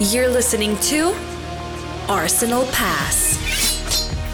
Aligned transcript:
You're 0.00 0.28
listening 0.28 0.76
to 0.76 1.12
Arsenal 2.08 2.66
Pass, 2.66 3.36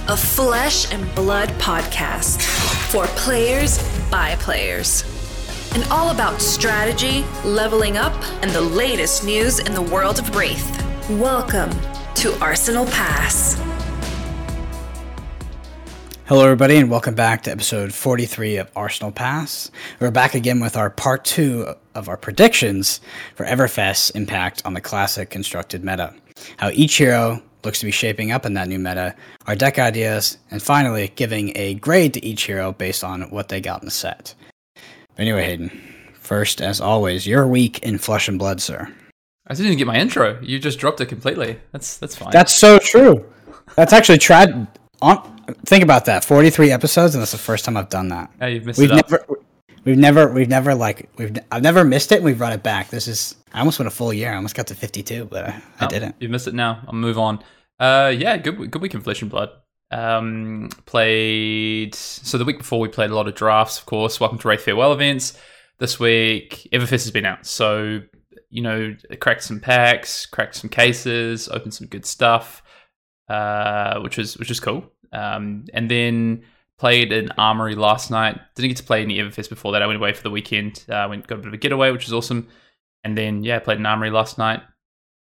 a 0.09 0.15
flesh 0.15 0.93
and 0.93 1.13
blood 1.15 1.49
podcast 1.53 2.43
for 2.91 3.07
players 3.17 3.79
by 4.11 4.37
players. 4.37 5.05
And 5.75 5.83
all 5.85 6.11
about 6.11 6.43
strategy, 6.43 7.25
leveling 7.47 7.97
up, 7.97 8.13
and 8.43 8.51
the 8.51 8.61
latest 8.61 9.25
news 9.25 9.59
in 9.59 9.73
the 9.73 9.81
world 9.81 10.19
of 10.19 10.27
Rathe. 10.33 11.19
Welcome 11.19 11.71
to 12.17 12.39
Arsenal 12.43 12.85
Pass. 12.85 13.55
Hello, 16.27 16.45
everybody, 16.45 16.77
and 16.77 16.91
welcome 16.91 17.15
back 17.15 17.43
to 17.45 17.51
episode 17.51 17.95
43 17.95 18.59
of 18.59 18.71
Arsenal 18.77 19.13
Pass. 19.13 19.71
We're 19.99 20.11
back 20.11 20.35
again 20.35 20.61
with 20.61 20.77
our 20.77 20.91
part 20.91 21.25
two 21.25 21.75
of 21.95 22.09
our 22.09 22.17
predictions 22.17 23.01
for 23.35 23.45
Everfest's 23.47 24.11
impact 24.11 24.63
on 24.65 24.75
the 24.75 24.81
classic 24.81 25.31
constructed 25.31 25.85
meta, 25.85 26.15
how 26.57 26.71
each 26.71 26.97
hero 26.97 27.43
looks 27.65 27.81
to 27.81 27.87
be 27.87 27.91
shaping 27.91 28.31
up 28.31 28.45
in 28.45 28.55
that 28.55 28.69
new 28.69 28.79
meta, 28.79 29.15
our 29.47 29.57
deck 29.57 29.79
ideas, 29.79 30.39
and 30.51 30.63
finally 30.63 31.13
giving 31.17 31.57
a 31.57 31.75
grade 31.75 32.15
to 32.15 32.25
each 32.25 32.45
hero 32.45 32.73
based 32.73 33.03
on 33.03 33.23
what 33.31 33.49
they 33.49 33.61
got 33.61 33.81
in 33.81 33.87
the 33.87 33.91
set. 33.91 34.35
But 34.75 35.23
anyway, 35.23 35.45
Hayden, 35.45 35.71
first, 36.15 36.61
as 36.61 36.81
always, 36.81 37.27
your 37.27 37.47
week 37.47 37.79
in 37.81 37.99
Flesh 37.99 38.29
and 38.29 38.39
Blood, 38.39 38.61
sir. 38.61 38.93
I 39.47 39.55
didn't 39.55 39.67
even 39.67 39.79
get 39.79 39.87
my 39.87 39.97
intro. 39.97 40.41
You 40.41 40.59
just 40.59 40.79
dropped 40.79 41.01
it 41.01 41.07
completely. 41.07 41.61
That's 41.73 41.99
that's 41.99 42.17
fine. 42.17 42.31
That's 42.31 42.53
so 42.53 42.79
true. 42.79 43.31
That's 43.77 43.93
actually 43.93 44.19
tried 44.19 44.67
on 45.03 45.35
think 45.67 45.85
about 45.85 46.07
that 46.07 46.25
43 46.25 46.71
episodes 46.71 47.15
and 47.15 47.21
that's 47.21 47.33
the 47.33 47.39
first 47.39 47.65
time 47.65 47.77
i've 47.77 47.91
done 47.91 48.09
that 48.09 48.31
yeah, 48.41 48.47
you've 48.47 48.65
missed 48.65 48.79
we've 48.79 48.91
never 48.91 49.25
we've 49.85 49.99
never 49.99 50.33
we've 50.33 50.49
never 50.49 50.75
like 50.75 51.09
we've 51.17 51.37
i've 51.53 51.63
never 51.63 51.85
missed 51.85 52.13
it 52.13 52.17
and 52.17 52.25
we've 52.25 52.41
run 52.41 52.53
it 52.53 52.63
back 52.63 52.89
this 52.91 53.07
is 53.09 53.37
i 53.53 53.59
almost 53.59 53.79
went 53.79 53.87
a 53.87 53.91
full 53.91 54.13
year 54.13 54.33
i 54.33 54.37
almost 54.37 54.55
got 54.55 54.67
to 54.69 54.75
52 54.75 55.27
but 55.27 55.45
i, 55.45 55.49
I 55.81 55.85
Oh, 55.85 55.89
didn't 55.89 56.17
You've 56.21 56.31
missed 56.31 56.47
it 56.49 56.55
now. 56.55 56.83
I'll 56.87 56.95
move 56.95 57.19
on. 57.19 57.43
Uh, 57.79 58.13
yeah, 58.17 58.37
good 58.37 58.71
good 58.71 58.81
week 58.83 58.95
in 58.95 59.01
Flesh 59.01 59.21
and 59.23 59.31
Blood. 59.31 59.51
Um, 59.91 60.71
played 60.87 61.95
so 61.95 62.39
the 62.39 62.45
week 62.45 62.59
before 62.59 62.81
we 62.81 62.89
played 62.89 63.11
a 63.11 63.15
lot 63.15 63.29
of 63.29 63.35
drafts, 63.35 63.79
of 63.79 63.87
course. 63.87 64.19
Welcome 64.21 64.39
to 64.39 64.49
Rathe 64.49 64.61
Farewell 64.61 64.93
events. 64.93 65.37
This 65.79 65.99
week, 66.01 66.69
Everfest 66.73 66.91
has 66.91 67.11
been 67.11 67.27
out, 67.27 67.45
so 67.47 68.01
you 68.49 68.63
know, 68.63 68.95
cracked 69.21 69.43
some 69.43 69.59
packs, 69.61 70.25
cracked 70.27 70.55
some 70.55 70.71
cases, 70.71 71.49
opened 71.49 71.75
some 71.75 71.89
good 71.89 72.07
stuff, 72.07 72.63
uh, 73.29 74.01
which 74.01 74.17
was 74.17 74.39
which 74.39 74.49
was 74.49 74.61
cool. 74.61 74.85
Um, 75.13 75.65
and 75.75 75.91
then 75.91 76.45
played 76.85 77.15
an 77.15 77.31
armory 77.39 77.75
last 77.75 78.11
night. 78.11 78.39
Didn't 78.55 78.69
get 78.69 78.77
to 78.77 78.83
play 78.83 79.01
any 79.01 79.17
Everfest 79.17 79.49
before 79.49 79.73
that. 79.73 79.81
I 79.81 79.87
went 79.87 79.97
away 79.97 80.13
for 80.13 80.23
the 80.23 80.31
weekend. 80.31 80.85
Uh, 80.87 81.07
went 81.09 81.27
got 81.27 81.37
a 81.37 81.39
bit 81.39 81.49
of 81.49 81.55
a 81.55 81.57
getaway, 81.57 81.91
which 81.91 82.05
was 82.05 82.13
awesome. 82.13 82.47
And 83.03 83.17
then 83.17 83.43
yeah, 83.43 83.59
played 83.59 83.79
an 83.79 83.87
armory 83.87 84.11
last 84.11 84.37
night 84.37 84.61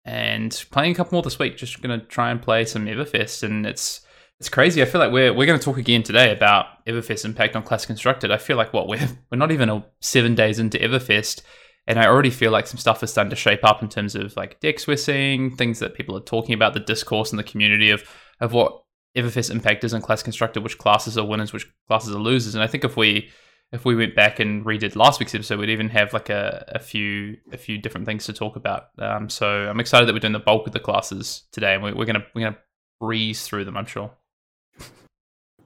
and 0.04 0.52
playing 0.72 0.92
a 0.92 0.96
couple 0.96 1.16
more 1.16 1.24
this 1.24 1.40
week. 1.40 1.56
Just 1.56 1.82
gonna 1.82 2.00
try 2.00 2.30
and 2.30 2.42
play 2.42 2.66
some 2.66 2.88
Everfest, 2.88 3.42
and 3.44 3.66
it's 3.66 4.02
it's 4.38 4.50
crazy. 4.50 4.82
I 4.82 4.86
feel 4.86 5.00
like 5.00 5.14
we're 5.14 5.34
we're 5.34 5.46
gonna 5.46 5.60
talk 5.60 5.78
again 5.78 6.04
today 6.04 6.34
about 6.34 6.86
Everfest 6.86 7.24
impact 7.24 7.56
on 7.56 7.64
Classic 7.64 7.88
Constructed. 7.88 8.32
I 8.32 8.38
feel 8.38 8.58
like 8.58 8.74
what 8.74 8.90
we're 8.90 9.08
we're 9.32 9.38
not 9.38 9.54
even 9.54 9.70
a 9.70 9.86
seven 10.02 10.36
days 10.36 10.60
into 10.60 10.78
Everfest, 10.78 11.42
and 11.88 11.98
I 11.98 12.08
already 12.08 12.32
feel 12.32 12.52
like 12.52 12.68
some 12.68 12.80
stuff 12.80 13.02
is 13.02 13.12
starting 13.12 13.30
to 13.30 13.38
shape 13.38 13.64
up 13.64 13.82
in 13.82 13.88
terms 13.88 14.14
of 14.14 14.36
like 14.36 14.60
decks 14.60 14.88
we're 14.88 14.98
seeing, 14.98 15.56
things 15.56 15.80
that 15.80 15.96
people 15.96 16.18
are 16.18 16.22
talking 16.22 16.54
about, 16.54 16.74
the 16.74 16.82
discourse 16.82 17.32
in 17.32 17.38
the 17.38 17.44
community 17.44 17.92
of 17.92 18.04
of 18.42 18.52
what 18.52 18.82
Everfest 19.16 19.52
impact 19.52 19.84
is 19.84 19.94
on 19.94 20.02
Classic 20.02 20.26
Constructed, 20.26 20.62
which 20.64 20.78
classes 20.78 21.18
are 21.18 21.26
winners, 21.26 21.54
which 21.54 21.68
classes 21.88 22.14
are 22.14 22.20
losers, 22.20 22.56
and 22.56 22.64
I 22.64 22.68
think 22.68 22.84
if 22.84 22.98
we 22.98 23.30
if 23.72 23.84
we 23.84 23.96
went 23.96 24.16
back 24.16 24.40
and 24.40 24.64
redid 24.64 24.96
last 24.96 25.20
week's 25.20 25.34
episode, 25.34 25.60
we'd 25.60 25.70
even 25.70 25.90
have 25.90 26.14
like 26.14 26.30
a, 26.30 26.64
a 26.70 26.80
few 26.80 27.38
a 27.52 27.58
few 27.58 27.78
different 27.78 28.06
things 28.06 28.26
to 28.26 28.34
talk 28.34 28.56
about. 28.56 28.88
Um, 29.00 29.30
so 29.30 29.48
I'm 29.48 29.80
excited 29.80 30.08
that 30.08 30.14
we're 30.14 30.20
doing 30.20 30.34
the 30.34 30.40
bulk 30.40 30.68
of 30.68 30.74
the 30.74 30.80
classes 30.80 31.44
today, 31.52 31.74
and 31.74 31.84
we're, 31.84 31.96
we're 31.96 32.06
gonna 32.06 32.26
we're 32.34 32.46
gonna 32.46 32.58
breeze 33.00 33.46
through 33.48 33.66
them. 33.66 33.78
I'm 33.78 33.86
sure. 33.86 34.12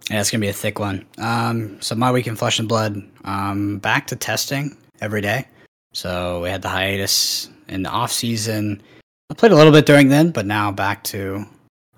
yeah 0.09 0.20
it's 0.20 0.32
gonna 0.32 0.42
be 0.42 0.48
a 0.48 0.54
thick 0.54 0.80
one 0.80 1.06
um 1.18 1.80
so 1.82 1.94
my 1.96 2.12
week 2.12 2.28
in 2.28 2.36
flesh 2.36 2.59
and 2.59 2.68
blood 2.70 3.02
um 3.26 3.78
back 3.80 4.08
to 4.08 4.16
testing 4.16 4.76
every 5.02 5.22
day 5.22 5.46
so 5.94 6.42
we 6.42 6.50
had 6.50 6.62
the 6.62 6.70
hiatus 6.70 7.50
in 7.68 7.84
the 7.84 7.90
off 7.90 8.12
season 8.12 8.82
i 9.30 9.34
played 9.34 9.52
a 9.52 9.56
little 9.56 9.72
bit 9.74 9.86
during 9.86 10.08
then 10.08 10.32
but 10.32 10.46
now 10.46 10.72
back 10.72 11.04
to 11.04 11.46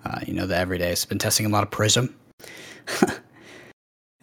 uh, 0.04 0.20
you 0.26 0.34
know 0.34 0.46
the 0.46 0.54
everydays 0.54 1.08
been 1.08 1.18
testing 1.18 1.46
a 1.46 1.48
lot 1.48 1.62
of 1.62 1.70
prism. 1.70 2.14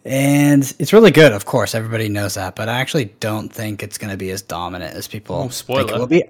And 0.04 0.62
it's 0.78 0.92
really 0.94 1.10
good 1.10 1.32
of 1.32 1.44
course. 1.44 1.74
Everybody 1.74 2.08
knows 2.08 2.34
that 2.34 2.56
but 2.56 2.68
i 2.68 2.80
actually 2.80 3.06
don't 3.20 3.52
think 3.52 3.82
it's 3.82 3.98
going 3.98 4.10
to 4.10 4.16
be 4.16 4.30
as 4.30 4.40
dominant 4.42 4.94
as 4.94 5.06
people 5.06 5.36
Oh, 5.36 5.48
think 5.48 5.90
it 5.90 5.98
will 5.98 6.06
be. 6.06 6.24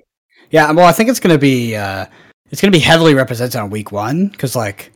Yeah 0.50 0.72
well 0.72 0.87
i 0.87 0.93
think 0.93 1.09
it's 1.09 1.21
going 1.21 1.34
to 1.34 1.39
be 1.39 1.77
uh, 1.77 2.06
it's 2.50 2.60
going 2.60 2.72
to 2.72 2.77
be 2.77 2.83
heavily 2.83 3.15
represented 3.15 3.60
on 3.60 3.71
week 3.71 3.93
one 3.93 4.27
because 4.27 4.56
like 4.56 4.91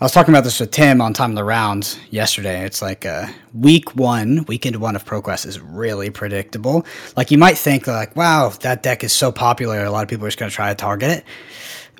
i 0.00 0.04
was 0.04 0.12
talking 0.12 0.34
about 0.34 0.44
this 0.44 0.60
with 0.60 0.70
tim 0.70 1.00
on 1.00 1.14
time 1.14 1.30
of 1.30 1.36
the 1.36 1.44
round 1.44 1.98
yesterday. 2.10 2.66
It's 2.66 2.82
like 2.82 3.06
uh, 3.06 3.26
week 3.54 3.96
one 3.96 4.44
weekend 4.48 4.76
one 4.76 4.96
of 4.96 5.04
proquest 5.06 5.46
is 5.46 5.58
really 5.58 6.10
predictable. 6.10 6.84
Like 7.16 7.30
you 7.30 7.38
might 7.38 7.56
think 7.56 7.86
like 7.86 8.14
wow 8.16 8.50
that 8.60 8.82
deck 8.82 9.02
is 9.02 9.14
so 9.14 9.32
popular 9.32 9.82
a 9.82 9.90
lot 9.90 10.02
of 10.02 10.10
people 10.10 10.26
are 10.26 10.28
just 10.28 10.38
going 10.38 10.50
to 10.50 10.54
try 10.54 10.68
to 10.68 10.74
target 10.74 11.10
it 11.10 11.24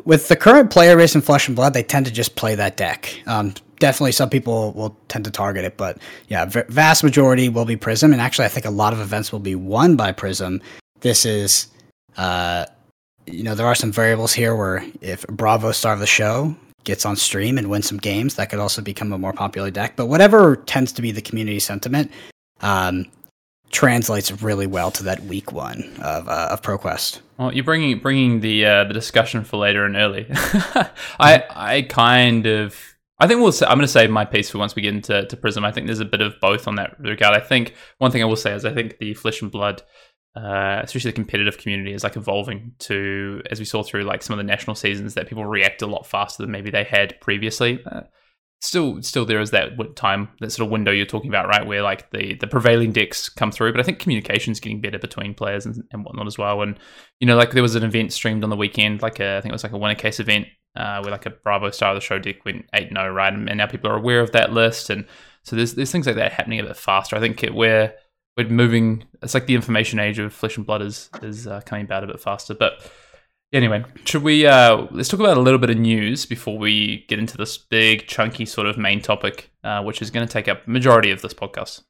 with 0.04 0.28
the 0.28 0.36
current 0.36 0.70
player 0.70 0.96
base 0.96 1.14
in 1.14 1.20
Flesh 1.20 1.48
and 1.48 1.56
Blood, 1.56 1.74
they 1.74 1.82
tend 1.82 2.06
to 2.06 2.12
just 2.12 2.36
play 2.36 2.54
that 2.54 2.76
deck. 2.76 3.20
Um, 3.26 3.54
definitely, 3.78 4.12
some 4.12 4.30
people 4.30 4.72
will 4.72 4.96
tend 5.08 5.24
to 5.24 5.30
target 5.30 5.64
it, 5.64 5.76
but 5.76 5.98
yeah, 6.28 6.44
v- 6.44 6.62
vast 6.68 7.02
majority 7.02 7.48
will 7.48 7.64
be 7.64 7.76
Prism, 7.76 8.12
and 8.12 8.20
actually, 8.20 8.44
I 8.44 8.48
think 8.48 8.66
a 8.66 8.70
lot 8.70 8.92
of 8.92 9.00
events 9.00 9.32
will 9.32 9.40
be 9.40 9.54
won 9.54 9.96
by 9.96 10.12
Prism. 10.12 10.60
This 11.00 11.24
is, 11.24 11.68
uh, 12.16 12.66
you 13.26 13.42
know, 13.42 13.54
there 13.54 13.66
are 13.66 13.74
some 13.74 13.92
variables 13.92 14.32
here 14.32 14.54
where 14.54 14.84
if 15.00 15.26
Bravo 15.26 15.72
Star 15.72 15.94
of 15.94 16.00
the 16.00 16.06
Show 16.06 16.54
gets 16.84 17.06
on 17.06 17.16
stream 17.16 17.56
and 17.56 17.70
wins 17.70 17.88
some 17.88 17.98
games, 17.98 18.34
that 18.34 18.50
could 18.50 18.58
also 18.58 18.82
become 18.82 19.12
a 19.12 19.18
more 19.18 19.32
popular 19.32 19.70
deck. 19.70 19.96
But 19.96 20.06
whatever 20.06 20.56
tends 20.56 20.92
to 20.92 21.02
be 21.02 21.12
the 21.12 21.22
community 21.22 21.58
sentiment, 21.58 22.10
um, 22.60 23.06
translates 23.74 24.30
really 24.42 24.66
well 24.66 24.90
to 24.92 25.02
that 25.02 25.20
week 25.24 25.52
one 25.52 25.82
of 26.00 26.28
uh, 26.28 26.48
of 26.52 26.62
ProQuest. 26.62 27.20
Well, 27.36 27.52
you're 27.52 27.64
bringing 27.64 27.98
bringing 27.98 28.40
the 28.40 28.64
uh, 28.64 28.84
the 28.84 28.94
discussion 28.94 29.44
for 29.44 29.58
later 29.58 29.84
and 29.84 29.96
early. 29.96 30.26
I 30.30 31.44
I 31.50 31.82
kind 31.82 32.46
of 32.46 32.94
I 33.18 33.26
think 33.26 33.40
we'll. 33.40 33.52
Say, 33.52 33.66
I'm 33.66 33.76
going 33.76 33.82
to 33.82 33.88
save 33.88 34.10
my 34.10 34.24
piece 34.24 34.50
for 34.50 34.58
once 34.58 34.74
we 34.74 34.82
get 34.82 34.94
into 34.94 35.26
to 35.26 35.36
Prism. 35.36 35.64
I 35.64 35.72
think 35.72 35.86
there's 35.86 36.00
a 36.00 36.04
bit 36.04 36.20
of 36.20 36.40
both 36.40 36.66
on 36.66 36.76
that 36.76 36.98
regard. 37.00 37.36
I 37.36 37.40
think 37.40 37.74
one 37.98 38.10
thing 38.10 38.22
I 38.22 38.26
will 38.26 38.36
say 38.36 38.52
is 38.52 38.64
I 38.64 38.72
think 38.72 38.98
the 38.98 39.14
Flesh 39.14 39.42
and 39.42 39.50
Blood, 39.50 39.82
uh, 40.36 40.80
especially 40.82 41.10
the 41.10 41.16
competitive 41.16 41.58
community, 41.58 41.92
is 41.92 42.04
like 42.04 42.16
evolving 42.16 42.72
to 42.80 43.42
as 43.50 43.58
we 43.58 43.64
saw 43.64 43.82
through 43.82 44.04
like 44.04 44.22
some 44.22 44.34
of 44.34 44.38
the 44.38 44.48
national 44.48 44.76
seasons 44.76 45.14
that 45.14 45.28
people 45.28 45.44
react 45.44 45.82
a 45.82 45.86
lot 45.86 46.06
faster 46.06 46.42
than 46.42 46.52
maybe 46.52 46.70
they 46.70 46.84
had 46.84 47.20
previously. 47.20 47.82
Uh, 47.84 48.02
still 48.64 49.02
still 49.02 49.26
there 49.26 49.40
is 49.40 49.50
that 49.50 49.72
time 49.94 50.28
that 50.40 50.50
sort 50.50 50.66
of 50.66 50.72
window 50.72 50.90
you're 50.90 51.06
talking 51.06 51.30
about 51.30 51.46
right 51.46 51.66
where 51.66 51.82
like 51.82 52.10
the 52.10 52.34
the 52.34 52.46
prevailing 52.46 52.92
decks 52.92 53.28
come 53.28 53.52
through. 53.52 53.72
But 53.72 53.80
i 53.80 53.84
think 53.84 53.98
communication's 53.98 54.60
getting 54.60 54.80
better 54.80 54.98
between 54.98 55.34
players 55.34 55.66
and, 55.66 55.84
and 55.92 56.04
whatnot 56.04 56.26
as 56.26 56.38
well. 56.38 56.62
And 56.62 56.78
you 57.20 57.26
know 57.26 57.36
like 57.36 57.50
there 57.52 57.62
was 57.62 57.74
an 57.74 57.84
event 57.84 58.12
streamed 58.12 58.42
on 58.42 58.50
the 58.50 58.56
weekend 58.56 59.02
like 59.02 59.20
a, 59.20 59.36
i 59.36 59.40
think 59.40 59.50
it 59.50 59.54
was 59.54 59.64
like 59.64 59.72
a 59.72 59.78
winner 59.78 59.94
case 59.94 60.18
event 60.18 60.46
uh, 60.76 61.00
where 61.02 61.12
like 61.12 61.26
a 61.26 61.30
bravo 61.30 61.70
star 61.70 61.90
of 61.90 61.96
the 61.96 62.00
show 62.00 62.18
deck 62.18 62.44
went 62.44 62.64
8-0 62.72 63.14
right? 63.14 63.32
And, 63.32 63.48
and 63.48 63.58
now 63.58 63.66
people 63.66 63.90
are 63.90 63.96
aware 63.96 64.20
of 64.20 64.32
that 64.32 64.52
list. 64.52 64.90
And 64.90 65.06
so 65.42 65.56
there's 65.56 65.74
there's 65.74 65.92
things 65.92 66.06
like 66.06 66.16
that 66.16 66.32
happening 66.32 66.60
a 66.60 66.64
bit 66.64 66.76
faster. 66.76 67.16
I 67.16 67.20
think 67.20 67.44
it, 67.44 67.54
we're 67.54 67.92
we're 68.36 68.48
moving 68.48 69.04
it's 69.22 69.34
like 69.34 69.46
the 69.46 69.54
information 69.54 69.98
age 69.98 70.18
of 70.18 70.32
flesh 70.32 70.56
and 70.56 70.66
blood 70.66 70.82
is 70.82 71.10
is 71.22 71.46
uh, 71.46 71.60
coming 71.64 71.84
about 71.84 72.04
a 72.04 72.08
bit 72.08 72.20
faster. 72.20 72.54
But 72.54 72.90
Anyway, 73.54 73.84
should 74.04 74.24
we 74.24 74.44
uh, 74.44 74.84
let's 74.90 75.08
talk 75.08 75.20
about 75.20 75.36
a 75.36 75.40
little 75.40 75.60
bit 75.60 75.70
of 75.70 75.76
news 75.76 76.26
before 76.26 76.58
we 76.58 77.04
get 77.06 77.20
into 77.20 77.36
this 77.36 77.56
big, 77.56 78.08
chunky 78.08 78.44
sort 78.44 78.66
of 78.66 78.76
main 78.76 79.00
topic, 79.00 79.48
uh, 79.62 79.80
which 79.80 80.02
is 80.02 80.10
going 80.10 80.26
to 80.26 80.32
take 80.32 80.48
up 80.48 80.66
majority 80.66 81.12
of 81.12 81.22
this 81.22 81.32
podcast. 81.32 81.82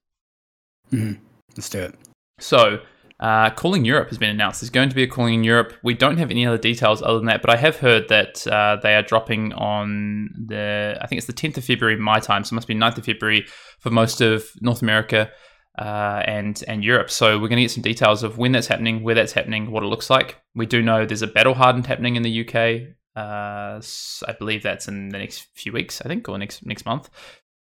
Mm-hmm. 0.92 1.24
Let's 1.56 1.70
do 1.70 1.80
it. 1.80 1.94
So, 2.38 2.80
uh, 3.19 3.48
Calling 3.48 3.86
Europe 3.86 4.10
has 4.10 4.19
been 4.19 4.28
announced. 4.28 4.60
There's 4.60 4.69
going 4.69 4.91
to 4.91 4.94
be 4.94 5.04
a 5.04 5.06
Calling 5.06 5.32
in 5.32 5.42
Europe. 5.42 5.72
We 5.83 5.94
don't 5.94 6.18
have 6.18 6.30
any 6.30 6.47
other 6.47 6.59
details 6.59 7.00
other 7.00 7.16
than 7.16 7.27
that, 7.28 7.41
but 7.41 7.48
I 7.48 7.56
have 7.56 7.77
heard 7.77 8.09
that 8.10 8.47
uh, 8.47 8.77
they 8.83 8.94
are 8.94 9.03
dropping 9.03 9.54
on 9.54 10.34
the, 10.48 10.98
I 11.00 11.06
think 11.06 11.16
it's 11.16 11.27
the 11.27 11.33
10th 11.33 11.56
of 11.56 11.65
February, 11.65 11.97
my 11.97 12.21
time, 12.21 12.44
so 12.44 12.53
it 12.53 12.56
must 12.56 12.68
be 12.68 12.74
9th 12.74 12.98
of 12.98 13.06
February 13.06 13.47
for 13.80 13.89
most 13.89 14.21
of 14.21 14.50
North 14.60 14.83
America 14.83 15.30
uh, 15.78 16.22
and 16.26 16.62
and 16.68 16.84
Europe. 16.84 17.10
So 17.10 17.38
we're 17.38 17.48
going 17.48 17.56
to 17.56 17.62
get 17.62 17.71
some 17.71 17.82
details 17.82 18.22
of 18.22 18.38
when 18.38 18.53
that's 18.53 18.66
happening, 18.66 19.03
where 19.03 19.15
that's 19.15 19.32
happening, 19.32 19.71
what 19.71 19.82
it 19.82 19.86
looks 19.86 20.10
like. 20.10 20.41
We 20.54 20.66
do 20.66 20.82
know 20.82 21.04
there's 21.04 21.22
a 21.22 21.26
Battle 21.26 21.54
Hardened 21.54 21.86
happening 21.86 22.16
in 22.16 22.22
the 22.22 22.47
UK. 22.48 22.94
Uh, 23.16 23.80
I 24.26 24.32
believe 24.38 24.62
that's 24.62 24.88
in 24.88 25.10
the 25.10 25.18
next 25.18 25.47
few 25.54 25.72
weeks, 25.72 26.00
I 26.00 26.09
think, 26.09 26.28
or 26.28 26.38
next 26.38 26.65
next 26.65 26.84
month 26.84 27.10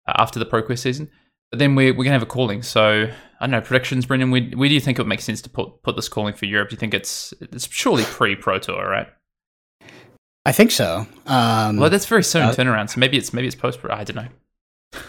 uh, 0.06 0.12
after 0.18 0.38
the 0.38 0.46
ProQuest 0.46 0.78
season. 0.78 1.10
But 1.50 1.60
then 1.60 1.76
we're, 1.76 1.92
we're 1.92 2.04
going 2.04 2.06
to 2.06 2.12
have 2.12 2.22
a 2.22 2.26
calling. 2.26 2.62
So 2.62 3.08
I 3.40 3.40
don't 3.40 3.52
know 3.52 3.60
predictions, 3.60 4.06
Brendan. 4.06 4.32
Where, 4.32 4.42
where 4.42 4.68
do 4.68 4.74
you 4.74 4.80
think 4.80 4.98
it 4.98 5.02
would 5.02 5.08
make 5.08 5.20
sense 5.20 5.40
to 5.42 5.50
put 5.50 5.82
put 5.82 5.96
this 5.96 6.08
calling 6.08 6.34
for 6.34 6.46
Europe? 6.46 6.70
Do 6.70 6.74
you 6.74 6.78
think 6.78 6.94
it's 6.94 7.32
it's 7.40 7.68
surely 7.70 8.04
pre 8.04 8.36
Pro 8.36 8.58
Tour, 8.58 8.88
right? 8.88 9.08
I 10.44 10.52
think 10.52 10.70
so. 10.70 11.06
Um, 11.26 11.76
Well, 11.76 11.90
that's 11.90 12.06
very 12.06 12.22
soon 12.22 12.42
uh, 12.42 12.52
turnaround. 12.52 12.90
So 12.90 13.00
maybe 13.00 13.16
it's 13.16 13.32
maybe 13.32 13.48
it's 13.48 13.56
post 13.56 13.80
Pro. 13.80 13.92
I 13.92 14.04
don't 14.04 14.16
know. 14.16 14.28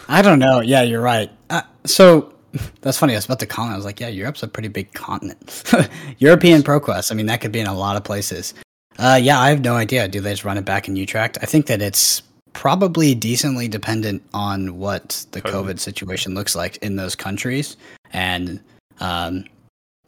I 0.08 0.22
don't 0.22 0.40
know. 0.40 0.60
Yeah, 0.60 0.82
you're 0.82 1.00
right. 1.00 1.30
Uh, 1.48 1.62
so 1.86 2.34
that's 2.80 2.98
funny. 2.98 3.14
I 3.14 3.16
was 3.16 3.26
about 3.26 3.40
to 3.40 3.46
comment. 3.46 3.74
I 3.74 3.76
was 3.76 3.84
like, 3.84 4.00
yeah, 4.00 4.08
Europe's 4.08 4.42
a 4.42 4.48
pretty 4.48 4.68
big 4.68 4.92
continent. 4.92 5.62
European 6.18 6.62
ProQuest. 6.62 7.12
I 7.12 7.14
mean, 7.14 7.26
that 7.26 7.40
could 7.40 7.52
be 7.52 7.60
in 7.60 7.66
a 7.66 7.74
lot 7.74 7.96
of 7.96 8.04
places. 8.04 8.54
Uh, 8.98 9.18
yeah, 9.20 9.38
I 9.38 9.50
have 9.50 9.60
no 9.60 9.74
idea. 9.74 10.08
Do 10.08 10.20
they 10.20 10.32
just 10.32 10.44
run 10.44 10.58
it 10.58 10.64
back 10.64 10.88
in 10.88 10.96
Utrecht? 10.96 11.38
I 11.40 11.46
think 11.46 11.66
that 11.66 11.80
it's 11.80 12.22
probably 12.52 13.14
decently 13.14 13.68
dependent 13.68 14.22
on 14.34 14.78
what 14.78 15.24
the 15.30 15.40
COVID, 15.40 15.52
COVID 15.52 15.78
situation 15.78 16.34
looks 16.34 16.56
like 16.56 16.76
in 16.78 16.96
those 16.96 17.14
countries. 17.14 17.76
And 18.12 18.60
um, 19.00 19.44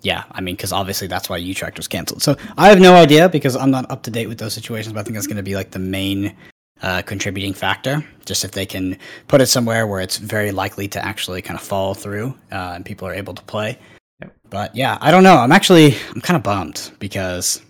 yeah, 0.03 0.25
I 0.33 0.41
mean, 0.41 0.57
because 0.57 0.73
obviously 0.73 1.07
that's 1.07 1.29
why 1.29 1.37
Utrecht 1.37 1.77
was 1.77 1.87
canceled. 1.87 2.23
So 2.23 2.37
I 2.57 2.69
have 2.69 2.81
no 2.81 2.95
idea 2.95 3.29
because 3.29 3.55
I'm 3.55 3.71
not 3.71 3.89
up 3.91 4.03
to 4.05 4.11
date 4.11 4.27
with 4.27 4.39
those 4.39 4.55
situations, 4.55 4.93
but 4.93 5.01
I 5.01 5.03
think 5.05 5.15
that's 5.15 5.27
going 5.27 5.37
to 5.37 5.43
be 5.43 5.55
like 5.55 5.71
the 5.71 5.79
main 5.79 6.35
uh, 6.83 7.03
contributing 7.03 7.53
factor. 7.53 8.05
Just 8.25 8.45
if 8.45 8.53
they 8.53 8.67
can 8.67 8.99
put 9.29 9.41
it 9.41 9.47
somewhere 9.47 9.87
where 9.87 10.01
it's 10.01 10.19
very 10.19 10.53
likely 10.53 10.89
to 10.89 11.05
actually 11.05 11.43
kind 11.43 11.59
of 11.59 11.65
fall 11.65 11.95
through 11.95 12.37
uh, 12.53 12.73
and 12.75 12.85
people 12.85 13.07
are 13.07 13.15
able 13.15 13.35
to 13.35 13.43
play. 13.43 13.79
Yep. 14.21 14.37
But 14.51 14.77
yeah, 14.77 14.99
I 15.01 15.11
don't 15.11 15.23
know. 15.23 15.37
I'm 15.37 15.53
actually 15.53 15.95
I'm 16.15 16.21
kind 16.21 16.37
of 16.37 16.43
bummed 16.43 16.93
because 16.99 17.63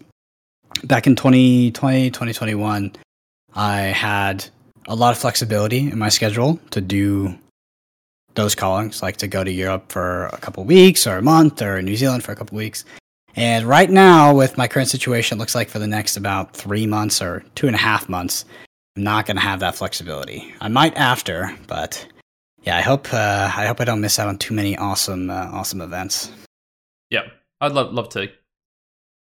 back 0.85 1.07
in 1.07 1.17
2020, 1.17 2.11
2021, 2.11 2.97
I 3.55 3.81
had 3.81 4.45
a 4.87 4.95
lot 4.95 5.13
of 5.13 5.19
flexibility 5.19 5.91
in 5.91 5.99
my 5.99 6.09
schedule 6.09 6.59
to 6.71 6.81
do 6.81 7.39
those 8.35 8.55
callings, 8.55 9.03
like 9.03 9.17
to 9.19 9.29
go 9.29 9.43
to 9.43 9.51
Europe 9.51 9.91
for 9.91 10.27
a 10.27 10.39
couple 10.39 10.65
weeks 10.65 11.07
or 11.07 11.17
a 11.17 11.23
month 11.23 11.61
or 11.63 11.83
New 11.83 11.97
Zealand 11.97 12.25
for 12.25 12.33
a 12.33 12.37
couple 12.37 12.57
weeks. 12.57 12.85
And 13.37 13.65
right 13.67 13.91
now, 13.91 14.35
with 14.35 14.57
my 14.59 14.67
current 14.67 14.89
situation, 14.89 15.39
it 15.39 15.41
looks 15.41 15.55
like 15.55 15.69
for 15.69 15.79
the 15.79 15.87
next 15.87 16.17
about 16.17 16.57
three 16.57 16.87
months 16.87 17.23
or 17.23 17.45
two 17.55 17.67
and 17.67 17.77
a 17.77 17.79
half 17.79 18.09
months, 18.09 18.45
I'm 19.01 19.05
not 19.05 19.25
going 19.25 19.39
to 19.39 19.43
have 19.43 19.61
that 19.61 19.77
flexibility. 19.77 20.55
I 20.61 20.69
might 20.69 20.95
after, 20.95 21.57
but 21.67 22.07
yeah, 22.65 22.77
I 22.77 22.83
hope 22.83 23.15
uh, 23.15 23.51
I 23.57 23.65
hope 23.65 23.81
I 23.81 23.87
don't 23.87 24.03
miss 24.03 24.19
out 24.19 24.29
on 24.29 24.37
too 24.37 24.53
many 24.53 24.77
awesome 24.77 25.31
uh, 25.31 25.49
awesome 25.51 25.81
events. 25.81 26.31
Yeah, 27.09 27.23
I'd 27.63 27.73
love 27.73 27.95
love 27.95 28.11
to 28.11 28.29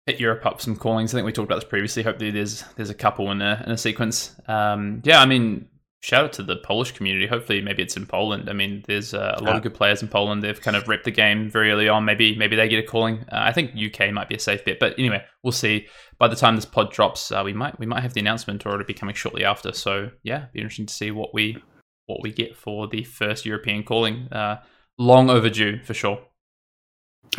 hit 0.07 0.19
Europe 0.19 0.47
up 0.47 0.61
some 0.61 0.75
callings. 0.75 1.13
I 1.13 1.19
think 1.19 1.27
we 1.27 1.31
talked 1.31 1.47
about 1.47 1.61
this 1.61 1.69
previously. 1.69 2.01
Hopefully, 2.01 2.31
there's 2.31 2.63
there's 2.75 2.89
a 2.89 2.95
couple 2.95 3.29
in 3.29 3.43
a 3.43 3.61
in 3.63 3.71
a 3.73 3.77
sequence. 3.77 4.35
Um, 4.47 5.03
yeah, 5.05 5.21
I 5.21 5.27
mean, 5.27 5.67
shout 6.01 6.23
out 6.23 6.33
to 6.33 6.43
the 6.43 6.55
Polish 6.55 6.93
community. 6.93 7.27
Hopefully, 7.27 7.61
maybe 7.61 7.83
it's 7.83 7.95
in 7.95 8.07
Poland. 8.07 8.49
I 8.49 8.53
mean, 8.53 8.83
there's 8.87 9.13
uh, 9.13 9.35
a 9.37 9.43
lot 9.43 9.57
of 9.57 9.61
good 9.61 9.75
players 9.75 10.01
in 10.01 10.07
Poland. 10.07 10.41
They've 10.41 10.59
kind 10.59 10.75
of 10.75 10.87
ripped 10.87 11.05
the 11.05 11.11
game 11.11 11.51
very 11.51 11.69
early 11.69 11.87
on. 11.87 12.03
Maybe 12.03 12.35
maybe 12.35 12.55
they 12.55 12.67
get 12.67 12.83
a 12.83 12.87
calling. 12.87 13.25
Uh, 13.31 13.41
I 13.43 13.51
think 13.51 13.73
UK 13.75 14.11
might 14.11 14.27
be 14.27 14.33
a 14.33 14.39
safe 14.39 14.65
bet, 14.65 14.79
but 14.79 14.97
anyway, 14.97 15.23
we'll 15.43 15.51
see. 15.51 15.85
By 16.21 16.27
the 16.27 16.35
time 16.35 16.55
this 16.55 16.65
pod 16.65 16.91
drops, 16.91 17.31
uh, 17.31 17.41
we 17.43 17.51
might 17.51 17.79
we 17.79 17.87
might 17.87 18.01
have 18.01 18.13
the 18.13 18.19
announcement 18.19 18.63
or 18.63 18.75
it'll 18.75 18.85
be 18.85 18.93
coming 18.93 19.15
shortly 19.15 19.43
after. 19.43 19.71
So 19.71 20.11
yeah, 20.21 20.45
be 20.53 20.59
interesting 20.59 20.85
to 20.85 20.93
see 20.93 21.09
what 21.09 21.33
we 21.33 21.57
what 22.05 22.21
we 22.21 22.31
get 22.31 22.55
for 22.55 22.87
the 22.87 23.03
first 23.03 23.43
European 23.43 23.81
calling. 23.81 24.27
Uh, 24.31 24.61
long 24.99 25.31
overdue 25.31 25.81
for 25.81 25.95
sure. 25.95 26.21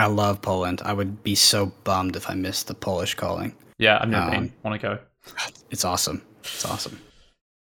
I 0.00 0.06
love 0.06 0.42
Poland. 0.42 0.82
I 0.84 0.94
would 0.94 1.22
be 1.22 1.36
so 1.36 1.66
bummed 1.84 2.16
if 2.16 2.28
I 2.28 2.34
missed 2.34 2.66
the 2.66 2.74
Polish 2.74 3.14
calling. 3.14 3.54
Yeah, 3.78 4.00
I've 4.00 4.08
never 4.08 4.24
um, 4.24 4.30
been. 4.32 4.52
Want 4.64 4.80
to 4.80 4.88
go? 4.88 4.98
It's 5.70 5.84
awesome. 5.84 6.20
It's 6.40 6.64
awesome. 6.64 6.98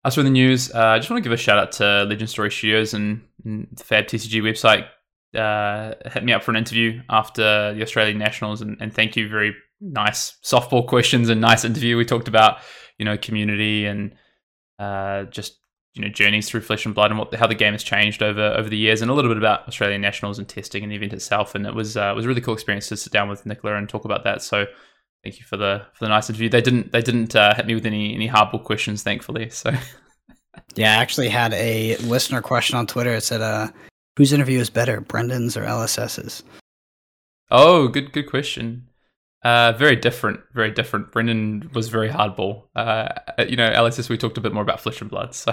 As 0.04 0.14
for 0.14 0.22
the 0.22 0.30
news, 0.30 0.72
uh, 0.72 0.78
I 0.78 0.98
just 0.98 1.10
want 1.10 1.18
to 1.18 1.28
give 1.28 1.32
a 1.32 1.36
shout 1.36 1.58
out 1.58 1.72
to 1.72 2.04
Legend 2.04 2.30
Story 2.30 2.52
Studios 2.52 2.94
and, 2.94 3.22
and 3.44 3.66
the 3.72 3.82
Fab 3.82 4.06
TCG 4.06 4.40
website. 4.40 4.86
Uh, 5.36 5.94
hit 6.10 6.22
me 6.22 6.32
up 6.32 6.44
for 6.44 6.52
an 6.52 6.56
interview 6.56 7.02
after 7.10 7.74
the 7.74 7.82
Australian 7.82 8.18
Nationals, 8.18 8.62
and, 8.62 8.76
and 8.80 8.94
thank 8.94 9.16
you. 9.16 9.28
Very 9.28 9.56
nice 9.80 10.36
softball 10.42 10.86
questions 10.86 11.28
and 11.28 11.40
nice 11.40 11.64
interview. 11.64 11.96
We 11.96 12.04
talked 12.04 12.28
about 12.28 12.58
you 12.98 13.04
know 13.04 13.16
community 13.16 13.86
and 13.86 14.14
uh, 14.78 15.24
just 15.24 15.58
you 15.94 16.02
know 16.02 16.08
journeys 16.08 16.48
through 16.48 16.60
flesh 16.60 16.86
and 16.86 16.94
blood 16.94 17.10
and 17.10 17.18
what 17.18 17.34
how 17.34 17.46
the 17.46 17.54
game 17.54 17.72
has 17.72 17.82
changed 17.82 18.22
over 18.22 18.40
over 18.40 18.68
the 18.68 18.76
years 18.76 19.02
and 19.02 19.10
a 19.10 19.14
little 19.14 19.30
bit 19.30 19.38
about 19.38 19.66
Australian 19.66 20.00
nationals 20.00 20.38
and 20.38 20.48
testing 20.48 20.82
and 20.82 20.92
the 20.92 20.96
event 20.96 21.12
itself. 21.12 21.54
And 21.54 21.66
it 21.66 21.74
was 21.74 21.96
uh, 21.96 22.10
it 22.12 22.16
was 22.16 22.24
a 22.24 22.28
really 22.28 22.40
cool 22.40 22.54
experience 22.54 22.88
to 22.88 22.96
sit 22.96 23.12
down 23.12 23.28
with 23.28 23.46
Nicola 23.46 23.76
and 23.76 23.88
talk 23.88 24.04
about 24.04 24.24
that. 24.24 24.42
So 24.42 24.66
thank 25.24 25.38
you 25.38 25.44
for 25.44 25.56
the 25.56 25.82
for 25.94 26.04
the 26.04 26.08
nice 26.08 26.28
interview. 26.28 26.48
They 26.48 26.60
didn't 26.60 26.92
they 26.92 27.02
didn't 27.02 27.34
uh, 27.34 27.54
hit 27.54 27.66
me 27.66 27.74
with 27.74 27.86
any 27.86 28.14
any 28.14 28.28
hardball 28.28 28.64
questions 28.64 29.02
thankfully. 29.02 29.50
So 29.50 29.72
yeah 30.74 30.92
I 30.92 31.02
actually 31.02 31.28
had 31.28 31.52
a 31.54 31.96
listener 31.98 32.42
question 32.42 32.76
on 32.76 32.86
Twitter. 32.86 33.14
It 33.14 33.22
said 33.22 33.40
uh 33.40 33.68
whose 34.16 34.32
interview 34.32 34.58
is 34.58 34.70
better 34.70 35.00
Brendan's 35.00 35.56
or 35.56 35.64
LSS's 35.64 36.42
oh 37.50 37.88
good 37.88 38.12
good 38.12 38.28
question 38.28 38.88
uh, 39.42 39.72
very 39.72 39.96
different, 39.96 40.40
very 40.52 40.70
different. 40.70 41.12
Brendan 41.12 41.70
was 41.72 41.88
very 41.88 42.08
hardball. 42.08 42.64
Uh, 42.74 43.08
you 43.48 43.56
know, 43.56 43.70
Alexis, 43.74 44.08
we 44.08 44.18
talked 44.18 44.36
a 44.38 44.40
bit 44.40 44.52
more 44.52 44.62
about 44.62 44.80
flesh 44.80 45.00
and 45.00 45.08
blood, 45.08 45.34
so 45.34 45.52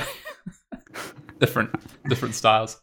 different, 1.39 1.75
different 2.09 2.35
styles. 2.35 2.81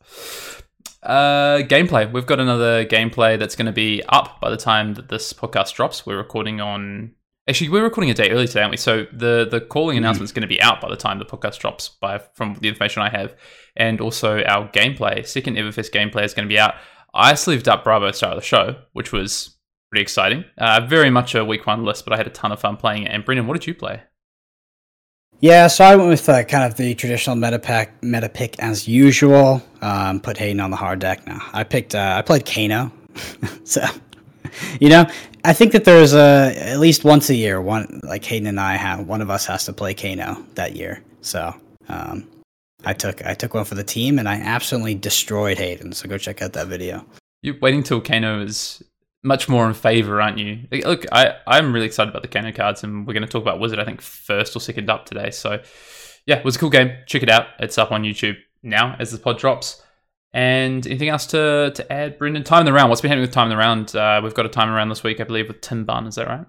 Uh, 1.02 1.58
gameplay. 1.62 2.10
We've 2.10 2.26
got 2.26 2.38
another 2.38 2.84
gameplay 2.84 3.36
that's 3.36 3.56
going 3.56 3.66
to 3.66 3.72
be 3.72 4.02
up 4.08 4.40
by 4.40 4.50
the 4.50 4.56
time 4.56 4.94
that 4.94 5.08
this 5.08 5.32
podcast 5.32 5.74
drops. 5.74 6.06
We're 6.06 6.18
recording 6.18 6.60
on. 6.60 7.14
Actually, 7.48 7.70
we're 7.70 7.82
recording 7.82 8.10
a 8.10 8.14
day 8.14 8.30
early 8.30 8.46
today, 8.46 8.60
aren't 8.60 8.70
we? 8.70 8.76
So 8.76 9.06
the 9.12 9.48
the 9.50 9.60
calling 9.60 9.96
mm-hmm. 9.96 10.04
announcement 10.04 10.26
is 10.28 10.32
going 10.32 10.42
to 10.42 10.48
be 10.48 10.62
out 10.62 10.80
by 10.80 10.88
the 10.88 10.96
time 10.96 11.18
the 11.18 11.24
podcast 11.24 11.58
drops. 11.58 11.88
By 11.88 12.18
from 12.34 12.54
the 12.60 12.68
information 12.68 13.02
I 13.02 13.08
have, 13.08 13.34
and 13.76 14.00
also 14.00 14.44
our 14.44 14.68
gameplay, 14.68 15.26
second 15.26 15.56
Everfest 15.56 15.90
gameplay 15.90 16.24
is 16.24 16.34
going 16.34 16.46
to 16.46 16.52
be 16.52 16.58
out. 16.58 16.74
I 17.12 17.34
sleeved 17.34 17.66
up 17.66 17.82
Bravo 17.82 18.12
Star 18.12 18.30
of 18.30 18.36
the 18.36 18.42
Show, 18.42 18.76
which 18.92 19.10
was 19.10 19.56
pretty 19.92 20.02
exciting. 20.02 20.42
Uh, 20.56 20.80
very 20.88 21.10
much 21.10 21.34
a 21.34 21.44
week 21.44 21.66
one 21.66 21.84
list, 21.84 22.04
but 22.04 22.14
I 22.14 22.16
had 22.16 22.26
a 22.26 22.30
ton 22.30 22.50
of 22.50 22.58
fun 22.58 22.78
playing 22.78 23.02
it. 23.02 23.08
And 23.08 23.26
Brendan, 23.26 23.46
what 23.46 23.52
did 23.52 23.66
you 23.66 23.74
play? 23.74 24.00
Yeah, 25.40 25.66
so 25.66 25.84
I 25.84 25.96
went 25.96 26.08
with 26.08 26.26
uh, 26.30 26.44
kind 26.44 26.64
of 26.64 26.78
the 26.78 26.94
traditional 26.94 27.36
meta 27.36 27.58
pack, 27.58 28.02
meta 28.02 28.30
pick 28.30 28.58
as 28.58 28.88
usual. 28.88 29.62
Um, 29.82 30.18
put 30.20 30.38
Hayden 30.38 30.60
on 30.60 30.70
the 30.70 30.76
hard 30.76 30.98
deck. 30.98 31.26
Now 31.26 31.40
I 31.52 31.64
picked. 31.64 31.94
Uh, 31.94 32.14
I 32.16 32.22
played 32.22 32.46
Kano. 32.46 32.90
so, 33.64 33.84
you 34.80 34.88
know, 34.88 35.04
I 35.44 35.52
think 35.52 35.72
that 35.72 35.84
there's 35.84 36.14
a 36.14 36.54
at 36.56 36.78
least 36.78 37.04
once 37.04 37.28
a 37.28 37.34
year. 37.34 37.60
One 37.60 38.00
like 38.02 38.24
Hayden 38.24 38.46
and 38.46 38.58
I 38.58 38.76
have 38.76 39.06
one 39.06 39.20
of 39.20 39.28
us 39.28 39.44
has 39.44 39.66
to 39.66 39.74
play 39.74 39.92
Kano 39.92 40.42
that 40.54 40.74
year. 40.74 41.02
So 41.20 41.54
um, 41.88 42.26
I 42.86 42.94
took 42.94 43.26
I 43.26 43.34
took 43.34 43.52
one 43.52 43.66
for 43.66 43.74
the 43.74 43.84
team 43.84 44.18
and 44.18 44.26
I 44.26 44.36
absolutely 44.36 44.94
destroyed 44.94 45.58
Hayden. 45.58 45.92
So 45.92 46.08
go 46.08 46.16
check 46.16 46.40
out 46.40 46.54
that 46.54 46.68
video. 46.68 47.04
You're 47.42 47.58
waiting 47.58 47.82
till 47.82 48.00
Kano 48.00 48.40
is 48.40 48.82
much 49.22 49.48
more 49.48 49.66
in 49.66 49.74
favor, 49.74 50.20
aren't 50.20 50.38
you? 50.38 50.66
Look, 50.84 51.04
I, 51.12 51.36
I'm 51.46 51.72
really 51.72 51.86
excited 51.86 52.10
about 52.10 52.22
the 52.22 52.28
Kano 52.28 52.52
cards, 52.52 52.82
and 52.82 53.06
we're 53.06 53.14
going 53.14 53.26
to 53.26 53.28
talk 53.28 53.42
about 53.42 53.60
Wizard, 53.60 53.78
I 53.78 53.84
think, 53.84 54.00
first 54.00 54.56
or 54.56 54.60
second 54.60 54.90
up 54.90 55.06
today. 55.06 55.30
So, 55.30 55.62
yeah, 56.26 56.38
it 56.38 56.44
was 56.44 56.56
a 56.56 56.58
cool 56.58 56.70
game. 56.70 56.92
Check 57.06 57.22
it 57.22 57.30
out. 57.30 57.46
It's 57.58 57.78
up 57.78 57.92
on 57.92 58.02
YouTube 58.02 58.36
now 58.62 58.96
as 58.98 59.12
the 59.12 59.18
pod 59.18 59.38
drops. 59.38 59.82
And 60.34 60.86
anything 60.86 61.10
else 61.10 61.26
to, 61.26 61.72
to 61.74 61.92
add, 61.92 62.18
Brendan? 62.18 62.42
Time 62.42 62.60
in 62.60 62.66
the 62.66 62.72
round. 62.72 62.88
What's 62.88 63.02
been 63.02 63.10
happening 63.10 63.26
with 63.26 63.34
time 63.34 63.46
in 63.46 63.50
the 63.50 63.56
round? 63.56 63.94
Uh, 63.94 64.20
we've 64.22 64.34
got 64.34 64.46
a 64.46 64.48
time 64.48 64.70
around 64.70 64.88
this 64.88 65.02
week, 65.02 65.20
I 65.20 65.24
believe, 65.24 65.48
with 65.48 65.60
Tim 65.60 65.84
Bunn. 65.84 66.06
Is 66.06 66.14
that 66.14 66.26
right? 66.26 66.46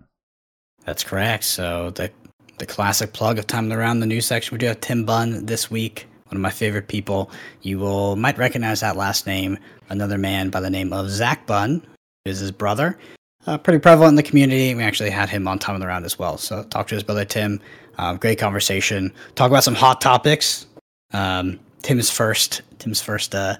That's 0.86 1.04
correct. 1.04 1.44
So 1.44 1.92
the 1.92 2.12
the 2.60 2.66
classic 2.66 3.14
plug 3.14 3.40
of 3.40 3.48
time 3.48 3.66
in 3.66 3.70
the 3.70 3.78
round, 3.78 4.02
the 4.02 4.06
new 4.06 4.22
section. 4.22 4.54
We 4.54 4.60
do 4.60 4.68
have 4.68 4.80
Tim 4.80 5.06
Bunn 5.06 5.46
this 5.46 5.70
week. 5.72 6.08
One 6.28 6.38
of 6.38 6.42
my 6.42 6.50
favorite 6.50 6.88
people. 6.88 7.32
You 7.62 7.80
will 7.80 8.16
might 8.16 8.38
recognize 8.38 8.82
that 8.82 8.96
last 8.96 9.28
name. 9.28 9.58
Another 9.90 10.18
man 10.18 10.50
by 10.50 10.62
the 10.62 10.70
name 10.70 10.94
of 10.94 11.10
Zach 11.10 11.46
Bunn, 11.46 11.86
is 12.26 12.40
his 12.40 12.52
brother. 12.52 12.98
Uh, 13.46 13.58
pretty 13.58 13.80
prevalent 13.80 14.10
in 14.12 14.16
the 14.16 14.24
community. 14.24 14.74
We 14.74 14.84
actually 14.84 15.10
had 15.10 15.30
him 15.30 15.48
on 15.48 15.60
Time 15.60 15.76
of 15.76 15.82
the 15.82 15.88
Round 15.88 16.06
as 16.06 16.18
well. 16.18 16.38
So 16.38 16.64
talk 16.64 16.88
to 16.88 16.96
his 16.96 17.04
brother 17.04 17.26
Tim. 17.26 17.60
Um, 17.98 18.18
great 18.18 18.40
conversation. 18.40 19.14
Talk 19.36 19.52
about 19.52 19.64
some 19.64 19.76
hot 19.76 20.00
topics. 20.00 20.66
Um, 21.12 21.60
Tim's 21.82 22.10
first 22.10 22.62
Tim's 22.80 23.02
first 23.02 23.36
uh, 23.36 23.58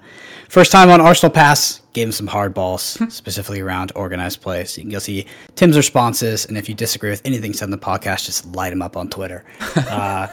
first 0.48 0.72
time 0.72 0.88
on 0.88 1.00
Arsenal 1.00 1.30
Pass 1.30 1.82
gave 1.92 2.08
him 2.08 2.12
some 2.12 2.26
hard 2.26 2.54
balls, 2.54 2.98
specifically 3.10 3.60
around 3.60 3.92
organized 3.94 4.40
play. 4.40 4.64
So 4.64 4.78
you 4.78 4.84
can 4.84 4.90
go 4.90 4.98
see 4.98 5.26
Tim's 5.54 5.76
responses, 5.76 6.46
and 6.46 6.56
if 6.56 6.68
you 6.68 6.74
disagree 6.74 7.10
with 7.10 7.20
anything 7.26 7.52
said 7.52 7.66
in 7.66 7.70
the 7.70 7.78
podcast, 7.78 8.24
just 8.24 8.46
light 8.56 8.72
him 8.72 8.82
up 8.82 8.96
on 8.96 9.08
Twitter. 9.08 9.44
Uh, 9.76 10.28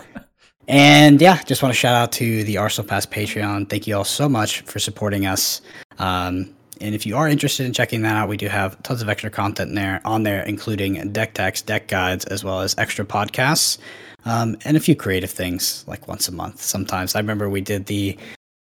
and 0.67 1.19
yeah, 1.19 1.41
just 1.43 1.61
want 1.61 1.73
to 1.73 1.77
shout 1.77 1.95
out 1.95 2.11
to 2.13 2.43
the 2.45 2.57
Arsenal 2.57 2.87
Pass 2.87 3.05
Patreon. 3.05 3.69
Thank 3.69 3.87
you 3.87 3.97
all 3.97 4.05
so 4.05 4.29
much 4.29 4.61
for 4.61 4.79
supporting 4.79 5.25
us. 5.25 5.61
Um, 5.99 6.53
and 6.81 6.95
if 6.95 7.05
you 7.05 7.15
are 7.15 7.27
interested 7.27 7.65
in 7.65 7.73
checking 7.73 8.01
that 8.01 8.15
out, 8.15 8.29
we 8.29 8.37
do 8.37 8.47
have 8.47 8.81
tons 8.83 9.01
of 9.01 9.09
extra 9.09 9.29
content 9.29 9.75
there 9.75 10.01
on 10.03 10.23
there, 10.23 10.43
including 10.43 11.11
deck 11.11 11.33
techs, 11.33 11.61
deck 11.61 11.87
guides, 11.87 12.25
as 12.25 12.43
well 12.43 12.61
as 12.61 12.75
extra 12.77 13.05
podcasts, 13.05 13.77
um, 14.25 14.57
and 14.65 14.75
a 14.75 14.79
few 14.79 14.95
creative 14.95 15.31
things 15.31 15.85
like 15.87 16.07
once 16.07 16.27
a 16.27 16.31
month. 16.31 16.61
Sometimes 16.61 17.15
I 17.15 17.19
remember 17.19 17.49
we 17.49 17.61
did 17.61 17.85
the 17.85 18.17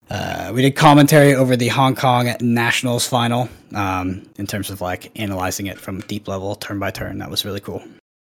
uh, 0.09 0.51
we 0.53 0.63
did 0.63 0.75
commentary 0.75 1.35
over 1.35 1.55
the 1.55 1.67
Hong 1.67 1.95
Kong 1.95 2.33
Nationals 2.41 3.07
final 3.07 3.47
um, 3.75 4.27
in 4.37 4.47
terms 4.47 4.71
of 4.71 4.81
like 4.81 5.11
analyzing 5.19 5.67
it 5.67 5.79
from 5.79 6.01
deep 6.01 6.27
level, 6.27 6.55
turn 6.55 6.79
by 6.79 6.89
turn. 6.89 7.19
That 7.19 7.29
was 7.29 7.45
really 7.45 7.59
cool. 7.59 7.83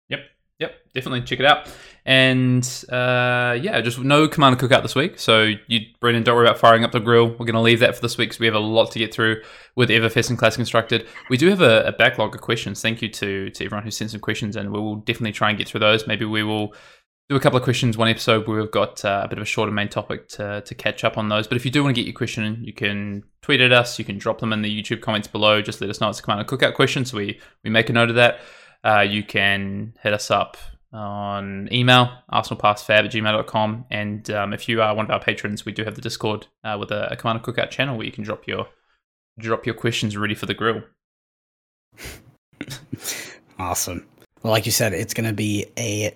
Yep, 0.07 0.21
yep, 0.59 0.75
definitely 0.93 1.21
check 1.23 1.39
it 1.39 1.45
out. 1.45 1.67
And 2.07 2.63
uh, 2.89 3.57
yeah, 3.59 3.81
just 3.81 3.99
no 3.99 4.27
Commander 4.27 4.59
Cookout 4.59 4.83
this 4.83 4.93
week. 4.93 5.17
So 5.17 5.53
you, 5.67 5.79
Brendan, 5.99 6.21
don't 6.21 6.35
worry 6.35 6.45
about 6.45 6.59
firing 6.59 6.83
up 6.83 6.91
the 6.91 6.99
grill. 6.99 7.29
We're 7.29 7.47
going 7.47 7.53
to 7.53 7.61
leave 7.61 7.79
that 7.79 7.95
for 7.95 8.01
this 8.01 8.15
week 8.15 8.29
because 8.29 8.39
we 8.39 8.45
have 8.45 8.53
a 8.53 8.59
lot 8.59 8.91
to 8.91 8.99
get 8.99 9.11
through 9.11 9.41
with 9.75 9.89
Everfest 9.89 10.29
and 10.29 10.37
Class 10.37 10.55
Constructed. 10.55 11.07
We 11.31 11.37
do 11.37 11.49
have 11.49 11.61
a, 11.61 11.85
a, 11.85 11.91
backlog 11.91 12.35
of 12.35 12.41
questions. 12.41 12.79
Thank 12.79 13.01
you 13.01 13.09
to, 13.09 13.49
to 13.49 13.65
everyone 13.65 13.83
who 13.83 13.89
sent 13.89 14.11
some 14.11 14.19
questions, 14.19 14.55
and 14.55 14.71
we 14.71 14.79
will 14.79 14.97
definitely 14.97 15.31
try 15.31 15.49
and 15.49 15.57
get 15.57 15.67
through 15.67 15.79
those. 15.79 16.05
Maybe 16.05 16.25
we 16.25 16.43
will 16.43 16.75
do 17.27 17.35
a 17.35 17.39
couple 17.39 17.57
of 17.57 17.63
questions 17.63 17.97
one 17.97 18.07
episode 18.07 18.47
where 18.47 18.61
we've 18.61 18.69
got 18.69 19.03
uh, 19.03 19.21
a 19.23 19.27
bit 19.27 19.39
of 19.39 19.41
a 19.41 19.45
shorter 19.45 19.71
main 19.71 19.89
topic 19.89 20.27
to, 20.27 20.61
to 20.61 20.75
catch 20.75 21.03
up 21.03 21.17
on 21.17 21.27
those. 21.29 21.47
But 21.47 21.57
if 21.57 21.65
you 21.65 21.71
do 21.71 21.83
want 21.83 21.95
to 21.95 21.99
get 21.99 22.07
your 22.07 22.15
question, 22.15 22.63
you 22.63 22.71
can 22.71 23.23
tweet 23.41 23.61
at 23.61 23.71
us. 23.71 23.97
You 23.97 24.05
can 24.05 24.19
drop 24.19 24.39
them 24.41 24.53
in 24.53 24.61
the 24.61 24.81
YouTube 24.81 25.01
comments 25.01 25.27
below. 25.27 25.59
Just 25.59 25.81
let 25.81 25.89
us 25.89 25.99
know 25.99 26.09
it's 26.09 26.19
a 26.19 26.21
Commander 26.21 26.45
Cookout 26.45 26.75
question, 26.75 27.03
so 27.03 27.17
we, 27.17 27.39
we 27.63 27.71
make 27.71 27.89
a 27.89 27.93
note 27.93 28.09
of 28.09 28.15
that. 28.15 28.41
Uh, 28.83 29.01
you 29.01 29.23
can 29.23 29.95
hit 30.03 30.13
us 30.13 30.29
up 30.29 30.57
on 30.93 31.67
email, 31.71 32.11
arsenalpassfab 32.31 33.05
at 33.05 33.11
gmail.com. 33.11 33.85
And 33.89 34.29
um, 34.31 34.53
if 34.53 34.69
you 34.69 34.81
are 34.81 34.95
one 34.95 35.05
of 35.05 35.11
our 35.11 35.19
patrons, 35.19 35.65
we 35.65 35.71
do 35.71 35.83
have 35.83 35.95
the 35.95 36.01
Discord 36.01 36.47
uh, 36.63 36.77
with 36.79 36.91
a, 36.91 37.11
a 37.11 37.15
Commander 37.15 37.43
Cookout 37.43 37.69
channel 37.69 37.97
where 37.97 38.05
you 38.05 38.11
can 38.11 38.23
drop 38.23 38.47
your 38.47 38.67
drop 39.37 39.65
your 39.65 39.75
questions 39.75 40.15
ready 40.15 40.35
for 40.35 40.45
the 40.45 40.53
grill. 40.53 40.83
awesome. 43.59 44.05
Well, 44.43 44.51
like 44.51 44.65
you 44.65 44.71
said, 44.71 44.93
it's 44.93 45.13
going 45.13 45.27
to 45.27 45.33
be 45.33 45.65
a 45.77 46.15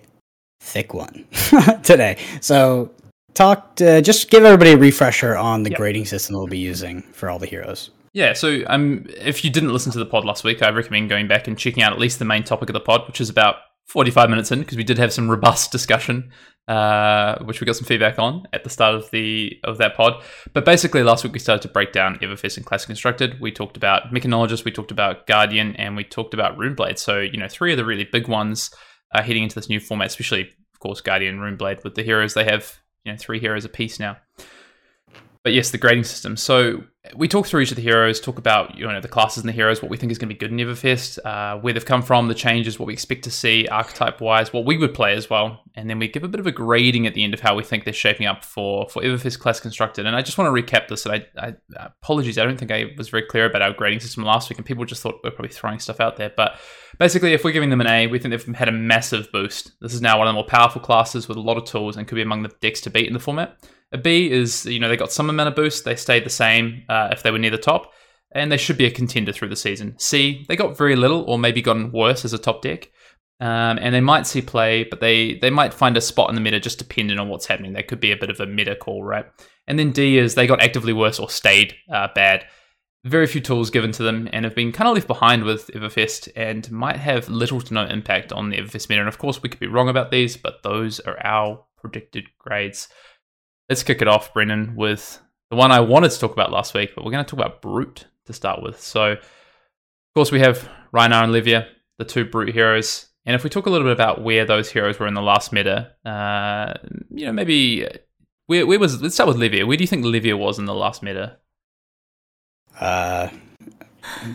thick 0.60 0.94
one 0.94 1.26
today. 1.82 2.16
So, 2.40 2.90
talk. 3.34 3.80
Uh, 3.80 4.00
just 4.00 4.30
give 4.30 4.44
everybody 4.44 4.72
a 4.72 4.76
refresher 4.76 5.36
on 5.36 5.62
the 5.62 5.70
yep. 5.70 5.78
grading 5.78 6.06
system 6.06 6.36
we'll 6.36 6.46
be 6.46 6.58
using 6.58 7.02
for 7.12 7.28
all 7.28 7.38
the 7.38 7.46
heroes. 7.46 7.90
Yeah, 8.12 8.32
so 8.32 8.62
um, 8.66 9.06
if 9.08 9.44
you 9.44 9.50
didn't 9.50 9.72
listen 9.72 9.92
to 9.92 9.98
the 9.98 10.06
pod 10.06 10.24
last 10.24 10.42
week, 10.42 10.62
I 10.62 10.70
recommend 10.70 11.08
going 11.08 11.28
back 11.28 11.46
and 11.46 11.56
checking 11.56 11.82
out 11.82 11.92
at 11.92 11.98
least 12.00 12.18
the 12.18 12.24
main 12.24 12.42
topic 12.42 12.68
of 12.68 12.72
the 12.72 12.80
pod, 12.80 13.06
which 13.06 13.20
is 13.20 13.28
about 13.28 13.56
45 13.90 14.30
minutes 14.30 14.52
in, 14.52 14.60
because 14.60 14.76
we 14.76 14.84
did 14.84 14.98
have 14.98 15.12
some 15.12 15.28
robust 15.28 15.72
discussion, 15.72 16.30
uh, 16.68 17.36
which 17.42 17.60
we 17.60 17.64
got 17.64 17.74
some 17.74 17.84
feedback 17.84 18.20
on 18.20 18.44
at 18.52 18.62
the 18.62 18.70
start 18.70 18.94
of 18.94 19.10
the 19.10 19.58
of 19.64 19.78
that 19.78 19.96
pod. 19.96 20.22
But 20.52 20.64
basically, 20.64 21.02
last 21.02 21.24
week 21.24 21.32
we 21.32 21.40
started 21.40 21.62
to 21.62 21.68
break 21.68 21.92
down 21.92 22.16
Everfest 22.20 22.56
and 22.56 22.64
Classic 22.64 22.86
Constructed. 22.86 23.40
We 23.40 23.50
talked 23.50 23.76
about 23.76 24.12
Mechanologist, 24.12 24.64
we 24.64 24.70
talked 24.70 24.92
about 24.92 25.26
Guardian, 25.26 25.74
and 25.74 25.96
we 25.96 26.04
talked 26.04 26.34
about 26.34 26.56
Runeblade. 26.56 26.98
So, 26.98 27.18
you 27.18 27.36
know, 27.36 27.48
three 27.48 27.72
of 27.72 27.78
the 27.78 27.84
really 27.84 28.04
big 28.04 28.28
ones 28.28 28.70
are 29.12 29.22
heading 29.22 29.42
into 29.42 29.56
this 29.56 29.68
new 29.68 29.80
format, 29.80 30.06
especially, 30.06 30.42
of 30.42 30.78
course, 30.78 31.00
Guardian 31.00 31.38
Runeblade 31.38 31.82
with 31.82 31.96
the 31.96 32.04
heroes. 32.04 32.34
They 32.34 32.44
have, 32.44 32.78
you 33.04 33.10
know, 33.10 33.18
three 33.18 33.40
heroes 33.40 33.64
a 33.64 33.68
piece 33.68 33.98
now. 33.98 34.18
But 35.42 35.52
yes, 35.52 35.72
the 35.72 35.78
grading 35.78 36.04
system. 36.04 36.36
So 36.36 36.84
we 37.16 37.28
talk 37.28 37.46
through 37.46 37.62
each 37.62 37.70
of 37.70 37.76
the 37.76 37.82
heroes, 37.82 38.20
talk 38.20 38.38
about 38.38 38.76
you 38.76 38.86
know 38.86 39.00
the 39.00 39.08
classes 39.08 39.42
and 39.42 39.48
the 39.48 39.54
heroes, 39.54 39.80
what 39.80 39.90
we 39.90 39.96
think 39.96 40.12
is 40.12 40.18
going 40.18 40.28
to 40.28 40.34
be 40.34 40.38
good 40.38 40.50
in 40.50 40.58
Everfest, 40.58 41.18
uh, 41.24 41.58
where 41.58 41.72
they've 41.72 41.84
come 41.84 42.02
from, 42.02 42.28
the 42.28 42.34
changes, 42.34 42.78
what 42.78 42.86
we 42.86 42.92
expect 42.92 43.24
to 43.24 43.30
see 43.30 43.66
archetype 43.68 44.20
wise, 44.20 44.52
what 44.52 44.66
we 44.66 44.76
would 44.76 44.92
play 44.92 45.14
as 45.14 45.30
well, 45.30 45.62
and 45.74 45.88
then 45.88 45.98
we 45.98 46.08
give 46.08 46.24
a 46.24 46.28
bit 46.28 46.40
of 46.40 46.46
a 46.46 46.52
grading 46.52 47.06
at 47.06 47.14
the 47.14 47.24
end 47.24 47.32
of 47.32 47.40
how 47.40 47.54
we 47.54 47.64
think 47.64 47.84
they're 47.84 47.94
shaping 47.94 48.26
up 48.26 48.44
for 48.44 48.86
for 48.90 49.02
Everfest 49.02 49.38
class 49.38 49.60
constructed. 49.60 50.04
And 50.04 50.14
I 50.14 50.20
just 50.20 50.36
want 50.36 50.54
to 50.54 50.62
recap 50.62 50.88
this. 50.88 51.06
And 51.06 51.26
I, 51.38 51.46
I 51.46 51.86
apologies, 52.02 52.36
I 52.36 52.44
don't 52.44 52.58
think 52.58 52.70
I 52.70 52.90
was 52.98 53.08
very 53.08 53.22
clear 53.22 53.46
about 53.46 53.62
our 53.62 53.72
grading 53.72 54.00
system 54.00 54.24
last 54.24 54.50
week, 54.50 54.58
and 54.58 54.66
people 54.66 54.84
just 54.84 55.02
thought 55.02 55.20
we 55.24 55.30
we're 55.30 55.36
probably 55.36 55.54
throwing 55.54 55.78
stuff 55.78 56.00
out 56.00 56.18
there. 56.18 56.32
But 56.36 56.60
basically, 56.98 57.32
if 57.32 57.44
we're 57.44 57.52
giving 57.52 57.70
them 57.70 57.80
an 57.80 57.86
A, 57.86 58.08
we 58.08 58.18
think 58.18 58.32
they've 58.32 58.56
had 58.56 58.68
a 58.68 58.72
massive 58.72 59.32
boost. 59.32 59.72
This 59.80 59.94
is 59.94 60.02
now 60.02 60.18
one 60.18 60.26
of 60.26 60.32
the 60.32 60.34
more 60.34 60.44
powerful 60.44 60.82
classes 60.82 61.28
with 61.28 61.38
a 61.38 61.40
lot 61.40 61.56
of 61.56 61.64
tools 61.64 61.96
and 61.96 62.06
could 62.06 62.16
be 62.16 62.22
among 62.22 62.42
the 62.42 62.52
decks 62.60 62.82
to 62.82 62.90
beat 62.90 63.06
in 63.06 63.14
the 63.14 63.20
format. 63.20 63.56
A 63.92 63.98
B 63.98 64.30
is, 64.30 64.66
you 64.66 64.78
know, 64.78 64.88
they 64.88 64.96
got 64.96 65.12
some 65.12 65.28
amount 65.28 65.48
of 65.48 65.56
boost. 65.56 65.84
They 65.84 65.96
stayed 65.96 66.24
the 66.24 66.30
same 66.30 66.84
uh, 66.90 67.08
if 67.12 67.22
they 67.22 67.30
were 67.30 67.38
near 67.38 67.50
the 67.50 67.58
top, 67.58 67.92
and 68.32 68.50
they 68.50 68.56
should 68.56 68.76
be 68.76 68.86
a 68.86 68.90
contender 68.90 69.32
through 69.32 69.48
the 69.48 69.56
season. 69.56 69.98
C, 69.98 70.44
they 70.48 70.56
got 70.56 70.76
very 70.76 70.96
little 70.96 71.22
or 71.22 71.38
maybe 71.38 71.62
gotten 71.62 71.92
worse 71.92 72.24
as 72.24 72.32
a 72.32 72.38
top 72.38 72.62
deck. 72.62 72.90
Um, 73.40 73.78
and 73.80 73.94
they 73.94 74.02
might 74.02 74.26
see 74.26 74.42
play, 74.42 74.84
but 74.84 75.00
they, 75.00 75.38
they 75.38 75.48
might 75.48 75.72
find 75.72 75.96
a 75.96 76.00
spot 76.02 76.28
in 76.28 76.34
the 76.34 76.42
meta 76.42 76.60
just 76.60 76.78
depending 76.78 77.18
on 77.18 77.28
what's 77.28 77.46
happening. 77.46 77.72
They 77.72 77.82
could 77.82 78.00
be 78.00 78.12
a 78.12 78.16
bit 78.16 78.28
of 78.28 78.38
a 78.38 78.44
meta 78.44 78.76
call, 78.76 79.02
right? 79.02 79.24
And 79.66 79.78
then 79.78 79.92
D 79.92 80.18
is 80.18 80.34
they 80.34 80.46
got 80.46 80.62
actively 80.62 80.92
worse 80.92 81.18
or 81.18 81.30
stayed 81.30 81.74
uh, 81.90 82.08
bad. 82.14 82.44
Very 83.04 83.26
few 83.26 83.40
tools 83.40 83.70
given 83.70 83.92
to 83.92 84.02
them 84.02 84.28
and 84.30 84.44
have 84.44 84.54
been 84.54 84.72
kind 84.72 84.88
of 84.88 84.94
left 84.94 85.06
behind 85.06 85.44
with 85.44 85.68
Everfest 85.68 86.28
and 86.36 86.70
might 86.70 86.96
have 86.96 87.30
little 87.30 87.62
to 87.62 87.72
no 87.72 87.86
impact 87.86 88.30
on 88.30 88.50
the 88.50 88.58
Everfest 88.58 88.90
meta. 88.90 89.00
And 89.00 89.08
of 89.08 89.16
course, 89.16 89.42
we 89.42 89.48
could 89.48 89.60
be 89.60 89.68
wrong 89.68 89.88
about 89.88 90.10
these, 90.10 90.36
but 90.36 90.62
those 90.62 91.00
are 91.00 91.16
our 91.24 91.64
predicted 91.78 92.26
grades 92.38 92.88
let's 93.70 93.84
kick 93.84 94.02
it 94.02 94.08
off, 94.08 94.34
Brendan, 94.34 94.74
with 94.76 95.22
the 95.50 95.56
one 95.56 95.72
I 95.72 95.80
wanted 95.80 96.12
to 96.12 96.18
talk 96.18 96.32
about 96.32 96.52
last 96.52 96.74
week, 96.74 96.92
but 96.94 97.04
we're 97.04 97.10
going 97.10 97.24
to 97.24 97.28
talk 97.28 97.38
about 97.38 97.60
Brute 97.60 98.06
to 98.26 98.32
start 98.32 98.62
with. 98.62 98.80
So, 98.80 99.12
of 99.12 99.18
course, 100.14 100.30
we 100.30 100.40
have 100.40 100.68
Rhinar 100.94 101.24
and 101.24 101.32
Levia, 101.32 101.66
the 101.98 102.04
two 102.04 102.24
Brute 102.24 102.54
heroes. 102.54 103.08
And 103.26 103.34
if 103.34 103.44
we 103.44 103.50
talk 103.50 103.66
a 103.66 103.70
little 103.70 103.86
bit 103.86 103.92
about 103.92 104.22
where 104.22 104.44
those 104.44 104.70
heroes 104.70 104.98
were 104.98 105.06
in 105.06 105.14
the 105.14 105.22
last 105.22 105.52
meta, 105.52 105.92
uh, 106.04 106.74
you 107.10 107.26
know, 107.26 107.32
maybe 107.32 107.86
where, 108.46 108.66
where 108.66 108.78
was 108.78 109.02
let's 109.02 109.14
start 109.14 109.28
with 109.28 109.36
Levia. 109.36 109.66
Where 109.66 109.76
do 109.76 109.82
you 109.82 109.88
think 109.88 110.04
Livia 110.04 110.36
was 110.36 110.58
in 110.58 110.64
the 110.64 110.74
last 110.74 111.02
meta? 111.02 111.38
Uh, 112.78 113.28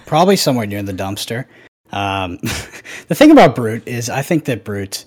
probably 0.06 0.36
somewhere 0.36 0.68
near 0.68 0.84
the 0.84 0.94
dumpster. 0.94 1.46
Um, 1.92 2.38
the 3.08 3.16
thing 3.16 3.32
about 3.32 3.56
Brute 3.56 3.88
is, 3.88 4.10
I 4.10 4.22
think 4.22 4.46
that 4.46 4.64
Brute, 4.64 5.06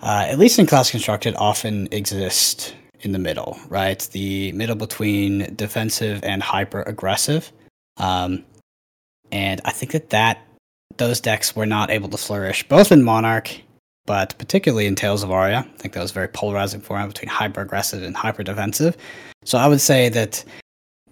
uh, 0.00 0.26
at 0.28 0.38
least 0.38 0.58
in 0.58 0.66
class 0.66 0.90
constructed, 0.90 1.34
often 1.36 1.88
exist 1.92 2.74
in 3.02 3.12
the 3.12 3.18
middle, 3.18 3.58
right? 3.68 3.98
The 4.12 4.52
middle 4.52 4.76
between 4.76 5.54
defensive 5.54 6.22
and 6.24 6.42
hyper 6.42 6.82
aggressive. 6.82 7.52
Um, 7.96 8.44
and 9.30 9.60
I 9.64 9.72
think 9.72 9.92
that 9.92 10.10
that 10.10 10.46
those 10.96 11.20
decks 11.20 11.56
were 11.56 11.66
not 11.66 11.90
able 11.90 12.08
to 12.10 12.16
flourish 12.16 12.66
both 12.68 12.92
in 12.92 13.02
Monarch, 13.02 13.50
but 14.06 14.36
particularly 14.38 14.86
in 14.86 14.94
Tales 14.94 15.22
of 15.22 15.30
Aria. 15.30 15.58
I 15.58 15.76
think 15.78 15.94
that 15.94 16.02
was 16.02 16.12
very 16.12 16.28
polarizing 16.28 16.80
for 16.80 16.98
him 16.98 17.08
between 17.08 17.28
hyper 17.28 17.60
aggressive 17.60 18.02
and 18.02 18.16
hyper 18.16 18.42
defensive. 18.42 18.96
So 19.44 19.58
I 19.58 19.66
would 19.66 19.80
say 19.80 20.08
that 20.10 20.44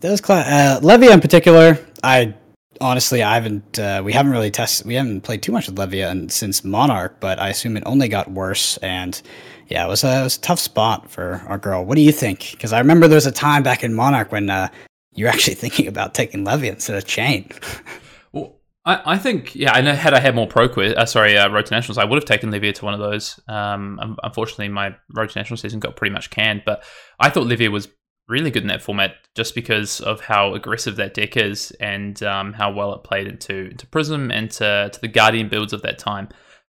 those 0.01 0.21
cla- 0.21 0.41
uh, 0.41 0.81
Levia 0.81 1.13
in 1.13 1.21
particular, 1.21 1.79
I 2.03 2.35
honestly 2.81 3.23
I 3.23 3.35
haven't 3.35 3.79
uh, 3.79 4.03
we 4.05 4.13
haven't 4.13 4.33
really 4.33 4.51
tested 4.51 4.87
we 4.87 4.95
haven't 4.95 5.23
played 5.23 5.43
too 5.43 5.53
much 5.53 5.67
with 5.67 5.77
Levia 5.77 6.11
and, 6.11 6.31
since 6.31 6.65
Monarch, 6.65 7.21
but 7.21 7.39
I 7.39 7.49
assume 7.49 7.77
it 7.77 7.83
only 7.87 8.09
got 8.09 8.31
worse 8.31 8.77
and 8.79 9.21
yeah, 9.69 9.87
it 9.87 9.89
was 9.89 10.03
a, 10.03 10.21
it 10.21 10.25
was 10.25 10.37
a 10.37 10.41
tough 10.41 10.59
spot 10.59 11.11
for 11.11 11.43
our 11.47 11.57
girl. 11.57 11.85
What 11.85 11.95
do 11.95 12.03
you 12.03 12.13
think? 12.13 12.51
Because 12.51 12.73
I 12.73 12.81
remember 12.81 13.07
there 13.07 13.17
was 13.17 13.27
a 13.27 13.33
time 13.33 13.63
back 13.63 13.85
in 13.85 13.95
Monarch 13.95 14.33
when 14.33 14.51
uh, 14.51 14.69
you 15.13 15.25
were 15.25 15.31
actually 15.31 15.55
thinking 15.63 15.87
about 15.87 16.13
taking 16.13 16.45
Levia 16.45 16.71
instead 16.71 16.97
of 16.97 17.07
Chane. 17.07 17.49
well, 18.33 18.61
I, 18.85 19.15
I 19.15 19.19
think 19.19 19.55
yeah, 19.55 19.73
I 19.73 19.81
know 19.81 19.95
had 19.95 20.13
I 20.13 20.21
had 20.21 20.35
more 20.35 20.49
ProQuest, 20.49 20.97
uh, 20.97 21.07
sorry, 21.07 21.39
uh, 21.39 21.49
road 21.51 21.67
to 21.67 21.75
nationals, 21.75 21.99
I 21.99 22.05
would 22.05 22.17
have 22.17 22.25
taken 22.25 22.51
Levia 22.51 22.75
to 22.75 22.85
one 22.85 22.95
of 22.95 23.01
those. 23.01 23.39
Um, 23.47 24.17
unfortunately, 24.23 24.69
my 24.69 24.97
road 25.15 25.31
to 25.31 25.39
national 25.39 25.59
season 25.59 25.79
got 25.79 25.97
pretty 25.97 26.13
much 26.13 26.31
canned, 26.31 26.63
but 26.67 26.83
I 27.21 27.31
thought 27.31 27.47
Levia 27.47 27.71
was 27.71 27.89
really 28.31 28.51
good 28.51 28.63
in 28.63 28.69
that 28.69 28.83
format 28.83 29.17
just 29.35 29.55
because 29.55 30.01
of 30.01 30.21
how 30.21 30.55
aggressive 30.55 30.97
that 30.97 31.15
deck 31.15 31.37
is 31.37 31.73
and 31.81 32.23
um, 32.23 32.53
how 32.53 32.73
well 32.73 32.95
it 32.95 33.05
played 33.05 33.27
into 33.27 33.75
Prism 33.91 34.31
and 34.31 34.51
to, 34.53 34.89
to 34.93 35.01
the 35.01 35.09
Guardian 35.09 35.49
builds 35.49 35.73
of 35.73 35.83
that 35.83 35.99
time. 35.99 36.29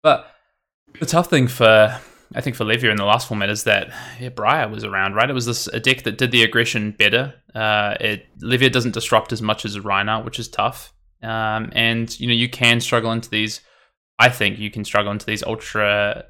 But 0.03 0.27
the 0.99 1.07
tough 1.07 1.31
thing 1.31 1.47
for 1.47 2.01
I 2.35 2.41
think 2.41 2.57
for 2.57 2.65
Levia 2.65 2.91
in 2.91 2.97
the 2.97 3.05
last 3.05 3.29
format 3.29 3.51
is 3.51 3.65
that 3.65 3.93
yeah, 4.19 4.31
Briar 4.31 4.69
was 4.69 4.85
around, 4.85 5.15
right? 5.15 5.29
It 5.29 5.35
was 5.35 5.47
this 5.47 5.67
a 5.67 5.81
deck 5.81 6.03
that 6.05 6.19
did 6.19 6.31
the 6.31 6.43
aggression 6.43 6.93
better. 6.93 7.35
Uh, 7.55 7.95
it 8.01 8.27
Levia 8.41 8.73
doesn't 8.73 8.95
disrupt 8.95 9.33
as 9.33 9.43
much 9.43 9.65
as 9.65 9.79
Rhinar, 9.79 10.25
which 10.25 10.39
is 10.39 10.49
tough. 10.49 10.93
Um, 11.23 11.71
and 11.75 12.19
you 12.19 12.27
know 12.27 12.35
you 12.35 12.49
can 12.49 12.81
struggle 12.81 13.13
into 13.13 13.31
these. 13.31 13.61
I 14.19 14.29
think 14.29 14.59
you 14.59 14.71
can 14.71 14.85
struggle 14.85 15.13
into 15.13 15.27
these 15.27 15.43
ultra 15.43 16.27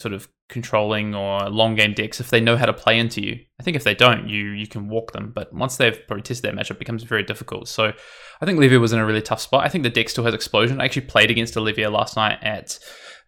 sort 0.00 0.14
of 0.14 0.28
controlling 0.48 1.14
or 1.14 1.48
long 1.48 1.74
game 1.74 1.92
decks 1.94 2.20
if 2.20 2.30
they 2.30 2.40
know 2.40 2.56
how 2.56 2.66
to 2.66 2.72
play 2.72 2.98
into 2.98 3.22
you. 3.22 3.38
I 3.60 3.62
think 3.62 3.76
if 3.76 3.84
they 3.84 3.94
don't, 3.94 4.28
you 4.28 4.50
you 4.50 4.66
can 4.66 4.88
walk 4.88 5.12
them. 5.12 5.32
But 5.34 5.52
once 5.52 5.76
they've 5.76 5.98
probably 6.06 6.22
tested 6.22 6.50
that 6.50 6.58
matchup, 6.58 6.72
it 6.72 6.78
becomes 6.78 7.02
very 7.04 7.22
difficult. 7.22 7.68
So 7.68 7.92
I 8.40 8.46
think 8.46 8.58
Levia 8.58 8.80
was 8.80 8.92
in 8.92 8.98
a 8.98 9.06
really 9.06 9.22
tough 9.22 9.40
spot. 9.40 9.64
I 9.64 9.68
think 9.68 9.84
the 9.84 9.90
deck 9.90 10.08
still 10.08 10.24
has 10.24 10.34
explosion. 10.34 10.80
I 10.80 10.84
actually 10.86 11.06
played 11.06 11.30
against 11.30 11.56
Olivia 11.56 11.90
last 11.90 12.16
night 12.16 12.38
at 12.42 12.78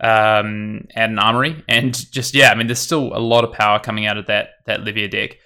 um, 0.00 0.86
at 0.94 1.10
an 1.10 1.18
armory, 1.18 1.62
and 1.68 1.94
just 2.10 2.34
yeah, 2.34 2.50
I 2.50 2.54
mean, 2.54 2.66
there's 2.66 2.78
still 2.78 3.16
a 3.16 3.20
lot 3.20 3.44
of 3.44 3.52
power 3.52 3.78
coming 3.78 4.06
out 4.06 4.16
of 4.16 4.26
that 4.26 4.50
that 4.66 4.80
Levia 4.80 5.10
deck. 5.10 5.36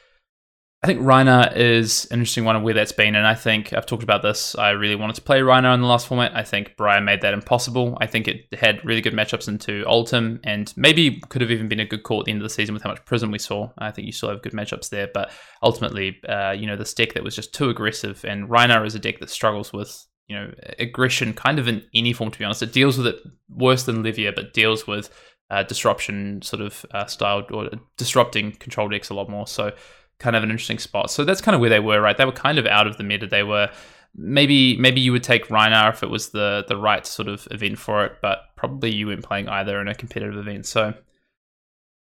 I 0.82 0.86
think 0.86 1.00
Rhinar 1.00 1.56
is 1.56 2.04
an 2.10 2.20
interesting 2.20 2.44
one 2.44 2.54
of 2.54 2.62
where 2.62 2.74
that's 2.74 2.92
been, 2.92 3.16
and 3.16 3.26
I 3.26 3.34
think 3.34 3.72
I've 3.72 3.86
talked 3.86 4.02
about 4.02 4.22
this. 4.22 4.54
I 4.56 4.70
really 4.70 4.94
wanted 4.94 5.16
to 5.16 5.22
play 5.22 5.40
Rhinar 5.40 5.74
in 5.74 5.80
the 5.80 5.86
last 5.86 6.06
format. 6.06 6.36
I 6.36 6.44
think 6.44 6.76
Briar 6.76 7.00
made 7.00 7.22
that 7.22 7.32
impossible. 7.32 7.96
I 8.00 8.06
think 8.06 8.28
it 8.28 8.46
had 8.52 8.84
really 8.84 9.00
good 9.00 9.14
matchups 9.14 9.48
into 9.48 9.84
Oldhim, 9.84 10.38
and 10.44 10.72
maybe 10.76 11.20
could 11.28 11.40
have 11.40 11.50
even 11.50 11.68
been 11.68 11.80
a 11.80 11.86
good 11.86 12.02
call 12.02 12.20
at 12.20 12.26
the 12.26 12.30
end 12.30 12.40
of 12.40 12.44
the 12.44 12.54
season 12.54 12.74
with 12.74 12.82
how 12.82 12.90
much 12.90 13.04
Prism 13.06 13.30
we 13.30 13.38
saw. 13.38 13.70
I 13.78 13.90
think 13.90 14.06
you 14.06 14.12
still 14.12 14.28
have 14.28 14.42
good 14.42 14.52
matchups 14.52 14.90
there, 14.90 15.08
but 15.12 15.30
ultimately, 15.62 16.20
uh, 16.28 16.52
you 16.52 16.66
know, 16.66 16.76
this 16.76 16.94
deck 16.94 17.14
that 17.14 17.24
was 17.24 17.34
just 17.34 17.54
too 17.54 17.70
aggressive, 17.70 18.24
and 18.24 18.48
Rhinar 18.48 18.86
is 18.86 18.94
a 18.94 19.00
deck 19.00 19.18
that 19.20 19.30
struggles 19.30 19.72
with 19.72 20.06
you 20.28 20.36
know 20.36 20.52
aggression 20.78 21.32
kind 21.32 21.58
of 21.58 21.68
in 21.68 21.84
any 21.94 22.12
form 22.12 22.32
to 22.32 22.38
be 22.38 22.44
honest 22.44 22.60
it 22.60 22.72
deals 22.72 22.98
with 22.98 23.06
it 23.06 23.16
worse 23.48 23.84
than 23.84 24.02
levia 24.02 24.34
but 24.34 24.52
deals 24.52 24.84
with 24.84 25.08
uh, 25.50 25.62
disruption 25.62 26.42
sort 26.42 26.60
of 26.60 26.84
uh, 26.90 27.06
style 27.06 27.44
or 27.52 27.70
disrupting 27.96 28.50
control 28.50 28.88
decks 28.88 29.10
a 29.10 29.14
lot 29.14 29.28
more 29.28 29.46
so 29.46 29.70
kind 30.18 30.36
of 30.36 30.42
an 30.42 30.50
interesting 30.50 30.78
spot 30.78 31.10
so 31.10 31.24
that's 31.24 31.40
kind 31.40 31.54
of 31.54 31.60
where 31.60 31.70
they 31.70 31.80
were 31.80 32.00
right 32.00 32.16
they 32.16 32.24
were 32.24 32.32
kind 32.32 32.58
of 32.58 32.66
out 32.66 32.86
of 32.86 32.96
the 32.96 33.04
meta 33.04 33.26
they 33.26 33.42
were 33.42 33.70
maybe 34.14 34.76
maybe 34.78 35.00
you 35.00 35.12
would 35.12 35.22
take 35.22 35.48
Rhinar 35.48 35.90
if 35.90 36.02
it 36.02 36.10
was 36.10 36.30
the 36.30 36.64
the 36.68 36.76
right 36.76 37.06
sort 37.06 37.28
of 37.28 37.46
event 37.50 37.78
for 37.78 38.04
it 38.04 38.16
but 38.22 38.38
probably 38.56 38.90
you 38.92 39.06
weren't 39.06 39.24
playing 39.24 39.48
either 39.48 39.80
in 39.80 39.88
a 39.88 39.94
competitive 39.94 40.36
event 40.36 40.66
so 40.66 40.94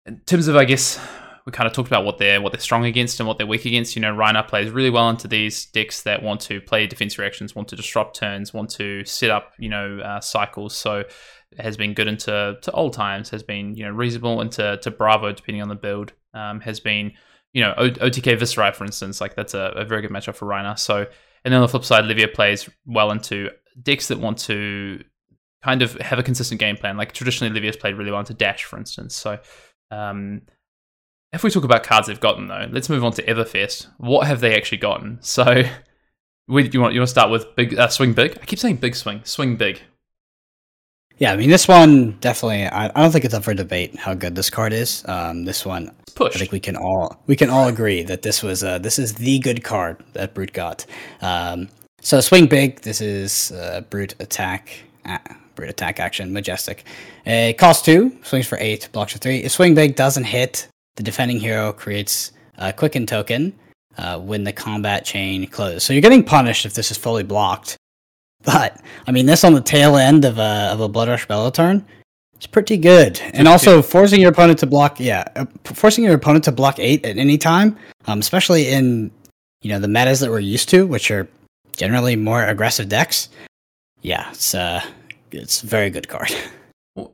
in 0.05 0.19
terms 0.25 0.47
of 0.47 0.55
i 0.55 0.63
guess 0.63 0.99
we 1.47 1.51
kind 1.51 1.65
of 1.65 1.71
talked 1.71 1.87
about 1.87 2.03
what 2.03 2.17
they're 2.17 2.41
what 2.41 2.51
they're 2.51 2.59
strong 2.59 2.83
against 2.83 3.21
and 3.21 3.27
what 3.27 3.37
they're 3.37 3.47
weak 3.47 3.63
against. 3.63 3.95
You 3.95 4.01
know, 4.01 4.13
Rhinar 4.13 4.45
plays 4.45 4.69
really 4.69 4.89
well 4.89 5.09
into 5.09 5.29
these 5.29 5.65
decks 5.67 6.03
that 6.03 6.21
want 6.21 6.41
to 6.41 6.59
play 6.59 6.85
defense 6.87 7.17
reactions, 7.17 7.55
want 7.55 7.69
to 7.69 7.77
disrupt 7.77 8.17
turns, 8.17 8.53
want 8.53 8.69
to 8.71 9.05
set 9.05 9.29
up 9.29 9.53
you 9.57 9.69
know 9.69 9.99
uh, 9.99 10.19
cycles. 10.19 10.75
So 10.75 11.05
has 11.57 11.77
been 11.77 11.93
good 11.93 12.09
into 12.09 12.57
to 12.61 12.71
old 12.73 12.91
times, 12.91 13.29
has 13.29 13.43
been 13.43 13.75
you 13.75 13.85
know 13.85 13.91
reasonable 13.91 14.41
into 14.41 14.77
to 14.81 14.91
Bravo 14.91 15.31
depending 15.31 15.61
on 15.61 15.69
the 15.69 15.75
build. 15.75 16.11
Um, 16.33 16.59
has 16.59 16.81
been 16.81 17.13
you 17.57 17.63
know 17.63 17.73
OTK 17.75 18.37
Viserai 18.37 18.75
for 18.75 18.85
instance, 18.85 19.19
like 19.19 19.33
that's 19.33 19.55
a, 19.55 19.73
a 19.77 19.83
very 19.83 20.03
good 20.03 20.11
matchup 20.11 20.35
for 20.35 20.45
Rhinar. 20.45 20.77
So 20.77 21.07
and 21.43 21.51
then 21.51 21.53
on 21.53 21.61
the 21.63 21.67
flip 21.67 21.83
side, 21.83 22.03
Levia 22.03 22.31
plays 22.31 22.69
well 22.85 23.09
into 23.09 23.49
decks 23.81 24.09
that 24.09 24.19
want 24.19 24.37
to 24.37 25.03
kind 25.63 25.81
of 25.81 25.93
have 25.95 26.19
a 26.19 26.23
consistent 26.23 26.59
game 26.59 26.77
plan. 26.77 26.97
Like 26.97 27.13
traditionally, 27.13 27.59
Levia's 27.59 27.75
played 27.75 27.95
really 27.95 28.11
well 28.11 28.19
into 28.19 28.35
dash, 28.35 28.63
for 28.63 28.77
instance. 28.77 29.15
So, 29.15 29.39
um, 29.89 30.43
if 31.33 31.43
we 31.43 31.49
talk 31.49 31.63
about 31.63 31.81
cards 31.81 32.07
they've 32.07 32.19
gotten 32.19 32.47
though, 32.47 32.67
let's 32.69 32.89
move 32.89 33.03
on 33.03 33.11
to 33.13 33.23
Everfest. 33.23 33.87
What 33.97 34.27
have 34.27 34.39
they 34.39 34.55
actually 34.55 34.77
gotten? 34.77 35.17
So, 35.21 35.43
do 35.53 35.63
you 36.47 36.53
want 36.53 36.73
you 36.75 36.79
want 36.79 36.93
to 36.93 37.07
start 37.07 37.31
with 37.31 37.55
big 37.55 37.75
uh, 37.75 37.87
swing 37.87 38.13
big? 38.13 38.37
I 38.39 38.45
keep 38.45 38.59
saying 38.59 38.75
big 38.77 38.95
swing, 38.95 39.21
swing 39.23 39.55
big. 39.55 39.81
Yeah, 41.19 41.31
I 41.31 41.36
mean 41.36 41.50
this 41.50 41.67
one 41.67 42.12
definitely. 42.19 42.65
I, 42.65 42.88
I 42.88 43.01
don't 43.01 43.12
think 43.12 43.25
it's 43.25 43.33
up 43.33 43.43
for 43.43 43.53
debate 43.53 43.95
how 43.97 44.13
good 44.13 44.36
this 44.36 44.50
card 44.50 44.71
is. 44.71 45.03
Um, 45.07 45.45
this 45.45 45.65
one, 45.65 45.91
pushed. 46.15 46.36
I 46.36 46.39
think 46.39 46.51
we 46.51 46.59
can 46.59 46.75
all 46.75 47.21
we 47.25 47.36
can 47.36 47.50
all 47.50 47.67
agree 47.67 48.03
that 48.03 48.21
this 48.21 48.43
was 48.43 48.63
uh, 48.63 48.77
this 48.77 49.00
is 49.00 49.15
the 49.15 49.39
good 49.39 49.63
card 49.63 50.03
that 50.13 50.33
Brute 50.33 50.53
got. 50.53 50.86
Um, 51.21 51.69
so 52.01 52.21
swing 52.21 52.45
big. 52.45 52.81
This 52.81 53.01
is 53.01 53.51
uh, 53.51 53.81
Brute 53.89 54.15
attack. 54.19 54.83
Uh, 55.05 55.17
Brute 55.55 55.69
attack 55.69 56.00
action, 56.00 56.31
majestic. 56.31 56.83
It 57.25 57.57
costs 57.57 57.83
two, 57.83 58.15
swings 58.21 58.45
for 58.45 58.59
eight, 58.62 58.89
blocks 58.91 59.13
for 59.13 59.17
three. 59.17 59.39
If 59.39 59.53
swing 59.53 59.74
big 59.74 59.95
doesn't 59.95 60.25
hit, 60.25 60.67
the 60.97 61.03
defending 61.03 61.39
hero 61.39 61.74
creates 61.74 62.31
a 62.59 62.71
quicken 62.71 63.07
token 63.07 63.57
uh, 63.97 64.19
when 64.19 64.43
the 64.43 64.53
combat 64.53 65.03
chain 65.03 65.47
closes. 65.47 65.83
So 65.83 65.93
you're 65.93 66.03
getting 66.03 66.24
punished 66.24 66.67
if 66.67 66.75
this 66.75 66.91
is 66.91 66.97
fully 66.97 67.24
blocked. 67.24 67.75
But 68.48 68.82
I 69.06 69.12
mean, 69.12 69.25
this 69.25 69.44
on 69.44 69.54
the 69.54 69.62
tail 69.62 69.98
end 69.98 70.24
of 70.24 70.39
a 70.39 70.70
of 70.72 70.80
a 70.80 70.88
Blood 70.88 71.10
Rush 71.10 71.27
Bellow 71.27 71.51
turn, 71.51 71.86
it's 72.34 72.48
pretty 72.48 72.77
good. 72.77 73.20
And 73.34 73.46
also 73.46 73.82
forcing 73.82 74.22
your 74.22 74.32
opponent 74.32 74.60
to 74.60 74.66
block, 74.66 75.01
yeah, 75.01 75.25
uh, 75.36 75.46
forcing 75.66 76.06
your 76.06 76.13
opponent 76.13 76.46
to 76.46 76.54
block 76.54 76.80
eight 76.80 77.06
at 77.06 77.18
any 77.18 77.38
time, 77.38 77.77
um, 78.06 78.20
especially 78.20 78.70
in 78.70 79.12
you 79.62 79.70
know 79.70 79.80
the 79.80 79.89
metas 79.89 80.22
that 80.22 80.30
we're 80.30 80.39
used 80.39 80.70
to, 80.70 80.88
which 80.88 81.12
are 81.12 81.27
generally 81.75 82.16
more 82.16 82.46
aggressive 82.46 82.88
decks. 82.88 83.27
Yeah, 84.01 84.30
it's 84.30 84.56
uh, 84.56 84.82
it's 85.30 85.62
a 85.62 85.68
very 85.68 85.89
good 85.89 86.08
card. 86.08 86.34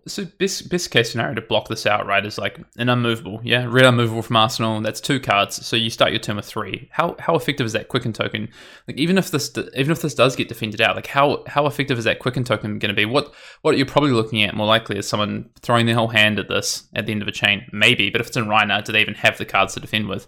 So 0.08 0.26
best 0.40 0.70
best 0.70 0.92
case 0.92 1.12
scenario 1.12 1.36
to 1.36 1.42
block 1.42 1.68
this 1.68 1.86
out, 1.86 2.06
right, 2.06 2.26
is 2.26 2.38
like 2.38 2.58
an 2.78 2.90
unmovable. 2.90 3.42
Yeah, 3.44 3.66
red 3.68 3.86
unmovable 3.86 4.22
from 4.22 4.38
Arsenal. 4.38 4.80
That's 4.82 5.02
two 5.02 5.20
cards. 5.20 5.66
So 5.66 5.76
you 5.76 5.90
start 5.90 6.12
your 6.12 6.20
turn 6.20 6.38
with 6.38 6.46
three. 6.46 6.90
How 6.92 7.16
how 7.20 7.36
effective 7.36 7.66
is 7.66 7.74
that 7.74 7.90
quicken 7.90 8.14
token? 8.14 8.50
Like 8.88 8.98
even 8.98 9.18
if 9.18 9.32
this 9.32 9.52
even 9.76 9.92
if 9.92 10.02
this 10.02 10.16
does 10.16 10.36
get 10.36 10.48
defended 10.48 10.80
out, 10.80 10.96
like 10.96 11.08
how 11.08 11.44
how 11.48 11.66
effective 11.66 11.98
is 11.98 12.06
that 12.06 12.20
quicken 12.20 12.44
token 12.44 12.80
going 12.80 12.90
to 12.90 12.96
be? 12.96 13.06
What 13.06 13.34
what 13.62 13.76
you're 13.76 13.86
probably 13.86 14.12
looking 14.12 14.44
at 14.44 14.56
more 14.56 14.68
likely 14.68 14.98
is 14.98 15.08
someone 15.08 15.50
throwing 15.62 15.86
their 15.86 15.96
whole 15.96 16.08
hand 16.08 16.40
at 16.40 16.48
this 16.48 16.88
at 16.96 17.06
the 17.06 17.12
end 17.12 17.22
of 17.22 17.28
a 17.28 17.34
chain, 17.34 17.64
maybe. 17.74 18.10
But 18.10 18.22
if 18.22 18.28
it's 18.28 18.38
in 18.38 18.46
Rhinar, 18.46 18.84
do 18.86 18.94
they 18.94 19.02
even 19.02 19.16
have 19.16 19.38
the 19.38 19.46
cards 19.46 19.74
to 19.74 19.80
defend 19.80 20.08
with? 20.08 20.28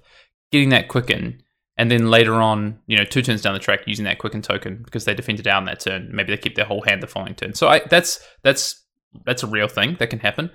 Getting 0.51 0.69
that 0.69 0.89
quicken. 0.89 1.41
And 1.77 1.91
then 1.91 2.09
later 2.09 2.35
on, 2.35 2.79
you 2.87 2.97
know, 2.97 3.03
two 3.03 3.21
turns 3.21 3.41
down 3.41 3.53
the 3.53 3.59
track, 3.59 3.81
using 3.85 4.05
that 4.05 4.17
quicken 4.17 4.41
token 4.41 4.81
because 4.83 5.03
they 5.03 5.13
defended 5.13 5.47
out 5.47 5.57
on 5.57 5.65
that 5.65 5.81
turn. 5.81 6.09
Maybe 6.11 6.33
they 6.33 6.41
keep 6.41 6.55
their 6.55 6.65
whole 6.65 6.81
hand 6.81 7.03
the 7.03 7.07
following 7.07 7.35
turn. 7.35 7.53
So 7.53 7.67
I, 7.67 7.81
that's 7.89 8.25
that's 8.43 8.84
that's 9.25 9.43
a 9.43 9.47
real 9.47 9.67
thing 9.67 9.97
that 9.99 10.09
can 10.09 10.19
happen. 10.19 10.51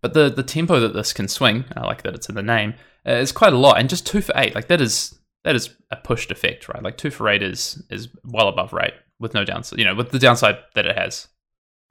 But 0.00 0.14
the 0.14 0.28
the 0.28 0.42
tempo 0.42 0.80
that 0.80 0.92
this 0.92 1.12
can 1.12 1.28
swing, 1.28 1.64
I 1.76 1.86
like 1.86 2.02
that 2.02 2.14
it's 2.14 2.28
in 2.28 2.34
the 2.34 2.42
name, 2.42 2.74
uh, 3.06 3.12
is 3.12 3.32
quite 3.32 3.52
a 3.52 3.58
lot. 3.58 3.78
And 3.78 3.88
just 3.88 4.06
two 4.06 4.20
for 4.20 4.32
eight, 4.36 4.54
like 4.54 4.68
that 4.68 4.80
is 4.80 5.18
that 5.44 5.54
is 5.54 5.70
a 5.90 5.96
pushed 5.96 6.30
effect, 6.30 6.68
right? 6.68 6.82
Like 6.82 6.96
two 6.96 7.10
for 7.10 7.28
eight 7.28 7.42
is 7.42 7.82
is 7.90 8.08
well 8.24 8.48
above 8.48 8.72
rate 8.72 8.94
with 9.18 9.34
no 9.34 9.44
downside. 9.44 9.78
You 9.78 9.84
know, 9.84 9.94
with 9.94 10.10
the 10.10 10.18
downside 10.18 10.58
that 10.74 10.86
it 10.86 10.96
has. 10.96 11.28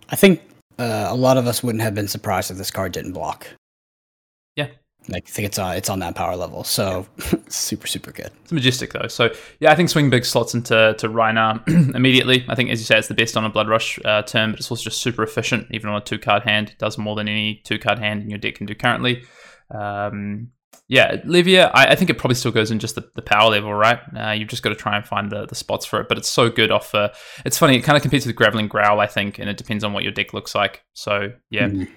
I 0.10 0.16
think 0.16 0.42
uh, 0.78 1.08
a 1.10 1.16
lot 1.16 1.38
of 1.38 1.48
us 1.48 1.64
wouldn't 1.64 1.84
have 1.84 1.96
been 1.96 2.08
surprised 2.08 2.52
if 2.52 2.58
this 2.58 2.72
card 2.72 2.92
didn't 2.92 3.14
block. 3.14 3.48
Yeah. 5.08 5.14
Like 5.16 5.26
I 5.28 5.32
think 5.32 5.46
it's 5.48 5.60
uh, 5.60 5.74
it's 5.76 5.90
on 5.90 6.00
that 6.00 6.16
power 6.16 6.36
level, 6.36 6.64
so 6.64 7.06
super 7.50 7.88
super 7.88 8.12
good. 8.12 8.32
It's 8.44 8.52
majestic 8.52 8.94
though. 8.94 9.08
So 9.08 9.30
yeah, 9.60 9.72
I 9.72 9.76
think 9.76 9.90
swing 9.90 10.10
big 10.10 10.26
slots 10.26 10.54
into 10.54 10.96
to 10.98 11.10
Rhinar 11.10 11.68
immediately. 11.96 12.46
I 12.48 12.56
think 12.56 12.70
as 12.70 12.80
you 12.80 12.86
say, 12.86 12.98
it's 12.98 13.08
the 13.10 13.14
best 13.14 13.36
on 13.36 13.44
a 13.46 13.50
blood 13.50 13.68
rush 13.68 14.00
uh, 14.06 14.22
turn, 14.22 14.52
but 14.52 14.60
it's 14.60 14.72
also 14.72 14.84
just 14.84 15.02
super 15.02 15.24
efficient. 15.24 15.68
Even 15.72 15.90
on 15.90 16.02
a 16.02 16.06
two 16.06 16.18
card 16.20 16.44
hand, 16.44 16.70
it 16.70 16.78
does 16.80 16.98
more 16.98 17.16
than 17.16 17.28
any 17.28 17.62
two 17.66 17.78
card 17.80 18.00
hand 18.00 18.24
in 18.24 18.30
your 18.30 18.40
deck 18.40 18.56
can 18.56 18.66
do 18.66 18.76
currently. 18.76 19.24
Um, 19.70 20.50
yeah, 20.90 21.16
Levia, 21.26 21.72
I, 21.74 21.88
I 21.92 21.96
think 21.96 22.10
it 22.10 22.18
probably 22.18 22.36
still 22.36 22.52
goes 22.52 22.70
in 22.70 22.78
just 22.80 22.96
the, 22.96 23.10
the 23.16 23.22
power 23.22 23.50
level, 23.50 23.74
right? 23.74 24.00
Uh, 24.16 24.32
you've 24.32 24.50
just 24.50 24.64
got 24.64 24.70
to 24.70 24.76
try 24.76 24.96
and 24.98 25.06
find 25.06 25.32
the, 25.32 25.46
the 25.46 25.56
spots 25.56 25.86
for 25.86 26.02
it, 26.02 26.08
but 26.10 26.18
it's 26.18 26.28
so 26.30 26.50
good 26.50 26.72
off. 26.72 26.94
Uh, 26.94 27.10
it's 27.46 27.58
funny, 27.58 27.78
it 27.78 27.82
kind 27.82 27.96
of 27.96 28.02
competes 28.02 28.26
with 28.26 28.36
Graveling 28.36 28.68
Growl, 28.68 29.00
I 29.00 29.08
think, 29.08 29.40
and 29.40 29.50
it 29.50 29.58
depends 29.58 29.84
on 29.84 29.94
what 29.94 30.04
your 30.04 30.12
deck 30.12 30.34
looks 30.34 30.54
like. 30.54 30.84
So 30.94 31.30
yeah, 31.50 31.68
Mhm. 31.70 31.88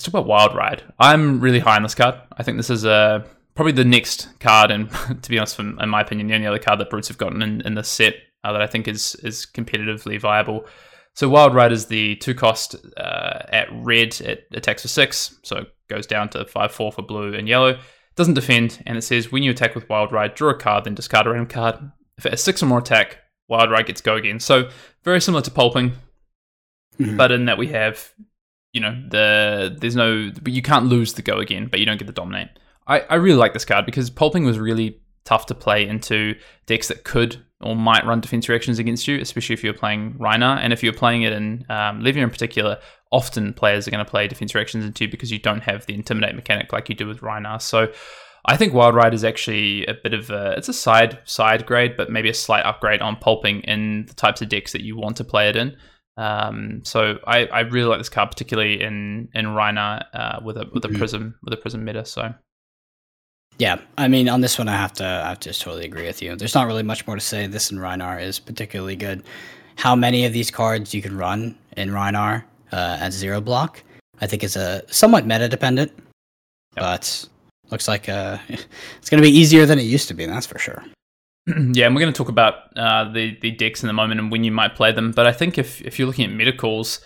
Let's 0.00 0.06
talk 0.06 0.14
about 0.14 0.28
Wild 0.28 0.54
Ride. 0.56 0.82
I'm 0.98 1.40
really 1.40 1.58
high 1.58 1.76
on 1.76 1.82
this 1.82 1.94
card. 1.94 2.14
I 2.32 2.42
think 2.42 2.56
this 2.56 2.70
is 2.70 2.86
uh, 2.86 3.22
probably 3.54 3.72
the 3.72 3.84
next 3.84 4.30
card, 4.40 4.70
and 4.70 4.90
to 5.22 5.28
be 5.28 5.36
honest, 5.38 5.56
from, 5.56 5.78
in 5.78 5.90
my 5.90 6.00
opinion, 6.00 6.26
the 6.28 6.34
only 6.36 6.46
other 6.46 6.58
card 6.58 6.80
that 6.80 6.88
Brutes 6.88 7.08
have 7.08 7.18
gotten 7.18 7.42
in, 7.42 7.60
in 7.60 7.74
this 7.74 7.90
set 7.90 8.14
uh, 8.42 8.50
that 8.54 8.62
I 8.62 8.66
think 8.66 8.88
is 8.88 9.14
is 9.16 9.44
competitively 9.44 10.18
viable. 10.18 10.64
So 11.12 11.28
Wild 11.28 11.54
Ride 11.54 11.70
is 11.70 11.84
the 11.84 12.16
two 12.16 12.32
cost 12.34 12.76
uh, 12.96 13.40
at 13.50 13.68
red. 13.70 14.18
It 14.22 14.46
attacks 14.54 14.80
for 14.80 14.88
six, 14.88 15.38
so 15.42 15.58
it 15.58 15.74
goes 15.90 16.06
down 16.06 16.30
to 16.30 16.46
five 16.46 16.72
four 16.72 16.90
for 16.92 17.02
blue 17.02 17.34
and 17.34 17.46
yellow. 17.46 17.78
Doesn't 18.16 18.32
defend, 18.32 18.82
and 18.86 18.96
it 18.96 19.02
says 19.02 19.30
when 19.30 19.42
you 19.42 19.50
attack 19.50 19.74
with 19.74 19.86
Wild 19.90 20.12
Ride, 20.12 20.34
draw 20.34 20.48
a 20.52 20.54
card, 20.54 20.84
then 20.84 20.94
discard 20.94 21.26
a 21.26 21.30
random 21.30 21.46
card. 21.46 21.78
If 22.16 22.24
it 22.24 22.32
has 22.32 22.42
six 22.42 22.62
or 22.62 22.66
more 22.66 22.78
attack, 22.78 23.18
Wild 23.48 23.70
Ride 23.70 23.84
gets 23.84 24.00
go 24.00 24.16
again. 24.16 24.40
So 24.40 24.70
very 25.04 25.20
similar 25.20 25.42
to 25.42 25.50
Pulping, 25.50 25.92
Mhm. 26.98 27.18
but 27.18 27.32
in 27.32 27.44
that 27.44 27.58
we 27.58 27.66
have 27.66 28.12
you 28.72 28.80
know 28.80 29.02
the 29.08 29.76
there's 29.80 29.96
no 29.96 30.30
but 30.42 30.52
you 30.52 30.62
can't 30.62 30.86
lose 30.86 31.14
the 31.14 31.22
go 31.22 31.38
again 31.38 31.68
but 31.70 31.80
you 31.80 31.86
don't 31.86 31.98
get 31.98 32.06
the 32.06 32.12
dominate. 32.12 32.48
I 32.86 33.00
i 33.10 33.14
really 33.16 33.38
like 33.38 33.52
this 33.52 33.64
card 33.64 33.86
because 33.86 34.10
pulping 34.10 34.44
was 34.44 34.58
really 34.58 35.00
tough 35.24 35.46
to 35.46 35.54
play 35.54 35.86
into 35.86 36.34
decks 36.66 36.88
that 36.88 37.04
could 37.04 37.44
or 37.60 37.76
might 37.76 38.06
run 38.06 38.20
defense 38.20 38.48
reactions 38.48 38.78
against 38.78 39.06
you 39.06 39.20
especially 39.20 39.54
if 39.54 39.62
you're 39.62 39.74
playing 39.74 40.14
Rhinar 40.14 40.58
and 40.58 40.72
if 40.72 40.82
you're 40.82 40.92
playing 40.92 41.22
it 41.22 41.32
in 41.32 41.64
um, 41.68 42.04
in 42.06 42.30
particular 42.30 42.78
often 43.12 43.52
players 43.52 43.86
are 43.86 43.90
going 43.90 44.04
to 44.04 44.10
play 44.10 44.26
defense 44.28 44.54
reactions 44.54 44.84
into 44.84 45.04
you 45.04 45.10
because 45.10 45.30
you 45.30 45.38
don't 45.38 45.62
have 45.62 45.84
the 45.86 45.94
intimidate 45.94 46.34
mechanic 46.34 46.72
like 46.72 46.88
you 46.88 46.94
do 46.94 47.06
with 47.06 47.20
Rhinar 47.20 47.60
so 47.60 47.92
I 48.44 48.56
think 48.56 48.72
Wild 48.72 48.94
Ride 48.94 49.14
is 49.14 49.24
actually 49.24 49.84
a 49.86 49.94
bit 49.94 50.14
of 50.14 50.30
a 50.30 50.54
it's 50.56 50.68
a 50.68 50.72
side 50.72 51.18
side 51.24 51.66
grade, 51.66 51.96
but 51.96 52.10
maybe 52.10 52.30
a 52.30 52.34
slight 52.34 52.64
upgrade 52.64 53.02
on 53.02 53.16
pulping 53.16 53.60
in 53.60 54.06
the 54.06 54.14
types 54.14 54.40
of 54.40 54.48
decks 54.48 54.72
that 54.72 54.80
you 54.82 54.96
want 54.96 55.16
to 55.18 55.24
play 55.24 55.48
it 55.48 55.56
in. 55.56 55.76
Um, 56.20 56.82
so 56.84 57.18
I, 57.26 57.46
I 57.46 57.60
really 57.60 57.88
like 57.88 57.98
this 57.98 58.10
card, 58.10 58.30
particularly 58.30 58.82
in 58.82 59.28
in 59.34 59.46
Rhinar 59.46 60.04
uh, 60.12 60.40
with 60.44 60.56
a 60.58 60.66
with 60.74 60.84
a 60.84 60.88
Mhm. 60.88 60.98
prism 60.98 61.34
with 61.42 61.52
a 61.54 61.56
prism 61.56 61.84
meta. 61.84 62.04
So 62.04 62.34
Yeah, 63.58 63.76
I 63.98 64.08
mean, 64.08 64.28
on 64.28 64.40
this 64.40 64.58
one, 64.58 64.68
I 64.68 64.76
have 64.76 64.92
to, 64.94 65.04
I 65.04 65.28
have 65.28 65.40
to 65.40 65.48
just 65.50 65.60
totally 65.62 65.84
agree 65.84 66.06
with 66.06 66.22
you. 66.22 66.34
There's 66.36 66.54
not 66.54 66.66
really 66.66 66.82
much 66.82 67.06
more 67.06 67.16
to 67.16 67.20
say. 67.32 67.46
This 67.46 67.70
in 67.70 67.78
Rhinar 67.78 68.20
is 68.22 68.38
particularly 68.38 68.96
good. 68.96 69.22
How 69.76 69.94
many 69.96 70.24
of 70.26 70.32
these 70.32 70.50
cards 70.50 70.94
you 70.94 71.02
can 71.02 71.16
run 71.16 71.56
in 71.76 71.90
Rhinar 71.90 72.44
uh, 72.72 72.96
at 73.04 73.12
zero 73.12 73.40
block, 73.40 73.82
I 74.20 74.26
think 74.26 74.42
is 74.44 74.56
a 74.56 74.82
somewhat 74.88 75.26
meta 75.26 75.48
dependent, 75.48 75.92
but 76.74 77.28
looks 77.70 77.86
like 77.88 78.08
uh, 78.08 78.38
it's 78.48 79.10
going 79.10 79.22
to 79.22 79.28
be 79.30 79.36
easier 79.40 79.66
than 79.66 79.78
it 79.78 79.84
used 79.96 80.08
to 80.08 80.14
be. 80.14 80.26
That's 80.26 80.46
for 80.46 80.58
sure. 80.58 80.82
yeah, 81.46 81.86
and 81.86 81.94
we're 81.94 82.00
going 82.00 82.12
to 82.12 82.16
talk 82.16 82.28
about 82.28 82.76
uh, 82.76 83.10
the 83.12 83.36
the 83.40 83.50
decks 83.52 83.82
in 83.82 83.90
a 83.90 83.92
moment 83.92 84.20
and 84.20 84.30
when 84.30 84.44
you 84.44 84.52
might 84.52 84.74
play 84.74 84.92
them. 84.92 85.12
But 85.12 85.26
I 85.26 85.32
think 85.32 85.58
if 85.58 85.80
if 85.82 85.98
you're 85.98 86.06
looking 86.06 86.24
at 86.24 86.32
meta 86.32 86.52
calls, 86.52 87.04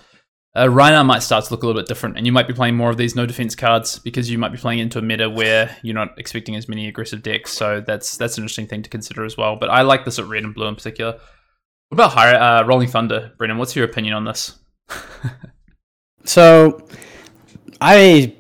uh, 0.55 0.67
Rhinar 0.67 1.05
might 1.05 1.23
start 1.23 1.45
to 1.45 1.53
look 1.53 1.63
a 1.63 1.67
little 1.67 1.81
bit 1.81 1.89
different, 1.89 2.17
and 2.17 2.27
you 2.27 2.33
might 2.33 2.49
be 2.49 2.55
playing 2.55 2.77
more 2.77 2.91
of 2.91 2.97
these 2.97 3.15
no 3.15 3.27
defense 3.27 3.55
cards 3.55 3.99
because 3.99 4.31
you 4.31 4.39
might 4.39 4.53
be 4.53 4.59
playing 4.59 4.81
into 4.81 4.99
a 4.99 5.03
meta 5.03 5.31
where 5.31 5.77
you're 5.83 5.95
not 5.95 6.19
expecting 6.19 6.57
as 6.57 6.69
many 6.69 6.89
aggressive 6.89 7.23
decks. 7.23 7.53
So 7.53 7.81
that's 7.81 8.17
that's 8.17 8.37
an 8.37 8.45
interesting 8.45 8.67
thing 8.67 8.83
to 8.83 8.91
consider 8.91 9.25
as 9.25 9.37
well. 9.37 9.57
But 9.57 9.71
I 9.71 9.83
like 9.83 10.05
this 10.05 10.19
at 10.19 10.27
red 10.27 10.45
and 10.45 10.55
blue 10.55 10.67
in 10.67 10.75
particular. 10.75 11.13
What 11.89 11.97
about 11.97 12.13
higher, 12.13 12.35
uh, 12.35 12.65
Rolling 12.65 12.89
Thunder, 12.89 13.33
Brendan? 13.39 13.59
What's 13.59 13.77
your 13.77 13.85
opinion 13.85 14.15
on 14.15 14.25
this? 14.25 14.59
So, 16.25 16.89
I 17.81 18.35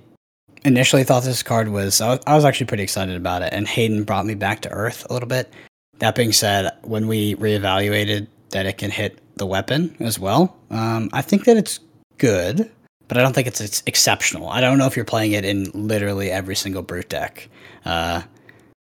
initially 0.64 1.04
thought 1.04 1.22
this 1.22 1.42
card 1.42 1.68
was, 1.68 2.00
I 2.00 2.18
was 2.28 2.44
actually 2.44 2.66
pretty 2.66 2.82
excited 2.82 3.16
about 3.16 3.42
it, 3.42 3.52
and 3.52 3.68
Hayden 3.68 4.04
brought 4.04 4.24
me 4.24 4.34
back 4.34 4.60
to 4.62 4.70
earth 4.70 5.06
a 5.08 5.12
little 5.12 5.28
bit. 5.28 5.52
That 6.00 6.14
being 6.14 6.32
said, 6.32 6.72
when 6.82 7.06
we 7.06 7.34
reevaluated 7.36 8.26
that 8.50 8.66
it 8.66 8.78
can 8.78 8.90
hit 8.90 9.18
the 9.36 9.46
weapon 9.46 9.96
as 10.00 10.18
well, 10.18 10.56
um, 10.70 11.08
I 11.12 11.22
think 11.22 11.44
that 11.44 11.56
it's 11.56 11.80
good, 12.18 12.70
but 13.08 13.16
I 13.18 13.22
don't 13.22 13.32
think 13.32 13.46
it's, 13.46 13.60
it's 13.60 13.82
exceptional. 13.86 14.48
I 14.48 14.60
don't 14.60 14.78
know 14.78 14.86
if 14.86 14.96
you're 14.96 15.04
playing 15.04 15.32
it 15.32 15.44
in 15.44 15.70
literally 15.72 16.30
every 16.30 16.56
single 16.56 16.82
brute 16.82 17.08
deck. 17.08 17.48
Uh, 17.84 18.22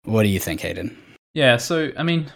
what 0.03 0.23
do 0.23 0.29
you 0.29 0.39
think, 0.39 0.61
Hayden? 0.61 0.97
Yeah, 1.33 1.57
so 1.57 1.91
I 1.97 2.03
mean, 2.03 2.31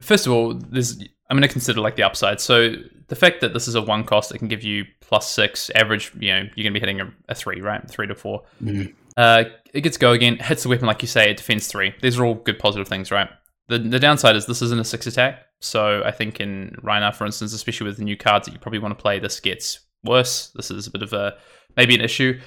first 0.00 0.26
of 0.26 0.32
all, 0.32 0.54
there's 0.54 0.98
I'm 1.28 1.36
going 1.36 1.42
to 1.42 1.52
consider 1.52 1.80
like 1.80 1.96
the 1.96 2.02
upside. 2.04 2.40
So 2.40 2.74
the 3.08 3.16
fact 3.16 3.40
that 3.40 3.52
this 3.52 3.68
is 3.68 3.74
a 3.74 3.82
one 3.82 4.04
cost, 4.04 4.30
that 4.30 4.38
can 4.38 4.48
give 4.48 4.62
you 4.62 4.84
plus 5.00 5.30
six 5.30 5.70
average. 5.74 6.12
You 6.18 6.32
know, 6.32 6.38
you're 6.54 6.64
going 6.64 6.66
to 6.66 6.70
be 6.72 6.80
hitting 6.80 7.00
a, 7.00 7.12
a 7.28 7.34
three, 7.34 7.60
right? 7.60 7.88
Three 7.88 8.06
to 8.06 8.14
four. 8.14 8.42
Mhm. 8.62 8.94
Uh, 9.16 9.44
it 9.72 9.80
gets 9.80 9.96
go 9.96 10.12
again, 10.12 10.38
hits 10.38 10.62
the 10.62 10.68
weapon 10.68 10.86
like 10.86 11.02
you 11.02 11.08
say, 11.08 11.30
it 11.30 11.38
defends 11.38 11.66
three. 11.66 11.94
These 12.02 12.18
are 12.18 12.24
all 12.24 12.34
good 12.34 12.58
positive 12.58 12.86
things, 12.86 13.10
right? 13.10 13.28
The 13.68 13.78
the 13.78 13.98
downside 13.98 14.36
is 14.36 14.46
this 14.46 14.62
isn't 14.62 14.80
a 14.80 14.84
six 14.84 15.06
attack. 15.06 15.46
So 15.60 16.02
I 16.04 16.12
think 16.12 16.40
in 16.40 16.76
Rhinar, 16.82 17.14
for 17.14 17.26
instance, 17.26 17.52
especially 17.52 17.86
with 17.86 17.96
the 17.96 18.04
new 18.04 18.16
cards 18.16 18.46
that 18.46 18.52
you 18.52 18.60
probably 18.60 18.78
want 18.78 18.96
to 18.96 19.02
play, 19.02 19.18
this 19.18 19.40
gets 19.40 19.80
worse. 20.04 20.52
This 20.54 20.70
is 20.70 20.86
a 20.86 20.90
bit 20.90 21.02
of 21.02 21.12
a 21.12 21.36
maybe 21.76 21.94
an 21.94 22.00
issue. 22.00 22.40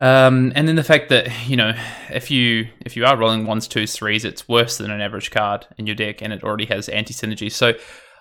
Um, 0.00 0.52
and 0.54 0.66
then 0.66 0.76
the 0.76 0.84
fact 0.84 1.10
that 1.10 1.48
you 1.48 1.56
know 1.56 1.74
if 2.10 2.30
you 2.30 2.68
if 2.80 2.96
you 2.96 3.04
are 3.04 3.16
rolling 3.16 3.46
ones, 3.46 3.68
twos, 3.68 3.94
threes, 3.94 4.24
it's 4.24 4.48
worse 4.48 4.78
than 4.78 4.90
an 4.90 5.00
average 5.00 5.30
card 5.30 5.66
in 5.76 5.86
your 5.86 5.96
deck, 5.96 6.22
and 6.22 6.32
it 6.32 6.42
already 6.42 6.66
has 6.66 6.88
anti 6.88 7.12
synergy. 7.12 7.52
So 7.52 7.74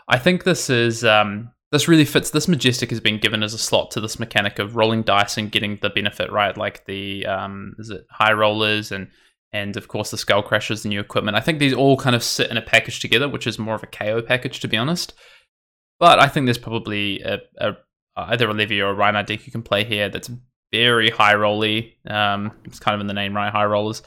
I 0.08 0.17
think 0.17 0.43
this 0.43 0.69
is 0.69 1.06
um, 1.06 1.52
this 1.72 1.88
really 1.88 2.06
fits. 2.06 2.32
This 2.32 2.48
majestic 2.48 2.89
has 2.89 3.00
been 3.00 3.19
given 3.19 3.43
as 3.43 3.54
a 3.54 3.58
slot 3.58 3.91
to 3.91 4.02
this 4.02 4.19
mechanic 4.19 4.60
of 4.60 4.76
rolling 4.76 5.04
dice 5.04 5.38
and 5.38 5.52
getting 5.52 5.78
the 5.78 5.89
benefit 5.89 6.32
right, 6.32 6.58
like 6.58 6.86
the 6.86 7.26
um, 7.26 7.76
is 7.80 7.89
it 7.89 8.06
high 8.10 8.34
rollers 8.34 8.91
and 8.91 9.08
and 9.51 9.75
of 9.77 9.88
course 9.88 10.12
the 10.12 10.17
Skull 10.17 10.43
Crushers, 10.43 10.83
the 10.83 10.89
new 10.89 10.99
equipment. 10.99 11.38
I 11.38 11.41
think 11.41 11.59
these 11.59 11.73
all 11.73 11.97
kind 11.97 12.15
of 12.15 12.23
sit 12.23 12.51
in 12.51 12.57
a 12.57 12.62
package 12.62 12.99
together, 12.99 13.27
which 13.27 13.47
is 13.47 13.59
more 13.59 13.75
of 13.75 13.83
a 13.83 13.88
Kayo 13.88 14.25
package, 14.25 14.59
to 14.62 14.67
be 14.67 14.77
honest. 14.77 15.13
But 15.99 16.19
I 16.19 16.27
think 16.27 16.45
there's 16.45 16.57
probably 16.57 17.21
a, 17.21 17.39
a 17.57 17.73
either 18.15 18.49
a 18.49 18.53
Levia 18.53 18.83
or 18.83 18.91
a 18.91 18.95
Rhinar 18.95 19.25
deck 19.25 19.45
you 19.45 19.51
can 19.51 19.63
play 19.63 19.83
here 19.83 20.09
that's 20.09 20.29
very 20.71 21.09
high 21.09 21.35
rolly. 21.35 21.97
Um, 22.07 22.51
it's 22.65 22.79
kind 22.79 22.95
of 22.95 23.01
in 23.01 23.07
the 23.07 23.13
name, 23.13 23.35
right? 23.35 23.51
High 23.51 23.65
rollers. 23.65 24.01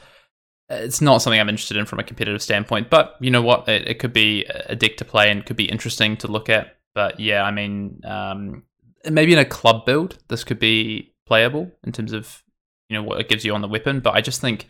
It's 0.69 1.01
not 1.01 1.21
something 1.21 1.39
I'm 1.39 1.49
interested 1.49 1.77
in 1.77 1.85
from 1.85 1.99
a 1.99 2.03
competitive 2.03 2.41
standpoint, 2.41 2.89
but 2.89 3.15
you 3.19 3.31
know 3.31 3.41
what? 3.41 3.67
It, 3.67 3.87
it 3.87 3.99
could 3.99 4.13
be 4.13 4.45
a 4.45 4.75
deck 4.75 4.97
to 4.97 5.05
play 5.05 5.29
and 5.29 5.45
could 5.45 5.57
be 5.57 5.65
interesting 5.65 6.17
to 6.17 6.27
look 6.27 6.49
at. 6.49 6.77
But 6.95 7.19
yeah, 7.19 7.43
I 7.43 7.51
mean, 7.51 8.01
um, 8.05 8.63
maybe 9.09 9.33
in 9.33 9.39
a 9.39 9.45
club 9.45 9.85
build, 9.85 10.17
this 10.29 10.43
could 10.43 10.59
be 10.59 11.13
playable 11.25 11.71
in 11.83 11.91
terms 11.91 12.13
of 12.13 12.43
you 12.89 12.97
know 12.97 13.03
what 13.03 13.19
it 13.19 13.29
gives 13.29 13.43
you 13.45 13.53
on 13.53 13.61
the 13.61 13.67
weapon. 13.67 13.99
But 13.99 14.15
I 14.15 14.21
just 14.21 14.41
think 14.41 14.67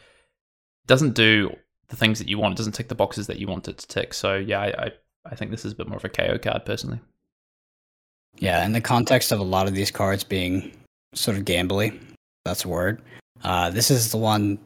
doesn't 0.87 1.13
do 1.13 1.55
the 1.89 1.95
things 1.95 2.19
that 2.19 2.27
you 2.27 2.37
want. 2.37 2.53
It 2.53 2.57
doesn't 2.57 2.73
tick 2.73 2.87
the 2.87 2.95
boxes 2.95 3.27
that 3.27 3.39
you 3.39 3.47
want 3.47 3.67
it 3.67 3.77
to 3.77 3.87
tick. 3.87 4.13
So 4.13 4.35
yeah, 4.35 4.61
I, 4.61 4.85
I, 4.85 4.91
I 5.31 5.35
think 5.35 5.51
this 5.51 5.65
is 5.65 5.73
a 5.73 5.75
bit 5.75 5.87
more 5.87 5.97
of 5.97 6.05
a 6.05 6.09
Kayo 6.09 6.41
card 6.41 6.65
personally. 6.65 6.99
Yeah, 8.37 8.65
in 8.65 8.73
the 8.73 8.81
context 8.81 9.31
of 9.31 9.39
a 9.39 9.43
lot 9.43 9.67
of 9.67 9.75
these 9.75 9.91
cards 9.91 10.23
being 10.23 10.71
sort 11.13 11.37
of 11.37 11.45
gambly, 11.45 11.99
that's 12.45 12.65
a 12.65 12.67
word. 12.67 13.01
Uh, 13.43 13.69
this 13.69 13.91
is 13.91 14.11
the 14.11 14.17
one 14.17 14.57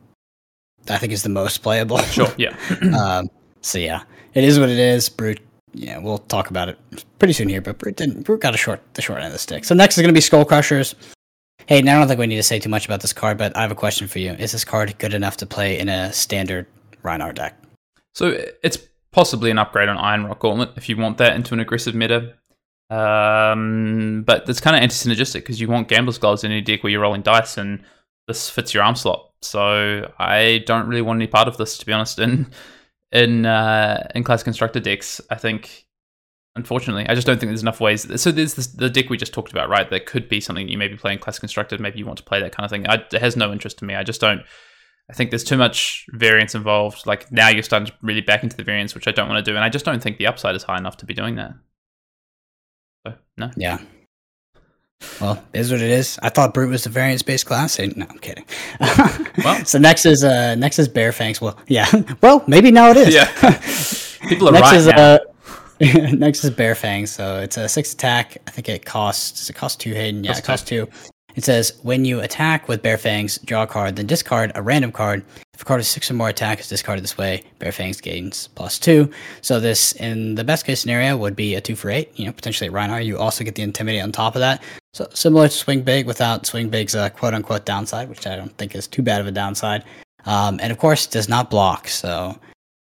I 0.90 0.98
think 0.98 1.12
is 1.12 1.24
the 1.24 1.30
most 1.30 1.62
playable. 1.62 1.98
Sure. 2.00 2.34
Yeah. 2.38 2.56
um, 2.98 3.30
so 3.62 3.78
yeah, 3.78 4.04
it 4.34 4.44
is 4.44 4.60
what 4.60 4.70
it 4.70 4.80
is. 4.80 5.10
Brute. 5.10 5.42
Yeah, 5.74 5.98
we'll 5.98 6.20
talk 6.20 6.50
about 6.50 6.70
it 6.70 6.80
pretty 7.20 7.34
soon 7.34 7.50
here, 7.50 7.62
but 7.62 7.78
Brute 7.78 7.98
didn't. 7.98 8.24
Brute 8.24 8.42
got 8.42 8.56
a 8.56 8.58
short 8.58 8.82
the 8.94 9.02
short 9.02 9.20
end 9.20 9.28
of 9.28 9.34
the 9.34 9.40
stick. 9.40 9.66
So 9.66 9.76
next 9.76 9.98
is 9.98 10.02
going 10.02 10.14
to 10.14 10.18
be 10.18 10.22
Skull 10.22 10.46
Crushers. 10.46 10.96
Hey, 11.68 11.82
now 11.82 11.98
I 11.98 12.00
don't 12.00 12.08
think 12.08 12.20
we 12.22 12.28
need 12.28 12.38
to 12.38 12.44
say 12.44 12.60
too 12.60 12.70
much 12.70 12.86
about 12.86 13.02
this 13.02 13.12
card, 13.12 13.38
but 13.38 13.56
I 13.58 13.62
have 13.62 13.72
a 13.72 13.76
question 13.76 14.08
for 14.08 14.20
you. 14.20 14.32
Is 14.32 14.54
this 14.54 14.64
card 14.64 14.98
good 15.00 15.14
enough 15.14 15.36
to 15.38 15.46
play 15.46 15.78
in 15.78 15.90
a 15.90 16.14
standard 16.14 16.66
Rhinar 17.04 17.36
deck? 17.36 17.62
So 18.16 18.38
it's 18.64 18.78
possibly 19.12 19.52
an 19.52 19.58
upgrade 19.58 19.90
on 19.90 19.98
Ironrot 19.98 20.40
Gauntlet 20.40 20.70
if 20.78 20.88
you 20.88 20.96
want 20.96 21.18
that 21.18 21.36
into 21.36 21.54
an 21.54 21.60
aggressive 21.60 21.94
meta. 21.94 22.36
Um, 22.90 24.24
but 24.26 24.48
it's 24.48 24.62
kind 24.62 24.78
of 24.78 24.82
anti-synergistic 24.82 25.42
because 25.42 25.60
you 25.60 25.68
want 25.68 25.90
Gambler's 25.90 26.18
Gloves 26.18 26.46
in 26.46 26.54
any 26.54 26.62
deck 26.62 26.84
where 26.84 26.90
you're 26.90 27.02
rolling 27.02 27.22
dice, 27.22 27.58
and 27.58 27.84
this 28.30 28.50
fits 28.50 28.74
your 28.74 28.84
arm 28.84 28.96
slot. 28.96 29.30
So 29.42 30.10
I 30.18 30.64
don't 30.66 30.88
really 30.88 31.02
want 31.02 31.18
any 31.18 31.28
part 31.28 31.50
of 31.50 31.58
this, 31.58 31.78
to 31.80 31.86
be 31.86 31.92
honest. 31.92 32.18
In 32.18 32.48
in 33.12 33.46
uh, 33.46 34.08
in 34.16 34.24
class 34.24 34.42
constructor 34.42 34.80
decks, 34.80 35.20
I 35.30 35.36
think 35.36 35.86
unfortunately, 36.58 37.08
I 37.08 37.16
just 37.16 37.26
don't 37.26 37.40
think 37.40 37.52
there's 37.52 37.62
enough 37.62 37.80
ways. 37.80 38.02
So 38.22 38.32
there's 38.32 38.56
this, 38.56 38.68
the 38.68 38.90
deck 38.90 39.10
we 39.10 39.16
just 39.16 39.34
talked 39.34 39.52
about, 39.52 39.70
right? 39.70 39.90
That 39.90 40.06
could 40.06 40.28
be 40.28 40.42
something 40.42 40.68
you 40.68 40.78
may 40.78 40.90
be 40.90 40.98
playing 40.98 41.20
class 41.20 41.40
constructed. 41.40 41.80
Maybe 41.80 42.00
you 42.00 42.06
want 42.06 42.18
to 42.18 42.26
play 42.26 42.42
that 42.42 42.52
kind 42.52 42.66
of 42.66 42.72
thing. 42.72 42.88
I, 42.88 42.96
it 42.96 43.22
has 43.22 43.38
no 43.38 43.54
interest 43.54 43.80
to 43.80 43.86
me. 43.86 43.96
I 43.96 44.04
just 44.04 44.20
don't. 44.20 44.42
I 45.10 45.14
think 45.14 45.30
there's 45.30 45.46
too 45.46 45.56
much 45.56 46.06
variance 46.10 46.54
involved. 46.54 47.06
Like 47.06 47.32
now 47.32 47.48
you're 47.48 47.64
starting 47.64 47.86
to 47.88 47.94
really 48.02 48.20
back 48.20 48.44
into 48.44 48.58
the 48.58 48.64
variance, 48.64 48.94
which 48.94 49.08
I 49.08 49.12
don't 49.12 49.30
want 49.30 49.46
to 49.46 49.50
do, 49.50 49.56
and 49.56 49.64
I 49.64 49.70
just 49.70 49.86
don't 49.86 50.04
think 50.04 50.18
the 50.18 50.28
upside 50.28 50.56
is 50.56 50.64
high 50.64 50.78
enough 50.78 50.98
to 50.98 51.06
be 51.06 51.14
doing 51.14 51.36
that. 51.36 51.54
So 53.06 53.14
no. 53.38 53.52
Yeah. 53.56 53.80
Well, 55.22 55.44
is 55.54 55.72
what 55.72 55.80
it 55.80 55.92
is. 55.92 56.20
I 56.24 56.30
thought 56.30 56.56
Brute 56.56 56.72
was 56.72 56.84
the 56.84 56.90
variance 56.90 57.22
based 57.22 57.46
class. 57.46 57.80
No, 57.80 58.06
I'm 58.10 58.18
kidding. 58.18 58.46
well, 59.44 59.64
so 59.64 59.78
next 59.78 60.06
is 60.08 60.24
uh 60.24 60.56
next 60.56 60.80
is 60.80 60.88
Bare 60.88 61.12
Fangs. 61.12 61.40
Well, 61.40 61.58
yeah. 61.68 61.88
Well, 62.22 62.44
maybe 62.48 62.72
now 62.72 62.90
it 62.90 62.98
is. 62.98 63.14
Yeah. 63.14 63.28
People 64.28 64.50
are 64.50 64.54
next 64.54 64.72
right 64.72 64.78
is, 64.78 64.88
now. 64.88 65.00
Uh, 65.00 65.20
next 66.14 66.44
is 66.44 66.52
Bare 66.52 66.76
Fangs. 66.76 67.12
So 67.12 67.40
it's 67.40 67.58
a 67.58 67.70
six 67.70 67.94
attack. 67.94 68.38
I 68.48 68.52
think 68.52 68.70
it 68.70 68.86
costs. 68.86 69.40
Does 69.40 69.50
it 69.50 69.54
cost 69.54 69.80
two, 69.80 69.94
Hayden? 69.94 70.24
Yeah, 70.24 70.32
Costs 70.32 70.44
it 70.44 70.46
costs 70.46 70.70
two. 70.70 70.88
It 71.36 71.44
says 71.44 71.78
when 71.84 72.04
you 72.04 72.20
attack 72.20 72.68
with 72.68 72.82
Bare 72.82 72.98
Fangs, 72.98 73.38
draw 73.38 73.64
a 73.64 73.68
card, 73.68 73.96
then 73.96 74.08
discard 74.08 74.52
a 74.56 74.62
random 74.64 74.92
card. 74.92 75.24
If 75.54 75.62
a 75.62 75.66
card 75.66 75.80
has 75.80 75.88
six 75.88 76.10
or 76.10 76.16
more 76.16 76.30
attack 76.30 76.60
is 76.60 76.68
discarded 76.68 77.04
this 77.04 77.16
way, 77.16 77.44
Bare 77.60 77.72
Fangs 77.72 78.02
gains 78.02 78.48
plus 78.56 78.80
two. 78.80 79.12
So 79.42 79.60
this, 79.60 79.92
in 79.94 80.34
the 80.34 80.44
best 80.44 80.66
case 80.66 80.82
scenario, 80.82 81.16
would 81.16 81.36
be 81.36 81.54
a 81.54 81.62
two 81.62 81.76
for 81.76 81.92
eight. 81.92 82.12
You 82.18 82.26
know, 82.26 82.32
potentially 82.32 82.72
Rhinar. 82.72 83.06
You 83.06 83.20
also 83.20 83.44
get 83.44 83.54
the 83.54 83.62
Intimidate 83.62 84.02
on 84.02 84.12
top 84.12 84.36
of 84.36 84.40
that. 84.40 84.64
So 84.96 85.08
similar 85.14 85.48
to 85.48 85.54
Swing 85.54 85.84
Big 85.84 86.08
without 86.08 86.48
Swing 86.48 86.70
Big's 86.70 86.96
uh, 86.96 87.10
quote 87.10 87.36
unquote 87.36 87.66
downside, 87.66 88.10
which 88.10 88.26
I 88.26 88.36
don't 88.36 88.58
think 88.58 88.74
is 88.74 88.88
too 88.88 89.04
bad 89.04 89.22
of 89.22 89.28
a 89.28 89.32
downside. 89.32 89.84
Um, 90.26 90.60
and 90.60 90.72
of 90.72 90.80
course, 90.80 91.06
does 91.06 91.30
not 91.30 91.52
block. 91.52 91.88
So 91.88 92.36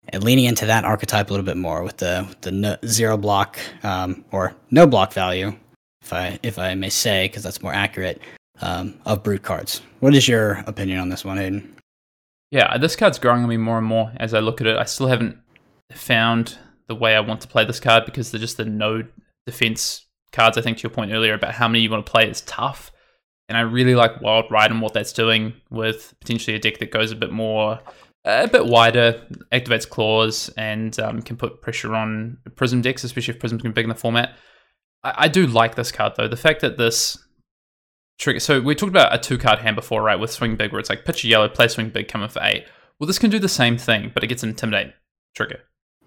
and 0.09 0.23
leaning 0.23 0.45
into 0.45 0.67
that 0.67 0.85
archetype 0.85 1.31
a 1.31 1.33
little 1.33 1.47
bit 1.47 1.57
more 1.57 1.83
with 1.83 1.99
the 1.99 2.27
the 2.43 2.51
no, 2.51 2.77
zero 2.85 3.17
block 3.17 3.59
um, 3.83 4.25
or 4.33 4.55
no 4.71 4.87
block 4.87 5.13
value, 5.13 5.55
if 6.03 6.13
I 6.13 6.39
if 6.43 6.59
I 6.59 6.75
may 6.75 6.91
say, 6.91 7.27
because 7.27 7.43
that's 7.43 7.63
more 7.63 7.73
accurate 7.73 8.21
um, 8.61 8.95
of 9.05 9.23
brute 9.23 9.43
cards. 9.43 9.83
What 10.01 10.15
is 10.15 10.29
your 10.29 10.65
opinion 10.67 11.01
on 11.01 11.09
this 11.09 11.25
one, 11.25 11.37
Hayden? 11.37 11.77
Yeah, 12.51 12.79
this 12.79 12.97
card's 12.97 13.19
growing 13.19 13.43
on 13.43 13.49
me 13.49 13.57
more 13.57 13.79
and 13.79 13.87
more 13.87 14.13
as 14.19 14.33
I 14.33 14.41
look 14.41 14.61
at 14.61 14.67
it. 14.67 14.77
I 14.77 14.85
still 14.85 15.09
haven't 15.09 15.39
found 15.93 16.59
the 16.87 16.95
way 16.95 17.15
I 17.15 17.21
want 17.21 17.41
to 17.41 17.49
play 17.49 17.65
this 17.65 17.81
card 17.81 18.05
because 18.05 18.31
they're 18.31 18.41
just 18.41 18.57
the 18.57 18.65
no 18.65 19.03
defense 19.47 20.07
cards. 20.33 20.57
I 20.57 20.63
think 20.63 20.79
to 20.79 20.83
your 20.85 20.91
point 20.91 21.13
earlier 21.13 21.35
about 21.35 21.55
how 21.55 21.69
many 21.69 21.81
you 21.81 21.91
want 21.91 22.07
to 22.07 22.11
play 22.11 22.29
is 22.29 22.43
tough. 22.43 22.93
And 23.49 23.57
I 23.57 23.61
really 23.61 23.95
like 23.95 24.21
Wild 24.21 24.51
Ride 24.51 24.71
and 24.71 24.81
what 24.81 24.93
that's 24.93 25.13
doing 25.13 25.55
with 25.71 26.15
potentially 26.21 26.57
a 26.57 26.61
deck 26.61 26.79
that 26.79 26.91
goes 26.91 27.13
a 27.13 27.17
bit 27.17 27.31
more, 27.31 27.79
a 28.27 28.49
bit 28.49 28.67
wider, 28.67 29.25
activates 29.53 29.89
claws, 29.89 30.51
and 30.57 30.99
um, 31.01 31.23
can 31.23 31.37
put 31.37 31.63
pressure 31.63 31.95
on 31.95 32.39
Prism 32.57 32.83
decks, 32.83 33.05
especially 33.05 33.35
if 33.35 33.41
Prism's 33.41 33.63
can 33.63 33.71
be 33.71 33.75
big 33.75 33.85
in 33.85 33.89
the 33.89 33.95
format. 33.95 34.37
I, 35.03 35.15
I 35.17 35.29
do 35.29 35.47
like 35.47 35.77
this 35.77 35.93
card 35.93 36.15
though. 36.17 36.29
The 36.29 36.37
fact 36.37 36.61
that 36.61 36.77
this 36.77 37.17
trigger. 38.19 38.41
So 38.41 38.61
we 38.61 38.75
talked 38.75 38.91
about 38.91 39.15
a 39.15 39.19
two 39.19 39.39
card 39.39 39.61
hand 39.61 39.77
before, 39.77 40.03
right? 40.03 40.19
With 40.19 40.33
Swing 40.33 40.57
Big, 40.57 40.73
where 40.73 40.81
it's 40.81 40.91
like 40.91 41.05
pitch 41.05 41.25
a 41.25 41.29
yellow, 41.29 41.49
play 41.49 41.69
Swing 41.69 41.91
Big, 41.91 42.09
come 42.09 42.23
in 42.23 42.29
for 42.29 42.43
eight. 42.43 42.67
Well, 42.99 43.07
this 43.07 43.19
can 43.19 43.31
do 43.31 43.39
the 43.39 43.49
same 43.49 43.77
thing, 43.79 44.11
but 44.13 44.25
it 44.25 44.29
gets 44.29 44.43
an 44.43 44.49
Intimidate 44.49 44.95
trigger. 45.35 45.61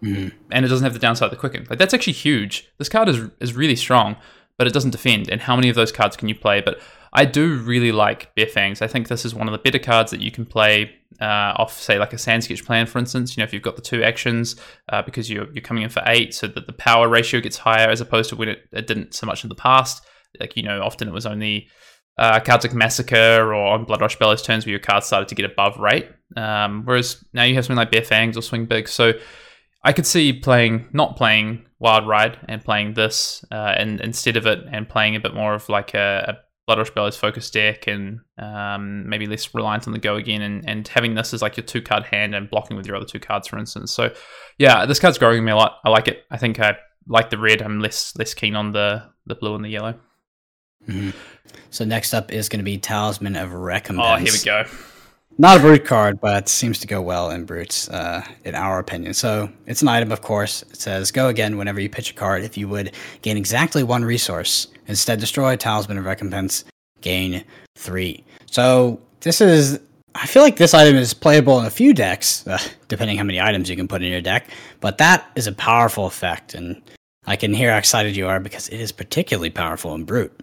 Mm-hmm. 0.04 0.36
And 0.52 0.66
it 0.66 0.70
doesn't 0.70 0.84
have 0.84 0.94
the 0.94 1.00
downside 1.00 1.26
of 1.26 1.32
the 1.32 1.38
Quicken. 1.38 1.68
Like, 1.70 1.78
that's 1.78 1.94
actually 1.94 2.14
huge. 2.14 2.68
This 2.78 2.90
card 2.90 3.10
is, 3.10 3.30
is 3.40 3.54
really 3.54 3.76
strong, 3.76 4.16
but 4.58 4.66
it 4.66 4.74
doesn't 4.74 4.92
defend. 4.92 5.30
And 5.30 5.42
how 5.42 5.56
many 5.56 5.70
of 5.70 5.76
those 5.76 5.92
cards 5.92 6.18
can 6.18 6.30
you 6.30 6.36
play? 6.36 6.62
But 6.62 6.80
I 7.14 7.26
do 7.26 7.58
really 7.58 7.92
like 7.92 8.34
Bare 8.36 8.48
Fangs. 8.48 8.82
I 8.82 8.88
think 8.88 9.08
this 9.08 9.26
is 9.26 9.36
one 9.36 9.48
of 9.48 9.52
the 9.52 9.60
better 9.60 9.78
cards 9.78 10.12
that 10.12 10.22
you 10.22 10.32
can 10.32 10.46
play 10.46 10.96
uh, 11.22 11.54
off, 11.58 11.80
say, 11.80 12.00
like 12.00 12.14
a 12.14 12.18
Sand 12.18 12.44
Sketched 12.44 12.66
Plan, 12.66 12.86
for 12.86 13.00
instance. 13.00 13.36
You 13.36 13.42
know, 13.42 13.46
if 13.46 13.54
you've 13.54 13.64
got 13.64 13.76
the 13.76 13.82
two 13.82 14.04
actions, 14.04 14.56
uh, 14.90 15.02
because 15.02 15.30
you're, 15.30 15.52
you're 15.54 15.62
coming 15.62 15.84
in 15.84 15.90
for 15.90 16.04
eight, 16.06 16.34
so 16.34 16.48
that 16.48 16.68
the 16.68 16.74
power 16.74 17.08
ratio 17.08 17.40
gets 17.40 17.58
higher 17.58 17.90
as 17.90 18.02
opposed 18.02 18.30
to 18.30 18.36
when 18.36 18.50
it, 18.50 18.60
it 18.72 18.88
didn't 18.88 19.14
so 19.14 19.26
much 19.26 19.44
in 19.44 19.50
the 19.50 19.56
past. 19.56 20.06
Like, 20.40 20.56
you 20.56 20.64
know, 20.64 20.82
often 20.82 21.08
it 21.08 21.14
was 21.14 21.26
only 21.26 21.70
uh, 22.18 22.40
cards 22.42 22.66
like 22.66 22.74
Massacre 22.74 23.54
or 23.54 23.54
on 23.54 23.86
Blood 23.86 24.02
Rush 24.02 24.18
Bellows 24.18 24.42
turns 24.42 24.66
where 24.66 24.72
your 24.72 24.80
cards 24.80 25.08
started 25.08 25.30
to 25.30 25.36
get 25.36 25.50
above 25.50 25.78
rate. 25.80 26.10
Um, 26.36 26.84
whereas 26.86 27.24
now 27.34 27.44
you 27.44 27.56
have 27.56 27.66
something 27.66 27.78
like 27.78 27.92
Bare 27.92 28.04
Fangs 28.04 28.38
or 28.38 28.42
Swing 28.42 28.66
Big. 28.66 28.88
So 28.88 29.14
I 29.84 29.94
could 29.94 30.06
see 30.06 30.34
playing, 30.34 30.90
not 30.92 31.16
playing 31.16 31.66
Wild 31.80 32.08
Ride 32.08 32.38
and 32.48 32.64
playing 32.64 32.94
this 32.94 33.46
uh, 33.52 33.74
and 33.78 34.02
instead 34.02 34.36
of 34.36 34.46
it 34.46 34.60
and 34.70 34.88
playing 34.88 35.16
a 35.16 35.20
bit 35.22 35.34
more 35.34 35.54
of 35.54 35.70
like 35.70 35.94
a, 35.94 36.36
a 36.36 36.49
Bellows 36.76 37.18
focus 37.18 37.50
deck 37.50 37.88
and 37.88 38.20
um, 38.38 39.08
maybe 39.08 39.26
less 39.26 39.54
reliant 39.54 39.88
on 39.88 39.94
the 39.94 40.00
go 40.00 40.16
again 40.16 40.42
and, 40.42 40.68
and 40.68 40.88
having 40.88 41.16
this 41.16 41.34
as 41.34 41.42
like 41.42 41.58
your 41.58 41.66
two 41.66 41.82
card 41.82 42.04
hand 42.04 42.36
and 42.36 42.50
blocking 42.50 42.78
with 42.78 42.86
your 42.86 42.96
other 42.96 43.06
two 43.06 43.20
cards, 43.20 43.48
for 43.48 43.58
instance. 43.58 43.92
So 43.92 44.14
yeah, 44.58 44.86
this 44.86 45.00
card's 45.00 45.18
growing 45.18 45.44
me 45.44 45.52
a 45.52 45.56
lot. 45.56 45.80
I 45.84 45.90
like 45.90 46.08
it. 46.08 46.24
I 46.32 46.38
think 46.38 46.60
I 46.60 46.78
like 47.08 47.30
the 47.30 47.38
red. 47.38 47.62
I'm 47.62 47.80
less 47.80 48.16
less 48.18 48.34
keen 48.34 48.56
on 48.56 48.72
the 48.72 49.04
the 49.26 49.36
blue 49.36 49.56
and 49.56 49.64
the 49.64 49.70
yellow. 49.70 49.96
Mm-hmm. 50.88 51.12
So 51.70 51.86
next 51.86 52.14
up 52.14 52.32
is 52.32 52.50
going 52.50 52.60
to 52.60 52.66
be 52.66 52.78
Talisman 52.78 53.36
of 53.36 53.54
Recompense. 53.54 54.08
Oh, 54.08 54.16
here 54.16 54.32
we 54.32 54.40
go. 54.40 54.70
Not 55.38 55.58
a 55.58 55.62
brute 55.62 55.86
card, 55.86 56.20
but 56.20 56.50
seems 56.50 56.80
to 56.80 56.88
go 56.88 57.02
well 57.02 57.30
in 57.30 57.46
brutes, 57.46 57.88
uh, 57.88 58.26
in 58.44 58.56
our 58.56 58.78
opinion. 58.78 59.14
So 59.14 59.50
it's 59.68 59.82
an 59.82 59.88
item, 59.88 60.12
of 60.12 60.22
course. 60.22 60.64
It 60.64 60.76
says 60.76 61.12
go 61.12 61.30
again 61.30 61.58
whenever 61.58 61.80
you 61.80 61.90
pitch 61.90 62.12
a 62.12 62.14
card. 62.14 62.44
If 62.44 62.58
you 62.58 62.68
would 62.68 62.92
gain 63.22 63.38
exactly 63.38 63.82
one 63.82 64.04
resource, 64.04 64.68
instead 64.90 65.22
destroy 65.22 65.56
Talisman 65.56 65.98
of 65.98 66.06
Recompense, 66.06 66.66
gain 67.00 67.46
three. 67.78 68.26
So 68.48 69.00
this 69.22 69.40
is. 69.40 69.80
I 70.16 70.26
feel 70.26 70.42
like 70.42 70.58
this 70.58 70.74
item 70.74 70.96
is 70.96 71.14
playable 71.14 71.60
in 71.60 71.66
a 71.66 71.70
few 71.70 71.94
decks, 71.94 72.46
uh, 72.48 72.58
depending 72.90 73.18
how 73.18 73.24
many 73.24 73.40
items 73.40 73.70
you 73.70 73.78
can 73.78 73.88
put 73.88 74.02
in 74.02 74.12
your 74.12 74.22
deck. 74.22 74.50
But 74.82 74.98
that 74.98 75.30
is 75.36 75.48
a 75.48 75.54
powerful 75.54 76.08
effect, 76.08 76.56
and 76.56 76.82
I 77.26 77.38
can 77.38 77.54
hear 77.54 77.72
how 77.72 77.78
excited 77.78 78.18
you 78.18 78.28
are 78.28 78.40
because 78.40 78.68
it 78.68 78.82
is 78.82 78.92
particularly 78.92 79.52
powerful 79.52 79.94
in 79.94 80.04
brute. 80.04 80.34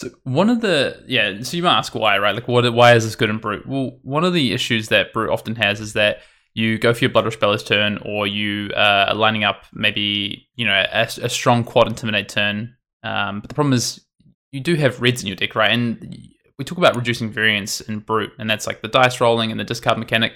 So 0.00 0.10
one 0.24 0.50
of 0.50 0.60
the 0.60 1.02
yeah, 1.06 1.40
so 1.42 1.56
you 1.56 1.62
might 1.62 1.78
ask 1.78 1.94
why, 1.94 2.18
right? 2.18 2.34
Like, 2.34 2.48
what? 2.48 2.70
Why 2.72 2.94
is 2.94 3.04
this 3.04 3.16
good 3.16 3.30
in 3.30 3.38
brute? 3.38 3.66
Well, 3.66 3.98
one 4.02 4.24
of 4.24 4.34
the 4.34 4.52
issues 4.52 4.88
that 4.88 5.12
brute 5.12 5.30
often 5.30 5.56
has 5.56 5.80
is 5.80 5.94
that 5.94 6.18
you 6.54 6.78
go 6.78 6.92
for 6.92 7.00
your 7.00 7.10
blood 7.10 7.24
rush 7.24 7.36
bellows 7.36 7.62
turn, 7.62 7.98
or 8.04 8.26
you 8.26 8.70
uh, 8.74 9.06
are 9.08 9.14
lining 9.14 9.44
up 9.44 9.64
maybe 9.72 10.48
you 10.56 10.66
know 10.66 10.84
a, 10.92 11.08
a 11.22 11.28
strong 11.28 11.64
quad 11.64 11.88
intimidate 11.88 12.28
turn. 12.28 12.74
Um, 13.02 13.40
but 13.40 13.48
the 13.48 13.54
problem 13.54 13.72
is 13.72 14.04
you 14.52 14.60
do 14.60 14.74
have 14.76 15.00
reds 15.00 15.22
in 15.22 15.26
your 15.26 15.36
deck, 15.36 15.54
right? 15.54 15.72
And 15.72 16.16
we 16.58 16.64
talk 16.64 16.78
about 16.78 16.96
reducing 16.96 17.30
variance 17.30 17.80
in 17.80 18.00
brute, 18.00 18.32
and 18.38 18.48
that's 18.48 18.66
like 18.66 18.82
the 18.82 18.88
dice 18.88 19.20
rolling 19.20 19.50
and 19.50 19.60
the 19.60 19.64
discard 19.64 19.98
mechanic. 19.98 20.32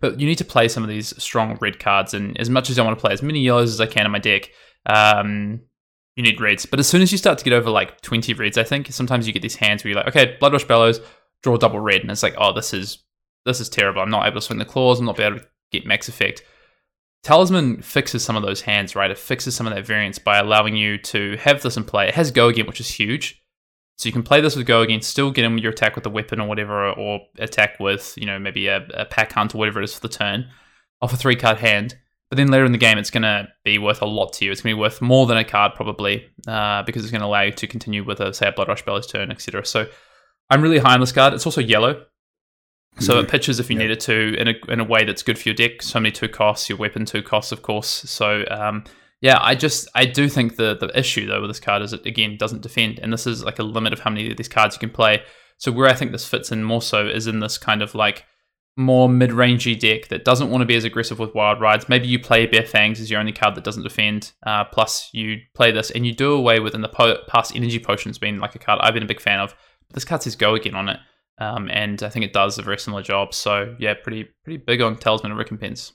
But 0.00 0.20
you 0.20 0.26
need 0.26 0.38
to 0.38 0.44
play 0.44 0.68
some 0.68 0.82
of 0.82 0.88
these 0.88 1.14
strong 1.22 1.56
red 1.60 1.78
cards, 1.78 2.14
and 2.14 2.38
as 2.40 2.50
much 2.50 2.70
as 2.70 2.78
I 2.78 2.82
want 2.82 2.98
to 2.98 3.00
play 3.00 3.12
as 3.12 3.22
many 3.22 3.40
yellows 3.40 3.72
as 3.72 3.80
I 3.80 3.86
can 3.86 4.04
in 4.04 4.12
my 4.12 4.18
deck, 4.18 4.50
um, 4.86 5.60
you 6.16 6.22
need 6.22 6.40
reds. 6.40 6.66
But 6.66 6.80
as 6.80 6.88
soon 6.88 7.02
as 7.02 7.12
you 7.12 7.18
start 7.18 7.38
to 7.38 7.44
get 7.44 7.52
over 7.52 7.70
like 7.70 8.00
20 8.02 8.34
reds, 8.34 8.58
I 8.58 8.64
think 8.64 8.88
sometimes 8.92 9.26
you 9.26 9.32
get 9.32 9.42
these 9.42 9.56
hands 9.56 9.82
where 9.82 9.92
you're 9.92 10.02
like, 10.02 10.14
okay, 10.14 10.36
Blood 10.38 10.52
Rush 10.52 10.64
Bellows, 10.64 11.00
draw 11.42 11.56
double 11.56 11.80
red, 11.80 12.02
and 12.02 12.10
it's 12.10 12.22
like, 12.22 12.34
oh, 12.36 12.52
this 12.52 12.74
is 12.74 13.02
this 13.44 13.60
is 13.60 13.68
terrible. 13.68 14.02
I'm 14.02 14.10
not 14.10 14.26
able 14.26 14.40
to 14.40 14.46
swing 14.46 14.58
the 14.58 14.64
claws. 14.64 15.00
I'm 15.00 15.06
not 15.06 15.18
able 15.18 15.38
to 15.38 15.46
get 15.72 15.86
max 15.86 16.08
effect. 16.08 16.42
Talisman 17.22 17.82
fixes 17.82 18.24
some 18.24 18.36
of 18.36 18.42
those 18.42 18.62
hands, 18.62 18.96
right? 18.96 19.10
It 19.10 19.18
fixes 19.18 19.54
some 19.54 19.66
of 19.66 19.74
that 19.74 19.86
variance 19.86 20.18
by 20.18 20.38
allowing 20.38 20.76
you 20.76 20.98
to 20.98 21.36
have 21.36 21.62
this 21.62 21.76
in 21.76 21.84
play. 21.84 22.08
It 22.08 22.14
has 22.14 22.30
go 22.30 22.48
again, 22.48 22.66
which 22.66 22.80
is 22.80 22.88
huge. 22.88 23.40
So 23.96 24.08
you 24.08 24.12
can 24.12 24.24
play 24.24 24.40
this 24.40 24.56
with 24.56 24.66
go 24.66 24.82
again, 24.82 25.02
still 25.02 25.30
get 25.30 25.44
in 25.44 25.54
with 25.54 25.62
your 25.62 25.72
attack 25.72 25.94
with 25.94 26.06
a 26.06 26.10
weapon 26.10 26.40
or 26.40 26.48
whatever, 26.48 26.90
or 26.90 27.20
attack 27.38 27.78
with, 27.78 28.14
you 28.16 28.26
know, 28.26 28.38
maybe 28.38 28.66
a, 28.66 28.84
a 28.94 29.04
pack 29.04 29.32
hunt 29.32 29.54
or 29.54 29.58
whatever 29.58 29.80
it 29.80 29.84
is 29.84 29.94
for 29.94 30.00
the 30.00 30.08
turn, 30.08 30.48
off 31.00 31.12
a 31.12 31.16
three 31.16 31.36
card 31.36 31.58
hand. 31.58 31.96
But 32.28 32.38
then 32.38 32.48
later 32.48 32.64
in 32.64 32.72
the 32.72 32.78
game, 32.78 32.98
it's 32.98 33.10
going 33.10 33.22
to 33.22 33.46
be 33.62 33.78
worth 33.78 34.02
a 34.02 34.06
lot 34.06 34.32
to 34.34 34.44
you. 34.44 34.50
It's 34.50 34.62
going 34.62 34.72
to 34.72 34.76
be 34.76 34.80
worth 34.80 35.02
more 35.02 35.26
than 35.26 35.36
a 35.36 35.44
card 35.44 35.74
probably, 35.74 36.26
uh, 36.48 36.82
because 36.82 37.04
it's 37.04 37.12
going 37.12 37.20
to 37.20 37.26
allow 37.26 37.42
you 37.42 37.52
to 37.52 37.66
continue 37.66 38.02
with 38.02 38.20
a 38.20 38.32
say 38.32 38.48
a 38.48 38.52
Blood 38.52 38.68
Rush 38.68 38.84
Bellows 38.84 39.06
turn, 39.06 39.30
etc. 39.30 39.64
So 39.66 39.86
I'm 40.50 40.62
really 40.62 40.78
high 40.78 40.94
on 40.94 41.00
this 41.00 41.12
card. 41.12 41.34
It's 41.34 41.46
also 41.46 41.60
yellow, 41.60 42.04
so 42.98 43.14
mm-hmm. 43.14 43.24
it 43.24 43.30
pitches 43.30 43.58
if 43.58 43.70
you 43.70 43.76
yep. 43.76 43.82
need 43.82 43.90
it 43.90 44.00
to 44.00 44.34
in 44.38 44.48
a 44.48 44.54
in 44.68 44.80
a 44.80 44.84
way 44.84 45.04
that's 45.04 45.22
good 45.22 45.38
for 45.38 45.48
your 45.48 45.54
deck. 45.54 45.82
So 45.82 45.98
many 45.98 46.12
two 46.12 46.28
costs, 46.28 46.68
your 46.68 46.78
weapon 46.78 47.04
two 47.04 47.22
costs, 47.22 47.52
of 47.52 47.62
course. 47.62 47.88
So 47.88 48.44
um, 48.50 48.84
yeah, 49.20 49.38
I 49.40 49.54
just 49.54 49.88
I 49.94 50.04
do 50.04 50.28
think 50.28 50.56
the 50.56 50.76
the 50.76 50.96
issue 50.98 51.26
though 51.26 51.40
with 51.40 51.50
this 51.50 51.60
card 51.60 51.82
is 51.82 51.92
it 51.92 52.04
again 52.04 52.36
doesn't 52.36 52.62
defend, 52.62 52.98
and 52.98 53.12
this 53.12 53.26
is 53.26 53.44
like 53.44 53.58
a 53.58 53.62
limit 53.62 53.92
of 53.92 54.00
how 54.00 54.10
many 54.10 54.30
of 54.30 54.36
these 54.36 54.48
cards 54.48 54.74
you 54.76 54.80
can 54.80 54.90
play. 54.90 55.22
So 55.58 55.70
where 55.70 55.88
I 55.88 55.94
think 55.94 56.12
this 56.12 56.26
fits 56.26 56.50
in 56.50 56.64
more 56.64 56.82
so 56.82 57.06
is 57.06 57.26
in 57.26 57.40
this 57.40 57.56
kind 57.56 57.82
of 57.82 57.94
like 57.94 58.24
more 58.76 59.08
mid-rangey 59.08 59.78
deck 59.78 60.08
that 60.08 60.24
doesn't 60.24 60.50
want 60.50 60.62
to 60.62 60.66
be 60.66 60.74
as 60.74 60.84
aggressive 60.84 61.18
with 61.18 61.34
wild 61.34 61.60
rides. 61.60 61.88
Maybe 61.88 62.08
you 62.08 62.18
play 62.18 62.46
Bare 62.46 62.64
Fangs 62.64 63.00
as 63.00 63.10
your 63.10 63.20
only 63.20 63.32
card 63.32 63.54
that 63.54 63.64
doesn't 63.64 63.82
defend. 63.82 64.32
Uh, 64.44 64.64
plus, 64.64 65.10
you 65.12 65.38
play 65.54 65.70
this 65.70 65.90
and 65.90 66.06
you 66.06 66.14
do 66.14 66.32
away 66.32 66.58
with 66.58 66.74
in 66.74 66.80
the 66.80 66.88
po- 66.88 67.18
past 67.28 67.54
energy 67.54 67.78
potions 67.78 68.18
being 68.18 68.38
like 68.38 68.54
a 68.54 68.58
card 68.58 68.80
I've 68.82 68.94
been 68.94 69.02
a 69.02 69.06
big 69.06 69.20
fan 69.20 69.40
of. 69.40 69.54
But 69.88 69.94
this 69.94 70.04
card 70.04 70.22
says 70.22 70.36
go 70.36 70.54
again 70.54 70.74
on 70.74 70.88
it, 70.88 70.98
um, 71.42 71.68
and 71.70 72.02
I 72.02 72.08
think 72.08 72.24
it 72.24 72.32
does 72.32 72.58
a 72.58 72.62
very 72.62 72.78
similar 72.78 73.02
job. 73.02 73.34
So 73.34 73.74
yeah, 73.78 73.94
pretty 73.94 74.28
pretty 74.44 74.58
big 74.58 74.80
on 74.80 74.96
Talisman 74.96 75.32
of 75.32 75.38
Recompense. 75.38 75.92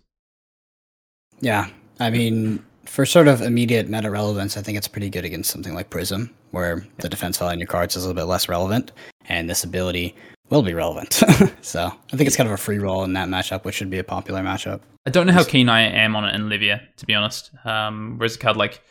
Yeah, 1.40 1.68
I 2.00 2.10
mean, 2.10 2.64
for 2.86 3.06
sort 3.06 3.28
of 3.28 3.42
immediate 3.42 3.90
meta 3.90 4.10
relevance, 4.10 4.58
I 4.58 4.62
think 4.62 4.78
it's 4.78 4.88
pretty 4.88 5.10
good 5.10 5.26
against 5.26 5.52
something 5.52 5.74
like 5.74 5.90
Prism, 5.90 6.34
where 6.52 6.86
the 6.98 7.10
defense 7.10 7.38
value 7.38 7.54
in 7.54 7.60
your 7.60 7.68
cards 7.68 7.96
is 7.96 8.04
a 8.04 8.08
little 8.08 8.22
bit 8.22 8.28
less 8.28 8.50
relevant, 8.50 8.92
and 9.28 9.50
this 9.50 9.64
ability 9.64 10.16
will 10.50 10.64
be 10.64 10.74
relevant. 10.74 11.14
so 11.62 11.86
I 11.86 12.18
think 12.18 12.28
it's 12.28 12.36
kind 12.36 12.48
of 12.48 12.54
a 12.54 12.58
free 12.58 12.80
roll 12.80 13.04
in 13.04 13.14
that 13.14 13.28
matchup, 13.28 13.66
which 13.66 13.76
should 13.76 13.90
be 13.90 14.00
a 14.00 14.04
popular 14.04 14.42
matchup. 14.42 14.82
I 15.06 15.10
don't 15.10 15.28
know 15.28 15.34
how 15.34 15.44
keen 15.44 15.70
I 15.70 15.82
am 15.82 16.16
on 16.16 16.26
it 16.26 16.36
in 16.36 16.50
Levia, 16.50 16.82
to 16.98 17.06
be 17.06 17.14
honest. 17.14 17.52
Um, 17.66 18.16
whereas 18.18 18.36
a 18.36 18.40
card 18.40 18.58
like 18.58 18.82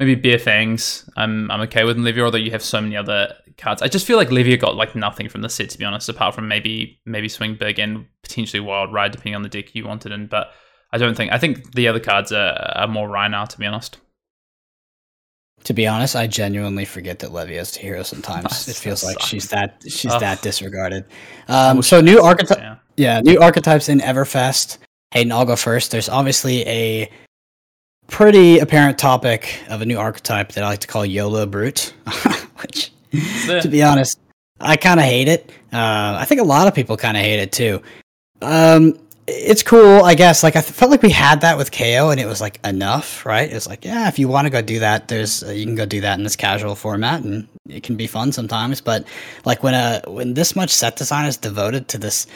maybe 0.00 0.14
Bare 0.14 0.38
Fangs, 0.38 1.08
I'm 1.16 1.50
I'm 1.50 1.60
okay 1.62 1.84
with 1.84 1.98
Levia, 1.98 2.24
although 2.24 2.38
you 2.38 2.50
have 2.50 2.62
so 2.62 2.80
many 2.80 2.96
other 2.96 3.34
cards. 3.58 3.82
I 3.82 3.88
just 3.88 4.06
feel 4.06 4.16
like 4.16 4.30
Levia 4.30 4.58
got 4.58 4.74
like 4.74 4.96
nothing 4.96 5.28
from 5.28 5.42
the 5.42 5.48
set, 5.48 5.70
to 5.70 5.78
be 5.78 5.84
honest, 5.84 6.08
apart 6.08 6.34
from 6.34 6.48
maybe 6.48 6.98
maybe 7.04 7.28
Swing 7.28 7.54
Big 7.54 7.78
and 7.78 8.06
potentially 8.22 8.60
Wild 8.60 8.92
Ride, 8.92 9.12
depending 9.12 9.36
on 9.36 9.42
the 9.42 9.48
deck 9.48 9.74
you 9.74 9.86
wanted 9.86 10.10
in. 10.10 10.26
But 10.26 10.50
I 10.90 10.98
don't 10.98 11.16
think 11.16 11.30
I 11.30 11.38
think 11.38 11.74
the 11.74 11.86
other 11.86 12.00
cards 12.00 12.32
are, 12.32 12.54
are 12.74 12.88
more 12.88 13.08
Rhinar, 13.08 13.46
to 13.48 13.58
be 13.58 13.66
honest. 13.66 13.98
To 15.64 15.74
be 15.74 15.86
honest, 15.86 16.16
I 16.16 16.26
genuinely 16.26 16.86
forget 16.86 17.18
that 17.18 17.30
Levia 17.30 17.58
has 17.58 17.72
to 17.72 17.80
hero 17.80 18.02
sometimes. 18.02 18.66
it 18.66 18.76
feels 18.76 19.04
like 19.04 19.20
she's 19.20 19.50
that 19.50 19.82
she's 19.86 20.10
Ugh. 20.10 20.20
that 20.20 20.40
disregarded. 20.40 21.04
Um, 21.48 21.82
so 21.82 22.00
new 22.00 22.22
archetype, 22.22 22.58
yeah. 22.58 22.76
yeah, 22.96 23.20
new 23.20 23.38
archetypes 23.38 23.90
in 23.90 24.00
Everfest. 24.00 24.78
Hayden, 25.12 25.32
I'll 25.32 25.44
go 25.44 25.56
first. 25.56 25.90
There's 25.90 26.08
obviously 26.08 26.66
a 26.66 27.10
pretty 28.10 28.58
apparent 28.58 28.98
topic 28.98 29.62
of 29.68 29.80
a 29.80 29.86
new 29.86 29.98
archetype 29.98 30.52
that 30.52 30.64
I 30.64 30.68
like 30.68 30.80
to 30.80 30.88
call 30.88 31.06
YOLO 31.06 31.46
Brute, 31.46 31.94
which, 32.60 32.92
to 33.12 33.68
be 33.68 33.82
honest, 33.82 34.18
I 34.60 34.76
kind 34.76 35.00
of 35.00 35.06
hate 35.06 35.28
it. 35.28 35.50
Uh, 35.72 36.16
I 36.18 36.24
think 36.26 36.40
a 36.40 36.44
lot 36.44 36.66
of 36.66 36.74
people 36.74 36.96
kind 36.96 37.16
of 37.16 37.22
hate 37.22 37.38
it 37.40 37.52
too. 37.52 37.80
Um, 38.42 38.98
it's 39.26 39.62
cool, 39.62 40.02
I 40.02 40.14
guess. 40.14 40.42
Like 40.42 40.56
I 40.56 40.60
felt 40.60 40.90
like 40.90 41.02
we 41.02 41.10
had 41.10 41.42
that 41.42 41.56
with 41.56 41.70
Kayo, 41.70 42.10
and 42.10 42.20
it 42.20 42.26
was 42.26 42.40
like 42.40 42.58
enough, 42.66 43.24
right? 43.24 43.50
It's 43.50 43.66
like, 43.66 43.84
yeah, 43.84 44.08
if 44.08 44.18
you 44.18 44.28
want 44.28 44.46
to 44.46 44.50
go 44.50 44.60
do 44.60 44.80
that, 44.80 45.08
there's 45.08 45.42
uh, 45.42 45.50
you 45.50 45.64
can 45.64 45.76
go 45.76 45.86
do 45.86 46.00
that 46.00 46.18
in 46.18 46.24
this 46.24 46.36
casual 46.36 46.74
format, 46.74 47.22
and 47.22 47.46
it 47.68 47.82
can 47.82 47.96
be 47.96 48.06
fun 48.06 48.32
sometimes. 48.32 48.80
But 48.80 49.06
like 49.44 49.62
when 49.62 49.74
a 49.74 50.02
when 50.06 50.34
this 50.34 50.56
much 50.56 50.70
set 50.70 50.96
design 50.96 51.26
is 51.26 51.36
devoted 51.36 51.88
to 51.88 51.98
this, 51.98 52.26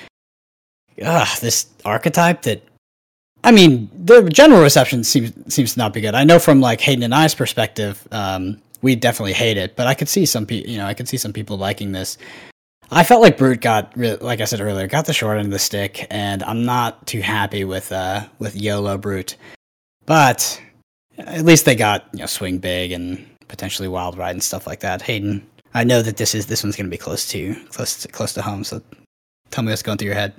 uh, 1.05 1.27
this 1.41 1.67
archetype 1.85 2.43
that, 2.43 2.63
I 3.45 3.53
mean, 3.53 3.91
the 3.95 4.23
general 4.23 4.63
reception 4.63 5.05
seems 5.05 5.33
seems 5.53 5.75
to 5.75 5.79
not 5.79 5.93
be 5.93 6.01
good. 6.01 6.15
I 6.15 6.25
know 6.25 6.39
from 6.39 6.63
like 6.63 6.81
Hayden 6.81 7.05
and 7.05 7.15
I's 7.15 7.35
perspective, 7.35 8.09
um, 8.11 8.61
we 8.81 8.97
definitely 8.97 9.35
hate 9.35 9.59
it, 9.59 9.77
but 9.77 9.87
I 9.87 9.93
could 9.93 10.09
see 10.09 10.25
some 10.25 10.47
people, 10.47 10.71
you 10.71 10.79
know, 10.79 10.87
I 10.87 10.95
could 10.95 11.09
see 11.09 11.19
some 11.19 11.33
people 11.33 11.59
liking 11.59 11.93
this. 11.93 12.17
I 12.91 13.05
felt 13.05 13.21
like 13.21 13.37
Brute 13.37 13.61
got, 13.61 13.97
like 13.97 14.41
I 14.41 14.45
said 14.45 14.61
earlier, 14.61 14.87
got 14.87 15.07
the 15.07 15.13
short 15.13 15.39
end 15.39 15.47
of 15.47 15.53
the 15.53 15.59
stick, 15.59 16.07
and 16.11 16.43
I'm 16.43 16.65
not 16.65 17.07
too 17.07 17.21
happy 17.21 17.65
with 17.65 17.93
uh, 17.93 18.27
with 18.39 18.57
YOLO 18.57 18.97
Brute. 18.97 19.37
But 20.07 20.61
at 21.19 21.45
least 21.45 21.67
they 21.67 21.77
got 21.77 22.07
you 22.15 22.21
know 22.21 22.27
swing 22.27 22.59
big 22.59 22.93
and 22.93 23.27
potentially 23.49 23.89
wild 23.89 24.17
ride 24.17 24.33
and 24.33 24.43
stuff 24.43 24.67
like 24.67 24.81
that. 24.81 25.03
Hayden, 25.03 25.47
I 25.75 25.85
know 25.85 26.01
that 26.01 26.17
this 26.17 26.35
is 26.35 26.47
this 26.47 26.65
one's 26.65 26.77
going 26.77 26.87
to 26.87 26.91
be 26.91 26.97
close 26.97 27.27
to 27.29 27.55
close 27.71 27.99
to, 28.03 28.09
close 28.09 28.33
to 28.35 28.43
home. 28.43 28.65
So 28.65 28.81
tell 29.51 29.65
me 29.65 29.71
what's 29.71 29.83
going 29.83 29.99
through 29.99 30.07
your 30.07 30.15
head. 30.15 30.33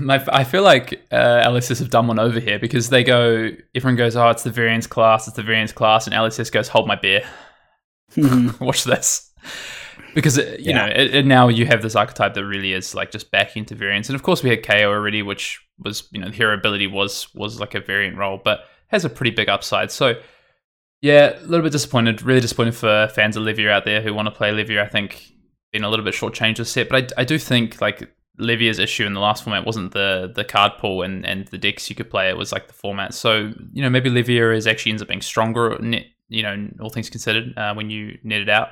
My, 0.00 0.22
I 0.28 0.44
feel 0.44 0.62
like 0.62 1.06
uh, 1.10 1.48
LSS 1.48 1.78
have 1.78 1.90
done 1.90 2.06
one 2.08 2.18
over 2.18 2.40
here 2.40 2.58
because 2.58 2.90
they 2.90 3.02
go. 3.02 3.50
Everyone 3.74 3.96
goes, 3.96 4.14
"Oh, 4.14 4.28
it's 4.28 4.42
the 4.42 4.50
variance 4.50 4.86
class. 4.86 5.26
It's 5.26 5.36
the 5.36 5.42
variance 5.42 5.72
class," 5.72 6.06
and 6.06 6.14
LSS 6.14 6.50
goes, 6.52 6.68
"Hold 6.68 6.86
my 6.86 6.96
beer. 6.96 7.22
Mm-hmm. 8.14 8.64
Watch 8.64 8.84
this." 8.84 9.32
because 10.16 10.38
it, 10.38 10.60
you 10.60 10.70
yeah. 10.70 10.86
know 10.86 10.92
it, 10.92 11.14
it, 11.14 11.26
now 11.26 11.48
you 11.48 11.66
have 11.66 11.82
this 11.82 11.94
archetype 11.94 12.32
that 12.34 12.44
really 12.44 12.72
is 12.72 12.94
like 12.94 13.10
just 13.10 13.30
back 13.30 13.56
into 13.56 13.74
variance, 13.74 14.08
and 14.08 14.16
of 14.16 14.22
course 14.22 14.42
we 14.42 14.50
had 14.50 14.62
kayo 14.62 14.86
already 14.86 15.22
which 15.22 15.60
was 15.78 16.08
you 16.10 16.18
know 16.18 16.28
the 16.28 16.34
hero 16.34 16.54
ability 16.54 16.86
was 16.86 17.32
was 17.34 17.60
like 17.60 17.74
a 17.74 17.80
variant 17.80 18.16
role 18.16 18.40
but 18.42 18.64
has 18.88 19.04
a 19.04 19.10
pretty 19.10 19.30
big 19.30 19.48
upside 19.48 19.90
so 19.90 20.14
yeah 21.02 21.38
a 21.38 21.42
little 21.42 21.62
bit 21.62 21.72
disappointed 21.72 22.22
really 22.22 22.40
disappointed 22.40 22.74
for 22.74 23.08
fans 23.14 23.36
of 23.36 23.42
levia 23.42 23.70
out 23.70 23.84
there 23.84 24.00
who 24.00 24.14
want 24.14 24.26
to 24.26 24.32
play 24.32 24.50
levia 24.50 24.82
i 24.82 24.88
think 24.88 25.32
been 25.72 25.84
a 25.84 25.90
little 25.90 26.04
bit 26.04 26.14
shortchanged 26.14 26.56
this 26.56 26.70
set 26.70 26.88
but 26.88 27.12
I, 27.12 27.20
I 27.20 27.24
do 27.24 27.38
think 27.38 27.80
like 27.80 28.15
levia's 28.38 28.78
issue 28.78 29.04
in 29.04 29.14
the 29.14 29.20
last 29.20 29.44
format 29.44 29.64
wasn't 29.64 29.92
the 29.92 30.30
the 30.34 30.44
card 30.44 30.72
pool 30.78 31.02
and 31.02 31.24
and 31.24 31.48
the 31.48 31.58
decks 31.58 31.88
you 31.88 31.96
could 31.96 32.10
play 32.10 32.28
it 32.28 32.36
was 32.36 32.52
like 32.52 32.66
the 32.66 32.74
format 32.74 33.14
so 33.14 33.50
you 33.72 33.82
know 33.82 33.88
maybe 33.88 34.10
levia 34.10 34.54
is 34.54 34.66
actually 34.66 34.90
ends 34.90 35.00
up 35.00 35.08
being 35.08 35.22
stronger 35.22 35.78
net 35.80 36.04
you 36.28 36.42
know 36.42 36.68
all 36.80 36.90
things 36.90 37.08
considered 37.08 37.56
uh, 37.56 37.72
when 37.74 37.88
you 37.88 38.18
net 38.22 38.42
it 38.42 38.48
out 38.48 38.68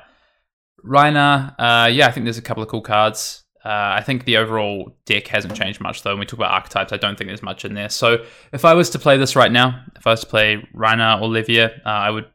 Rhinar, 0.85 1.55
uh, 1.57 1.87
yeah, 1.87 2.07
I 2.07 2.11
think 2.11 2.25
there's 2.25 2.37
a 2.37 2.43
couple 2.43 2.61
of 2.61 2.69
cool 2.69 2.81
cards. 2.81 3.43
Uh, 3.63 3.97
I 3.97 4.03
think 4.05 4.25
the 4.25 4.37
overall 4.37 4.95
deck 5.05 5.27
hasn't 5.27 5.55
changed 5.55 5.81
much 5.81 6.03
though. 6.03 6.11
When 6.11 6.19
we 6.19 6.25
talk 6.25 6.37
about 6.37 6.51
archetypes, 6.51 6.93
I 6.93 6.97
don't 6.97 7.17
think 7.17 7.29
there's 7.29 7.41
much 7.41 7.65
in 7.65 7.73
there. 7.73 7.89
So 7.89 8.23
if 8.53 8.63
I 8.63 8.75
was 8.75 8.91
to 8.91 8.99
play 8.99 9.17
this 9.17 9.35
right 9.35 9.51
now, 9.51 9.83
if 9.95 10.05
I 10.05 10.11
was 10.11 10.21
to 10.21 10.27
play 10.27 10.67
Rhinar 10.75 11.21
or 11.21 11.29
Levia, 11.29 11.79
uh, 11.85 11.89
I 11.89 12.11
would. 12.11 12.25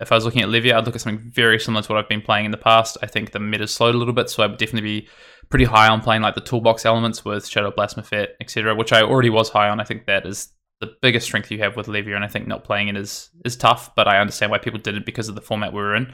If 0.00 0.10
I 0.10 0.14
was 0.14 0.24
looking 0.24 0.40
at 0.40 0.48
Levia, 0.48 0.72
I'd 0.72 0.86
look 0.86 0.94
at 0.94 1.02
something 1.02 1.30
very 1.30 1.60
similar 1.60 1.82
to 1.82 1.92
what 1.92 1.98
I've 2.02 2.08
been 2.08 2.22
playing 2.22 2.46
in 2.46 2.50
the 2.52 2.56
past. 2.56 2.96
I 3.02 3.06
think 3.06 3.32
the 3.32 3.38
meta's 3.38 3.74
slowed 3.74 3.94
a 3.94 3.98
little 3.98 4.14
bit, 4.14 4.30
so 4.30 4.42
I 4.42 4.46
would 4.46 4.56
definitely 4.56 5.02
be 5.02 5.08
pretty 5.50 5.64
high 5.64 5.88
on 5.88 6.00
playing 6.00 6.22
like 6.22 6.34
the 6.34 6.40
toolbox 6.40 6.86
elements 6.86 7.24
with 7.24 7.46
Shadow 7.46 7.68
of 7.68 7.76
Blasmophet, 7.76 8.28
etc., 8.40 8.74
which 8.74 8.92
I 8.92 9.02
already 9.02 9.30
was 9.30 9.50
high 9.50 9.68
on. 9.68 9.80
I 9.80 9.84
think 9.84 10.06
that 10.06 10.26
is 10.26 10.52
the 10.80 10.94
biggest 11.02 11.26
strength 11.26 11.50
you 11.50 11.58
have 11.58 11.76
with 11.76 11.86
Levia, 11.86 12.14
and 12.14 12.24
I 12.24 12.28
think 12.28 12.46
not 12.46 12.64
playing 12.64 12.88
it 12.88 12.96
is 12.96 13.30
is 13.44 13.56
tough. 13.56 13.94
But 13.94 14.08
I 14.08 14.18
understand 14.18 14.50
why 14.50 14.58
people 14.58 14.80
did 14.80 14.96
it 14.96 15.04
because 15.04 15.28
of 15.28 15.34
the 15.34 15.40
format 15.40 15.72
we 15.72 15.80
were 15.80 15.94
in. 15.94 16.12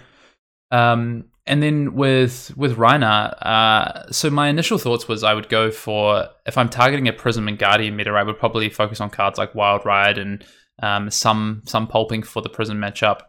Um, 0.73 1.27
and 1.47 1.63
then 1.63 1.95
with 1.95 2.53
with 2.57 2.77
Rhinar, 2.77 3.37
uh, 3.43 4.11
so 4.11 4.31
my 4.31 4.49
initial 4.49 4.79
thoughts 4.79 5.07
was 5.07 5.23
I 5.23 5.35
would 5.35 5.49
go 5.49 5.71
for 5.71 6.29
if 6.47 6.59
I'm 6.59 6.69
targeting 6.69 7.07
a 7.07 7.13
Prism 7.13 7.47
and 7.47 7.59
Guardian 7.59 7.95
meta, 7.95 8.11
I 8.11 8.23
would 8.23 8.39
probably 8.39 8.69
focus 8.71 9.01
on 9.01 9.11
cards 9.11 9.39
like 9.39 9.55
Wild 9.55 9.85
Ride 9.85 10.19
and 10.19 10.45
um, 10.83 11.11
some 11.11 11.63
some 11.67 11.87
pulping 11.87 12.23
for 12.23 12.43
the 12.43 12.49
Prism 12.49 12.79
matchup 12.79 13.21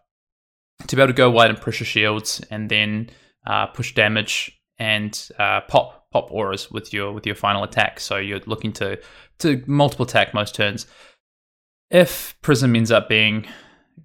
to 0.87 0.95
be 0.95 1.01
able 1.01 1.11
to 1.11 1.17
go 1.17 1.29
wide 1.29 1.49
and 1.49 1.59
pressure 1.59 1.85
shields 1.85 2.41
and 2.49 2.69
then 2.69 3.09
uh, 3.45 3.67
push 3.67 3.93
damage 3.93 4.59
and 4.79 5.29
uh, 5.39 5.61
pop 5.61 5.96
pop 6.11 6.31
auras 6.31 6.71
with 6.71 6.93
your 6.93 7.11
with 7.11 7.25
your 7.25 7.35
final 7.35 7.63
attack. 7.63 7.99
So 7.99 8.17
you're 8.17 8.41
looking 8.45 8.73
to 8.73 8.99
to 9.39 9.63
multiple 9.67 10.05
attack 10.05 10.33
most 10.33 10.55
turns. 10.55 10.87
If 11.89 12.35
Prism 12.41 12.75
ends 12.75 12.91
up 12.91 13.07
being 13.07 13.47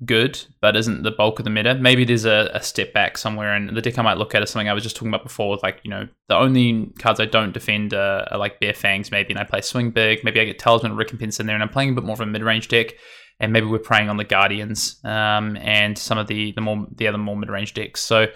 good, 0.04 0.42
but 0.60 0.76
isn't 0.76 1.02
the 1.02 1.10
bulk 1.10 1.38
of 1.38 1.44
the 1.44 1.50
meta. 1.50 1.74
Maybe 1.74 2.04
there's 2.04 2.24
a, 2.24 2.50
a, 2.54 2.62
step 2.62 2.92
back 2.92 3.18
somewhere, 3.18 3.54
and 3.54 3.76
the 3.76 3.82
deck 3.82 3.98
I 3.98 4.02
might 4.02 4.16
look 4.16 4.34
at 4.34 4.42
is 4.42 4.50
something 4.50 4.68
I 4.68 4.72
was 4.72 4.82
just 4.82 4.96
talking 4.96 5.10
about 5.10 5.22
before. 5.22 5.50
With 5.50 5.62
like, 5.62 5.80
you 5.84 5.90
know, 5.90 6.08
the 6.28 6.36
only 6.36 6.86
cards 6.98 7.20
I 7.20 7.26
don't 7.26 7.52
defend 7.52 7.94
are, 7.94 8.26
are 8.30 8.38
like 8.38 8.60
Bare 8.60 8.74
Fangs, 8.74 9.10
maybe, 9.10 9.30
and 9.30 9.38
I 9.38 9.44
play 9.44 9.60
Swing 9.60 9.90
Big. 9.90 10.24
Maybe 10.24 10.40
I 10.40 10.44
get 10.44 10.58
Talisman 10.58 10.96
Recompense 10.96 11.40
in 11.40 11.46
there, 11.46 11.54
and 11.54 11.62
I'm 11.62 11.68
playing 11.68 11.90
a 11.90 11.92
bit 11.92 12.04
more 12.04 12.14
of 12.14 12.20
a 12.20 12.26
mid 12.26 12.42
range 12.42 12.68
deck. 12.68 12.94
And 13.40 13.52
maybe 13.52 13.66
we're 13.66 13.78
preying 13.78 14.08
on 14.08 14.18
the 14.18 14.24
Guardians 14.24 15.00
um, 15.04 15.56
and 15.56 15.98
some 15.98 16.16
of 16.16 16.28
the 16.28 16.52
the 16.52 16.60
more 16.60 16.86
the 16.94 17.08
other 17.08 17.18
more 17.18 17.36
mid 17.36 17.50
range 17.50 17.74
decks. 17.74 18.00
So, 18.00 18.26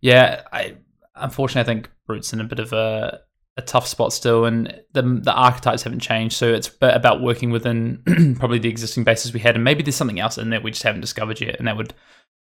yeah, 0.00 0.42
I 0.52 0.76
unfortunately 1.14 1.70
I 1.70 1.74
think 1.74 1.90
Brute's 2.06 2.32
in 2.32 2.40
a 2.40 2.44
bit 2.44 2.58
of 2.58 2.72
a 2.72 3.20
a 3.56 3.62
tough 3.62 3.86
spot 3.86 4.12
still, 4.12 4.44
and 4.44 4.82
the 4.92 5.02
the 5.02 5.32
archetypes 5.32 5.82
haven't 5.82 6.00
changed. 6.00 6.36
So 6.36 6.52
it's 6.52 6.70
about 6.80 7.22
working 7.22 7.50
within 7.50 8.36
probably 8.38 8.58
the 8.58 8.68
existing 8.68 9.04
bases 9.04 9.32
we 9.32 9.40
had, 9.40 9.54
and 9.54 9.64
maybe 9.64 9.82
there's 9.82 9.96
something 9.96 10.20
else 10.20 10.38
in 10.38 10.50
there 10.50 10.60
we 10.60 10.70
just 10.70 10.82
haven't 10.82 11.00
discovered 11.00 11.40
yet, 11.40 11.56
and 11.58 11.68
that 11.68 11.76
would 11.76 11.94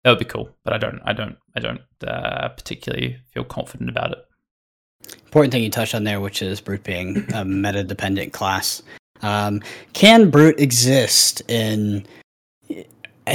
that 0.05 0.11
would 0.11 0.19
be 0.19 0.25
cool. 0.25 0.51
But 0.65 0.75
I 0.75 0.79
don't, 0.79 1.01
I 1.05 1.13
don't, 1.13 1.37
I 1.57 1.61
don't 1.61 1.81
uh, 2.07 2.49
particularly 2.49 3.19
feel 3.33 3.45
confident 3.45 3.91
about 3.91 4.13
it. 4.13 4.19
Important 5.25 5.53
thing 5.53 5.63
you 5.63 5.71
touched 5.71 5.95
on 5.95 6.05
there, 6.05 6.21
which 6.21 6.43
is 6.43 6.61
brute 6.61 6.85
being 6.85 7.25
a 7.33 7.45
meta 7.45 7.85
dependent 7.85 8.33
class. 8.33 8.83
Um, 9.23 9.63
can 9.95 10.31
brute 10.31 10.61
exist 10.61 11.43
in 11.49 12.07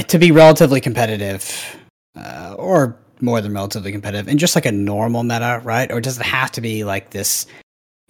to 0.08 0.18
be 0.18 0.30
relatively 0.30 0.80
competitive, 0.80 1.78
uh, 2.16 2.54
or 2.58 2.96
more 3.20 3.40
than 3.40 3.52
relatively 3.52 3.92
competitive, 3.92 4.28
in 4.28 4.38
just 4.38 4.54
like 4.54 4.66
a 4.66 4.72
normal 4.72 5.22
meta, 5.22 5.60
right? 5.64 5.90
Or 5.90 6.00
does 6.00 6.18
it 6.18 6.26
have 6.26 6.52
to 6.52 6.60
be 6.60 6.84
like 6.84 7.10
this 7.10 7.46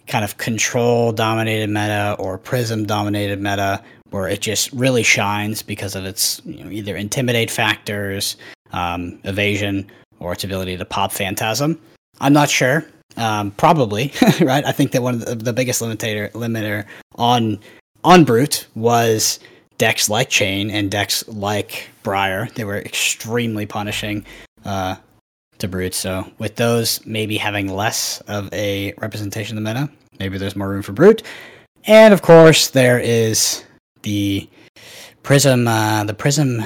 kind 0.07 0.23
of 0.23 0.37
control 0.37 1.11
dominated 1.11 1.69
meta 1.69 2.15
or 2.19 2.37
prism 2.37 2.85
dominated 2.85 3.41
meta 3.41 3.83
where 4.11 4.27
it 4.27 4.41
just 4.41 4.71
really 4.71 5.03
shines 5.03 5.61
because 5.61 5.95
of 5.95 6.05
its 6.05 6.41
you 6.45 6.63
know, 6.63 6.69
either 6.69 6.95
intimidate 6.95 7.49
factors, 7.49 8.37
um, 8.71 9.19
evasion, 9.23 9.89
or 10.19 10.33
its 10.33 10.43
ability 10.43 10.77
to 10.77 10.85
pop 10.85 11.11
phantasm? 11.11 11.79
I'm 12.19 12.33
not 12.33 12.49
sure. 12.49 12.85
Um, 13.17 13.51
probably, 13.51 14.11
right? 14.41 14.65
I 14.65 14.71
think 14.71 14.91
that 14.91 15.01
one 15.01 15.15
of 15.15 15.25
the, 15.25 15.35
the 15.35 15.53
biggest 15.53 15.81
limiter 15.81 16.31
limiter 16.31 16.85
on 17.15 17.59
on 18.03 18.23
Brute 18.23 18.67
was 18.75 19.39
decks 19.77 20.09
like 20.09 20.29
Chane 20.29 20.69
and 20.69 20.91
decks 20.91 21.27
like 21.27 21.89
Briar. 22.03 22.47
They 22.55 22.63
were 22.63 22.77
extremely 22.77 23.65
punishing 23.65 24.25
uh, 24.65 24.95
to 25.59 25.67
Brute. 25.67 25.93
So 25.93 26.29
with 26.37 26.55
those 26.55 27.05
maybe 27.05 27.37
having 27.37 27.73
less 27.73 28.21
of 28.21 28.51
a 28.53 28.93
representation 28.97 29.57
of 29.57 29.63
the 29.63 29.73
meta, 29.73 29.89
maybe 30.19 30.37
there's 30.37 30.55
more 30.55 30.69
room 30.69 30.81
for 30.81 30.93
Brute. 30.93 31.23
And 31.85 32.13
of 32.13 32.21
course, 32.21 32.69
there 32.69 32.99
is 32.99 33.63
the 34.01 34.49
Prism, 35.23 35.67
uh, 35.67 36.03
the 36.03 36.13
Prism 36.13 36.63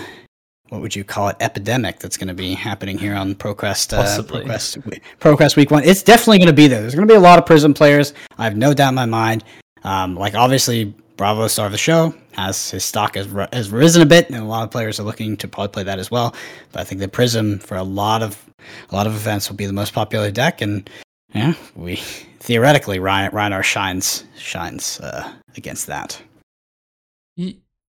what 0.69 0.81
would 0.81 0.95
you 0.95 1.03
call 1.03 1.29
it 1.29 1.35
epidemic 1.39 1.99
that's 1.99 2.15
going 2.15 2.27
to 2.27 2.33
be 2.33 2.53
happening 2.53 2.97
here 2.97 3.15
on 3.15 3.35
ProQuest 3.35 3.97
uh, 3.97 4.21
ProQuest, 4.21 5.01
ProQuest 5.19 5.55
week 5.55 5.71
one. 5.71 5.83
It's 5.83 6.03
definitely 6.03 6.37
going 6.37 6.47
to 6.47 6.53
be 6.53 6.67
there. 6.67 6.81
There's 6.81 6.95
going 6.95 7.07
to 7.07 7.11
be 7.11 7.17
a 7.17 7.19
lot 7.19 7.39
of 7.39 7.45
Prism 7.45 7.73
players. 7.73 8.13
I 8.37 8.43
have 8.43 8.55
no 8.55 8.73
doubt 8.73 8.89
in 8.89 8.95
my 8.95 9.05
mind. 9.05 9.43
Um, 9.83 10.15
like 10.15 10.35
obviously, 10.35 10.93
Bravo 11.19 11.49
star 11.49 11.65
of 11.65 11.73
the 11.73 11.77
show 11.77 12.15
has 12.31 12.71
his 12.71 12.85
stock 12.85 13.15
has, 13.15 13.27
has 13.51 13.69
risen 13.69 14.01
a 14.01 14.05
bit, 14.05 14.29
and 14.29 14.37
a 14.37 14.45
lot 14.45 14.63
of 14.63 14.71
players 14.71 15.01
are 15.01 15.03
looking 15.03 15.35
to 15.35 15.49
probably 15.49 15.67
play 15.67 15.83
that 15.83 15.99
as 15.99 16.09
well. 16.09 16.33
But 16.71 16.79
I 16.79 16.83
think 16.85 17.01
the 17.01 17.09
Prism 17.09 17.59
for 17.59 17.75
a 17.75 17.83
lot 17.83 18.23
of 18.23 18.41
a 18.89 18.95
lot 18.95 19.05
of 19.05 19.13
events 19.13 19.49
will 19.49 19.57
be 19.57 19.65
the 19.65 19.73
most 19.73 19.91
popular 19.93 20.31
deck, 20.31 20.61
and 20.61 20.89
yeah, 21.35 21.55
we 21.75 21.97
theoretically 22.39 22.99
Rhinar 22.99 23.63
shines 23.63 24.23
shines 24.37 25.01
uh, 25.01 25.29
against 25.57 25.87
that. 25.87 26.21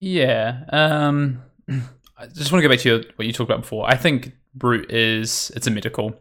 Yeah. 0.01 0.65
Um 0.73 1.41
I 2.17 2.27
just 2.27 2.51
want 2.51 2.61
to 2.61 2.67
go 2.67 2.73
back 2.73 2.81
to 2.81 2.89
your, 2.89 3.03
what 3.15 3.25
you 3.25 3.31
talked 3.31 3.49
about 3.49 3.61
before. 3.61 3.89
I 3.89 3.95
think 3.95 4.33
Brute 4.53 4.91
is 4.91 5.49
it's 5.55 5.65
a 5.65 5.71
medical. 5.71 6.13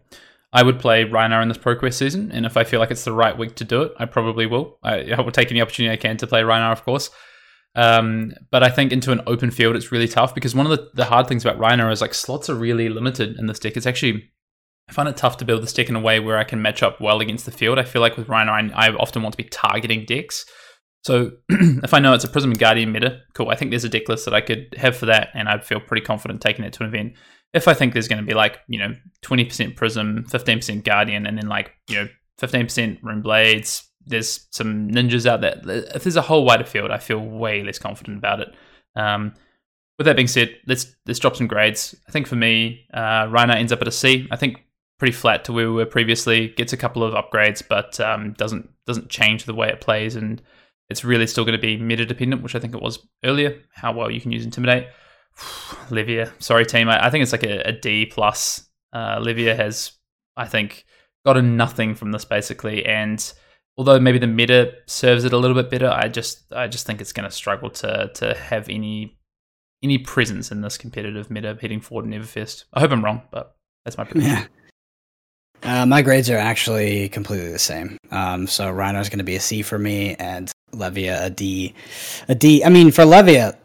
I 0.53 0.63
would 0.63 0.79
play 0.79 1.05
Rhinar 1.05 1.43
in 1.43 1.49
this 1.49 1.59
ProQuest 1.59 1.95
season, 1.95 2.31
and 2.31 2.45
if 2.45 2.57
I 2.57 2.65
feel 2.65 2.79
like 2.79 2.91
it's 2.91 3.05
the 3.05 3.13
right 3.13 3.37
week 3.37 3.55
to 3.57 3.65
do 3.65 3.83
it, 3.83 3.93
I 3.99 4.05
probably 4.05 4.47
will. 4.47 4.79
I, 4.83 5.13
I 5.13 5.21
will 5.21 5.33
take 5.33 5.51
any 5.51 5.63
opportunity 5.63 5.93
I 5.93 5.97
can 5.97 6.19
to 6.19 6.27
play 6.27 6.43
Rhinar, 6.43 6.73
of 6.73 6.85
course. 6.85 7.11
Um, 7.75 8.35
but 8.51 8.63
I 8.63 8.69
think 8.69 8.93
into 8.93 9.13
an 9.13 9.23
open 9.27 9.51
field, 9.51 9.77
it's 9.77 9.91
really 9.91 10.09
tough 10.09 10.35
because 10.35 10.55
one 10.55 10.67
of 10.67 10.77
the, 10.77 10.91
the 10.93 11.07
hard 11.07 11.27
things 11.27 11.45
about 11.45 11.59
Rhinar 11.59 11.91
is 11.91 12.03
like 12.03 12.13
slots 12.13 12.51
are 12.51 12.55
really 12.55 12.91
limited 12.91 13.39
in 13.39 13.47
this 13.47 13.59
deck. 13.59 13.79
It's 13.79 13.87
actually 13.87 14.31
I 14.89 14.93
find 14.93 15.09
it 15.09 15.17
tough 15.17 15.39
to 15.39 15.45
build 15.45 15.63
this 15.63 15.73
deck 15.73 15.89
in 15.89 15.97
a 15.97 16.01
way 16.01 16.21
where 16.21 16.37
I 16.37 16.45
can 16.45 16.61
match 16.61 16.83
up 16.83 17.01
well 17.01 17.21
against 17.21 17.47
the 17.47 17.51
field. 17.51 17.79
I 17.79 17.85
feel 17.85 18.03
like 18.03 18.17
with 18.17 18.27
Rhinar, 18.27 18.73
I, 18.75 18.89
I 18.89 18.95
often 18.95 19.23
want 19.23 19.33
to 19.33 19.43
be 19.43 19.49
targeting 19.49 20.05
decks. 20.05 20.45
So 21.05 21.33
if 21.49 21.95
I 21.95 21.99
know 21.99 22.13
it's 22.13 22.25
a 22.25 22.29
Prism 22.29 22.51
and 22.51 22.61
Guardian 22.61 22.93
meta, 22.93 23.21
cool. 23.35 23.49
I 23.49 23.57
think 23.57 23.71
there's 23.71 23.85
a 23.85 23.89
deck 23.89 24.09
list 24.09 24.25
that 24.27 24.35
I 24.35 24.41
could 24.41 24.75
have 24.77 24.97
for 24.97 25.07
that, 25.07 25.31
and 25.35 25.49
I'd 25.49 25.65
feel 25.65 25.81
pretty 25.81 26.05
confident 26.05 26.41
taking 26.41 26.65
it 26.65 26.73
to 26.75 26.83
an 26.83 26.89
event. 26.89 27.15
If 27.55 27.69
I 27.69 27.75
think 27.75 27.93
there's 27.93 28.09
going 28.09 28.23
to 28.23 28.27
be 28.27 28.35
like 28.35 28.61
you 28.67 28.79
know 28.79 28.95
20% 29.23 29.77
Prism, 29.77 30.25
15% 30.29 30.85
Guardian, 30.85 31.27
and 31.27 31.37
then 31.37 31.49
like 31.49 31.73
you 31.89 31.97
know 31.97 32.09
15% 32.41 33.03
Rune 33.03 33.23
Blades, 33.23 33.89
there's 34.07 34.47
some 34.51 34.91
ninjas 34.91 35.27
out 35.27 35.41
there. 35.41 35.61
If 35.95 36.05
there's 36.05 36.17
a 36.17 36.23
whole 36.23 36.45
wider 36.45 36.65
field, 36.65 36.91
I 36.91 36.99
feel 36.99 37.21
way 37.21 37.63
less 37.63 37.79
confident 37.79 38.19
about 38.19 38.41
it. 38.41 38.55
Um, 38.97 39.35
with 39.99 40.07
that 40.07 40.17
being 40.17 40.29
said, 40.29 40.57
let's 40.67 40.95
let's 41.07 41.19
drop 41.19 41.37
some 41.37 41.47
grades. 41.47 41.95
I 42.09 42.13
think 42.13 42.27
for 42.27 42.37
me, 42.37 42.87
uh, 42.95 43.27
Rhinar 43.27 43.57
ends 43.57 43.73
up 43.73 43.83
at 43.83 43.89
a 43.89 43.93
C. 43.93 44.27
I 44.31 44.37
think 44.37 44.65
pretty 44.99 45.13
flat 45.13 45.45
to 45.45 45.53
where 45.53 45.69
we 45.69 45.77
were 45.77 45.87
previously. 45.87 46.49
Gets 46.49 46.73
a 46.73 46.77
couple 46.77 47.05
of 47.05 47.15
upgrades, 47.15 47.63
but 47.67 48.01
um, 48.01 48.33
doesn't 48.33 48.71
doesn't 48.87 49.11
change 49.11 49.45
the 49.45 49.55
way 49.55 49.69
it 49.69 49.81
plays 49.81 50.17
and 50.17 50.43
it's 50.93 51.05
really 51.05 51.27
still 51.27 51.45
going 51.45 51.59
to 51.59 51.61
be 51.61 51.77
meta 51.77 52.05
dependent, 52.05 52.43
which 52.43 52.55
I 52.55 52.59
think 52.59 52.75
it 52.75 52.83
was 52.83 52.99
earlier. 53.25 53.59
How 53.75 53.93
well 53.93 54.11
you 54.11 54.21
can 54.21 54.31
use 54.31 54.45
intimidate. 54.45 54.89
Levia, 55.91 56.31
sorry 56.43 56.67
team, 56.67 56.89
I, 56.89 57.07
I, 57.07 57.11
think 57.11 57.23
it's 57.23 57.33
like 57.33 57.45
a, 57.45 57.69
a 57.69 57.73
D 57.73 58.07
plus. 58.07 58.69
Uh, 58.93 59.19
Levia 59.19 59.57
has, 59.57 59.93
I 60.37 60.47
think, 60.47 60.85
gotten 61.25 61.57
nothing 61.57 61.95
from 61.95 62.13
this 62.13 62.25
basically, 62.25 62.85
and 62.85 63.33
although 63.77 63.99
maybe 63.99 64.19
the 64.19 64.27
meta 64.27 64.75
serves 64.87 65.25
it 65.25 65.33
a 65.33 65.39
little 65.39 65.57
bit 65.57 65.71
better, 65.71 65.89
I 65.89 66.09
just 66.09 66.53
I 66.53 66.69
just 66.69 66.87
think 66.87 67.01
it's 67.01 67.13
going 67.13 67.29
to 67.29 67.35
struggle 67.35 67.71
to 67.71 68.11
to 68.15 68.35
have 68.35 68.69
any 68.69 69.19
any 69.83 69.99
presence 69.99 70.53
in 70.53 70.61
this 70.61 70.79
competitive 70.79 71.31
meta 71.31 71.57
heading 71.61 71.81
forward 71.81 72.07
in 72.07 72.21
Everfest. 72.21 72.65
I 72.73 72.81
hope 72.81 72.93
I'm 72.93 73.05
wrong, 73.05 73.23
but 73.31 73.57
that's 73.85 73.99
my 73.99 74.05
prediction. 74.05 74.33
Yeah. 74.33 74.47
Uh, 75.65 75.87
my 75.87 76.03
grades 76.03 76.29
are 76.29 76.39
actually 76.39 77.09
completely 77.09 77.53
the 77.53 77.59
same. 77.59 77.97
Um, 78.11 78.47
so 78.47 78.73
Rhinar 78.73 79.01
is 79.01 79.09
going 79.09 79.19
to 79.19 79.25
be 79.25 79.37
a 79.37 79.41
C 79.41 79.63
for 79.63 79.79
me, 79.79 80.17
and 80.17 80.51
Levia 80.73 81.25
a 81.25 81.31
D. 81.31 81.75
A 82.29 82.35
D. 82.35 82.65
I 82.65 82.69
mean, 82.69 82.91
for 82.91 83.05
Levia, 83.05 83.57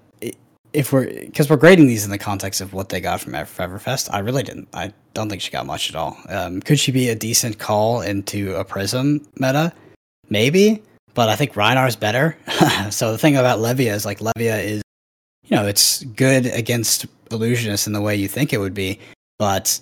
if 0.73 0.91
we're 0.91 1.05
because 1.05 1.49
we're 1.49 1.57
grading 1.57 1.87
these 1.87 2.05
in 2.05 2.11
the 2.11 2.17
context 2.17 2.61
of 2.61 2.73
what 2.73 2.89
they 2.89 2.99
got 2.99 3.21
from 3.21 3.33
Everfest, 3.33 4.13
I 4.13 4.19
really 4.19 4.43
didn't. 4.43 4.67
I 4.73 4.93
don't 5.13 5.29
think 5.29 5.41
she 5.41 5.51
got 5.51 5.65
much 5.65 5.89
at 5.89 5.95
all. 5.95 6.17
Um, 6.29 6.61
could 6.61 6.79
she 6.79 6.91
be 6.91 7.09
a 7.09 7.15
decent 7.15 7.57
call 7.59 8.01
into 8.01 8.55
a 8.55 8.63
Prism 8.63 9.27
meta? 9.37 9.73
Maybe, 10.29 10.83
but 11.13 11.29
I 11.29 11.35
think 11.35 11.53
Rhinar 11.53 11.87
is 11.87 11.95
better. 11.95 12.37
so 12.89 13.11
the 13.11 13.17
thing 13.17 13.37
about 13.37 13.59
Levia 13.59 13.93
is 13.93 14.05
like 14.05 14.19
Levia 14.19 14.63
is, 14.63 14.81
you 15.45 15.55
know, 15.55 15.65
it's 15.65 16.03
good 16.03 16.45
against 16.47 17.05
illusionists 17.29 17.87
in 17.87 17.93
the 17.93 18.01
way 18.01 18.15
you 18.15 18.27
think 18.27 18.53
it 18.53 18.57
would 18.57 18.73
be, 18.73 18.99
but 19.39 19.79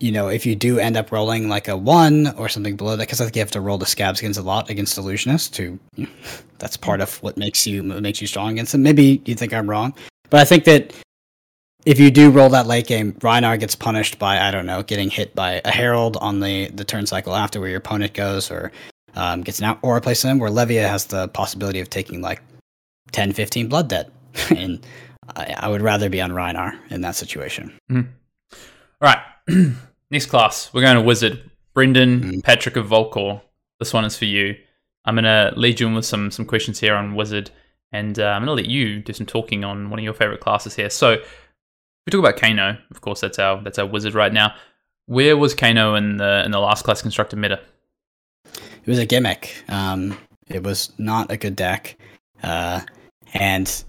you 0.00 0.10
know, 0.10 0.28
if 0.28 0.46
you 0.46 0.56
do 0.56 0.78
end 0.78 0.96
up 0.96 1.12
rolling 1.12 1.48
like 1.48 1.68
a 1.68 1.76
one 1.76 2.28
or 2.36 2.48
something 2.48 2.74
below 2.74 2.96
that, 2.96 3.06
because 3.06 3.20
I 3.20 3.24
think 3.24 3.36
you 3.36 3.40
have 3.40 3.50
to 3.52 3.60
roll 3.60 3.78
the 3.78 3.86
scabs 3.86 4.18
against 4.20 4.38
a 4.38 4.42
lot 4.42 4.70
against 4.70 4.98
illusionists. 4.98 5.52
To 5.52 5.78
you 5.96 6.06
know, 6.06 6.12
that's 6.58 6.76
part 6.76 7.00
of 7.00 7.22
what 7.22 7.36
makes 7.36 7.66
you 7.66 7.82
makes 7.82 8.20
you 8.20 8.26
strong 8.26 8.52
against 8.52 8.72
them. 8.72 8.82
Maybe 8.82 9.22
you 9.26 9.34
think 9.34 9.52
I'm 9.52 9.68
wrong, 9.68 9.94
but 10.30 10.40
I 10.40 10.44
think 10.44 10.64
that 10.64 10.92
if 11.86 11.98
you 11.98 12.10
do 12.10 12.30
roll 12.30 12.48
that 12.50 12.66
late 12.66 12.86
game, 12.86 13.12
Rhinar 13.14 13.58
gets 13.60 13.74
punished 13.74 14.18
by 14.18 14.40
I 14.40 14.50
don't 14.50 14.66
know, 14.66 14.82
getting 14.82 15.10
hit 15.10 15.34
by 15.34 15.60
a 15.64 15.70
herald 15.70 16.16
on 16.16 16.40
the 16.40 16.68
the 16.68 16.84
turn 16.84 17.06
cycle 17.06 17.36
after 17.36 17.60
where 17.60 17.68
your 17.68 17.78
opponent 17.78 18.14
goes, 18.14 18.50
or 18.50 18.72
um, 19.14 19.42
gets 19.42 19.58
an 19.58 19.66
out 19.66 19.78
or 19.82 19.94
replaces 19.94 20.22
them. 20.22 20.38
Where 20.38 20.50
Levia 20.50 20.88
has 20.88 21.06
the 21.06 21.28
possibility 21.28 21.80
of 21.80 21.90
taking 21.90 22.22
like 22.22 22.42
10, 23.12 23.32
15 23.32 23.68
blood 23.68 23.88
debt, 23.88 24.10
and 24.56 24.84
I, 25.36 25.54
I, 25.58 25.68
would 25.68 25.82
rather 25.82 26.08
be 26.08 26.20
on 26.20 26.30
Rhinar 26.30 26.78
in 26.90 27.02
that 27.02 27.16
situation. 27.16 27.72
Mm-hmm. 27.90 28.10
All 29.02 29.14
right. 29.48 29.76
Next 30.10 30.26
class, 30.26 30.72
we're 30.72 30.82
going 30.82 30.96
to 30.96 31.02
Wizard. 31.02 31.50
Brendan, 31.72 32.20
mm. 32.20 32.42
Patrick 32.42 32.76
of 32.76 32.88
Volcor. 32.88 33.40
This 33.78 33.92
one 33.92 34.04
is 34.04 34.18
for 34.18 34.24
you. 34.24 34.56
I'm 35.04 35.14
going 35.14 35.24
to 35.24 35.52
lead 35.56 35.80
you 35.80 35.86
in 35.86 35.94
with 35.94 36.04
some 36.04 36.30
some 36.30 36.44
questions 36.44 36.80
here 36.80 36.94
on 36.94 37.14
Wizard, 37.14 37.50
and 37.92 38.18
uh, 38.18 38.26
I'm 38.26 38.44
going 38.44 38.56
to 38.56 38.62
let 38.62 38.70
you 38.70 39.00
do 39.00 39.12
some 39.12 39.26
talking 39.26 39.64
on 39.64 39.88
one 39.88 39.98
of 39.98 40.04
your 40.04 40.12
favorite 40.12 40.40
classes 40.40 40.74
here. 40.74 40.90
So, 40.90 41.16
we 41.16 42.10
talk 42.10 42.18
about 42.18 42.36
Kano. 42.36 42.76
Of 42.90 43.00
course, 43.00 43.20
that's 43.20 43.38
our 43.38 43.62
that's 43.62 43.78
our 43.78 43.86
Wizard 43.86 44.14
right 44.14 44.32
now. 44.32 44.54
Where 45.06 45.36
was 45.36 45.54
Kano 45.54 45.94
in 45.94 46.16
the 46.16 46.44
in 46.44 46.50
the 46.50 46.60
last 46.60 46.84
class 46.84 47.00
constructed 47.02 47.36
meta? 47.36 47.60
It 48.44 48.86
was 48.86 48.98
a 48.98 49.06
gimmick. 49.06 49.62
Um, 49.68 50.18
it 50.48 50.62
was 50.62 50.92
not 50.98 51.30
a 51.30 51.36
good 51.36 51.56
deck, 51.56 51.96
uh, 52.42 52.80
and 53.32 53.84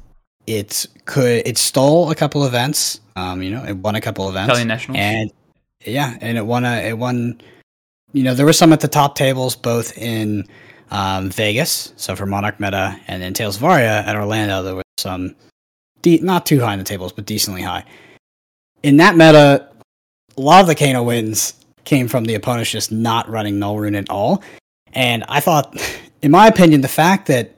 it 0.46 0.86
could 1.06 1.42
it 1.46 1.58
stole 1.58 2.12
a 2.12 2.16
couple 2.16 2.46
events. 2.46 3.02
Um, 3.16 3.42
you 3.42 3.50
know, 3.50 3.64
it 3.64 3.78
won 3.78 3.96
a 3.96 4.02
couple 4.02 4.30
events. 4.30 4.50
Italian 4.50 4.68
Nationals. 4.68 5.00
And 5.00 5.32
yeah, 5.84 6.18
and 6.22 6.38
it 6.38 6.46
won 6.46 6.66
a 6.66 6.90
it 6.90 6.98
won. 6.98 7.42
You 8.14 8.24
know, 8.24 8.34
there 8.34 8.46
were 8.46 8.54
some 8.54 8.74
at 8.74 8.82
the 8.82 8.88
top 8.90 9.16
tables, 9.16 9.56
both 9.56 9.98
in 9.98 10.46
um, 10.90 11.30
Vegas, 11.30 11.94
so 11.96 12.16
for 12.16 12.26
Monarch 12.26 12.60
Meta, 12.60 13.00
and 13.08 13.24
in 13.24 13.34
Tales 13.34 13.56
of 13.56 13.64
Aria 13.64 14.04
at 14.06 14.16
Orlando. 14.16 14.64
There 14.64 14.76
was 14.76 14.84
some 14.98 15.36
de- 16.02 16.20
not 16.20 16.46
too 16.46 16.60
high 16.60 16.74
in 16.74 16.80
the 16.80 16.86
tables, 16.86 17.14
but 17.14 17.26
decently 17.26 17.62
high. 17.62 17.86
In 18.84 18.98
that 18.98 19.16
meta, 19.16 19.70
a 20.38 20.42
lot 20.42 20.62
of 20.62 20.68
the 20.68 20.76
Kano 20.76 21.04
wins 21.04 21.54
came 21.84 22.08
from 22.08 22.26
the 22.26 22.36
opponents 22.36 22.72
just 22.72 22.92
not 22.92 23.30
running 23.30 23.60
Null 23.60 23.80
Rune 23.80 23.96
at 23.96 24.10
all. 24.10 24.44
And 24.94 25.24
I 25.30 25.40
thought, 25.40 25.76
in 26.22 26.32
my 26.32 26.48
opinion, 26.48 26.82
the 26.82 26.88
fact 26.88 27.28
that 27.28 27.56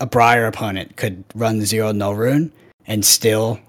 a 0.00 0.06
Briar 0.06 0.46
opponent 0.46 0.96
could 0.96 1.24
run 1.34 1.64
zero 1.64 1.92
Null 1.92 2.14
Rune 2.14 2.52
and 2.86 3.04
still 3.04 3.60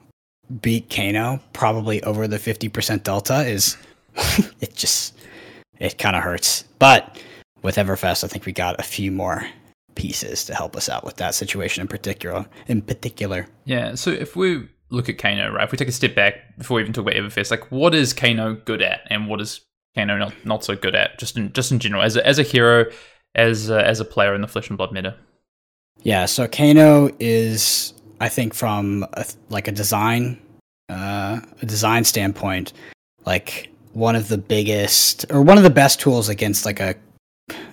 beat 0.61 0.89
Kano 0.89 1.39
probably 1.53 2.01
over 2.03 2.27
the 2.27 2.37
50% 2.37 3.03
delta 3.03 3.45
is 3.45 3.77
it 4.61 4.75
just 4.75 5.17
it 5.79 5.97
kind 5.97 6.15
of 6.15 6.23
hurts. 6.23 6.63
But 6.79 7.21
with 7.61 7.75
Everfest, 7.75 8.23
I 8.23 8.27
think 8.27 8.45
we 8.45 8.51
got 8.51 8.79
a 8.79 8.83
few 8.83 9.11
more 9.11 9.47
pieces 9.95 10.45
to 10.45 10.55
help 10.55 10.75
us 10.75 10.89
out 10.89 11.03
with 11.03 11.17
that 11.17 11.35
situation 11.35 11.81
in 11.81 11.87
particular. 11.87 12.45
In 12.67 12.81
particular, 12.81 13.47
yeah. 13.65 13.95
So 13.95 14.11
if 14.11 14.35
we 14.35 14.67
look 14.89 15.09
at 15.09 15.17
Kano, 15.17 15.51
right? 15.51 15.65
If 15.65 15.71
we 15.71 15.77
take 15.77 15.87
a 15.87 15.93
step 15.93 16.15
back 16.15 16.57
before 16.57 16.75
we 16.75 16.81
even 16.81 16.93
talk 16.93 17.03
about 17.03 17.15
Everfest, 17.15 17.51
like 17.51 17.69
what 17.71 17.93
is 17.93 18.13
Kano 18.13 18.55
good 18.55 18.81
at, 18.81 19.01
and 19.07 19.27
what 19.27 19.41
is 19.41 19.61
Kano 19.95 20.17
not, 20.17 20.33
not 20.45 20.63
so 20.63 20.75
good 20.75 20.95
at, 20.95 21.19
just 21.19 21.37
in 21.37 21.51
just 21.53 21.71
in 21.71 21.79
general, 21.79 22.03
as 22.03 22.15
a, 22.15 22.25
as 22.25 22.39
a 22.39 22.43
hero, 22.43 22.85
as 23.35 23.69
a, 23.69 23.85
as 23.85 23.99
a 23.99 24.05
player 24.05 24.33
in 24.33 24.41
the 24.41 24.47
Flesh 24.47 24.69
and 24.69 24.77
Blood 24.77 24.91
meta. 24.91 25.15
Yeah, 26.03 26.25
so 26.25 26.47
Kano 26.47 27.09
is, 27.19 27.93
I 28.19 28.29
think, 28.29 28.53
from 28.53 29.05
a, 29.13 29.25
like 29.49 29.67
a 29.67 29.71
design, 29.71 30.39
uh, 30.89 31.39
a 31.61 31.65
design 31.65 32.03
standpoint, 32.03 32.73
like 33.25 33.69
one 33.93 34.15
of 34.15 34.27
the 34.27 34.37
biggest 34.37 35.25
or 35.31 35.41
one 35.41 35.57
of 35.57 35.63
the 35.63 35.69
best 35.69 35.99
tools 35.99 36.29
against 36.29 36.65
like 36.65 36.79
a, 36.79 36.95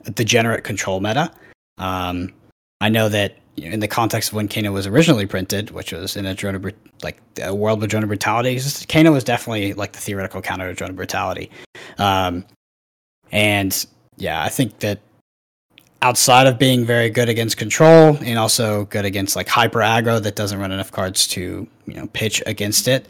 a 0.06 0.10
degenerate 0.10 0.64
control 0.64 1.00
meta. 1.00 1.30
Um, 1.78 2.32
I 2.80 2.88
know 2.88 3.08
that 3.08 3.36
in 3.56 3.80
the 3.80 3.88
context 3.88 4.30
of 4.30 4.34
when 4.34 4.48
Kano 4.48 4.72
was 4.72 4.86
originally 4.86 5.26
printed, 5.26 5.70
which 5.70 5.92
was 5.92 6.16
in 6.16 6.26
a 6.26 6.34
drone 6.34 6.72
like 7.02 7.20
a 7.40 7.54
world 7.54 7.80
with 7.80 7.90
drone 7.90 8.06
brutality, 8.06 8.60
Kano 8.88 9.12
was 9.12 9.24
definitely 9.24 9.74
like 9.74 9.92
the 9.92 10.00
theoretical 10.00 10.42
counter 10.42 10.68
to 10.68 10.74
drone 10.74 10.94
brutality. 10.94 11.50
Um, 11.98 12.44
and 13.30 13.86
yeah, 14.16 14.42
I 14.42 14.48
think 14.48 14.78
that 14.80 15.00
outside 16.04 16.46
of 16.46 16.58
being 16.58 16.84
very 16.84 17.08
good 17.08 17.30
against 17.30 17.56
control 17.56 18.18
and 18.20 18.38
also 18.38 18.84
good 18.84 19.06
against 19.06 19.34
like 19.36 19.48
hyper 19.48 19.78
aggro 19.78 20.22
that 20.22 20.36
doesn't 20.36 20.60
run 20.60 20.70
enough 20.70 20.92
cards 20.92 21.26
to 21.26 21.66
you 21.86 21.94
know 21.94 22.06
pitch 22.08 22.42
against 22.44 22.86
it. 22.86 23.08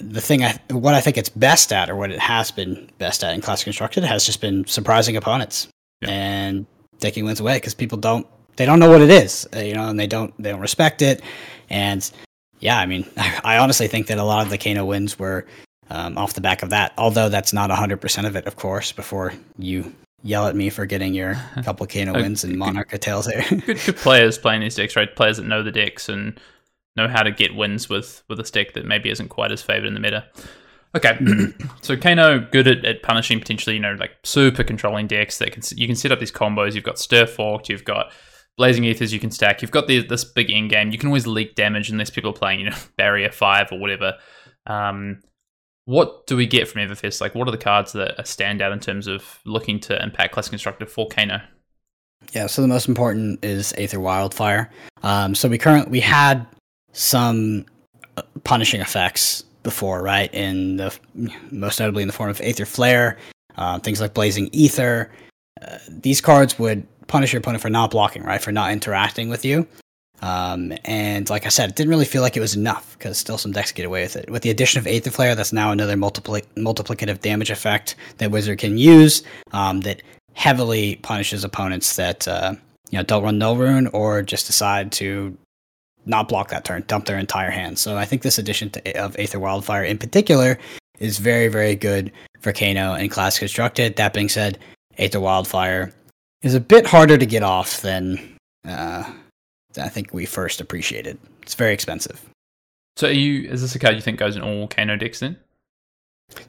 The 0.00 0.20
thing 0.20 0.42
I 0.42 0.58
what 0.70 0.94
I 0.94 1.02
think 1.02 1.18
it's 1.18 1.28
best 1.28 1.70
at, 1.70 1.90
or 1.90 1.96
what 1.96 2.10
it 2.10 2.18
has 2.18 2.50
been 2.50 2.90
best 2.96 3.22
at 3.22 3.34
in 3.34 3.42
class 3.42 3.62
constructed, 3.62 4.04
has 4.04 4.24
just 4.24 4.40
been 4.40 4.66
surprising 4.66 5.16
opponents 5.18 5.68
yeah. 6.00 6.08
and 6.10 6.66
taking 6.98 7.26
wins 7.26 7.40
away 7.40 7.56
because 7.58 7.74
people 7.74 7.98
don't 7.98 8.26
they 8.56 8.64
don't 8.64 8.78
know 8.78 8.90
what 8.90 9.02
it 9.02 9.10
is, 9.10 9.46
uh, 9.54 9.60
you 9.60 9.74
know, 9.74 9.88
and 9.88 10.00
they 10.00 10.06
don't 10.06 10.32
they 10.42 10.50
don't 10.50 10.60
respect 10.60 11.02
it. 11.02 11.20
And 11.68 12.10
yeah, 12.60 12.78
I 12.78 12.86
mean, 12.86 13.06
I 13.44 13.58
honestly 13.58 13.86
think 13.86 14.06
that 14.06 14.16
a 14.16 14.24
lot 14.24 14.44
of 14.44 14.50
the 14.50 14.56
Kano 14.56 14.86
wins 14.86 15.18
were 15.18 15.46
um, 15.90 16.16
off 16.16 16.32
the 16.32 16.40
back 16.40 16.62
of 16.62 16.70
that. 16.70 16.94
Although 16.96 17.28
that's 17.28 17.52
not 17.52 17.70
hundred 17.70 18.00
percent 18.00 18.26
of 18.26 18.34
it, 18.34 18.46
of 18.46 18.56
course. 18.56 18.92
Before 18.92 19.34
you 19.58 19.94
yell 20.22 20.46
at 20.46 20.56
me 20.56 20.70
for 20.70 20.86
getting 20.86 21.14
your 21.14 21.34
couple 21.64 21.86
Kano 21.86 22.14
wins 22.14 22.44
and 22.44 22.56
Monarch 22.56 22.90
Tails 23.00 23.26
here. 23.26 23.44
good, 23.50 23.80
good 23.84 23.96
players 23.96 24.38
playing 24.38 24.60
these 24.60 24.74
decks, 24.74 24.96
right? 24.96 25.14
Players 25.14 25.36
that 25.36 25.46
know 25.46 25.62
the 25.62 25.72
decks 25.72 26.08
and 26.08 26.40
know 26.96 27.08
how 27.08 27.22
to 27.22 27.30
get 27.30 27.54
wins 27.54 27.88
with 27.88 28.22
with 28.28 28.38
a 28.38 28.44
stick 28.44 28.74
that 28.74 28.84
maybe 28.84 29.10
isn't 29.10 29.28
quite 29.28 29.52
as 29.52 29.62
favored 29.62 29.86
in 29.86 29.94
the 29.94 30.00
meta. 30.00 30.24
Okay, 30.94 31.18
so 31.80 31.96
Kano 31.96 32.38
good 32.38 32.68
at, 32.68 32.84
at 32.84 33.02
punishing 33.02 33.38
potentially, 33.38 33.76
you 33.76 33.82
know, 33.82 33.96
like 33.98 34.12
super 34.24 34.62
controlling 34.62 35.06
decks 35.06 35.38
that 35.38 35.52
can 35.52 35.62
you 35.76 35.86
can 35.86 35.96
set 35.96 36.12
up 36.12 36.20
these 36.20 36.32
combos. 36.32 36.74
You've 36.74 36.84
got 36.84 36.98
Stir 36.98 37.26
Forked, 37.26 37.68
you've 37.68 37.84
got 37.84 38.12
Blazing 38.58 38.84
Aethers 38.84 39.12
you 39.12 39.20
can 39.20 39.30
stack. 39.30 39.62
You've 39.62 39.70
got 39.70 39.86
the, 39.86 40.06
this 40.06 40.24
big 40.24 40.50
end 40.50 40.70
game. 40.70 40.90
You 40.90 40.98
can 40.98 41.08
always 41.08 41.26
leak 41.26 41.54
damage 41.54 41.90
unless 41.90 42.10
people 42.10 42.30
are 42.30 42.34
playing, 42.34 42.60
you 42.60 42.70
know, 42.70 42.76
Barrier 42.96 43.30
5 43.30 43.72
or 43.72 43.78
whatever. 43.78 44.14
Um, 44.66 45.22
what 45.84 46.26
do 46.26 46.36
we 46.36 46.46
get 46.46 46.68
from 46.68 46.80
Everfest? 46.80 47.20
Like, 47.20 47.34
what 47.34 47.48
are 47.48 47.50
the 47.50 47.58
cards 47.58 47.92
that 47.92 48.26
stand 48.26 48.62
out 48.62 48.72
in 48.72 48.80
terms 48.80 49.06
of 49.06 49.40
looking 49.44 49.80
to 49.80 50.02
impact 50.02 50.34
Classic 50.34 50.50
Constructed 50.50 50.88
for 50.88 51.08
Kano? 51.08 51.40
Yeah, 52.32 52.46
so 52.46 52.62
the 52.62 52.68
most 52.68 52.88
important 52.88 53.44
is 53.44 53.74
Aether 53.76 54.00
Wildfire. 54.00 54.70
Um, 55.02 55.34
so 55.34 55.48
we 55.48 55.58
currently 55.58 55.90
we 55.90 56.00
had 56.00 56.46
some 56.92 57.66
uh, 58.16 58.22
punishing 58.44 58.80
effects 58.80 59.42
before, 59.62 60.02
right? 60.02 60.32
In 60.32 60.76
the 60.76 60.96
most 61.50 61.80
notably 61.80 62.02
in 62.02 62.08
the 62.08 62.12
form 62.12 62.30
of 62.30 62.40
Aether 62.40 62.64
Flare, 62.64 63.18
uh, 63.56 63.78
things 63.80 64.00
like 64.00 64.14
Blazing 64.14 64.50
Aether. 64.54 65.10
Uh, 65.60 65.78
these 65.88 66.20
cards 66.20 66.58
would 66.58 66.86
punish 67.08 67.32
your 67.32 67.40
opponent 67.40 67.60
for 67.60 67.70
not 67.70 67.90
blocking, 67.90 68.22
right? 68.22 68.40
For 68.40 68.52
not 68.52 68.72
interacting 68.72 69.28
with 69.28 69.44
you. 69.44 69.66
Um, 70.22 70.72
and 70.84 71.28
like 71.28 71.46
I 71.46 71.48
said, 71.48 71.70
it 71.70 71.76
didn't 71.76 71.90
really 71.90 72.04
feel 72.04 72.22
like 72.22 72.36
it 72.36 72.40
was 72.40 72.54
enough 72.54 72.96
because 72.96 73.18
still 73.18 73.38
some 73.38 73.52
decks 73.52 73.72
get 73.72 73.84
away 73.84 74.02
with 74.02 74.16
it. 74.16 74.30
With 74.30 74.42
the 74.42 74.50
addition 74.50 74.78
of 74.78 74.86
Aether 74.86 75.10
Flare, 75.10 75.34
that's 75.34 75.52
now 75.52 75.72
another 75.72 75.96
multipli- 75.96 76.46
multiplicative 76.56 77.20
damage 77.20 77.50
effect 77.50 77.96
that 78.18 78.30
Wizard 78.30 78.58
can 78.58 78.78
use 78.78 79.24
um, 79.52 79.80
that 79.80 80.02
heavily 80.34 80.96
punishes 80.96 81.44
opponents 81.44 81.96
that 81.96 82.26
uh, 82.26 82.54
you 82.90 82.98
know 82.98 83.02
don't 83.02 83.24
run 83.24 83.38
Null 83.38 83.56
Rune 83.56 83.88
or 83.88 84.22
just 84.22 84.46
decide 84.46 84.92
to 84.92 85.36
not 86.06 86.28
block 86.28 86.48
that 86.48 86.64
turn, 86.64 86.84
dump 86.86 87.06
their 87.06 87.18
entire 87.18 87.50
hand. 87.50 87.78
So 87.78 87.96
I 87.96 88.04
think 88.04 88.22
this 88.22 88.38
addition 88.38 88.70
to, 88.70 88.98
of 89.02 89.16
Aether 89.18 89.38
Wildfire 89.38 89.84
in 89.84 89.98
particular 89.98 90.58
is 90.98 91.18
very, 91.18 91.48
very 91.48 91.74
good 91.74 92.12
for 92.40 92.52
Kano 92.52 92.94
and 92.94 93.10
Class 93.10 93.38
Constructed. 93.38 93.96
That 93.96 94.14
being 94.14 94.28
said, 94.28 94.58
Aether 94.98 95.20
Wildfire 95.20 95.92
is 96.42 96.54
a 96.54 96.60
bit 96.60 96.86
harder 96.86 97.18
to 97.18 97.26
get 97.26 97.42
off 97.42 97.82
than, 97.82 98.36
uh, 98.66 99.10
I 99.78 99.88
think 99.88 100.12
we 100.12 100.26
first 100.26 100.60
appreciated. 100.60 101.16
It. 101.16 101.20
It's 101.42 101.54
very 101.54 101.72
expensive. 101.72 102.20
So, 102.96 103.08
are 103.08 103.12
you 103.12 103.48
is 103.48 103.62
this 103.62 103.74
a 103.74 103.78
card 103.78 103.94
you 103.94 104.00
think 104.00 104.18
goes 104.18 104.36
in 104.36 104.42
all 104.42 104.68
Kano 104.68 104.96
decks 104.96 105.20
then? 105.20 105.36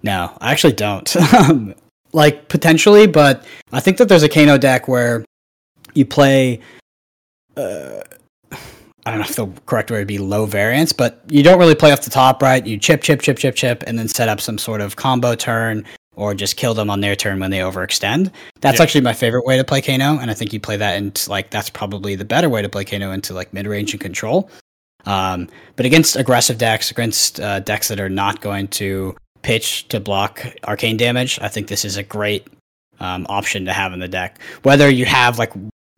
No, 0.02 0.36
I 0.40 0.52
actually 0.52 0.74
don't. 0.74 1.16
Like 2.16 2.48
potentially, 2.48 3.08
but 3.08 3.44
I 3.72 3.80
think 3.80 3.98
that 3.98 4.08
there's 4.08 4.22
a 4.22 4.30
Kano 4.30 4.60
deck 4.60 4.88
where 4.88 5.26
you 5.96 6.06
play. 6.06 6.60
Uh, 7.58 8.02
I 8.52 9.10
don't 9.10 9.18
know 9.18 9.26
if 9.26 9.36
the 9.36 9.48
correct 9.66 9.90
word 9.90 9.98
would 9.98 10.08
be 10.08 10.20
low 10.20 10.46
variance, 10.46 10.94
but 10.94 11.24
you 11.28 11.42
don't 11.42 11.58
really 11.58 11.74
play 11.74 11.92
off 11.92 12.02
the 12.02 12.12
top, 12.12 12.44
right? 12.44 12.64
You 12.64 12.78
chip, 12.78 13.02
chip, 13.02 13.22
chip, 13.22 13.40
chip, 13.40 13.56
chip, 13.56 13.84
and 13.88 13.98
then 13.98 14.08
set 14.08 14.30
up 14.30 14.40
some 14.40 14.60
sort 14.60 14.80
of 14.80 14.96
combo 14.96 15.34
turn 15.34 15.86
or 16.16 16.34
just 16.34 16.58
kill 16.58 16.74
them 16.74 16.90
on 16.90 17.02
their 17.02 17.16
turn 17.16 17.40
when 17.40 17.52
they 17.52 17.60
overextend. 17.60 18.32
That's 18.62 18.80
yeah. 18.80 18.84
actually 18.84 19.02
my 19.02 19.14
favorite 19.14 19.46
way 19.46 19.58
to 19.58 19.64
play 19.64 19.82
Kano, 19.82 20.20
and 20.20 20.30
I 20.30 20.34
think 20.34 20.54
you 20.54 20.60
play 20.60 20.78
that 20.78 20.98
into 20.98 21.30
like 21.30 21.50
that's 21.50 21.70
probably 21.70 22.16
the 22.16 22.26
better 22.26 22.50
way 22.50 22.62
to 22.62 22.70
play 22.70 22.86
Kano 22.86 23.12
into 23.12 23.34
like 23.34 23.54
mid 23.54 23.68
range 23.68 23.94
and 23.94 24.02
control. 24.02 24.50
Um, 25.06 25.50
but 25.76 25.86
against 25.86 26.16
aggressive 26.16 26.58
decks, 26.58 26.92
against 26.92 27.40
uh, 27.40 27.60
decks 27.60 27.88
that 27.90 28.00
are 28.00 28.10
not 28.10 28.42
going 28.42 28.70
to 28.70 29.16
pitch 29.42 29.88
to 29.90 30.00
block 30.00 30.46
arcane 30.64 30.98
damage, 30.98 31.40
I 31.42 31.50
think 31.50 31.68
this 31.68 31.84
is 31.84 31.98
a 31.98 32.04
great 32.04 32.48
um, 33.00 33.26
option 33.30 33.66
to 33.66 33.74
have 33.74 33.92
in 33.94 34.00
the 34.00 34.08
deck. 34.08 34.40
Whether 34.64 34.90
you 34.90 35.06
have 35.06 35.40
like 35.40 35.52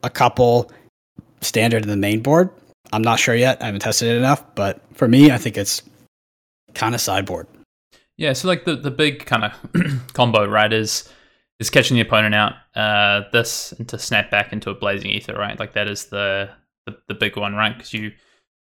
a 0.04 0.10
couple 0.10 0.72
standard 1.42 1.84
in 1.84 1.90
the 1.90 1.98
main 1.98 2.22
board, 2.22 2.50
I'm 2.92 3.04
not 3.04 3.20
sure 3.20 3.36
yet. 3.36 3.62
I 3.62 3.66
haven't 3.66 3.82
tested 3.82 4.10
it 4.10 4.18
enough, 4.18 4.44
but 4.56 4.82
for 4.94 5.08
me, 5.08 5.32
I 5.32 5.38
think 5.38 5.58
it's 5.58 5.82
kind 6.74 6.96
of 6.96 7.02
sideboard. 7.02 7.48
Yeah, 8.18 8.34
so 8.34 8.48
like 8.48 8.66
the, 8.66 8.76
the 8.76 8.92
big 8.92 9.26
kind 9.26 9.44
of 9.44 9.54
combo, 10.14 10.48
right, 10.48 10.72
is 10.72 11.10
is 11.60 11.70
catching 11.70 11.96
the 11.96 12.02
opponent 12.02 12.36
out. 12.36 12.54
Uh, 12.76 13.24
this 13.32 13.72
and 13.74 13.88
to 13.90 14.00
snap 14.00 14.30
back 14.30 14.54
into 14.54 14.70
a 14.70 14.76
blazing 14.76 15.12
aether, 15.12 15.36
right? 15.38 15.60
Like 15.60 15.74
that 15.74 15.88
is 15.88 16.06
the 16.06 16.50
the, 16.86 16.98
the 17.08 17.14
big 17.14 17.38
one, 17.38 17.56
right? 17.56 17.76
Because 17.76 17.94
you 17.94 18.12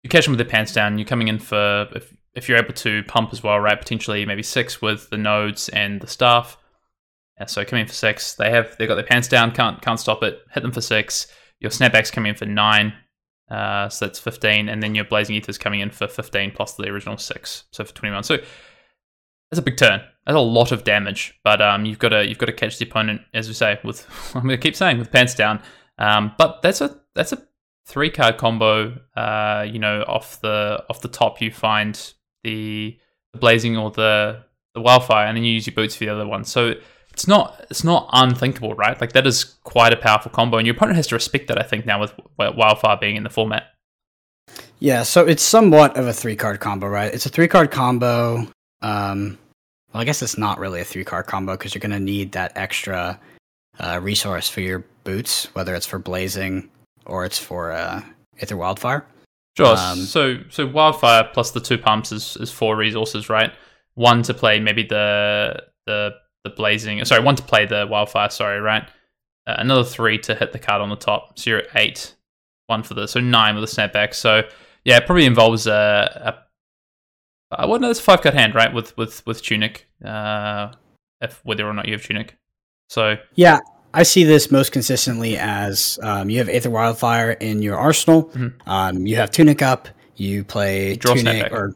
you 0.03 0.09
catch 0.09 0.25
them 0.25 0.33
with 0.33 0.39
their 0.39 0.47
pants 0.47 0.73
down. 0.73 0.97
You're 0.97 1.07
coming 1.07 1.27
in 1.27 1.39
for 1.39 1.87
if 1.95 2.13
if 2.35 2.47
you're 2.47 2.57
able 2.57 2.73
to 2.73 3.03
pump 3.03 3.29
as 3.33 3.43
well, 3.43 3.59
right? 3.59 3.79
Potentially 3.79 4.25
maybe 4.25 4.43
six 4.43 4.81
with 4.81 5.09
the 5.09 5.17
nodes 5.17 5.69
and 5.69 5.99
the 5.99 6.07
staff. 6.07 6.57
Yeah, 7.39 7.45
so 7.45 7.65
coming 7.65 7.81
in 7.81 7.87
for 7.87 7.93
six, 7.93 8.35
they 8.35 8.51
have 8.51 8.75
they've 8.77 8.87
got 8.87 8.95
their 8.95 9.03
pants 9.03 9.27
down, 9.27 9.51
can't 9.51 9.81
can't 9.81 9.99
stop 9.99 10.23
it. 10.23 10.41
Hit 10.53 10.61
them 10.61 10.71
for 10.71 10.81
six. 10.81 11.27
Your 11.59 11.71
snapbacks 11.71 12.11
coming 12.11 12.29
in 12.29 12.35
for 12.35 12.45
nine, 12.45 12.93
uh, 13.49 13.89
so 13.89 14.05
that's 14.05 14.19
fifteen, 14.19 14.69
and 14.69 14.81
then 14.81 14.95
your 14.95 15.05
blazing 15.05 15.39
aethers 15.39 15.59
coming 15.59 15.79
in 15.79 15.89
for 15.89 16.07
fifteen 16.07 16.51
plus 16.51 16.75
the 16.75 16.87
original 16.87 17.17
six, 17.17 17.65
so 17.71 17.83
for 17.83 17.93
twenty 17.93 18.13
one. 18.13 18.23
So 18.23 18.37
that's 19.49 19.59
a 19.59 19.63
big 19.63 19.77
turn. 19.77 20.01
That's 20.25 20.35
a 20.35 20.39
lot 20.39 20.71
of 20.71 20.83
damage, 20.83 21.39
but 21.43 21.61
um, 21.61 21.85
you've 21.85 21.99
got 21.99 22.09
to 22.09 22.27
you've 22.27 22.37
got 22.37 22.45
to 22.47 22.53
catch 22.53 22.77
the 22.77 22.85
opponent, 22.85 23.21
as 23.33 23.47
we 23.47 23.53
say, 23.53 23.79
with 23.83 24.05
I'm 24.35 24.43
going 24.43 24.49
to 24.49 24.57
keep 24.57 24.75
saying 24.75 24.99
with 24.99 25.11
pants 25.11 25.33
down. 25.33 25.61
Um, 25.97 26.33
but 26.37 26.61
that's 26.61 26.81
a 26.81 26.99
that's 27.15 27.33
a 27.33 27.41
three 27.85 28.11
card 28.11 28.37
combo. 28.37 28.99
Uh, 29.15 29.65
you 29.67 29.79
know, 29.79 30.03
off 30.03 30.39
the 30.41 30.83
off 30.89 31.01
the 31.01 31.07
top, 31.07 31.41
you 31.41 31.51
find 31.51 31.95
the, 32.43 32.97
the 33.33 33.39
blazing 33.39 33.75
or 33.75 33.91
the 33.91 34.43
the 34.75 34.81
wildfire, 34.81 35.25
and 35.25 35.35
then 35.35 35.43
you 35.43 35.53
use 35.53 35.65
your 35.65 35.75
boots 35.75 35.95
for 35.95 36.05
the 36.05 36.13
other 36.13 36.27
one. 36.27 36.43
So 36.43 36.75
it's 37.11 37.27
not 37.27 37.65
it's 37.71 37.83
not 37.83 38.07
unthinkable, 38.13 38.75
right? 38.75 38.99
Like 39.01 39.13
that 39.13 39.25
is 39.25 39.43
quite 39.43 39.93
a 39.93 39.97
powerful 39.97 40.31
combo, 40.31 40.57
and 40.57 40.67
your 40.67 40.75
opponent 40.75 40.95
has 40.97 41.07
to 41.07 41.15
respect 41.15 41.47
that. 41.47 41.59
I 41.59 41.63
think 41.63 41.87
now 41.87 41.99
with 41.99 42.13
wildfire 42.37 42.97
being 42.97 43.15
in 43.15 43.23
the 43.23 43.29
format. 43.29 43.63
Yeah, 44.79 45.03
so 45.03 45.27
it's 45.27 45.43
somewhat 45.43 45.97
of 45.97 46.07
a 46.07 46.13
three 46.13 46.35
card 46.35 46.59
combo, 46.59 46.87
right? 46.87 47.13
It's 47.13 47.25
a 47.25 47.29
three 47.29 47.47
card 47.47 47.71
combo 47.71 48.47
um, 48.81 49.37
well, 49.93 50.01
I 50.01 50.05
guess 50.05 50.21
it's 50.21 50.37
not 50.37 50.59
really 50.59 50.81
a 50.81 50.85
three 50.85 51.03
card 51.03 51.25
combo 51.25 51.53
because 51.53 51.73
you're 51.73 51.79
going 51.79 51.91
to 51.91 51.99
need 51.99 52.33
that 52.33 52.53
extra 52.55 53.19
uh, 53.79 53.99
resource 54.01 54.49
for 54.49 54.61
your 54.61 54.85
boots, 55.03 55.45
whether 55.53 55.73
it's 55.75 55.85
for 55.85 55.99
blazing 55.99 56.69
or 57.05 57.25
it's 57.25 57.39
for 57.39 57.71
uh, 57.71 58.01
Aether 58.39 58.57
Wildfire. 58.57 59.05
Sure. 59.57 59.75
Um, 59.75 59.97
so 59.97 60.37
so 60.49 60.67
wildfire 60.67 61.29
plus 61.33 61.51
the 61.51 61.59
two 61.59 61.77
pumps 61.77 62.11
is, 62.11 62.37
is 62.37 62.51
four 62.51 62.77
resources, 62.77 63.29
right? 63.29 63.51
One 63.95 64.23
to 64.23 64.33
play 64.33 64.59
maybe 64.59 64.83
the 64.83 65.63
the 65.85 66.11
the 66.43 66.51
blazing. 66.51 67.03
Sorry, 67.03 67.21
one 67.21 67.35
to 67.35 67.43
play 67.43 67.65
the 67.65 67.87
wildfire. 67.89 68.29
Sorry, 68.29 68.61
right? 68.61 68.87
Uh, 69.47 69.55
another 69.57 69.83
three 69.83 70.17
to 70.19 70.35
hit 70.35 70.53
the 70.53 70.59
card 70.59 70.81
on 70.81 70.89
the 70.89 70.95
top. 70.95 71.37
So 71.37 71.49
you're 71.49 71.59
at 71.59 71.75
eight. 71.75 72.15
One 72.67 72.83
for 72.83 72.93
the 72.93 73.07
so 73.07 73.19
nine 73.19 73.55
with 73.55 73.67
the 73.67 73.75
snapback. 73.75 74.13
So 74.13 74.43
yeah, 74.85 74.97
it 74.97 75.05
probably 75.05 75.25
involves 75.25 75.67
a, 75.67 76.37
a 76.37 76.48
uh, 77.51 77.65
well, 77.67 77.79
no, 77.79 77.89
it's 77.89 77.99
a 77.99 78.03
five 78.03 78.21
cut 78.21 78.33
hand, 78.33 78.55
right? 78.55 78.73
With 78.73 78.95
with 78.97 79.25
with 79.25 79.41
tunic, 79.41 79.87
uh, 80.03 80.71
if 81.21 81.43
whether 81.43 81.67
or 81.67 81.73
not 81.73 81.87
you 81.87 81.93
have 81.93 82.03
tunic. 82.03 82.37
So 82.89 83.17
yeah, 83.35 83.59
I 83.93 84.03
see 84.03 84.23
this 84.23 84.51
most 84.51 84.71
consistently 84.71 85.37
as 85.37 85.99
um, 86.03 86.29
you 86.29 86.37
have 86.37 86.49
Aether 86.49 86.69
Wildfire 86.69 87.31
in 87.31 87.61
your 87.61 87.77
arsenal. 87.77 88.25
Mm-hmm. 88.25 88.69
Um, 88.69 89.07
you 89.07 89.15
have 89.15 89.31
tunic 89.31 89.61
up. 89.61 89.87
You 90.15 90.43
play 90.43 90.95
Draw 90.95 91.15
tunic 91.15 91.51
or 91.51 91.75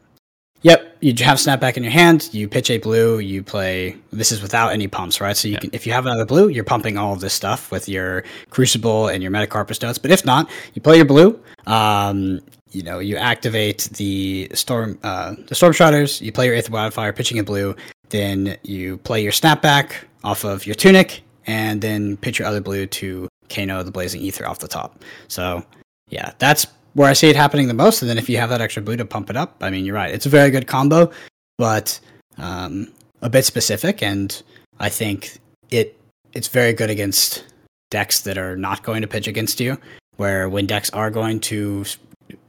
yep. 0.61 0.97
you 0.99 1.13
have 1.24 1.38
snapback 1.38 1.78
in 1.78 1.84
your 1.84 1.93
hand. 1.93 2.30
You 2.34 2.47
pitch 2.47 2.69
a 2.69 2.78
blue. 2.78 3.19
You 3.19 3.41
play. 3.41 3.97
This 4.11 4.32
is 4.32 4.41
without 4.41 4.74
any 4.74 4.88
pumps, 4.88 5.21
right? 5.21 5.36
So 5.36 5.47
you 5.47 5.53
yeah. 5.53 5.59
can, 5.59 5.69
if 5.74 5.88
you 5.88 5.93
have 5.93 6.05
another 6.05 6.26
blue, 6.26 6.49
you're 6.49 6.65
pumping 6.65 6.97
all 6.97 7.13
of 7.13 7.21
this 7.21 7.34
stuff 7.34 7.71
with 7.71 7.88
your 7.88 8.24
Crucible 8.49 9.07
and 9.07 9.24
your 9.24 9.32
Metacarpus 9.32 9.82
nodes. 9.82 9.97
But 9.97 10.11
if 10.11 10.26
not, 10.26 10.49
you 10.74 10.82
play 10.82 10.97
your 10.97 11.05
blue. 11.05 11.39
Um, 11.65 12.41
you 12.74 12.84
know, 12.84 12.99
you 12.99 13.15
activate 13.17 13.89
the 13.93 14.49
storm, 14.53 14.99
uh, 15.03 15.36
the 15.47 15.55
storm 15.55 15.74
striders. 15.74 16.21
You 16.21 16.32
play 16.32 16.47
your 16.47 16.55
Aether 16.55 16.71
Wildfire, 16.71 17.13
pitching 17.13 17.38
in 17.38 17.45
blue. 17.45 17.76
Then 18.09 18.57
you 18.63 18.97
play 18.97 19.24
your 19.24 19.32
snapback 19.32 19.93
off 20.24 20.43
of 20.43 20.65
your 20.65 20.76
tunic, 20.76 21.24
and 21.45 21.82
then 21.82 22.17
pitch 22.17 22.39
your 22.39 22.47
other 22.47 22.61
blue 22.61 22.86
to 22.88 23.30
Kano 23.49 23.84
the 23.84 23.91
Blazing 23.91 24.26
Aether 24.26 24.47
off 24.47 24.59
the 24.59 24.67
top. 24.67 25.03
So 25.28 25.63
yeah, 26.09 26.34
that's 26.39 26.65
where 26.93 27.09
I 27.09 27.13
see 27.13 27.30
it 27.30 27.36
happening 27.36 27.67
the 27.67 27.74
most. 27.74 28.01
And 28.01 28.09
then 28.09 28.17
if 28.17 28.30
you 28.30 28.38
have 28.38 28.49
that 28.49 28.61
extra 28.61 28.82
blue 28.82 28.97
to 28.97 29.05
pump 29.05 29.30
it 29.30 29.38
up, 29.38 29.57
I 29.61 29.69
mean, 29.69 29.86
you're 29.86 29.95
right. 29.95 30.13
It's 30.13 30.26
a 30.26 30.30
very 30.30 30.49
good 30.49 30.67
combo, 30.67 31.11
but 31.57 31.99
um, 32.38 32.91
a 33.21 33.30
bit 33.30 33.45
specific. 33.45 34.01
And 34.01 34.41
I 34.80 34.89
think 34.89 35.38
it 35.69 35.99
it's 36.34 36.47
very 36.47 36.74
good 36.74 36.89
against 36.89 37.45
decks 37.91 38.21
that 38.21 38.38
are 38.38 38.57
not 38.57 38.84
going 38.84 39.01
to 39.01 39.07
pitch 39.07 39.28
against 39.28 39.59
you. 39.59 39.78
Where 40.17 40.47
when 40.47 40.67
decks 40.67 40.91
are 40.91 41.09
going 41.09 41.39
to 41.41 41.86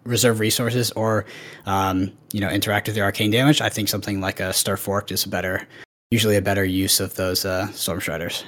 reserve 0.04 0.40
resources 0.40 0.90
or 0.92 1.24
um, 1.66 2.12
you 2.32 2.40
know 2.40 2.48
interact 2.48 2.86
with 2.86 2.96
your 2.96 3.04
arcane 3.04 3.30
damage, 3.30 3.60
I 3.60 3.68
think 3.68 3.88
something 3.88 4.20
like 4.20 4.40
a 4.40 4.52
star 4.52 4.76
Fork 4.76 5.10
is 5.10 5.24
better, 5.24 5.66
usually 6.10 6.36
a 6.36 6.42
better 6.42 6.64
use 6.64 7.00
of 7.00 7.14
those 7.16 7.44
uh, 7.44 7.68
Storm 7.72 8.00
Striders. 8.00 8.44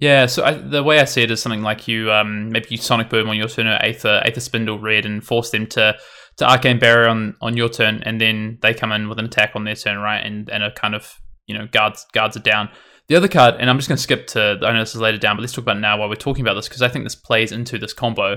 Yeah, 0.00 0.26
so 0.26 0.44
I, 0.44 0.52
the 0.52 0.84
way 0.84 1.00
I 1.00 1.04
see 1.04 1.22
it 1.22 1.30
is 1.30 1.42
something 1.42 1.62
like 1.62 1.88
you 1.88 2.12
um, 2.12 2.50
maybe 2.50 2.68
you 2.70 2.76
Sonic 2.76 3.10
Boom 3.10 3.28
on 3.28 3.36
your 3.36 3.48
turn, 3.48 3.66
or 3.66 3.78
Aether 3.82 4.22
Aether 4.24 4.40
Spindle 4.40 4.78
Red, 4.78 5.04
and 5.04 5.24
force 5.24 5.50
them 5.50 5.66
to 5.68 5.96
to 6.36 6.48
Arcane 6.48 6.78
Barrier 6.78 7.08
on, 7.08 7.36
on 7.42 7.56
your 7.56 7.68
turn, 7.68 8.02
and 8.04 8.20
then 8.20 8.58
they 8.62 8.72
come 8.72 8.92
in 8.92 9.08
with 9.08 9.18
an 9.18 9.24
attack 9.24 9.52
on 9.54 9.64
their 9.64 9.74
turn, 9.74 9.98
right? 9.98 10.24
And 10.24 10.48
and 10.50 10.62
a 10.62 10.70
kind 10.70 10.94
of 10.94 11.16
you 11.46 11.58
know 11.58 11.66
guards 11.66 12.06
guards 12.12 12.36
it 12.36 12.44
down. 12.44 12.68
The 13.08 13.16
other 13.16 13.28
card, 13.28 13.56
and 13.58 13.70
I'm 13.70 13.78
just 13.78 13.88
going 13.88 13.96
to 13.96 14.02
skip 14.02 14.26
to 14.28 14.58
I 14.62 14.72
know 14.72 14.80
this 14.80 14.94
is 14.94 15.00
later 15.00 15.18
down, 15.18 15.36
but 15.36 15.40
let's 15.40 15.52
talk 15.52 15.64
about 15.64 15.80
now 15.80 15.98
while 15.98 16.08
we're 16.08 16.14
talking 16.14 16.44
about 16.44 16.54
this 16.54 16.68
because 16.68 16.82
I 16.82 16.88
think 16.88 17.04
this 17.04 17.16
plays 17.16 17.52
into 17.52 17.78
this 17.78 17.92
combo. 17.92 18.36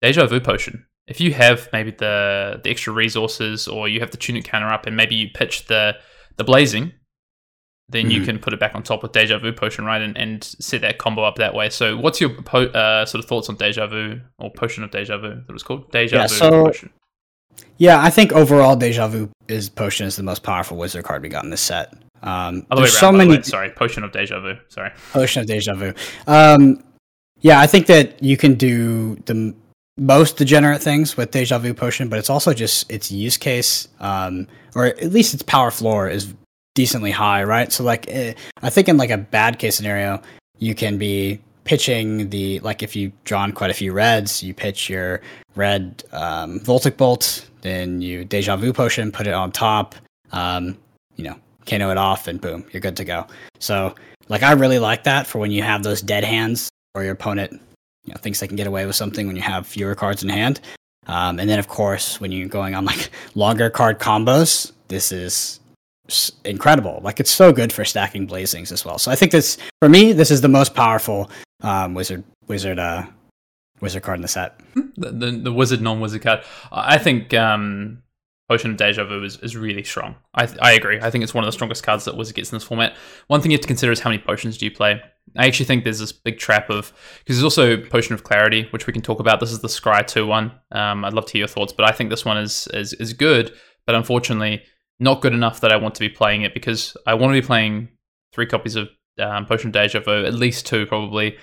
Deja 0.00 0.26
Vu 0.26 0.40
Potion. 0.40 0.86
If 1.06 1.20
you 1.20 1.34
have 1.34 1.68
maybe 1.72 1.90
the 1.90 2.60
the 2.62 2.70
extra 2.70 2.92
resources, 2.92 3.68
or 3.68 3.88
you 3.88 4.00
have 4.00 4.10
the 4.10 4.16
tunic 4.16 4.44
counter 4.44 4.68
up, 4.68 4.86
and 4.86 4.96
maybe 4.96 5.14
you 5.14 5.28
pitch 5.32 5.66
the 5.66 5.96
the 6.36 6.44
blazing, 6.44 6.92
then 7.88 8.04
mm-hmm. 8.04 8.10
you 8.10 8.22
can 8.24 8.38
put 8.38 8.52
it 8.52 8.60
back 8.60 8.74
on 8.74 8.82
top 8.82 9.02
with 9.02 9.12
Deja 9.12 9.38
Vu 9.38 9.52
Potion, 9.52 9.84
right, 9.84 10.00
and, 10.00 10.16
and 10.16 10.42
set 10.42 10.80
that 10.80 10.98
combo 10.98 11.22
up 11.22 11.36
that 11.36 11.54
way. 11.54 11.68
So, 11.68 11.96
what's 11.96 12.20
your 12.20 12.30
po- 12.30 12.66
uh, 12.66 13.04
sort 13.04 13.22
of 13.22 13.28
thoughts 13.28 13.48
on 13.48 13.56
Deja 13.56 13.86
Vu 13.86 14.20
or 14.38 14.50
Potion 14.50 14.82
of 14.84 14.90
Deja 14.90 15.18
Vu? 15.18 15.42
That 15.46 15.52
was 15.52 15.62
called 15.62 15.90
Deja 15.90 16.16
yeah, 16.16 16.26
Vu 16.26 16.34
so, 16.34 16.64
Potion. 16.64 16.90
Yeah, 17.76 18.02
I 18.02 18.10
think 18.10 18.32
overall 18.32 18.74
Deja 18.74 19.06
Vu 19.08 19.30
is 19.48 19.68
Potion 19.68 20.06
is 20.06 20.16
the 20.16 20.22
most 20.22 20.42
powerful 20.42 20.76
wizard 20.76 21.04
card 21.04 21.22
we 21.22 21.28
got 21.28 21.44
in 21.44 21.50
this 21.50 21.60
set. 21.60 21.92
Um, 22.22 22.66
there's 22.74 22.94
around, 22.94 23.00
so 23.00 23.12
many. 23.12 23.42
Sorry, 23.42 23.70
Potion 23.70 24.02
of 24.02 24.12
Deja 24.12 24.40
Vu. 24.40 24.54
Sorry, 24.68 24.90
Potion 25.12 25.42
of 25.42 25.46
Deja 25.46 25.74
Vu. 25.74 25.92
Um, 26.26 26.82
yeah, 27.40 27.60
I 27.60 27.66
think 27.66 27.86
that 27.88 28.22
you 28.22 28.38
can 28.38 28.54
do 28.54 29.16
the 29.26 29.54
most 29.96 30.36
degenerate 30.36 30.82
things 30.82 31.16
with 31.16 31.30
Deja 31.30 31.58
Vu 31.58 31.74
Potion, 31.74 32.08
but 32.08 32.18
it's 32.18 32.30
also 32.30 32.52
just 32.52 32.90
its 32.90 33.12
use 33.12 33.36
case, 33.36 33.88
um, 34.00 34.46
or 34.74 34.86
at 34.86 35.12
least 35.12 35.34
its 35.34 35.42
power 35.42 35.70
floor 35.70 36.08
is 36.08 36.34
decently 36.74 37.10
high, 37.10 37.44
right? 37.44 37.72
So 37.72 37.84
like, 37.84 38.06
eh, 38.08 38.34
I 38.62 38.70
think 38.70 38.88
in 38.88 38.96
like 38.96 39.10
a 39.10 39.18
bad 39.18 39.58
case 39.58 39.76
scenario, 39.76 40.20
you 40.58 40.74
can 40.74 40.98
be 40.98 41.40
pitching 41.64 42.28
the 42.30 42.60
like 42.60 42.82
if 42.82 42.94
you've 42.94 43.12
drawn 43.24 43.52
quite 43.52 43.70
a 43.70 43.74
few 43.74 43.92
reds, 43.92 44.42
you 44.42 44.52
pitch 44.52 44.90
your 44.90 45.20
red 45.54 46.02
um, 46.12 46.60
Voltic 46.60 46.96
Bolt, 46.96 47.48
then 47.62 48.00
you 48.02 48.24
Deja 48.24 48.56
Vu 48.56 48.72
Potion, 48.72 49.12
put 49.12 49.26
it 49.26 49.32
on 49.32 49.52
top, 49.52 49.94
um, 50.32 50.76
you 51.16 51.24
know, 51.24 51.36
KO 51.66 51.90
it 51.90 51.96
off, 51.96 52.26
and 52.26 52.40
boom, 52.40 52.64
you're 52.72 52.80
good 52.80 52.96
to 52.96 53.04
go. 53.04 53.26
So 53.60 53.94
like, 54.28 54.42
I 54.42 54.52
really 54.52 54.78
like 54.78 55.04
that 55.04 55.26
for 55.26 55.38
when 55.38 55.52
you 55.52 55.62
have 55.62 55.82
those 55.82 56.00
dead 56.00 56.24
hands 56.24 56.68
or 56.94 57.04
your 57.04 57.12
opponent, 57.12 57.60
you 58.04 58.12
know, 58.12 58.18
thinks 58.18 58.40
they 58.40 58.46
can 58.46 58.56
get 58.56 58.66
away 58.66 58.86
with 58.86 58.96
something 58.96 59.26
when 59.26 59.36
you 59.36 59.42
have 59.42 59.66
fewer 59.66 59.94
cards 59.94 60.22
in 60.22 60.28
hand. 60.28 60.60
Um, 61.06 61.38
and 61.38 61.48
then 61.48 61.58
of 61.58 61.68
course, 61.68 62.20
when 62.20 62.32
you're 62.32 62.48
going 62.48 62.74
on 62.74 62.84
like 62.84 63.10
longer 63.34 63.70
card 63.70 63.98
combos, 63.98 64.72
this 64.88 65.12
is 65.12 65.60
incredible. 66.44 67.00
Like 67.02 67.20
it's 67.20 67.30
so 67.30 67.52
good 67.52 67.72
for 67.72 67.84
stacking 67.84 68.26
blazings 68.26 68.72
as 68.72 68.84
well. 68.84 68.98
So 68.98 69.10
I 69.10 69.16
think 69.16 69.32
this 69.32 69.58
for 69.80 69.88
me, 69.88 70.12
this 70.12 70.30
is 70.30 70.40
the 70.40 70.48
most 70.48 70.74
powerful 70.74 71.30
um, 71.62 71.94
wizard 71.94 72.24
wizard 72.46 72.78
uh, 72.78 73.06
wizard 73.80 74.02
card 74.02 74.18
in 74.18 74.22
the 74.22 74.28
set. 74.28 74.60
The, 74.96 75.10
the, 75.10 75.30
the 75.32 75.52
wizard 75.52 75.80
non 75.80 76.00
wizard 76.00 76.22
card. 76.22 76.44
I 76.70 76.98
think 76.98 77.34
um, 77.34 78.02
Potion 78.48 78.72
of 78.72 78.76
Deja 78.76 79.04
Vu 79.04 79.24
is, 79.24 79.38
is 79.38 79.56
really 79.56 79.82
strong. 79.84 80.16
I 80.34 80.48
I 80.60 80.72
agree. 80.72 81.00
I 81.00 81.10
think 81.10 81.24
it's 81.24 81.32
one 81.32 81.44
of 81.44 81.48
the 81.48 81.52
strongest 81.52 81.82
cards 81.82 82.04
that 82.04 82.16
Wizard 82.16 82.36
gets 82.36 82.52
in 82.52 82.56
this 82.56 82.64
format. 82.64 82.94
One 83.28 83.40
thing 83.40 83.50
you 83.50 83.56
have 83.56 83.62
to 83.62 83.68
consider 83.68 83.90
is 83.90 84.00
how 84.00 84.10
many 84.10 84.22
potions 84.22 84.58
do 84.58 84.66
you 84.66 84.70
play. 84.70 85.00
I 85.36 85.46
actually 85.46 85.64
think 85.66 85.84
there's 85.84 85.98
this 85.98 86.12
big 86.12 86.38
trap 86.38 86.68
of 86.68 86.92
because 87.20 87.36
there's 87.36 87.44
also 87.44 87.78
Potion 87.78 88.14
of 88.14 88.22
Clarity, 88.22 88.68
which 88.70 88.86
we 88.86 88.92
can 88.92 89.02
talk 89.02 89.18
about. 89.18 89.40
This 89.40 89.50
is 89.50 89.60
the 89.60 89.68
Scry 89.68 90.06
two 90.06 90.26
one. 90.26 90.52
Um, 90.72 91.04
I'd 91.04 91.14
love 91.14 91.26
to 91.26 91.32
hear 91.32 91.40
your 91.40 91.48
thoughts, 91.48 91.72
but 91.72 91.88
I 91.88 91.92
think 91.92 92.10
this 92.10 92.24
one 92.24 92.36
is 92.36 92.68
is 92.74 92.92
is 92.94 93.14
good. 93.14 93.54
But 93.86 93.94
unfortunately, 93.94 94.62
not 95.00 95.22
good 95.22 95.32
enough 95.32 95.60
that 95.60 95.72
I 95.72 95.76
want 95.76 95.94
to 95.94 96.00
be 96.00 96.08
playing 96.08 96.42
it 96.42 96.54
because 96.54 96.96
I 97.06 97.14
want 97.14 97.34
to 97.34 97.40
be 97.40 97.46
playing 97.46 97.88
three 98.34 98.46
copies 98.46 98.76
of 98.76 98.88
um, 99.18 99.46
Potion 99.46 99.68
of 99.68 99.72
Deja 99.72 100.00
Vu, 100.00 100.24
at 100.24 100.34
least 100.34 100.66
two 100.66 100.86
probably, 100.86 101.36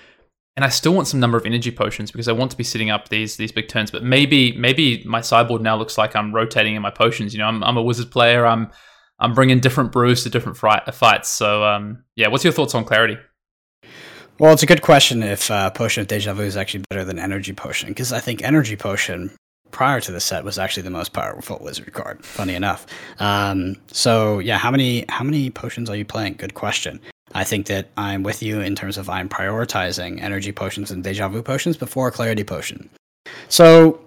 and 0.56 0.64
I 0.64 0.68
still 0.68 0.92
want 0.92 1.08
some 1.08 1.20
number 1.20 1.38
of 1.38 1.46
energy 1.46 1.70
potions 1.70 2.10
because 2.10 2.28
I 2.28 2.32
want 2.32 2.50
to 2.50 2.56
be 2.56 2.64
setting 2.64 2.90
up 2.90 3.08
these 3.08 3.36
these 3.36 3.52
big 3.52 3.68
turns. 3.68 3.90
But 3.90 4.02
maybe 4.02 4.56
maybe 4.56 5.02
my 5.04 5.20
sideboard 5.20 5.62
now 5.62 5.76
looks 5.76 5.96
like 5.96 6.14
I'm 6.14 6.34
rotating 6.34 6.74
in 6.74 6.82
my 6.82 6.90
potions. 6.90 7.32
You 7.32 7.38
know, 7.38 7.46
I'm 7.46 7.62
I'm 7.64 7.76
a 7.76 7.82
wizard 7.82 8.10
player. 8.10 8.46
I'm 8.46 8.70
I'm 9.18 9.34
bringing 9.34 9.60
different 9.60 9.92
brews 9.92 10.24
to 10.24 10.30
different 10.30 10.58
fights. 10.58 11.28
So 11.28 11.64
um, 11.64 12.04
yeah, 12.16 12.28
what's 12.28 12.44
your 12.44 12.52
thoughts 12.52 12.74
on 12.74 12.84
clarity? 12.84 13.16
Well, 14.38 14.52
it's 14.52 14.62
a 14.62 14.66
good 14.66 14.82
question 14.82 15.22
if 15.22 15.50
uh, 15.50 15.70
Potion 15.70 16.00
of 16.00 16.08
Deja 16.08 16.32
Vu 16.34 16.42
is 16.42 16.56
actually 16.56 16.84
better 16.90 17.04
than 17.04 17.18
Energy 17.18 17.52
Potion 17.52 17.90
because 17.90 18.12
I 18.12 18.18
think 18.18 18.42
Energy 18.42 18.76
Potion 18.76 19.30
prior 19.70 20.00
to 20.00 20.12
the 20.12 20.20
set 20.20 20.44
was 20.44 20.58
actually 20.58 20.82
the 20.82 20.90
most 20.90 21.12
powerful 21.12 21.58
wizard 21.62 21.92
card. 21.92 22.24
Funny 22.24 22.54
enough. 22.54 22.86
Um, 23.18 23.76
so 23.86 24.38
yeah, 24.38 24.58
how 24.58 24.70
many 24.70 25.04
how 25.08 25.24
many 25.24 25.50
potions 25.50 25.88
are 25.88 25.96
you 25.96 26.04
playing? 26.04 26.34
Good 26.34 26.54
question. 26.54 27.00
I 27.34 27.44
think 27.44 27.66
that 27.66 27.88
I'm 27.96 28.22
with 28.22 28.42
you 28.42 28.60
in 28.60 28.74
terms 28.74 28.98
of 28.98 29.08
I'm 29.08 29.28
prioritizing 29.28 30.20
energy 30.20 30.52
potions 30.52 30.90
and 30.90 31.02
deja 31.02 31.28
vu 31.28 31.42
potions 31.42 31.76
before 31.76 32.10
clarity 32.10 32.44
potion. 32.44 32.90
So 33.48 34.00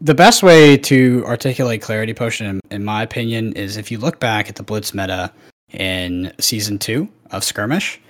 the 0.00 0.14
best 0.14 0.42
way 0.42 0.76
to 0.76 1.24
articulate 1.26 1.82
clarity 1.82 2.14
potion, 2.14 2.46
in, 2.46 2.60
in 2.70 2.84
my 2.84 3.02
opinion, 3.02 3.52
is 3.54 3.76
if 3.76 3.90
you 3.90 3.98
look 3.98 4.20
back 4.20 4.48
at 4.48 4.56
the 4.56 4.62
blitz 4.62 4.94
meta 4.94 5.32
in 5.72 6.32
season 6.38 6.78
two 6.78 7.08
of 7.32 7.42
skirmish 7.42 8.00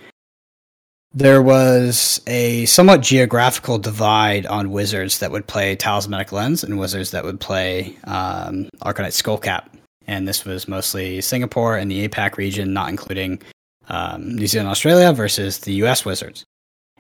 there 1.17 1.41
was 1.41 2.21
a 2.27 2.67
somewhat 2.67 3.01
geographical 3.01 3.79
divide 3.79 4.45
on 4.45 4.71
wizards 4.71 5.19
that 5.21 5.33
would 5.33 5.47
play 5.47 5.75
Talismanic 5.75 6.31
Lens 6.31 6.63
and 6.63 6.79
wizards 6.79 7.11
that 7.13 7.25
would 7.25 7.41
play 7.41 7.97
um, 8.05 8.69
Arcanite 8.83 9.17
Skullcap. 9.17 9.65
And 10.07 10.29
this 10.29 10.45
was 10.45 10.69
mostly 10.69 11.23
Singapore 11.23 11.79
and 11.79 11.91
the 11.91 12.07
APAC 12.07 12.37
region, 12.37 12.75
not 12.75 12.91
including 12.91 13.41
um, 13.89 14.37
New 14.37 14.47
Zealand, 14.47 14.69
Australia 14.69 15.13
versus 15.13 15.59
the 15.59 15.75
US 15.85 16.05
wizards. 16.05 16.45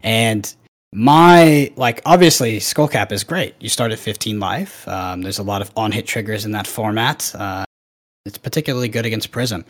And 0.02 0.54
my, 0.92 1.72
like, 1.76 2.00
obviously, 2.06 2.58
Skullcap 2.58 3.12
is 3.12 3.24
great. 3.24 3.54
You 3.60 3.68
start 3.68 3.92
at 3.92 3.98
15 3.98 4.40
life. 4.40 4.86
Um, 4.88 5.22
there's 5.22 5.38
a 5.38 5.42
lot 5.42 5.62
of 5.62 5.70
on 5.76 5.92
hit 5.92 6.06
triggers 6.06 6.44
in 6.44 6.52
that 6.52 6.66
format. 6.66 7.34
Uh, 7.34 7.64
it's 8.24 8.38
particularly 8.38 8.88
good 8.88 9.06
against 9.06 9.30
Prism. 9.30 9.64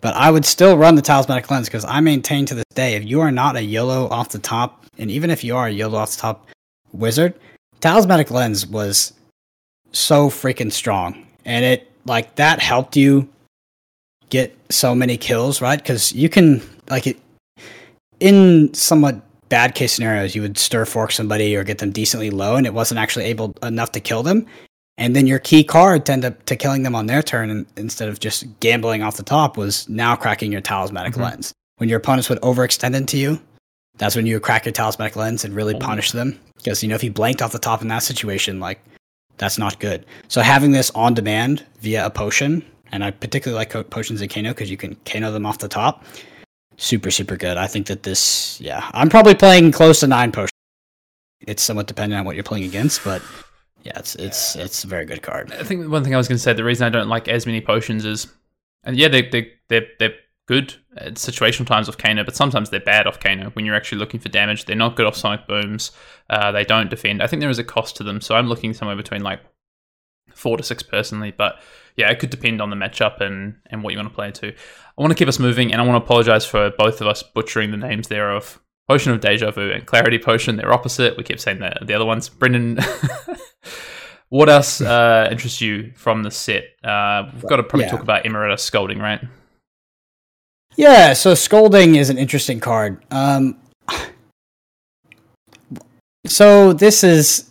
But 0.00 0.14
I 0.14 0.30
would 0.30 0.46
still 0.46 0.76
run 0.76 0.94
the 0.94 1.02
Talismanic 1.02 1.50
Lens 1.50 1.68
because 1.68 1.84
I 1.84 2.00
maintain 2.00 2.46
to 2.46 2.54
this 2.54 2.64
day 2.74 2.94
if 2.94 3.04
you 3.04 3.20
are 3.20 3.30
not 3.30 3.56
a 3.56 3.62
YOLO 3.62 4.08
off 4.08 4.30
the 4.30 4.38
top, 4.38 4.86
and 4.98 5.10
even 5.10 5.30
if 5.30 5.44
you 5.44 5.56
are 5.56 5.66
a 5.66 5.70
YOLO 5.70 5.98
off 5.98 6.12
the 6.12 6.22
top 6.22 6.46
wizard, 6.92 7.34
Talismanic 7.80 8.30
Lens 8.30 8.66
was 8.66 9.12
so 9.92 10.30
freaking 10.30 10.72
strong. 10.72 11.26
And 11.44 11.64
it, 11.64 11.90
like, 12.04 12.36
that 12.36 12.60
helped 12.60 12.96
you 12.96 13.28
get 14.30 14.56
so 14.70 14.94
many 14.94 15.16
kills, 15.16 15.60
right? 15.60 15.78
Because 15.78 16.12
you 16.12 16.28
can, 16.28 16.62
like, 16.88 17.06
it, 17.06 17.18
in 18.18 18.72
somewhat 18.74 19.20
bad 19.48 19.74
case 19.74 19.92
scenarios, 19.92 20.34
you 20.34 20.42
would 20.42 20.56
stir 20.56 20.84
fork 20.84 21.12
somebody 21.12 21.54
or 21.56 21.64
get 21.64 21.78
them 21.78 21.90
decently 21.90 22.30
low, 22.30 22.56
and 22.56 22.66
it 22.66 22.74
wasn't 22.74 22.98
actually 22.98 23.26
able 23.26 23.54
enough 23.62 23.92
to 23.92 24.00
kill 24.00 24.22
them 24.22 24.46
and 25.00 25.16
then 25.16 25.26
your 25.26 25.38
key 25.38 25.64
card 25.64 26.04
to 26.06 26.12
end 26.12 26.26
up 26.26 26.44
to 26.44 26.54
killing 26.54 26.82
them 26.82 26.94
on 26.94 27.06
their 27.06 27.22
turn 27.22 27.48
and, 27.48 27.66
instead 27.76 28.10
of 28.10 28.20
just 28.20 28.44
gambling 28.60 29.02
off 29.02 29.16
the 29.16 29.22
top 29.22 29.56
was 29.56 29.88
now 29.88 30.14
cracking 30.14 30.52
your 30.52 30.60
talismanic 30.60 31.14
mm-hmm. 31.14 31.22
lens. 31.22 31.54
When 31.78 31.88
your 31.88 31.98
opponents 31.98 32.28
would 32.28 32.40
overextend 32.42 32.94
into 32.94 33.16
you, 33.16 33.40
that's 33.96 34.14
when 34.14 34.26
you 34.26 34.36
would 34.36 34.42
crack 34.42 34.66
your 34.66 34.72
talismanic 34.72 35.16
lens 35.16 35.42
and 35.42 35.56
really 35.56 35.74
oh. 35.74 35.78
punish 35.78 36.12
them. 36.12 36.38
Because 36.56 36.82
you 36.82 36.88
know 36.90 36.94
if 36.94 37.02
you 37.02 37.10
blanked 37.10 37.40
off 37.40 37.52
the 37.52 37.58
top 37.58 37.80
in 37.80 37.88
that 37.88 38.02
situation, 38.02 38.60
like 38.60 38.78
that's 39.38 39.56
not 39.56 39.80
good. 39.80 40.04
So 40.28 40.42
having 40.42 40.72
this 40.72 40.90
on 40.90 41.14
demand 41.14 41.64
via 41.80 42.04
a 42.04 42.10
potion, 42.10 42.62
and 42.92 43.04
I 43.04 43.10
particularly 43.10 43.58
like 43.58 43.90
potions 43.90 44.20
of 44.22 44.28
Kano 44.28 44.50
because 44.50 44.70
you 44.70 44.76
can 44.76 44.96
Kano 45.04 45.32
them 45.32 45.46
off 45.46 45.58
the 45.58 45.68
top. 45.68 46.04
Super, 46.76 47.10
super 47.10 47.36
good. 47.36 47.56
I 47.56 47.66
think 47.66 47.86
that 47.88 48.02
this, 48.02 48.60
yeah, 48.60 48.88
I'm 48.92 49.08
probably 49.08 49.34
playing 49.34 49.72
close 49.72 50.00
to 50.00 50.06
nine 50.06 50.32
potions. 50.32 50.50
It's 51.40 51.62
somewhat 51.62 51.86
dependent 51.86 52.18
on 52.20 52.24
what 52.26 52.34
you're 52.36 52.44
playing 52.44 52.64
against, 52.64 53.04
but 53.04 53.22
yeah, 53.82 53.98
it's 53.98 54.14
it's 54.16 54.56
it's 54.56 54.84
a 54.84 54.86
very 54.86 55.04
good 55.06 55.22
card. 55.22 55.52
I 55.52 55.62
think 55.62 55.88
one 55.90 56.04
thing 56.04 56.14
I 56.14 56.18
was 56.18 56.28
going 56.28 56.36
to 56.36 56.42
say, 56.42 56.52
the 56.52 56.64
reason 56.64 56.86
I 56.86 56.90
don't 56.90 57.08
like 57.08 57.28
as 57.28 57.46
many 57.46 57.60
potions 57.60 58.04
is 58.04 58.28
And 58.84 58.96
yeah, 58.96 59.08
they 59.08 59.22
they 59.28 59.52
they're 59.68 59.86
they're 59.98 60.14
good 60.46 60.74
at 60.96 61.14
situational 61.14 61.66
times 61.66 61.88
off 61.88 61.98
Kano, 61.98 62.24
but 62.24 62.34
sometimes 62.34 62.70
they're 62.70 62.80
bad 62.80 63.06
off 63.06 63.20
Kano 63.20 63.50
when 63.50 63.64
you're 63.64 63.74
actually 63.74 63.98
looking 63.98 64.20
for 64.20 64.28
damage. 64.28 64.64
They're 64.64 64.76
not 64.76 64.96
good 64.96 65.06
off 65.06 65.16
Sonic 65.16 65.46
Booms. 65.46 65.92
Uh, 66.28 66.50
they 66.52 66.64
don't 66.64 66.90
defend. 66.90 67.22
I 67.22 67.26
think 67.26 67.40
there 67.40 67.50
is 67.50 67.58
a 67.58 67.64
cost 67.64 67.96
to 67.96 68.04
them, 68.04 68.20
so 68.20 68.34
I'm 68.34 68.48
looking 68.48 68.74
somewhere 68.74 68.96
between 68.96 69.22
like 69.22 69.40
four 70.34 70.56
to 70.56 70.62
six 70.62 70.82
personally. 70.82 71.30
But 71.30 71.60
yeah, 71.96 72.10
it 72.10 72.18
could 72.18 72.30
depend 72.30 72.60
on 72.62 72.70
the 72.70 72.76
matchup 72.76 73.20
and 73.20 73.56
and 73.66 73.82
what 73.82 73.92
you 73.92 73.98
want 73.98 74.08
to 74.08 74.14
play 74.14 74.30
to. 74.32 74.48
I 74.48 75.02
want 75.02 75.10
to 75.10 75.14
keep 75.14 75.28
us 75.28 75.38
moving, 75.38 75.72
and 75.72 75.80
I 75.80 75.84
want 75.86 76.00
to 76.00 76.04
apologize 76.04 76.44
for 76.44 76.70
both 76.76 77.00
of 77.00 77.06
us 77.06 77.22
butchering 77.22 77.70
the 77.70 77.76
names 77.76 78.08
there 78.08 78.30
of 78.30 78.60
Potion 78.88 79.12
of 79.12 79.20
Deja 79.20 79.50
Vu 79.50 79.70
and 79.70 79.86
Clarity 79.86 80.18
Potion. 80.18 80.56
They're 80.56 80.72
opposite. 80.72 81.16
We 81.16 81.22
keep 81.22 81.40
saying 81.40 81.60
that 81.60 81.86
the 81.86 81.94
other 81.94 82.04
ones. 82.04 82.28
Brendan, 82.28 82.78
what 84.28 84.48
else 84.48 84.80
uh, 84.80 85.28
interests 85.30 85.60
you 85.60 85.92
from 85.96 86.22
the 86.22 86.30
set? 86.30 86.64
Uh, 86.84 87.30
we've 87.32 87.42
got 87.48 87.56
to 87.56 87.62
probably 87.62 87.86
Yeah. 87.86 87.90
talk 87.92 88.02
about 88.02 88.26
Emeritus 88.26 88.62
Scolding, 88.62 88.98
right? 88.98 89.20
Yeah, 90.76 91.12
so 91.14 91.34
scolding 91.34 91.96
is 91.96 92.10
an 92.10 92.18
interesting 92.18 92.60
card. 92.60 93.02
Um, 93.10 93.58
so 96.26 96.72
this 96.72 97.02
is, 97.02 97.48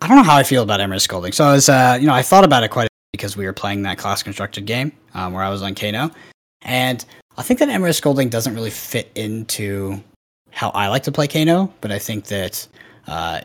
I 0.00 0.08
don't 0.08 0.16
know 0.16 0.22
how 0.22 0.36
I 0.36 0.42
feel 0.42 0.62
about 0.62 0.80
Emeritus 0.80 1.04
scolding. 1.04 1.32
So 1.32 1.50
as 1.50 1.68
uh, 1.68 1.96
you 2.00 2.06
know, 2.06 2.14
I 2.14 2.22
thought 2.22 2.44
about 2.44 2.62
it 2.64 2.70
quite 2.70 2.84
a 2.86 2.90
bit 2.90 2.92
because 3.12 3.36
we 3.36 3.46
were 3.46 3.52
playing 3.52 3.82
that 3.82 3.98
class 3.98 4.22
constructed 4.22 4.66
game 4.66 4.92
um, 5.14 5.32
where 5.32 5.42
I 5.42 5.48
was 5.48 5.62
on 5.62 5.74
Kano, 5.74 6.10
and 6.62 7.04
I 7.36 7.42
think 7.42 7.60
that 7.60 7.68
Emeritus 7.68 7.98
scolding 7.98 8.28
doesn't 8.28 8.54
really 8.54 8.70
fit 8.70 9.10
into 9.14 10.02
how 10.50 10.70
I 10.70 10.88
like 10.88 11.02
to 11.04 11.12
play 11.12 11.28
Kano, 11.28 11.72
but 11.80 11.92
I 11.92 11.98
think 11.98 12.26
that 12.26 12.66
uh, 13.06 13.40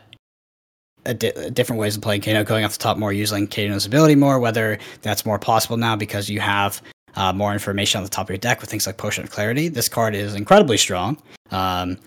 di- 1.04 1.50
different 1.50 1.78
ways 1.78 1.96
of 1.96 2.02
playing 2.02 2.22
Kano, 2.22 2.42
going 2.44 2.64
off 2.64 2.72
the 2.72 2.78
top 2.78 2.96
more, 2.96 3.12
using 3.12 3.46
Kano's 3.46 3.86
ability 3.86 4.14
more, 4.14 4.38
whether 4.38 4.78
that's 5.02 5.26
more 5.26 5.38
possible 5.38 5.76
now 5.76 5.94
because 5.94 6.30
you 6.30 6.40
have 6.40 6.80
uh, 7.16 7.32
more 7.32 7.52
information 7.52 7.98
on 7.98 8.04
the 8.04 8.10
top 8.10 8.26
of 8.26 8.30
your 8.30 8.38
deck 8.38 8.60
with 8.60 8.70
things 8.70 8.86
like 8.86 8.96
Potion 8.96 9.24
of 9.24 9.30
Clarity. 9.30 9.68
This 9.68 9.88
card 9.88 10.14
is 10.14 10.34
incredibly 10.34 10.78
strong. 10.78 11.18
Um, 11.50 11.98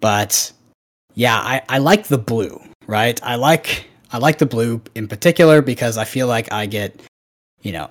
but 0.00 0.52
yeah, 1.14 1.36
I, 1.36 1.62
I 1.68 1.78
like 1.78 2.06
the 2.06 2.18
blue, 2.18 2.60
right? 2.86 3.22
I 3.22 3.34
like 3.34 3.86
I 4.10 4.18
like 4.18 4.38
the 4.38 4.46
blue 4.46 4.80
in 4.94 5.08
particular 5.08 5.62
because 5.62 5.98
I 5.98 6.04
feel 6.04 6.26
like 6.26 6.52
I 6.52 6.66
get, 6.66 7.00
you 7.62 7.72
know, 7.72 7.90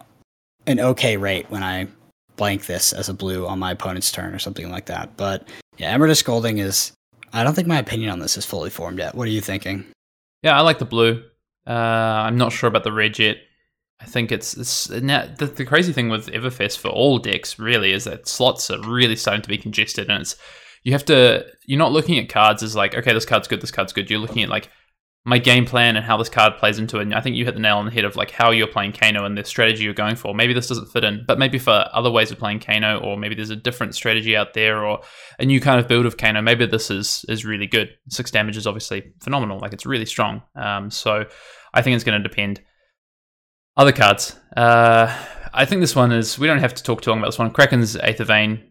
an 0.67 0.79
okay 0.79 1.17
rate 1.17 1.49
when 1.49 1.63
I 1.63 1.87
blank 2.35 2.65
this 2.65 2.93
as 2.93 3.09
a 3.09 3.13
blue 3.13 3.47
on 3.47 3.59
my 3.59 3.71
opponent's 3.71 4.11
turn 4.11 4.33
or 4.33 4.39
something 4.39 4.69
like 4.69 4.85
that. 4.87 5.17
But 5.17 5.47
yeah, 5.77 5.93
Emeritus 5.93 6.19
Scolding 6.19 6.57
is 6.57 6.91
I 7.33 7.43
don't 7.43 7.53
think 7.53 7.67
my 7.67 7.79
opinion 7.79 8.11
on 8.11 8.19
this 8.19 8.37
is 8.37 8.45
fully 8.45 8.69
formed 8.69 8.99
yet. 8.99 9.15
What 9.15 9.27
are 9.27 9.31
you 9.31 9.41
thinking? 9.41 9.85
Yeah, 10.41 10.57
I 10.57 10.61
like 10.61 10.79
the 10.79 10.85
blue. 10.85 11.23
Uh, 11.67 11.71
I'm 11.71 12.37
not 12.37 12.53
sure 12.53 12.67
about 12.67 12.83
the 12.83 12.91
red 12.91 13.17
yet. 13.19 13.37
I 13.99 14.05
think 14.05 14.31
it's, 14.31 14.55
it's 14.55 14.89
now, 14.89 15.25
the, 15.37 15.47
the 15.47 15.65
crazy 15.65 15.93
thing 15.93 16.09
with 16.09 16.27
Everfest 16.27 16.77
for 16.77 16.89
all 16.89 17.17
decks 17.17 17.57
really 17.57 17.91
is 17.91 18.03
that 18.03 18.27
slots 18.27 18.69
are 18.69 18.81
really 18.81 19.15
starting 19.15 19.41
to 19.41 19.49
be 19.49 19.57
congested, 19.57 20.09
and 20.09 20.21
it's 20.21 20.35
you 20.83 20.91
have 20.91 21.05
to 21.05 21.45
you're 21.65 21.79
not 21.79 21.91
looking 21.91 22.19
at 22.19 22.29
cards 22.29 22.61
as 22.61 22.75
like 22.75 22.93
okay 22.93 23.13
this 23.13 23.25
card's 23.25 23.47
good 23.47 23.61
this 23.61 23.71
card's 23.71 23.93
good. 23.93 24.09
You're 24.09 24.19
looking 24.19 24.43
at 24.43 24.49
like 24.49 24.69
my 25.27 25.39
game 25.39 25.65
plan 25.65 25.95
and 25.95 26.05
how 26.05 26.17
this 26.17 26.29
card 26.29 26.55
plays 26.57 26.77
into 26.77 26.99
it. 26.99 27.01
And 27.01 27.15
I 27.15 27.19
think 27.19 27.35
you 27.35 27.45
hit 27.45 27.55
the 27.55 27.59
nail 27.59 27.77
on 27.77 27.85
the 27.85 27.91
head 27.91 28.05
of 28.05 28.15
like 28.15 28.29
how 28.29 28.51
you're 28.51 28.67
playing 28.67 28.93
Kano 28.93 29.25
and 29.25 29.35
the 29.35 29.43
strategy 29.43 29.83
you're 29.83 29.93
going 29.95 30.15
for. 30.15 30.35
Maybe 30.35 30.53
this 30.53 30.67
doesn't 30.67 30.91
fit 30.91 31.03
in, 31.03 31.25
but 31.27 31.39
maybe 31.39 31.57
for 31.57 31.89
other 31.91 32.11
ways 32.11 32.29
of 32.31 32.37
playing 32.37 32.59
Kano, 32.59 32.99
or 32.99 33.17
maybe 33.17 33.33
there's 33.33 33.49
a 33.49 33.55
different 33.55 33.95
strategy 33.95 34.37
out 34.37 34.53
there, 34.53 34.85
or 34.85 35.01
a 35.39 35.45
new 35.45 35.59
kind 35.59 35.79
of 35.79 35.87
build 35.87 36.05
of 36.05 36.17
Kano. 36.17 36.43
Maybe 36.43 36.67
this 36.67 36.91
is 36.91 37.25
is 37.27 37.43
really 37.43 37.65
good. 37.65 37.89
Six 38.07 38.29
damage 38.29 38.55
is 38.55 38.67
obviously 38.67 39.13
phenomenal. 39.19 39.59
Like 39.59 39.73
it's 39.73 39.85
really 39.85 40.05
strong. 40.05 40.43
Um, 40.55 40.91
so 40.91 41.25
I 41.73 41.81
think 41.81 41.95
it's 41.95 42.03
going 42.03 42.21
to 42.21 42.27
depend. 42.27 42.61
Other 43.75 43.91
cards. 43.91 44.39
Uh, 44.55 45.13
I 45.53 45.65
think 45.65 45.81
this 45.81 45.95
one 45.95 46.11
is. 46.11 46.37
We 46.37 46.45
don't 46.45 46.59
have 46.59 46.75
to 46.75 46.83
talk 46.83 47.01
too 47.01 47.09
long 47.09 47.19
about 47.19 47.29
this 47.29 47.39
one. 47.39 47.49
Kraken's 47.49 47.97
Aether 47.97 48.25
Vein. 48.25 48.63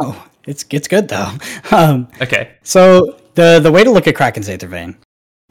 Oh, 0.00 0.26
it's 0.44 0.64
it's 0.70 0.88
good 0.88 1.06
though. 1.06 1.30
um, 1.70 2.08
Okay. 2.20 2.56
So 2.64 3.16
the 3.36 3.60
the 3.60 3.70
way 3.70 3.84
to 3.84 3.90
look 3.92 4.08
at 4.08 4.16
Kraken's 4.16 4.48
Aether 4.48 4.66
Vein 4.66 4.98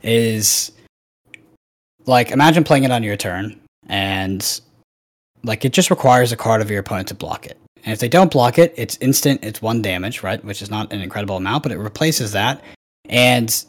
is 0.02 0.72
like 2.06 2.32
imagine 2.32 2.64
playing 2.64 2.84
it 2.84 2.91
on 2.91 3.04
your 3.04 3.18
turn 3.18 3.60
and 3.88 4.62
like 5.43 5.66
it 5.66 5.74
just 5.74 5.89
requires 5.89 6.32
a 6.32 6.38
card 6.38 6.62
of 6.62 6.70
your 6.70 6.80
opponent 6.80 7.08
to 7.10 7.14
block 7.14 7.45
it. 7.45 7.58
And 7.84 7.93
if 7.93 8.00
they 8.00 8.10
don't 8.10 8.32
block 8.32 8.60
it, 8.60 8.74
it's 8.76 8.97
instant, 8.97 9.43
it's 9.43 9.62
one 9.62 9.82
damage, 9.82 10.22
right? 10.22 10.43
Which 10.43 10.62
is 10.62 10.70
not 10.70 10.91
an 10.91 11.02
incredible 11.02 11.38
amount, 11.38 11.64
but 11.64 11.72
it 11.72 11.78
replaces 11.78 12.34
that. 12.34 12.62
And 13.06 13.66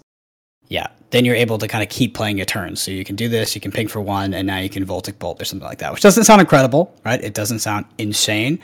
yeah, 0.66 0.88
then 1.10 1.24
you're 1.24 1.36
able 1.36 1.58
to 1.58 1.68
kind 1.68 1.82
of 1.82 1.88
keep 1.88 2.14
playing 2.14 2.36
your 2.36 2.46
turns. 2.46 2.80
So 2.80 2.90
you 2.90 3.04
can 3.04 3.16
do 3.16 3.28
this, 3.28 3.54
you 3.54 3.60
can 3.60 3.70
ping 3.70 3.88
for 3.88 4.00
one, 4.00 4.34
and 4.34 4.46
now 4.46 4.58
you 4.58 4.68
can 4.68 4.84
Voltic 4.84 5.18
Bolt 5.18 5.40
or 5.40 5.44
something 5.44 5.66
like 5.66 5.78
that, 5.78 5.92
which 5.92 6.02
doesn't 6.02 6.24
sound 6.24 6.40
incredible, 6.40 6.94
right? 7.04 7.22
It 7.22 7.34
doesn't 7.34 7.60
sound 7.60 7.86
insane, 7.98 8.58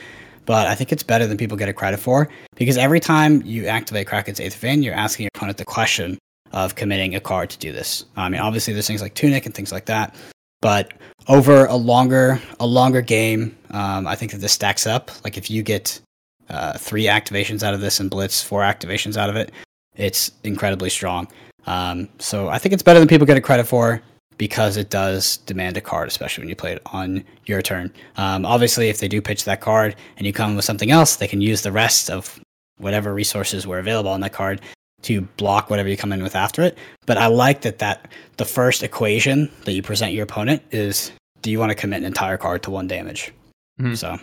but 0.47 0.67
I 0.67 0.75
think 0.75 0.93
it's 0.93 1.03
better 1.03 1.27
than 1.27 1.37
people 1.37 1.57
get 1.57 1.69
it 1.69 1.75
credit 1.75 1.99
for 1.99 2.29
because 2.57 2.77
every 2.77 3.01
time 3.01 3.43
you 3.45 3.67
activate 3.67 4.09
Kraken's 4.09 4.41
Aether 4.41 4.59
Vein, 4.59 4.83
you're 4.83 4.95
asking 4.95 5.25
your 5.25 5.31
opponent 5.35 5.59
the 5.59 5.65
question 5.65 6.19
of 6.57 6.75
committing 6.75 7.15
a 7.15 7.21
card 7.21 7.51
to 7.51 7.59
do 7.59 7.71
this. 7.71 8.07
I 8.17 8.31
mean, 8.31 8.41
obviously 8.41 8.73
there's 8.73 8.87
things 8.87 9.03
like 9.03 9.13
Tunic 9.13 9.45
and 9.45 9.55
things 9.55 9.73
like 9.73 9.85
that, 9.87 10.17
but 10.63 10.95
over 11.29 11.67
a 11.67 11.77
longer 11.77 12.41
a 12.59 12.67
longer 12.67 13.03
game, 13.03 13.55
um, 13.71 14.07
I 14.07 14.17
think 14.17 14.33
that 14.33 14.39
this 14.39 14.55
stacks 14.55 14.87
up. 14.87 15.11
Like 15.23 15.37
if 15.37 15.51
you 15.51 15.63
get 15.63 16.01
uh, 16.49 16.79
three 16.79 17.05
activations 17.05 17.63
out 17.63 17.75
of 17.75 17.83
this 17.83 18.01
and 18.01 18.09
Blitz 18.09 18.43
four 18.43 18.63
activations 18.63 19.19
out 19.19 19.29
of 19.29 19.37
it, 19.37 19.53
it's 19.97 20.33
incredibly 20.45 20.89
strong. 20.89 21.29
Um, 21.67 22.09
so 22.19 22.49
I 22.49 22.57
think 22.57 22.73
it's 22.73 22.83
better 22.83 23.01
than 23.01 23.09
people 23.09 23.27
get 23.27 23.37
it 23.37 23.43
credit 23.43 23.67
for 23.67 24.01
because 24.39 24.79
it 24.79 24.89
does 24.89 25.37
demand 25.39 25.77
a 25.77 25.83
card, 25.83 26.09
especially 26.09 26.41
when 26.41 26.49
you 26.49 26.57
play 26.57 26.73
it 26.73 26.83
on 26.87 27.23
your 27.45 27.61
turn. 27.61 27.93
Um, 28.17 28.47
obviously, 28.47 28.89
if 28.89 28.99
they 28.99 29.09
do 29.09 29.21
pitch 29.21 29.45
that 29.45 29.61
card 29.61 29.95
and 30.17 30.27
you 30.27 30.33
come 30.33 30.57
with 30.57 30.65
something 30.65 30.91
else, 30.91 31.17
they 31.17 31.29
can 31.29 31.43
use 31.43 31.61
the 31.61 31.73
rest 31.73 32.09
of 32.09 32.41
whatever 32.79 33.13
resources 33.13 33.67
were 33.67 33.79
available 33.79 34.11
on 34.11 34.21
that 34.21 34.33
card 34.33 34.63
to 35.07 35.23
block 35.37 35.71
whatever 35.71 35.89
you 35.89 35.97
come 35.97 36.13
in 36.13 36.23
with 36.23 36.37
after 36.37 36.63
it. 36.63 36.77
But 37.07 37.19
I 37.19 37.27
like 37.27 37.63
that 37.63 37.79
that 37.79 38.09
the 38.37 38.45
first 38.45 38.83
equation 38.83 39.51
that 39.65 39.73
you 39.73 39.83
present 39.83 40.13
your 40.13 40.25
opponent 40.25 40.63
is 40.71 41.13
do 41.43 41.51
you 41.51 41.59
want 41.59 41.71
to 41.71 41.75
commit 41.77 41.99
an 41.99 42.05
entire 42.07 42.37
card 42.37 42.63
to 42.65 42.71
one 42.71 42.87
damage? 42.89 43.33
Mhm. 43.81 43.97
So 43.97 44.19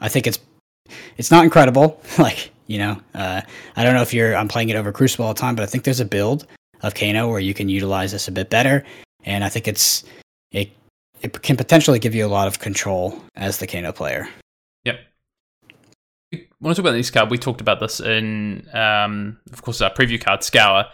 I 0.00 0.08
think 0.08 0.26
it's 0.26 0.38
it's 1.16 1.30
not 1.30 1.44
incredible. 1.44 2.00
like 2.18 2.50
you 2.66 2.78
know, 2.78 3.00
uh, 3.14 3.40
I 3.76 3.84
don't 3.84 3.94
know 3.94 4.02
if 4.02 4.14
you're 4.14 4.34
I'm 4.36 4.48
playing 4.48 4.68
it 4.70 4.76
over 4.76 4.92
Crucible 4.92 5.26
all 5.26 5.34
the 5.34 5.40
time, 5.40 5.54
but 5.54 5.62
I 5.62 5.66
think 5.66 5.84
there's 5.84 6.00
a 6.00 6.04
build 6.04 6.46
of 6.82 6.94
Kano 6.94 7.28
where 7.28 7.40
you 7.40 7.54
can 7.54 7.68
utilize 7.68 8.12
this 8.12 8.28
a 8.28 8.32
bit 8.32 8.50
better, 8.50 8.84
and 9.24 9.44
I 9.44 9.48
think 9.48 9.68
it's 9.68 10.04
it 10.50 10.70
it 11.20 11.42
can 11.42 11.56
potentially 11.56 11.98
give 12.00 12.14
you 12.14 12.26
a 12.26 12.28
lot 12.28 12.48
of 12.48 12.58
control 12.58 13.22
as 13.36 13.58
the 13.58 13.66
Kano 13.66 13.92
player. 13.92 14.28
When 16.62 16.70
I 16.70 16.74
talk 16.74 16.84
about 16.84 16.92
this 16.92 17.10
card, 17.10 17.28
we 17.28 17.38
talked 17.38 17.60
about 17.60 17.80
this 17.80 17.98
in, 17.98 18.68
um, 18.72 19.36
of 19.52 19.62
course, 19.62 19.80
our 19.80 19.92
preview 19.92 20.22
card, 20.22 20.44
Scour. 20.44 20.84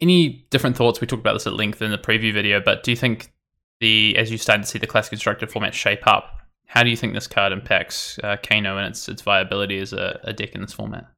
Any 0.00 0.46
different 0.50 0.76
thoughts? 0.76 1.00
We 1.00 1.08
talked 1.08 1.18
about 1.18 1.32
this 1.32 1.48
at 1.48 1.52
length 1.52 1.82
in 1.82 1.90
the 1.90 1.98
preview 1.98 2.32
video, 2.32 2.60
but 2.60 2.84
do 2.84 2.92
you 2.92 2.96
think 2.96 3.32
the, 3.80 4.16
as 4.16 4.30
you 4.30 4.38
start 4.38 4.60
to 4.60 4.66
see 4.68 4.78
the 4.78 4.86
classic 4.86 5.10
constructed 5.10 5.50
format 5.50 5.74
shape 5.74 6.06
up, 6.06 6.42
how 6.66 6.84
do 6.84 6.90
you 6.90 6.96
think 6.96 7.12
this 7.12 7.26
card 7.26 7.50
impacts 7.50 8.20
uh, 8.22 8.36
Kano 8.40 8.78
and 8.78 8.86
its 8.86 9.08
its 9.08 9.20
viability 9.20 9.80
as 9.80 9.92
a, 9.92 10.20
a 10.22 10.32
deck 10.32 10.54
in 10.54 10.60
this 10.60 10.72
format? 10.72 11.08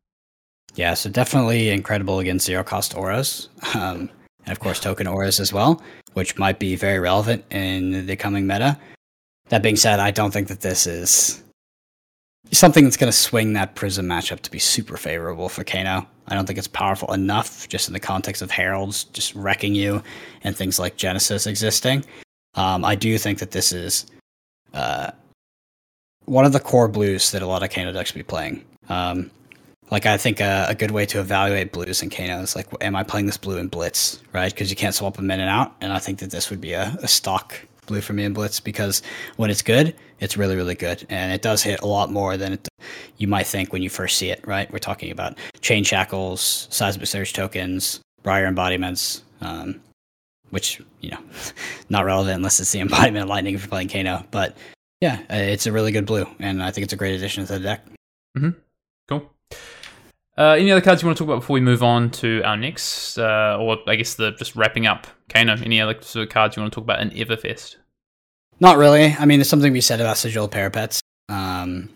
Yeah, 0.75 0.95
so 0.95 1.11
definitely 1.11 1.69
incredible 1.69 2.19
against 2.19 2.47
zero 2.47 2.65
cost 2.65 2.97
auras, 2.97 3.51
um, 3.75 4.09
and 4.47 4.53
of 4.53 4.59
course 4.59 4.81
token 4.81 5.07
auras 5.07 5.39
as 5.39 5.53
well, 5.53 5.83
which 6.15 6.39
might 6.39 6.59
be 6.59 6.77
very 6.77 6.99
relevant 6.99 7.45
in 7.51 8.07
the 8.07 8.17
coming 8.17 8.47
meta. 8.47 8.79
That 9.51 9.63
being 9.63 9.77
said, 9.77 10.01
I 10.01 10.13
don't 10.13 10.31
think 10.31 10.49
that 10.49 10.63
this 10.63 10.87
is 10.87 11.43
something 12.53 12.85
that's 12.85 12.97
going 12.97 13.11
to 13.11 13.17
swing 13.17 13.53
that 13.55 13.75
Prism 13.75 14.07
matchup 14.07 14.41
to 14.41 14.51
be 14.51 14.59
super 14.59 14.97
favorable 14.97 15.49
for 15.49 15.65
Kano. 15.65 16.07
I 16.29 16.35
don't 16.35 16.47
think 16.47 16.59
it's 16.59 16.69
powerful 16.69 17.13
enough, 17.13 17.69
just 17.69 17.89
in 17.89 17.95
the 17.95 18.01
context 18.01 18.43
of 18.43 18.51
Heralds 18.51 19.05
just 19.05 19.35
wrecking 19.35 19.75
you 19.75 20.03
and 20.45 20.57
things 20.57 20.79
like 20.79 20.97
Genesis 20.97 21.47
existing. 21.47 22.05
Um, 22.55 22.85
I 22.85 22.95
do 22.95 23.17
think 23.19 23.39
that 23.39 23.51
this 23.51 23.73
is 23.73 24.07
uh, 24.75 25.11
one 26.25 26.45
of 26.45 26.53
the 26.53 26.61
core 26.61 26.89
blues 26.89 27.31
that 27.33 27.43
a 27.43 27.47
lot 27.47 27.63
of 27.63 27.71
Kano 27.71 27.93
decks 27.93 28.13
be 28.13 28.23
playing. 28.23 28.65
Um, 28.89 29.31
like 29.91 30.05
I 30.05 30.19
think 30.19 30.41
a, 30.41 30.67
a 30.69 30.75
good 30.75 30.91
way 30.91 31.07
to 31.07 31.21
evaluate 31.21 31.73
blues 31.73 32.03
and 32.03 32.11
Kano 32.11 32.41
is 32.43 32.55
like, 32.55 32.67
am 32.83 32.95
I 32.95 33.03
playing 33.03 33.27
this 33.27 33.39
blue 33.39 33.57
in 33.57 33.69
Blitz, 33.69 34.23
right? 34.33 34.53
Because 34.53 34.69
you 34.71 34.77
can't 34.77 34.95
swap 34.95 35.17
them 35.17 35.31
in 35.31 35.41
and 35.41 35.49
out, 35.49 35.75
and 35.81 35.93
I 35.93 35.99
think 35.99 36.19
that 36.19 36.31
this 36.31 36.51
would 36.51 36.61
be 36.61 36.73
a, 36.73 36.97
a 37.03 37.09
stock 37.09 37.55
blue 37.89 38.01
for 38.01 38.13
me 38.13 38.25
in 38.25 38.33
Blitz 38.33 38.61
because 38.61 39.03
when 39.37 39.51
it's 39.51 39.63
good, 39.63 39.95
it's 40.21 40.37
really 40.37 40.55
really 40.55 40.75
good, 40.75 41.05
and 41.09 41.33
it 41.33 41.43
does 41.43 41.63
hit 41.63 41.81
a 41.81 41.87
lot 41.87 42.13
more 42.13 42.37
than 42.37 42.53
it, 42.55 42.69
you 43.17 43.27
might 43.27 43.47
think 43.47 43.73
when 43.73 43.83
you 43.83 43.91
first 43.91 44.17
see 44.17 44.31
it, 44.31 44.47
right? 44.47 44.71
We're 44.73 44.79
talking 44.79 45.11
about 45.11 45.37
chain 45.61 45.83
shackles, 45.83 46.69
seismic 46.71 47.07
surge 47.09 47.33
tokens, 47.33 48.01
briar 48.23 48.47
embodiments, 48.47 49.23
um, 49.41 49.81
which 50.51 50.81
you 51.01 51.11
know, 51.11 51.21
not 51.89 52.05
relevant 52.05 52.37
unless 52.37 52.61
it's 52.61 52.73
the 52.73 52.81
embodiment 52.87 53.25
of 53.25 53.29
lightning 53.29 53.55
if 53.55 53.63
you're 53.63 53.69
playing 53.69 53.89
Kano, 53.89 54.25
but 54.31 54.57
yeah, 55.01 55.21
uh, 55.31 55.37
it's 55.37 55.67
a 55.67 55.73
really 55.73 55.93
good 55.93 56.07
blue, 56.07 56.27
and 56.39 56.63
I 56.63 56.71
think 56.71 56.85
it's 56.85 56.93
a 56.93 56.97
great 56.97 57.15
addition 57.15 57.47
to 57.47 57.53
the 57.55 57.61
deck. 57.61 57.85
Cool. 59.09 59.31
Uh, 60.37 60.53
any 60.53 60.71
other 60.71 60.81
cards 60.81 61.03
you 61.03 61.07
want 61.07 61.19
to 61.19 61.25
talk 61.25 61.31
about 61.31 61.41
before 61.41 61.55
we 61.55 61.61
move 61.61 61.83
on 61.83 62.11
to 62.11 62.43
our 62.43 62.57
next, 62.57 63.19
uh, 63.19 63.57
or 63.59 63.79
I 63.89 63.97
guess 63.97 64.15
the 64.15 64.33
just 64.33 64.55
wrapping 64.55 64.87
up 64.87 65.09
Kano? 65.29 65.55
Any 65.57 65.81
other 65.81 66.01
sort 66.01 66.25
of 66.27 66.33
cards 66.33 66.57
you 66.57 66.63
want 66.63 66.73
to 66.73 66.77
talk 66.77 66.85
about 66.85 67.01
in 67.01 67.11
Everfest? 67.11 67.77
Not 68.61 68.77
really. 68.79 69.15
I 69.19 69.25
mean, 69.25 69.39
there's 69.39 69.49
something 69.49 69.71
to 69.71 69.75
be 69.75 69.81
said 69.81 70.01
about 70.01 70.17
sigil 70.17 70.49
parapets. 70.49 71.01
Um, 71.29 71.91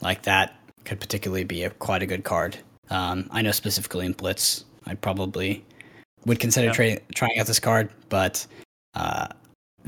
like 0.00 0.22
that 0.22 0.58
could 0.84 1.00
particularly 1.00 1.44
be 1.44 1.64
a, 1.64 1.70
quite 1.70 2.02
a 2.02 2.06
good 2.06 2.24
card. 2.24 2.56
Um, 2.90 3.28
I 3.30 3.42
know 3.42 3.50
specifically 3.52 4.06
in 4.06 4.12
Blitz, 4.12 4.64
I 4.86 4.94
probably 4.94 5.64
would 6.24 6.40
consider 6.40 6.68
Yeah. 6.68 6.72
tra- 6.72 7.00
trying 7.14 7.38
out 7.38 7.46
this 7.46 7.60
card, 7.60 7.90
but 8.08 8.46
uh, 8.94 9.28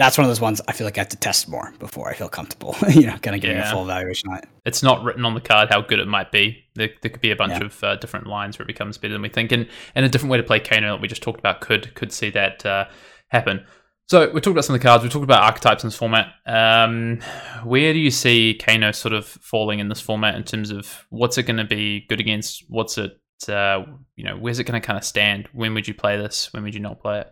that's 0.01 0.19
one 0.19 0.25
of 0.25 0.31
those 0.31 0.41
ones 0.41 0.61
I 0.67 0.73
feel 0.73 0.87
like 0.87 0.97
I 0.99 1.03
have 1.03 1.09
to 1.11 1.17
test 1.17 1.49
more 1.49 1.73
before 1.79 2.09
I 2.09 2.15
feel 2.15 2.29
comfortable. 2.29 2.75
you 2.91 3.07
know, 3.07 3.17
kind 3.19 3.35
of 3.37 3.41
getting 3.43 3.57
Yeah. 3.57 3.69
a 3.69 3.73
full 3.73 3.83
evaluation 3.85 4.31
on 4.31 4.39
it. 4.39 4.45
it's 4.65 4.83
not 4.83 5.05
written 5.05 5.25
on 5.25 5.35
the 5.35 5.41
card 5.41 5.69
how 5.71 5.81
good 5.81 5.99
it 5.99 6.09
might 6.09 6.33
be. 6.33 6.65
There, 6.75 6.89
there 7.03 7.11
could 7.11 7.21
be 7.21 7.31
a 7.31 7.37
bunch 7.37 7.53
Yeah. 7.53 7.65
of 7.67 7.85
uh, 7.85 7.97
different 7.97 8.27
lines 8.27 8.59
where 8.59 8.65
it 8.65 8.67
becomes 8.69 8.99
better 8.99 9.13
than 9.13 9.23
we 9.23 9.29
think, 9.29 9.53
and, 9.53 9.69
and 9.95 10.05
a 10.05 10.09
different 10.09 10.31
way 10.31 10.39
to 10.39 10.43
play 10.45 10.61
Kano 10.61 10.93
that 10.95 11.01
we 11.01 11.09
just 11.09 11.23
talked 11.23 11.39
about 11.39 11.61
could 11.61 11.95
could 11.95 12.13
see 12.13 12.31
that 12.31 12.65
uh, 12.67 12.87
happen. 13.29 13.65
So 14.09 14.29
we 14.33 14.41
talked 14.41 14.49
about 14.55 14.65
some 14.65 14.75
of 14.75 14.81
the 14.81 14.87
cards. 14.89 15.05
We 15.05 15.09
talked 15.11 15.23
about 15.23 15.45
archetypes 15.45 15.85
in 15.85 15.89
this 15.89 15.97
format. 15.97 16.33
Um, 16.45 17.21
where 17.63 17.93
do 17.93 17.99
you 18.01 18.11
see 18.11 18.55
Kano 18.61 18.91
sort 18.91 19.13
of 19.15 19.25
falling 19.27 19.79
in 19.79 19.89
this 19.89 20.01
format 20.01 20.35
in 20.35 20.43
terms 20.43 20.71
of 20.73 21.07
what's 21.11 21.39
it 21.39 21.45
going 21.45 21.59
to 21.59 21.65
be 21.65 22.07
good 22.09 22.19
against? 22.19 22.65
What's 22.69 22.99
it, 22.99 23.13
uh, 23.49 23.85
you 24.17 24.25
know, 24.25 24.37
where's 24.37 24.59
it 24.59 24.65
going 24.65 24.81
to 24.81 24.85
kind 24.85 24.97
of 24.97 25.05
stand? 25.05 25.49
When 25.53 25.75
would 25.75 25.87
you 25.87 25.95
play 25.95 26.17
this? 26.17 26.53
When 26.53 26.65
would 26.65 26.75
you 26.75 26.81
not 26.81 27.01
play 27.01 27.21
it? 27.21 27.31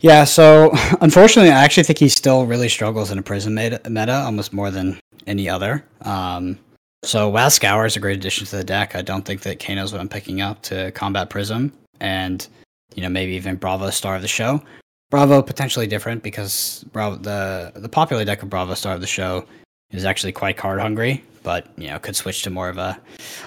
Yeah, 0.00 0.24
so 0.24 0.72
unfortunately, 1.00 1.50
I 1.50 1.64
actually 1.64 1.84
think 1.84 1.98
he 1.98 2.08
still 2.08 2.46
really 2.46 2.68
struggles 2.68 3.10
in 3.10 3.18
a 3.18 3.22
Prism 3.22 3.54
meta, 3.54 4.14
almost 4.24 4.52
more 4.52 4.70
than 4.70 4.98
any 5.26 5.48
other. 5.48 5.84
Um, 6.02 6.58
so 7.04 7.28
WoW 7.28 7.48
Scour 7.48 7.86
is 7.86 7.96
a 7.96 8.00
great 8.00 8.16
addition 8.16 8.46
to 8.46 8.56
the 8.56 8.64
deck. 8.64 8.94
I 8.94 9.02
don't 9.02 9.24
think 9.24 9.42
that 9.42 9.58
Kano's 9.58 9.92
what 9.92 10.00
I'm 10.00 10.08
picking 10.08 10.40
up 10.40 10.62
to 10.62 10.90
combat 10.92 11.30
Prism, 11.30 11.72
and 12.00 12.46
you 12.94 13.02
know 13.02 13.08
maybe 13.08 13.32
even 13.32 13.56
Bravo 13.56 13.90
Star 13.90 14.16
of 14.16 14.22
the 14.22 14.28
Show. 14.28 14.62
Bravo 15.10 15.42
potentially 15.42 15.86
different 15.86 16.22
because 16.22 16.84
Bravo, 16.92 17.16
the 17.16 17.72
the 17.76 17.88
popular 17.88 18.24
deck 18.24 18.42
of 18.42 18.50
Bravo 18.50 18.74
Star 18.74 18.94
of 18.94 19.00
the 19.00 19.06
Show 19.06 19.44
is 19.90 20.04
actually 20.04 20.32
quite 20.32 20.56
card 20.56 20.80
hungry, 20.80 21.24
but 21.42 21.66
you 21.76 21.88
know 21.88 21.98
could 21.98 22.16
switch 22.16 22.42
to 22.42 22.50
more 22.50 22.68
of 22.68 22.78
a 22.78 23.00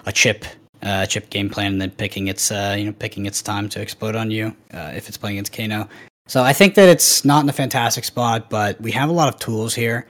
a 0.06 0.12
chip 0.12 0.46
uh, 0.84 1.06
chip 1.06 1.30
game 1.30 1.50
plan 1.50 1.74
and 1.74 1.82
then 1.82 1.92
picking 1.92 2.28
its 2.28 2.52
uh, 2.52 2.76
you 2.78 2.86
know 2.86 2.94
picking 2.94 3.26
its 3.26 3.42
time 3.42 3.70
to 3.70 3.82
explode 3.82 4.16
on 4.16 4.32
you 4.32 4.56
uh, 4.74 4.92
if 4.96 5.08
it's 5.08 5.18
playing 5.18 5.38
against 5.38 5.54
Kano. 5.54 5.88
So 6.28 6.44
I 6.44 6.54
think 6.54 6.76
that 6.76 6.90
it's 6.90 7.24
not 7.24 7.44
in 7.44 7.50
a 7.50 7.54
fantastic 7.54 8.04
spot, 8.04 8.50
but 8.50 8.80
we 8.82 8.92
have 8.92 9.10
a 9.10 9.14
lot 9.14 9.34
of 9.34 9.40
tools 9.40 9.76
here, 9.76 10.08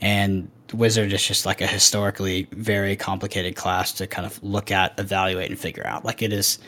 and 0.00 0.48
Wizard 0.72 1.12
is 1.12 1.26
just 1.26 1.46
like 1.46 1.60
a 1.60 1.66
historically 1.66 2.46
very 2.52 2.96
complicated 2.96 3.56
class 3.56 3.92
to 3.92 4.06
kind 4.06 4.26
of 4.26 4.42
look 4.42 4.70
at, 4.70 4.98
evaluate, 4.98 5.50
and 5.50 5.58
figure 5.58 5.86
out. 5.86 6.04
Like 6.04 6.22
it 6.22 6.32
is 6.32 6.58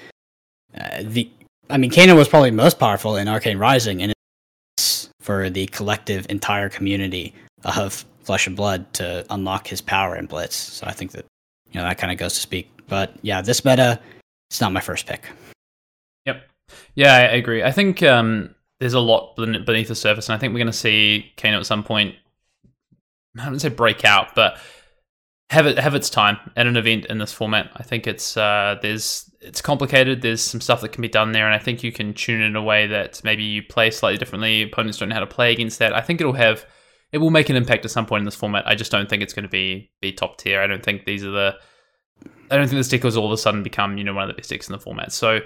uh, 0.79 1.03
the, 1.03 1.31
I 1.71 1.79
mean, 1.79 1.91
Kano 1.91 2.17
was 2.17 2.29
probably 2.29 2.51
most 2.51 2.79
powerful 2.79 3.17
in 3.17 3.29
Arcane 3.29 3.59
Rising, 3.59 4.03
and 4.03 4.13
it's 4.77 5.09
for 5.21 5.49
the 5.49 5.67
collective 5.67 6.27
entire 6.29 6.69
community 6.69 7.35
of 7.65 8.05
Flesh 8.23 8.47
and 8.47 8.57
Blood 8.57 8.93
to 8.95 9.25
unlock 9.31 9.67
his 9.67 9.81
power 9.81 10.17
in 10.17 10.27
Blitz. 10.27 10.57
So 10.57 10.87
I 10.87 10.93
think 10.93 11.13
that 11.13 11.25
you 11.71 11.81
know 11.81 11.87
that 11.87 11.99
kind 11.99 12.13
of 12.13 12.19
goes 12.19 12.35
to 12.35 12.41
speak. 12.41 12.71
But 12.89 13.15
yeah, 13.23 13.43
this 13.43 13.65
meta, 13.65 14.01
it's 14.51 14.61
not 14.61 14.73
my 14.73 14.81
first 14.81 15.07
pick. 15.07 15.25
Yep. 16.27 16.43
Yeah, 16.95 17.15
I 17.15 17.21
agree. 17.37 17.63
I 17.63 17.71
think 17.71 18.03
um, 18.03 18.55
there's 18.81 18.95
a 18.95 19.01
lot 19.01 19.37
beneath 19.37 19.89
the 19.89 19.95
surface, 19.95 20.29
and 20.29 20.37
I 20.37 20.39
think 20.39 20.53
we're 20.53 20.61
going 20.61 20.67
to 20.69 20.73
see 20.73 21.33
Kano 21.37 21.59
at 21.59 21.67
some 21.67 21.83
point. 21.83 22.15
I 23.39 23.45
wouldn't 23.45 23.61
say 23.61 23.69
break 23.69 24.05
out, 24.05 24.35
but 24.35 24.59
have 25.51 25.67
it 25.67 25.79
have 25.79 25.95
its 25.95 26.11
time 26.11 26.39
at 26.57 26.67
an 26.67 26.77
event 26.77 27.07
in 27.07 27.19
this 27.19 27.33
format. 27.33 27.71
I 27.77 27.83
think 27.83 28.07
it's 28.07 28.37
uh, 28.37 28.77
there's 28.83 29.31
it's 29.41 29.63
complicated. 29.63 30.23
There's 30.23 30.43
some 30.43 30.61
stuff 30.61 30.81
that 30.83 30.93
can 30.93 31.03
be 31.03 31.09
done 31.09 31.33
there, 31.33 31.47
and 31.47 31.55
I 31.55 31.59
think 31.59 31.83
you 31.83 31.93
can 31.93 32.15
tune 32.15 32.41
it 32.41 32.47
in 32.47 32.57
a 32.57 32.63
way 32.63 32.87
that 32.87 33.21
maybe 33.25 33.43
you 33.43 33.63
play 33.63 33.91
slightly 33.91 34.19
differently. 34.19 34.63
Opponents 34.63 34.99
don't 34.99 35.09
know 35.09 35.15
how 35.15 35.21
to 35.21 35.27
play 35.27 35.53
against 35.53 35.79
that. 35.79 35.95
I 35.95 36.01
think 36.01 36.21
it'll 36.21 36.33
have 36.35 36.67
it 37.13 37.19
will 37.19 37.31
make 37.31 37.49
an 37.49 37.57
impact 37.57 37.85
at 37.85 37.91
some 37.91 38.07
point 38.07 38.21
in 38.21 38.25
this 38.27 38.35
format. 38.35 38.67
I 38.67 38.75
just 38.75 38.93
don't 38.93 39.09
think 39.09 39.23
it's 39.23 39.33
going 39.33 39.45
to 39.45 39.49
be 39.49 39.91
be 40.01 40.13
top 40.13 40.39
tier. 40.39 40.61
I 40.61 40.67
don't 40.67 40.85
think 40.85 41.05
these 41.05 41.25
are 41.25 41.31
the 41.31 41.55
I 42.51 42.57
don't 42.57 42.69
think 42.69 42.79
this 42.79 42.89
deck 42.89 43.05
will 43.05 43.17
all 43.19 43.27
of 43.27 43.33
a 43.33 43.39
sudden 43.39 43.63
become 43.63 43.99
you 43.99 44.05
know 44.05 44.15
one 44.15 44.25
of 44.25 44.29
the 44.29 44.35
best 44.35 44.51
decks 44.51 44.69
in 44.69 44.73
the 44.73 44.79
format. 44.79 45.13
So 45.13 45.41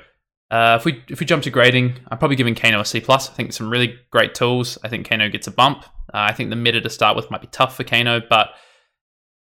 uh, 0.53 0.77
if 0.79 0.85
we 0.85 1.03
if 1.09 1.19
we 1.19 1.25
jump 1.25 1.43
to 1.45 1.51
grading, 1.51 1.95
I'm 2.09 2.19
probably 2.19 2.37
giving 2.37 2.55
Kano 2.55 2.81
a 2.81 2.85
C 2.85 3.01
plus. 3.01 3.31
I 3.31 3.33
think 3.33 3.55
some 3.55 3.71
really 3.71 3.99
great 4.11 4.35
tools. 4.35 4.77
I 4.85 4.89
think 4.89 5.09
Kano 5.09 5.31
gets 5.31 5.47
a 5.47 5.51
bump. 5.51 5.85
Uh, 6.13 6.29
I 6.29 6.35
think 6.35 6.51
the 6.51 6.57
meta 6.57 6.79
to 6.83 6.91
start 6.91 7.17
with 7.17 7.31
might 7.31 7.41
be 7.41 7.47
tough 7.49 7.75
for 7.75 7.85
Kano, 7.85 8.21
but 8.21 8.51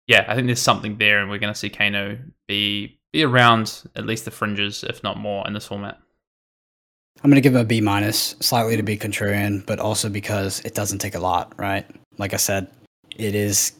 yeah, 0.06 0.24
I 0.26 0.34
think 0.34 0.46
there's 0.46 0.60
something 0.60 0.96
there, 0.96 1.20
and 1.20 1.28
we're 1.28 1.38
going 1.38 1.52
to 1.52 1.58
see 1.58 1.68
Kano 1.68 2.18
be 2.48 2.98
be 3.12 3.22
around 3.22 3.82
at 3.94 4.06
least 4.06 4.24
the 4.24 4.30
fringes, 4.30 4.84
if 4.84 5.02
not 5.02 5.18
more, 5.18 5.46
in 5.46 5.52
this 5.52 5.66
format. 5.66 5.98
I'm 7.22 7.28
going 7.28 7.36
to 7.36 7.42
give 7.42 7.54
him 7.54 7.60
a 7.60 7.64
B 7.64 7.82
minus, 7.82 8.34
slightly 8.40 8.78
to 8.78 8.82
be 8.82 8.96
contrarian, 8.96 9.66
but 9.66 9.78
also 9.78 10.08
because 10.08 10.60
it 10.60 10.74
doesn't 10.74 10.98
take 11.00 11.14
a 11.14 11.20
lot, 11.20 11.52
right? 11.58 11.86
Like 12.16 12.32
I 12.32 12.38
said, 12.38 12.68
it 13.16 13.34
is 13.34 13.72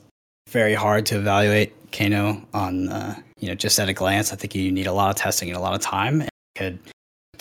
very 0.51 0.75
hard 0.75 1.07
to 1.07 1.17
evaluate 1.17 1.93
Kano 1.93 2.47
on, 2.53 2.91
uh, 2.91 3.19
you 3.39 3.49
know, 3.49 3.55
just 3.55 3.81
at 3.81 3.89
a 3.89 3.95
glance. 3.95 4.35
I 4.35 4.37
think 4.37 4.55
you 4.55 4.71
need 4.71 4.87
a 4.87 4.93
lot 4.93 5.09
of 5.09 5.17
testing 5.17 5.49
and 5.49 5.57
a 5.57 5.61
lot 5.61 5.75
of 5.75 5.81
time. 5.81 6.29
Could 6.55 6.79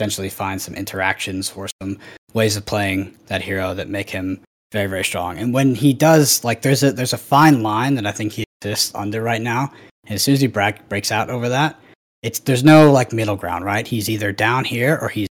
potentially 0.02 0.30
find 0.30 0.60
some 0.60 0.74
interactions 0.74 1.54
or 1.56 1.68
some 1.80 1.96
ways 2.34 2.58
of 2.58 2.66
playing 2.66 3.16
that 3.28 3.40
hero 3.40 3.76
that 3.76 3.88
make 3.88 4.10
him 4.10 4.42
very, 4.72 4.88
very 4.88 5.04
strong. 5.04 5.38
And 5.38 5.54
when 5.54 5.76
he 5.76 5.94
does, 5.94 6.44
like, 6.44 6.64
there's 6.64 6.82
a 6.82 6.92
there's 6.92 7.14
a 7.14 7.20
fine 7.20 7.62
line 7.62 7.94
that 7.96 8.08
I 8.08 8.12
think 8.12 8.32
he 8.32 8.44
exists 8.60 8.96
under 8.96 9.22
right 9.22 9.42
now. 9.42 9.72
And 10.08 10.16
as 10.16 10.24
soon 10.24 10.34
as 10.34 10.42
he 10.42 10.48
bra- 10.48 10.72
breaks 10.90 11.12
out 11.12 11.30
over 11.30 11.50
that, 11.50 11.80
it's 12.24 12.40
there's 12.40 12.64
no 12.64 12.92
like 12.92 13.14
middle 13.14 13.36
ground, 13.36 13.64
right? 13.64 13.86
He's 13.86 14.10
either 14.10 14.32
down 14.32 14.66
here 14.66 14.98
or 15.00 15.08
he's 15.08 15.28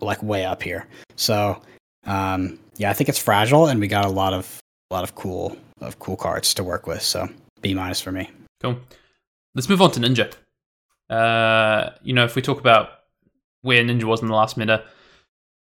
like 0.00 0.22
way 0.22 0.46
up 0.46 0.62
here. 0.62 0.86
So 1.16 1.60
um, 2.06 2.58
yeah, 2.78 2.88
I 2.88 2.94
think 2.94 3.10
it's 3.10 3.18
fragile, 3.18 3.66
and 3.66 3.78
we 3.78 3.88
got 3.88 4.06
a 4.06 4.08
lot 4.08 4.32
of 4.32 4.58
a 4.90 4.94
lot 4.94 5.04
of 5.04 5.14
cool 5.16 5.54
of 5.82 5.98
cool 5.98 6.16
cards 6.16 6.54
to 6.54 6.64
work 6.64 6.86
with. 6.86 7.02
So 7.02 7.28
B 7.60 7.74
minus 7.74 8.00
for 8.00 8.10
me. 8.10 8.30
Cool. 8.62 8.80
Let's 9.54 9.68
move 9.68 9.82
on 9.82 9.90
to 9.90 10.00
Ninja. 10.00 10.32
Uh, 11.10 11.90
you 12.02 12.14
know, 12.14 12.24
if 12.24 12.34
we 12.34 12.40
talk 12.40 12.58
about 12.58 12.93
where 13.64 13.82
Ninja 13.82 14.04
was 14.04 14.20
in 14.20 14.28
the 14.28 14.34
last 14.34 14.56
meta, 14.56 14.84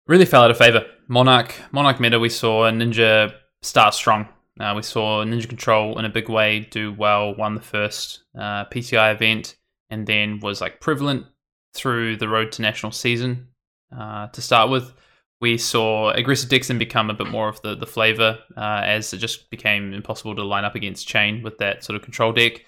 really 0.06 0.26
fell 0.26 0.42
out 0.42 0.50
of 0.50 0.58
favor. 0.58 0.84
Monarch, 1.08 1.54
Monarch 1.72 1.98
meta, 1.98 2.20
we 2.20 2.28
saw 2.28 2.70
Ninja 2.70 3.34
start 3.62 3.94
strong. 3.94 4.28
Uh, 4.60 4.74
we 4.76 4.82
saw 4.82 5.24
Ninja 5.24 5.48
Control 5.48 5.98
in 5.98 6.04
a 6.04 6.10
big 6.10 6.28
way 6.28 6.60
do 6.60 6.92
well, 6.92 7.34
won 7.34 7.54
the 7.54 7.60
first 7.60 8.24
uh, 8.38 8.66
PTI 8.66 9.14
event, 9.14 9.56
and 9.90 10.06
then 10.06 10.40
was 10.40 10.60
like 10.60 10.80
prevalent 10.80 11.26
through 11.74 12.16
the 12.18 12.28
road 12.28 12.52
to 12.52 12.62
national 12.62 12.92
season. 12.92 13.48
Uh, 13.96 14.26
to 14.28 14.42
start 14.42 14.70
with, 14.70 14.92
we 15.40 15.56
saw 15.56 16.10
aggressive 16.10 16.50
Dixon 16.50 16.78
become 16.78 17.08
a 17.08 17.14
bit 17.14 17.28
more 17.28 17.48
of 17.48 17.60
the 17.62 17.74
the 17.74 17.86
flavor 17.86 18.38
uh, 18.56 18.82
as 18.84 19.12
it 19.12 19.18
just 19.18 19.50
became 19.50 19.92
impossible 19.94 20.34
to 20.36 20.42
line 20.42 20.64
up 20.64 20.74
against 20.74 21.08
Chane 21.08 21.42
with 21.42 21.58
that 21.58 21.82
sort 21.82 21.96
of 21.96 22.02
control 22.02 22.32
deck. 22.32 22.62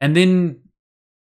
And 0.00 0.16
then 0.16 0.60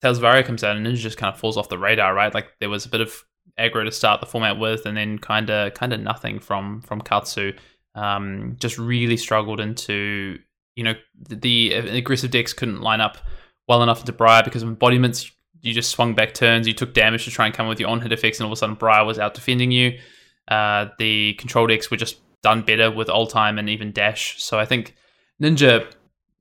Tales 0.01 0.19
of 0.19 0.25
Aria 0.25 0.45
comes 0.45 0.63
out 0.63 0.77
and 0.77 0.87
Ninja 0.87 0.97
just 0.97 1.19
kind 1.19 1.33
of 1.33 1.41
falls 1.41 1.57
off 1.57 1.69
the 1.69 1.79
radar, 1.79 2.15
right? 2.15 2.33
Like 2.33 2.53
there 2.61 2.71
was 2.71 2.87
a 2.87 2.91
bit 2.91 3.01
of 3.01 3.25
aggro 3.59 3.85
to 3.85 3.93
start 3.93 4.21
the 4.21 4.27
format 4.27 4.59
with, 4.59 4.87
and 4.87 4.97
then 4.97 5.19
kind 5.19 5.51
of 5.51 5.75
kind 5.75 5.93
of 5.93 6.01
nothing 6.01 6.41
from 6.41 6.81
from 6.83 7.01
Katsu. 7.01 7.53
Um, 7.95 8.57
just 8.59 8.79
really 8.79 9.17
struggled 9.17 9.61
into 9.61 10.39
you 10.77 10.85
know 10.85 10.95
the, 11.29 11.37
the 11.37 11.73
aggressive 11.73 12.31
decks 12.31 12.53
couldn't 12.53 12.81
line 12.81 13.01
up 13.01 13.19
well 13.67 13.83
enough 13.83 14.01
into 14.01 14.13
Briar 14.13 14.43
because 14.43 14.63
of 14.63 14.69
embodiments. 14.69 15.31
You 15.61 15.75
just 15.75 15.91
swung 15.91 16.15
back 16.15 16.35
turns, 16.35 16.69
you 16.69 16.75
took 16.75 16.95
damage 16.95 17.25
to 17.25 17.33
try 17.33 17.47
and 17.47 17.55
come 17.55 17.67
with 17.67 17.81
your 17.81 17.89
on 17.89 18.01
hit 18.01 18.13
effects, 18.13 18.39
and 18.39 18.47
all 18.47 18.53
of 18.53 18.57
a 18.57 18.61
sudden 18.61 18.77
Briar 18.77 19.05
was 19.05 19.19
out 19.19 19.35
defending 19.35 19.73
you. 19.73 19.99
Uh, 20.47 20.87
the 20.99 21.35
control 21.35 21.67
decks 21.67 21.91
were 21.91 21.97
just 21.97 22.21
done 22.43 22.63
better 22.63 22.91
with 22.91 23.09
all 23.11 23.27
time 23.27 23.59
and 23.59 23.69
even 23.69 23.93
dash. 23.93 24.43
So 24.43 24.59
I 24.59 24.65
think 24.65 24.95
Ninja, 25.43 25.93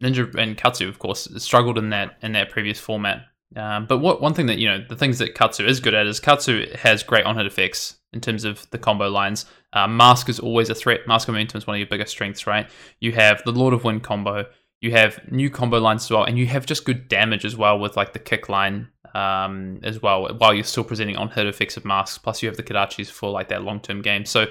Ninja 0.02 0.34
and 0.36 0.56
Katsu, 0.58 0.88
of 0.88 1.00
course, 1.00 1.28
struggled 1.38 1.78
in 1.78 1.90
that 1.90 2.18
in 2.22 2.34
that 2.34 2.50
previous 2.50 2.80
format. 2.80 3.24
Um, 3.56 3.86
but 3.86 4.00
what 4.00 4.22
one 4.22 4.34
thing 4.34 4.48
that 4.48 4.58
you 4.58 4.68
know 4.68 4.84
the 4.88 4.96
things 4.96 5.20
that 5.20 5.36
Katsu 5.36 5.66
is 5.66 5.80
good 5.80 5.94
at 5.94 6.06
is 6.06 6.20
Katsu 6.20 6.68
has 6.76 7.04
great 7.04 7.26
on 7.26 7.38
hit 7.38 7.46
effects 7.46 7.98
in 8.14 8.22
terms 8.22 8.44
of 8.44 8.70
the 8.72 8.78
combo 8.78 9.10
lines. 9.10 9.46
Uh, 9.74 9.88
Mask 9.88 10.30
is 10.30 10.40
always 10.40 10.70
a 10.70 10.76
threat. 10.76 11.08
Mask 11.08 11.28
momentum 11.28 11.58
is 11.58 11.68
one 11.68 11.76
of 11.76 11.80
your 11.80 11.88
biggest 11.88 12.12
strengths, 12.12 12.48
right? 12.48 12.70
You 13.00 13.12
have 13.14 13.42
the 13.46 13.52
Lord 13.52 13.74
of 13.74 13.84
Wind 13.84 14.04
combo. 14.04 14.46
You 14.82 14.92
have 14.92 15.20
new 15.32 15.50
combo 15.50 15.80
lines 15.80 16.04
as 16.04 16.12
well, 16.12 16.24
and 16.24 16.38
you 16.38 16.46
have 16.48 16.66
just 16.66 16.86
good 16.86 17.08
damage 17.08 17.46
as 17.46 17.56
well 17.56 17.80
with 17.80 17.98
like 17.98 18.14
the 18.14 18.20
kick 18.20 18.48
line 18.50 18.90
um, 19.16 19.80
as 19.84 20.02
well, 20.02 20.28
while 20.38 20.54
you're 20.54 20.64
still 20.64 20.84
presenting 20.84 21.16
on 21.16 21.30
hit 21.30 21.48
effects 21.48 21.78
of 21.78 21.86
masks. 21.86 22.18
Plus, 22.18 22.44
you 22.44 22.50
have 22.50 22.58
the 22.58 22.64
Kodachis 22.64 23.10
for 23.10 23.30
like 23.30 23.48
that 23.48 23.64
long 23.64 23.80
term 23.80 24.02
game. 24.02 24.26
So 24.26 24.48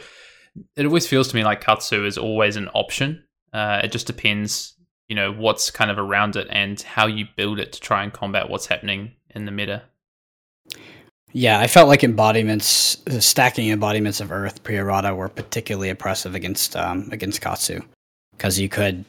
it 0.76 0.86
always 0.86 1.06
feels 1.06 1.28
to 1.28 1.36
me 1.36 1.44
like 1.44 1.60
Katsu 1.60 2.04
is 2.04 2.18
always 2.18 2.56
an 2.56 2.68
option. 2.68 3.24
Uh, 3.52 3.80
it 3.84 3.92
just 3.92 4.06
depends, 4.06 4.75
you 5.08 5.16
know, 5.16 5.32
what's 5.32 5.70
kind 5.70 5.90
of 5.90 5.98
around 5.98 6.36
it 6.36 6.46
and 6.50 6.80
how 6.82 7.06
you 7.06 7.26
build 7.36 7.58
it 7.58 7.72
to 7.72 7.80
try 7.80 8.02
and 8.02 8.12
combat 8.12 8.48
what's 8.48 8.66
happening 8.66 9.12
in 9.34 9.44
the 9.44 9.52
meta. 9.52 9.82
Yeah, 11.32 11.60
I 11.60 11.66
felt 11.66 11.88
like 11.88 12.02
embodiments, 12.02 12.96
the 13.04 13.20
stacking 13.20 13.68
embodiments 13.68 14.20
of 14.20 14.32
Earth 14.32 14.62
pre-errata 14.62 15.14
were 15.14 15.28
particularly 15.28 15.90
oppressive 15.90 16.34
against 16.34 16.74
um, 16.76 17.08
against 17.12 17.40
Katsu, 17.40 17.82
because 18.32 18.58
you 18.58 18.68
could, 18.70 19.04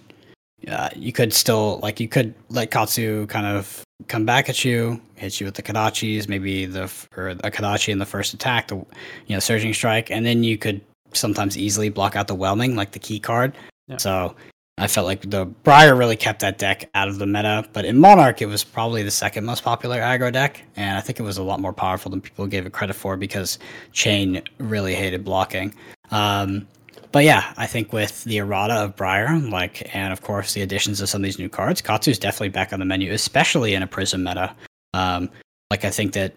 uh, 0.67 0.89
you 0.95 1.13
could 1.13 1.31
still 1.31 1.79
like 1.81 1.99
you 1.99 2.09
could 2.09 2.33
let 2.49 2.69
Katsu 2.69 3.27
kind 3.27 3.45
of 3.45 3.81
come 4.07 4.25
back 4.25 4.49
at 4.49 4.65
you, 4.65 4.99
hit 5.15 5.39
you 5.39 5.45
with 5.45 5.55
the 5.55 5.63
Kodachis, 5.63 6.27
maybe 6.27 6.65
the 6.65 6.91
or 7.15 7.29
a 7.29 7.51
Kodachi 7.51 7.93
in 7.93 7.99
the 7.99 8.05
first 8.05 8.33
attack, 8.33 8.67
the 8.67 8.75
you 8.75 8.85
know 9.29 9.39
surging 9.39 9.73
strike, 9.73 10.11
and 10.11 10.25
then 10.25 10.43
you 10.43 10.57
could 10.57 10.81
sometimes 11.13 11.57
easily 11.57 11.87
block 11.87 12.17
out 12.17 12.27
the 12.27 12.35
whelming, 12.35 12.75
like 12.75 12.91
the 12.91 12.99
key 12.99 13.19
card. 13.19 13.55
Yeah. 13.87 13.97
So 13.97 14.35
I 14.79 14.87
felt 14.87 15.07
like 15.07 15.27
the 15.27 15.45
Briar 15.45 15.95
really 15.95 16.15
kept 16.15 16.41
that 16.41 16.59
deck 16.59 16.89
out 16.93 17.07
of 17.07 17.17
the 17.17 17.25
meta, 17.25 17.67
but 17.73 17.83
in 17.83 17.97
Monarch, 17.97 18.43
it 18.43 18.45
was 18.45 18.63
probably 18.63 19.01
the 19.01 19.09
second 19.09 19.43
most 19.43 19.63
popular 19.63 19.99
aggro 19.99 20.31
deck, 20.31 20.61
and 20.75 20.97
I 20.97 21.01
think 21.01 21.19
it 21.19 21.23
was 21.23 21.39
a 21.39 21.43
lot 21.43 21.59
more 21.59 21.73
powerful 21.73 22.11
than 22.11 22.21
people 22.21 22.45
gave 22.45 22.65
it 22.65 22.73
credit 22.73 22.93
for 22.93 23.17
because 23.17 23.57
Chane 23.91 24.43
really 24.59 24.93
hated 24.93 25.25
blocking. 25.25 25.73
Um, 26.11 26.67
but 27.11 27.23
yeah, 27.23 27.53
I 27.57 27.65
think 27.65 27.91
with 27.91 28.23
the 28.25 28.37
errata 28.37 28.75
of 28.75 28.95
Briar, 28.95 29.39
like, 29.39 29.95
and 29.95 30.13
of 30.13 30.21
course 30.21 30.53
the 30.53 30.61
additions 30.61 31.01
of 31.01 31.09
some 31.09 31.21
of 31.21 31.23
these 31.23 31.39
new 31.39 31.49
cards, 31.49 31.81
Katsu 31.81 32.11
is 32.11 32.19
definitely 32.19 32.49
back 32.49 32.71
on 32.71 32.79
the 32.79 32.85
menu, 32.85 33.11
especially 33.11 33.73
in 33.73 33.81
a 33.81 33.87
Prism 33.87 34.23
meta. 34.23 34.55
Um, 34.93 35.31
like, 35.71 35.85
I 35.85 35.89
think 35.89 36.13
that 36.13 36.35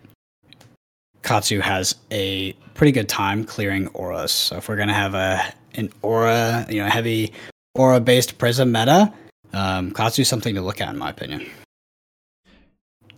Katsu 1.22 1.60
has 1.60 1.94
a 2.10 2.54
pretty 2.72 2.92
good 2.92 3.08
time 3.08 3.44
clearing 3.44 3.88
auras. 3.88 4.32
So 4.32 4.56
if 4.56 4.68
we're 4.68 4.76
gonna 4.76 4.94
have 4.94 5.14
a 5.14 5.42
an 5.74 5.92
aura, 6.02 6.66
you 6.70 6.82
know, 6.82 6.88
heavy 6.88 7.32
aura 7.74 8.00
based 8.00 8.38
prism 8.38 8.72
meta, 8.72 9.12
um, 9.52 9.92
Katsu's 9.92 10.28
something 10.28 10.54
to 10.54 10.60
look 10.60 10.80
at 10.80 10.90
in 10.90 10.98
my 10.98 11.10
opinion. 11.10 11.46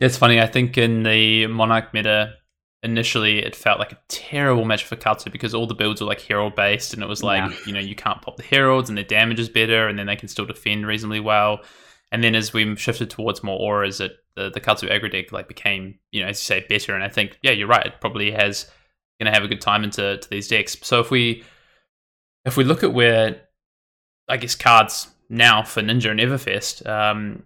It's 0.00 0.16
funny. 0.16 0.40
I 0.40 0.46
think 0.46 0.76
in 0.78 1.02
the 1.04 1.46
Monarch 1.46 1.94
meta, 1.94 2.34
initially 2.82 3.38
it 3.38 3.54
felt 3.54 3.78
like 3.78 3.92
a 3.92 3.98
terrible 4.08 4.64
match 4.64 4.84
for 4.84 4.96
Katsu 4.96 5.30
because 5.30 5.54
all 5.54 5.66
the 5.66 5.74
builds 5.74 6.00
were 6.00 6.06
like 6.06 6.20
herald 6.20 6.56
based, 6.56 6.94
and 6.94 7.02
it 7.02 7.08
was 7.08 7.22
like 7.22 7.50
yeah. 7.50 7.56
you 7.66 7.72
know 7.72 7.80
you 7.80 7.94
can't 7.94 8.20
pop 8.22 8.36
the 8.36 8.42
heralds, 8.42 8.88
and 8.88 8.98
their 8.98 9.04
damage 9.04 9.38
is 9.38 9.48
better, 9.48 9.88
and 9.88 9.98
then 9.98 10.06
they 10.06 10.16
can 10.16 10.28
still 10.28 10.46
defend 10.46 10.86
reasonably 10.86 11.20
well. 11.20 11.60
And 12.10 12.22
then 12.22 12.34
as 12.34 12.52
we 12.52 12.76
shifted 12.76 13.08
towards 13.08 13.42
more 13.42 13.58
auras, 13.58 14.00
it 14.00 14.12
the, 14.36 14.50
the 14.50 14.60
Katsu 14.60 14.88
aggro 14.88 15.10
deck 15.10 15.32
like 15.32 15.48
became, 15.48 15.98
you 16.10 16.22
know, 16.22 16.28
as 16.28 16.40
you 16.40 16.44
say, 16.44 16.66
better. 16.68 16.94
And 16.94 17.04
I 17.04 17.08
think, 17.08 17.38
yeah, 17.42 17.52
you're 17.52 17.68
right. 17.68 17.86
It 17.86 18.00
probably 18.00 18.30
has 18.30 18.70
going 19.20 19.32
to 19.32 19.38
have 19.38 19.44
a 19.44 19.48
good 19.48 19.60
time 19.60 19.84
into 19.84 20.18
to 20.18 20.30
these 20.30 20.48
decks. 20.48 20.76
So 20.82 21.00
if 21.00 21.10
we 21.10 21.44
if 22.44 22.56
we 22.56 22.64
look 22.64 22.82
at 22.82 22.92
where 22.92 23.42
I 24.32 24.38
guess 24.38 24.54
cards 24.54 25.08
now 25.28 25.62
for 25.62 25.82
Ninja 25.82 26.10
and 26.10 26.18
Everfest, 26.18 26.86
um, 26.88 27.42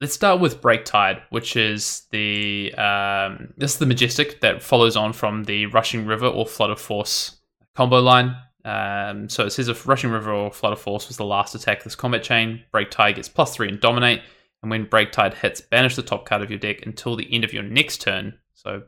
let's 0.00 0.14
start 0.14 0.40
with 0.40 0.60
Break 0.60 0.84
Tide, 0.84 1.22
which 1.30 1.54
is 1.54 2.08
the 2.10 2.74
um, 2.74 3.54
this 3.56 3.74
is 3.74 3.78
the 3.78 3.86
majestic 3.86 4.40
that 4.40 4.60
follows 4.60 4.96
on 4.96 5.12
from 5.12 5.44
the 5.44 5.66
Rushing 5.66 6.06
River 6.06 6.26
or 6.26 6.44
Flood 6.44 6.70
of 6.70 6.80
Force 6.80 7.36
combo 7.76 8.00
line. 8.00 8.34
Um, 8.64 9.28
so 9.28 9.46
it 9.46 9.50
says 9.50 9.68
if 9.68 9.86
Rushing 9.86 10.10
River 10.10 10.32
or 10.32 10.50
Flood 10.50 10.72
of 10.72 10.80
Force 10.80 11.06
was 11.06 11.18
the 11.18 11.24
last 11.24 11.54
attack 11.54 11.84
this 11.84 11.94
combat 11.94 12.24
chain, 12.24 12.64
Break 12.72 12.90
Tide 12.90 13.14
gets 13.14 13.28
plus 13.28 13.54
three 13.54 13.68
and 13.68 13.78
dominate. 13.78 14.20
And 14.64 14.72
when 14.72 14.86
Break 14.86 15.12
Tide 15.12 15.34
hits, 15.34 15.60
banish 15.60 15.94
the 15.94 16.02
top 16.02 16.26
card 16.26 16.42
of 16.42 16.50
your 16.50 16.58
deck 16.58 16.84
until 16.84 17.14
the 17.14 17.32
end 17.32 17.44
of 17.44 17.52
your 17.52 17.62
next 17.62 18.00
turn. 18.00 18.36
So 18.54 18.82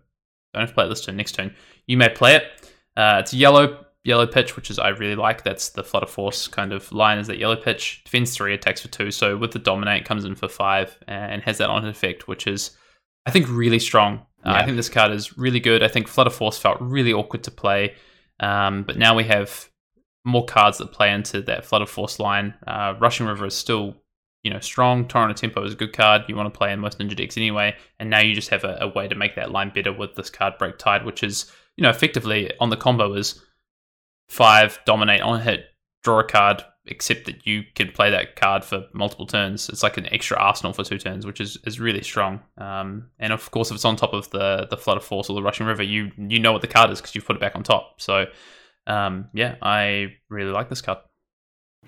don't 0.53 0.63
have 0.63 0.71
to 0.71 0.75
play 0.75 0.87
it 0.87 0.89
this 0.89 1.05
turn, 1.05 1.17
next 1.17 1.37
turn. 1.37 1.55
You 1.87 1.97
may 1.97 2.09
play 2.09 2.35
it. 2.35 2.73
Uh, 2.97 3.19
it's 3.21 3.33
yellow, 3.33 3.87
yellow 4.05 4.27
pitch, 4.27 4.57
which 4.57 4.71
is 4.71 4.79
I 4.79 4.89
really 4.89 5.17
like. 5.17 5.45
That's 5.45 5.71
the 5.71 5.85
Flood 5.85 6.03
of 6.03 6.11
Force 6.11 6.49
kind 6.49 6.73
of 6.73 6.91
line 6.93 7.19
is 7.19 7.27
that 7.27 7.39
yellow 7.39 7.57
pitch. 7.57 8.03
Defends 8.05 8.35
three, 8.35 8.55
attacks 8.55 8.81
for 8.81 8.89
two. 8.89 9.11
So 9.11 9.37
with 9.37 9.53
the 9.53 9.59
dominate, 9.59 10.05
comes 10.05 10.25
in 10.25 10.35
for 10.35 10.49
five 10.49 10.97
and 11.07 11.43
has 11.43 11.59
that 11.59 11.71
on 11.71 11.87
effect, 11.87 12.29
which 12.29 12.47
is 12.47 12.77
I 13.27 13.31
think 13.31 13.47
really 13.49 13.79
strong. 13.79 14.27
Uh, 14.45 14.53
I 14.53 14.65
think 14.65 14.77
this 14.77 14.89
card 14.89 15.13
is 15.13 15.37
really 15.37 15.61
good. 15.61 15.83
I 15.83 15.89
think 15.89 16.09
Flood 16.09 16.27
of 16.27 16.35
Force 16.35 16.57
felt 16.57 16.81
really 16.81 17.13
awkward 17.13 17.45
to 17.45 17.51
play, 17.51 17.95
um, 18.41 18.85
but 18.85 18.97
now 18.97 19.15
we 19.15 19.25
have 19.25 19.69
more 20.25 20.47
cards 20.47 20.79
that 20.79 20.93
play 20.93 21.13
into 21.13 21.43
that 21.43 21.65
Flood 21.65 21.83
of 21.83 21.91
Force 21.91 22.19
line. 22.19 22.55
Uh, 22.67 22.95
Rushing 22.99 23.27
River 23.27 23.47
is 23.47 23.55
still 23.55 23.97
you 24.43 24.51
know, 24.51 24.61
strong. 24.61 25.07
Torrent 25.07 25.31
of 25.31 25.37
Tempo 25.37 25.65
is 25.65 25.75
a 25.75 25.77
good 25.77 25.93
card 25.93 26.23
you 26.27 26.37
want 26.37 26.53
to 26.53 26.57
play 26.57 26.73
in 26.73 26.81
most 26.81 26.99
ninja 26.99 27.17
decks 27.17 27.37
anyway. 27.37 27.77
And 27.99 28.09
now 28.09 28.21
you 28.21 28.35
just 28.35 28.49
have 28.49 28.65
a, 28.65 28.79
a, 28.81 28.89
way 28.89 29.07
to 29.07 29.15
make 29.15 29.35
that 29.35 29.51
line 29.51 29.71
better 29.71 29.93
with 29.93 30.15
this 30.15 30.31
card, 30.31 30.55
Break 30.59 30.79
Tide, 30.79 31.05
which 31.05 31.23
is, 31.23 31.53
you 31.77 31.83
know, 31.83 31.91
effectively 31.91 32.51
on 32.59 32.71
the 32.71 32.77
combo 32.77 33.13
is 33.15 33.43
five, 34.31 34.79
dominate 34.87 35.21
on 35.21 35.41
hit, 35.41 35.67
draw 36.05 36.21
a 36.21 36.25
card, 36.25 36.63
except 36.87 37.27
that 37.27 37.47
you 37.47 37.65
can 37.75 37.91
play 37.91 38.11
that 38.11 38.37
card 38.37 38.65
for 38.65 38.87
multiple 38.95 39.27
turns. 39.27 39.69
It's 39.69 39.83
like 39.83 39.97
an 39.97 40.07
extra 40.13 40.39
arsenal 40.39 40.73
for 40.73 40.85
two 40.85 40.99
turns, 40.99 41.27
which 41.27 41.41
is, 41.41 41.59
is 41.67 41.79
really 41.79 42.03
strong. 42.03 42.41
Um, 42.57 43.11
and 43.19 43.33
of 43.33 43.51
course, 43.51 43.71
if 43.71 43.75
it's 43.75 43.85
on 43.85 43.97
top 43.97 44.15
of 44.15 44.31
the 44.31 44.67
the 44.71 44.77
Flood 44.77 44.97
of 44.97 45.05
Force 45.05 45.29
or 45.29 45.35
the 45.35 45.43
Rushing 45.43 45.67
River, 45.67 45.83
you 45.83 46.13
you 46.17 46.39
know 46.39 46.53
what 46.53 46.63
the 46.63 46.69
card 46.69 46.91
is 46.91 47.01
because 47.01 47.15
you've 47.15 47.27
put 47.27 47.37
it 47.37 47.41
back 47.41 47.57
on 47.57 47.65
top. 47.65 48.01
So, 48.01 48.27
um, 48.87 49.29
yeah, 49.35 49.57
I 49.61 50.15
really 50.31 50.53
like 50.53 50.69
this 50.69 50.81
card. 50.81 50.99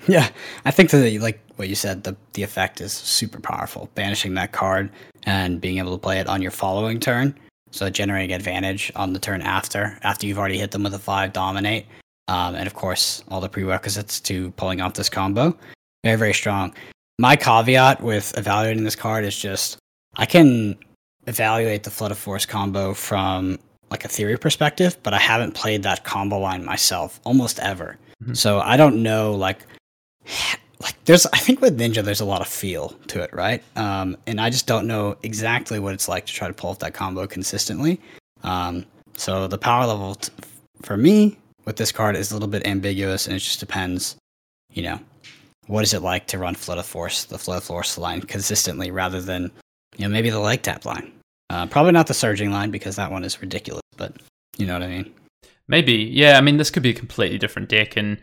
Yeah, 0.09 0.29
I 0.65 0.73
think 0.73 0.91
that 0.91 1.21
like 1.21 1.41
what 1.57 1.69
you 1.69 1.77
said, 1.77 2.03
the 2.03 2.17
the 2.33 2.43
effect 2.43 2.81
is 2.81 2.93
super 2.93 3.41
powerful. 3.41 3.89
Banishing 3.95 4.35
that 4.35 4.53
card 4.53 4.91
and 5.25 5.61
being 5.61 5.79
able 5.79 5.93
to 5.93 5.99
play 5.99 6.19
it 6.19 6.27
on 6.27 6.43
your 6.43 6.51
following 6.51 6.99
turn, 6.99 7.39
so 7.71 7.89
generating 7.89 8.35
advantage 8.35 8.91
on 8.97 9.13
the 9.13 9.19
turn 9.21 9.43
after, 9.43 9.99
after 10.03 10.27
you've 10.27 10.39
already 10.39 10.59
hit 10.59 10.73
them 10.73 10.83
with 10.83 10.95
a 10.95 10.99
five 10.99 11.33
dominate, 11.33 11.87
um, 12.29 12.55
and 12.55 12.67
of 12.67 12.75
course 12.75 13.25
all 13.29 13.41
the 13.41 13.49
prerequisites 13.49 14.21
to 14.21 14.51
pulling 14.53 14.81
off 14.81 14.95
this 14.95 15.09
combo. 15.09 15.57
Very 16.05 16.17
very 16.17 16.35
strong. 16.35 16.75
My 17.19 17.37
caveat 17.37 18.03
with 18.03 18.37
evaluating 18.37 18.85
this 18.85 18.97
card 18.97 19.25
is 19.25 19.39
just 19.39 19.79
I 20.17 20.27
can 20.27 20.77
evaluate 21.27 21.85
the 21.85 21.91
Flood 21.91 22.11
of 22.11 22.19
Force 22.19 22.47
combo 22.47 22.95
from 22.95 23.59
like 23.91 24.05
a 24.05 24.09
theory 24.09 24.39
perspective, 24.39 24.97
but 25.03 25.15
I 25.15 25.19
haven't 25.19 25.53
played 25.53 25.83
that 25.83 26.05
combo 26.05 26.39
line 26.39 26.65
myself 26.65 27.21
almost 27.25 27.61
ever. 27.61 27.99
Mm-hmm. 28.23 28.35
So 28.35 28.61
I 28.61 28.77
don't 28.77 29.03
know 29.03 29.33
like 29.33 29.67
like 30.81 31.05
there's 31.05 31.27
I 31.27 31.39
think 31.39 31.61
with 31.61 31.79
Ninja 31.79 32.03
there's 32.03 32.21
a 32.21 32.25
lot 32.25 32.41
of 32.41 32.49
feel 32.49 32.91
to 33.09 33.21
it, 33.23 33.33
right? 33.33 33.63
Um, 33.77 34.17
and 34.27 34.41
I 34.41 34.51
just 34.51 34.67
don't 34.67 34.87
know 34.87 35.17
exactly 35.23 35.79
what 35.79 35.95
it's 35.95 36.09
like 36.09 36.27
to 36.27 36.33
try 36.33 36.49
to 36.49 36.55
pull 36.55 36.71
off 36.71 36.79
that 36.81 36.95
combo 36.95 37.27
consistently. 37.27 38.01
Um, 38.43 38.85
so 39.17 39.47
the 39.47 39.59
power 39.59 39.87
level 39.87 40.17
t- 40.17 40.33
for 40.83 40.97
me 40.97 41.37
with 41.65 41.77
this 41.77 41.93
card 41.93 42.17
is 42.17 42.31
a 42.31 42.35
little 42.35 42.49
bit 42.49 42.67
ambiguous, 42.67 43.27
and 43.27 43.37
it 43.37 43.41
just 43.41 43.61
depends, 43.61 44.17
you 44.73 44.83
know, 44.83 45.01
what 45.67 45.85
is 45.85 45.95
it 45.95 46.03
like 46.03 46.27
to 46.29 46.39
run 46.39 46.55
Flood 46.55 46.79
of 46.79 46.87
Force, 46.87 47.25
the 47.25 47.39
Flood 47.39 47.59
of 47.59 47.65
Force 47.65 47.99
line 47.99 48.21
consistently, 48.21 48.91
rather 48.91 49.21
than 49.21 49.51
you 49.97 50.07
know 50.07 50.09
maybe 50.09 50.31
the 50.31 50.41
leg 50.41 50.63
tap 50.63 50.85
line. 50.85 51.13
Uh, 51.51 51.67
probably 51.67 51.93
not 51.93 52.07
the 52.07 52.15
surging 52.15 52.51
line 52.51 52.71
because 52.71 52.97
that 52.97 53.11
one 53.11 53.25
is 53.25 53.41
ridiculous, 53.41 53.83
but 53.97 54.17
you 54.57 54.67
know 54.67 54.75
what 54.75 54.83
I 54.83 54.89
mean. 54.89 55.13
Maybe, 55.69 55.95
yeah. 55.95 56.37
I 56.37 56.41
mean, 56.41 56.57
this 56.57 56.71
could 56.71 56.83
be 56.83 56.91
a 56.91 56.95
completely 56.95 57.39
different 57.39 57.69
deck, 57.69 57.97
and 57.97 58.19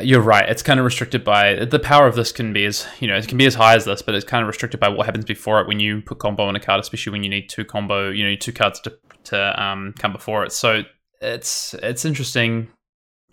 you're 0.00 0.20
right. 0.20 0.48
It's 0.48 0.62
kind 0.62 0.78
of 0.78 0.84
restricted 0.84 1.24
by 1.24 1.64
the 1.64 1.78
power 1.78 2.06
of 2.06 2.16
this 2.16 2.32
can 2.32 2.52
be 2.52 2.64
as 2.64 2.86
you 3.00 3.08
know 3.08 3.16
it 3.16 3.28
can 3.28 3.38
be 3.38 3.46
as 3.46 3.54
high 3.54 3.74
as 3.74 3.84
this, 3.84 4.02
but 4.02 4.14
it's 4.14 4.24
kind 4.24 4.42
of 4.42 4.48
restricted 4.48 4.80
by 4.80 4.88
what 4.88 5.06
happens 5.06 5.24
before 5.24 5.60
it 5.60 5.68
when 5.68 5.80
you 5.80 6.02
put 6.02 6.18
combo 6.18 6.44
on 6.44 6.56
a 6.56 6.60
card, 6.60 6.80
especially 6.80 7.12
when 7.12 7.22
you 7.22 7.30
need 7.30 7.48
two 7.48 7.64
combo, 7.64 8.10
you 8.10 8.24
know, 8.28 8.34
two 8.36 8.52
cards 8.52 8.80
to 8.80 8.96
to 9.24 9.62
um, 9.62 9.94
come 9.98 10.12
before 10.12 10.44
it. 10.44 10.52
So 10.52 10.82
it's 11.20 11.74
it's 11.74 12.04
interesting. 12.04 12.68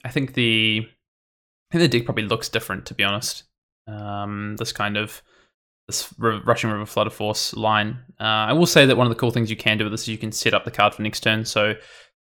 I 0.04 0.10
think 0.10 0.34
the 0.34 0.82
I 0.86 1.78
think 1.78 1.92
the 1.92 1.98
deck 1.98 2.06
probably 2.06 2.24
looks 2.24 2.50
different 2.50 2.86
to 2.88 2.94
be 2.94 3.04
honest. 3.04 3.44
Um, 3.88 4.56
this 4.58 4.72
kind 4.72 4.98
of 4.98 5.22
this 5.88 6.14
Rushing 6.18 6.70
River 6.70 6.86
Flood 6.86 7.08
of 7.08 7.14
Force 7.14 7.54
line. 7.56 7.98
Uh, 8.20 8.24
I 8.24 8.54
will 8.54 8.66
say 8.66 8.86
that 8.86 8.96
one 8.96 9.06
of 9.06 9.12
the 9.12 9.20
cool 9.20 9.32
things 9.32 9.50
you 9.50 9.58
can 9.58 9.78
do 9.78 9.84
with 9.84 9.92
this 9.92 10.04
is 10.04 10.08
you 10.08 10.18
can 10.18 10.32
set 10.32 10.54
up 10.54 10.64
the 10.64 10.72
card 10.72 10.94
for 10.94 11.02
next 11.02 11.22
turn. 11.22 11.44
So 11.44 11.74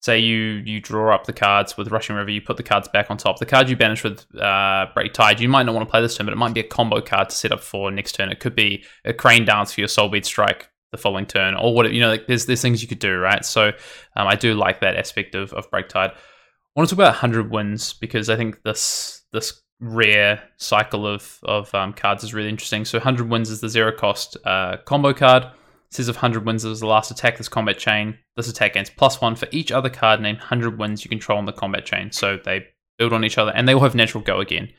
say 0.01 0.18
you 0.18 0.64
you 0.66 0.80
draw 0.80 1.14
up 1.14 1.26
the 1.26 1.34
cards 1.34 1.78
with 1.78 1.91
Rushing 1.91 2.16
River, 2.16 2.32
you 2.32 2.41
put 2.41 2.57
the 2.57 2.64
cards 2.64 2.88
back 2.88 3.12
on 3.12 3.18
top. 3.18 3.38
The 3.38 3.45
card 3.45 3.70
you 3.70 3.76
banish 3.76 4.03
with 4.03 4.26
uh, 4.36 4.88
Breaktide, 4.95 5.39
you 5.39 5.49
might 5.49 5.64
not 5.64 5.76
want 5.76 5.88
to 5.88 5.91
play 5.91 6.01
this 6.01 6.18
turn, 6.18 6.26
but 6.26 6.34
it 6.34 6.38
might 6.38 6.53
be 6.53 6.62
a 6.62 6.68
combo 6.68 7.01
card 7.01 7.30
to 7.30 7.36
set 7.36 7.51
up 7.51 7.62
for 7.62 7.91
next 7.91 8.14
turn. 8.14 8.32
It 8.32 8.39
could 8.39 8.55
be 8.55 8.84
a 9.05 9.14
Crane 9.14 9.45
Dance 9.45 9.74
for 9.74 9.82
your 9.82 9.88
Soulbead 9.88 10.26
Strike 10.26 10.70
the 10.91 10.97
following 10.97 11.25
turn, 11.25 11.55
or 11.55 11.73
what 11.73 11.91
you 11.91 12.01
know. 12.01 12.09
Like 12.09 12.27
there's 12.27 12.45
there's 12.45 12.61
things 12.61 12.81
you 12.81 12.87
could 12.87 12.99
do, 12.99 13.17
right? 13.17 13.43
So 13.45 13.67
um, 14.15 14.27
I 14.27 14.35
do 14.35 14.53
like 14.53 14.81
that 14.81 14.95
aspect 14.95 15.35
of 15.35 15.53
of 15.53 15.69
Break 15.71 15.87
Tide. 15.87 16.11
I 16.11 16.79
want 16.79 16.89
to 16.89 16.95
talk 16.95 17.03
about 17.03 17.13
100 17.13 17.51
wins 17.51 17.93
because 17.93 18.29
I 18.29 18.37
think 18.37 18.63
this 18.63 19.23
this 19.33 19.61
rare 19.81 20.41
cycle 20.57 21.07
of 21.07 21.39
of 21.43 21.73
um, 21.75 21.93
cards 21.93 22.23
is 22.23 22.33
really 22.33 22.49
interesting. 22.49 22.85
So 22.85 22.97
100 22.97 23.29
wins 23.29 23.49
is 23.49 23.61
the 23.61 23.69
zero 23.69 23.91
cost 23.91 24.37
uh, 24.45 24.77
combo 24.85 25.13
card 25.13 25.43
It 25.43 25.51
says 25.89 26.07
if 26.07 26.15
100 26.15 26.45
wins 26.45 26.63
is 26.63 26.79
the 26.79 26.87
last 26.87 27.11
attack 27.11 27.37
this 27.37 27.49
combat 27.49 27.77
chain, 27.77 28.17
this 28.35 28.47
attack 28.47 28.73
gains 28.73 28.89
plus 28.89 29.19
one 29.19 29.35
for 29.35 29.47
each 29.51 29.71
other 29.71 29.89
card 29.89 30.21
named 30.21 30.37
100 30.37 30.79
wins 30.79 31.03
you 31.03 31.09
control 31.09 31.37
on 31.37 31.45
the 31.45 31.51
combat 31.51 31.85
chain. 31.85 32.11
So 32.11 32.37
they 32.37 32.67
build 32.97 33.13
on 33.13 33.25
each 33.25 33.37
other, 33.37 33.51
and 33.51 33.67
they 33.67 33.73
all 33.73 33.81
have 33.81 33.95
natural 33.95 34.23
go 34.23 34.39
again. 34.39 34.71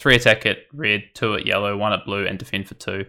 Three 0.00 0.16
attack 0.16 0.44
at 0.44 0.58
red, 0.72 1.04
two 1.14 1.34
at 1.36 1.46
yellow, 1.46 1.76
one 1.76 1.92
at 1.92 2.04
blue, 2.04 2.26
and 2.26 2.38
defend 2.38 2.66
for 2.66 2.74
two. 2.74 3.06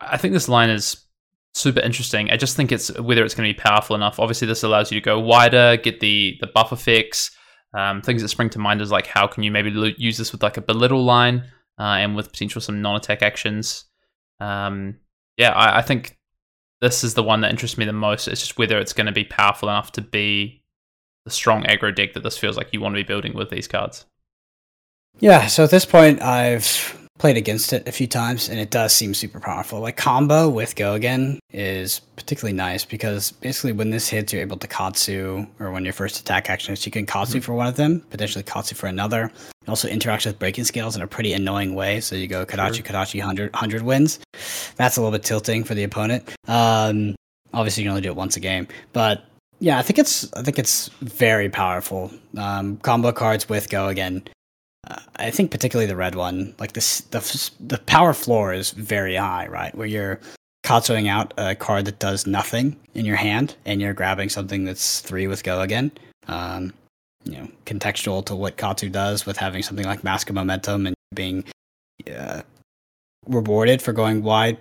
I 0.00 0.16
think 0.16 0.34
this 0.34 0.48
line 0.48 0.70
is 0.70 1.06
super 1.54 1.80
interesting. 1.80 2.30
I 2.30 2.36
just 2.36 2.56
think 2.56 2.72
it's 2.72 2.96
whether 2.98 3.24
it's 3.24 3.34
going 3.34 3.48
to 3.48 3.54
be 3.54 3.60
powerful 3.60 3.96
enough. 3.96 4.18
Obviously, 4.18 4.46
this 4.46 4.62
allows 4.62 4.90
you 4.90 5.00
to 5.00 5.04
go 5.04 5.18
wider, 5.18 5.76
get 5.76 6.00
the 6.00 6.36
the 6.40 6.46
buff 6.46 6.72
effects. 6.72 7.30
Um, 7.74 8.00
things 8.00 8.22
that 8.22 8.28
spring 8.28 8.48
to 8.50 8.58
mind 8.58 8.80
is 8.80 8.90
like 8.90 9.06
how 9.06 9.26
can 9.26 9.42
you 9.42 9.50
maybe 9.50 9.70
use 9.98 10.16
this 10.16 10.32
with 10.32 10.42
like 10.42 10.56
a 10.56 10.62
belittle 10.62 11.04
line 11.04 11.44
uh, 11.78 11.82
and 11.82 12.16
with 12.16 12.32
potential 12.32 12.60
some 12.60 12.82
non-attack 12.82 13.22
actions. 13.22 13.84
Um, 14.40 14.96
yeah, 15.36 15.50
I, 15.50 15.78
I, 15.78 15.82
think 15.82 16.16
this 16.80 17.04
is 17.04 17.14
the 17.14 17.22
one 17.22 17.40
that 17.42 17.50
interests 17.50 17.78
me 17.78 17.84
the 17.84 17.92
most. 17.92 18.28
It's 18.28 18.40
just 18.40 18.58
whether 18.58 18.78
it's 18.78 18.92
going 18.92 19.06
to 19.06 19.12
be 19.12 19.24
powerful 19.24 19.68
enough 19.68 19.92
to 19.92 20.00
be 20.00 20.64
the 21.24 21.30
strong 21.30 21.64
aggro 21.64 21.94
deck 21.94 22.14
that 22.14 22.22
this 22.22 22.38
feels 22.38 22.56
like 22.56 22.72
you 22.72 22.80
want 22.80 22.94
to 22.94 23.02
be 23.02 23.06
building 23.06 23.34
with 23.34 23.50
these 23.50 23.68
cards. 23.68 24.06
Yeah, 25.20 25.46
so 25.46 25.64
at 25.64 25.70
this 25.70 25.84
point, 25.84 26.22
I've 26.22 26.97
played 27.18 27.36
against 27.36 27.72
it 27.72 27.86
a 27.86 27.92
few 27.92 28.06
times, 28.06 28.48
and 28.48 28.58
it 28.58 28.70
does 28.70 28.92
seem 28.92 29.12
super 29.12 29.40
powerful. 29.40 29.80
Like 29.80 29.96
combo 29.96 30.48
with 30.48 30.76
Go 30.76 30.94
Again 30.94 31.40
is 31.52 32.00
particularly 32.16 32.56
nice 32.56 32.84
because 32.84 33.32
basically 33.32 33.72
when 33.72 33.90
this 33.90 34.08
hits, 34.08 34.32
you're 34.32 34.42
able 34.42 34.56
to 34.56 34.66
Katsu, 34.66 35.46
or 35.58 35.70
when 35.70 35.84
your 35.84 35.92
first 35.92 36.20
attack 36.20 36.48
action 36.48 36.72
is, 36.72 36.86
you 36.86 36.92
can 36.92 37.06
Katsu 37.06 37.38
mm-hmm. 37.38 37.44
for 37.44 37.54
one 37.54 37.66
of 37.66 37.76
them, 37.76 38.00
potentially 38.10 38.44
Katsu 38.44 38.74
for 38.74 38.86
another. 38.86 39.24
It 39.62 39.68
also 39.68 39.88
interacts 39.88 40.26
with 40.26 40.38
breaking 40.38 40.64
scales 40.64 40.96
in 40.96 41.02
a 41.02 41.06
pretty 41.06 41.32
annoying 41.32 41.74
way. 41.74 42.00
So 42.00 42.14
you 42.14 42.26
go 42.26 42.46
Kodachi, 42.46 42.76
sure. 42.76 42.84
Kodachi, 42.84 43.18
100, 43.18 43.52
100 43.52 43.82
wins. 43.82 44.20
That's 44.76 44.96
a 44.96 45.00
little 45.00 45.12
bit 45.12 45.24
tilting 45.24 45.64
for 45.64 45.74
the 45.74 45.84
opponent. 45.84 46.28
Um, 46.46 47.16
obviously, 47.52 47.82
you 47.82 47.88
can 47.88 47.90
only 47.90 48.02
do 48.02 48.10
it 48.10 48.16
once 48.16 48.36
a 48.36 48.40
game, 48.40 48.68
but 48.92 49.24
yeah, 49.60 49.78
I 49.78 49.82
think 49.82 49.98
it's 49.98 50.32
I 50.34 50.42
think 50.42 50.58
it's 50.58 50.88
very 51.00 51.48
powerful. 51.48 52.12
Um, 52.36 52.76
combo 52.76 53.10
cards 53.10 53.48
with 53.48 53.68
Go 53.68 53.88
Again 53.88 54.22
uh, 54.88 55.00
I 55.16 55.30
think 55.30 55.50
particularly 55.50 55.86
the 55.86 55.96
red 55.96 56.14
one, 56.14 56.54
like 56.58 56.72
this, 56.72 57.00
the 57.02 57.50
the 57.60 57.78
power 57.78 58.12
floor 58.12 58.52
is 58.52 58.70
very 58.70 59.16
high, 59.16 59.46
right? 59.46 59.74
Where 59.74 59.86
you're 59.86 60.20
Katsuing 60.68 61.08
out 61.08 61.32
a 61.38 61.54
card 61.54 61.86
that 61.86 61.98
does 61.98 62.26
nothing 62.26 62.76
in 62.92 63.06
your 63.06 63.16
hand, 63.16 63.56
and 63.64 63.80
you're 63.80 63.94
grabbing 63.94 64.28
something 64.28 64.64
that's 64.64 65.00
three 65.00 65.26
with 65.26 65.42
go 65.42 65.62
again. 65.62 65.90
Um, 66.26 66.74
you 67.24 67.38
know, 67.38 67.48
contextual 67.64 68.26
to 68.26 68.34
what 68.34 68.58
Katsu 68.58 68.90
does 68.90 69.24
with 69.24 69.38
having 69.38 69.62
something 69.62 69.86
like 69.86 70.04
Mask 70.04 70.28
of 70.28 70.34
Momentum 70.34 70.86
and 70.86 70.94
being 71.14 71.44
uh, 72.14 72.42
rewarded 73.26 73.80
for 73.80 73.94
going 73.94 74.22
wide 74.22 74.58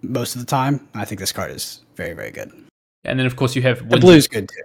most 0.00 0.34
of 0.34 0.40
the 0.40 0.46
time. 0.46 0.88
I 0.94 1.04
think 1.04 1.20
this 1.20 1.32
card 1.32 1.50
is 1.50 1.82
very, 1.94 2.14
very 2.14 2.30
good. 2.30 2.50
And 3.04 3.18
then, 3.18 3.26
of 3.26 3.36
course, 3.36 3.54
you 3.54 3.60
have 3.60 3.86
the 3.86 3.98
blue's 3.98 4.28
good 4.28 4.48
too. 4.48 4.62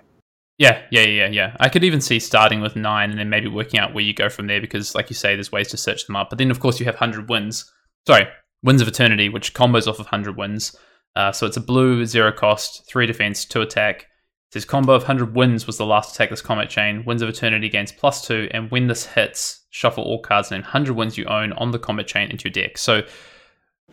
Yeah, 0.57 0.81
yeah, 0.89 1.03
yeah, 1.03 1.27
yeah. 1.27 1.55
I 1.59 1.67
could 1.67 1.83
even 1.83 1.99
see 1.99 2.19
starting 2.19 2.61
with 2.61 2.75
nine 2.75 3.09
and 3.09 3.19
then 3.19 3.29
maybe 3.29 3.47
working 3.47 3.79
out 3.79 3.93
where 3.93 4.03
you 4.03 4.13
go 4.13 4.29
from 4.29 4.47
there 4.47 4.61
because, 4.61 4.95
like 4.95 5.09
you 5.09 5.15
say, 5.15 5.35
there's 5.35 5.51
ways 5.51 5.67
to 5.69 5.77
search 5.77 6.05
them 6.05 6.15
up. 6.15 6.29
But 6.29 6.37
then, 6.37 6.49
of 6.49 6.59
course, 6.59 6.79
you 6.79 6.85
have 6.85 6.95
Hundred 6.95 7.29
Winds. 7.29 7.71
Sorry, 8.07 8.27
Winds 8.63 8.81
of 8.81 8.87
Eternity, 8.87 9.27
which 9.27 9.53
combos 9.53 9.87
off 9.87 9.99
of 9.99 10.07
Hundred 10.07 10.37
Winds. 10.37 10.75
Uh, 11.15 11.31
so 11.31 11.45
it's 11.45 11.57
a 11.57 11.61
blue, 11.61 12.05
zero 12.05 12.31
cost, 12.31 12.87
three 12.87 13.05
defense, 13.05 13.43
two 13.43 13.61
attack. 13.61 14.03
It 14.03 14.53
says 14.53 14.65
combo 14.65 14.93
of 14.93 15.03
Hundred 15.03 15.35
Winds 15.35 15.67
was 15.67 15.77
the 15.77 15.85
last 15.85 16.15
attack 16.15 16.29
this 16.29 16.41
combat 16.41 16.69
chain. 16.69 17.03
Winds 17.05 17.21
of 17.21 17.29
Eternity 17.29 17.67
gains 17.67 17.91
plus 17.91 18.25
two, 18.25 18.47
and 18.51 18.71
when 18.71 18.87
this 18.87 19.05
hits, 19.05 19.65
shuffle 19.71 20.03
all 20.03 20.21
cards 20.21 20.51
named 20.51 20.63
Hundred 20.63 20.93
Winds 20.93 21.17
you 21.17 21.25
own 21.25 21.51
on 21.53 21.71
the 21.71 21.79
combat 21.79 22.07
chain 22.07 22.29
into 22.29 22.45
your 22.45 22.53
deck. 22.53 22.77
So 22.77 23.01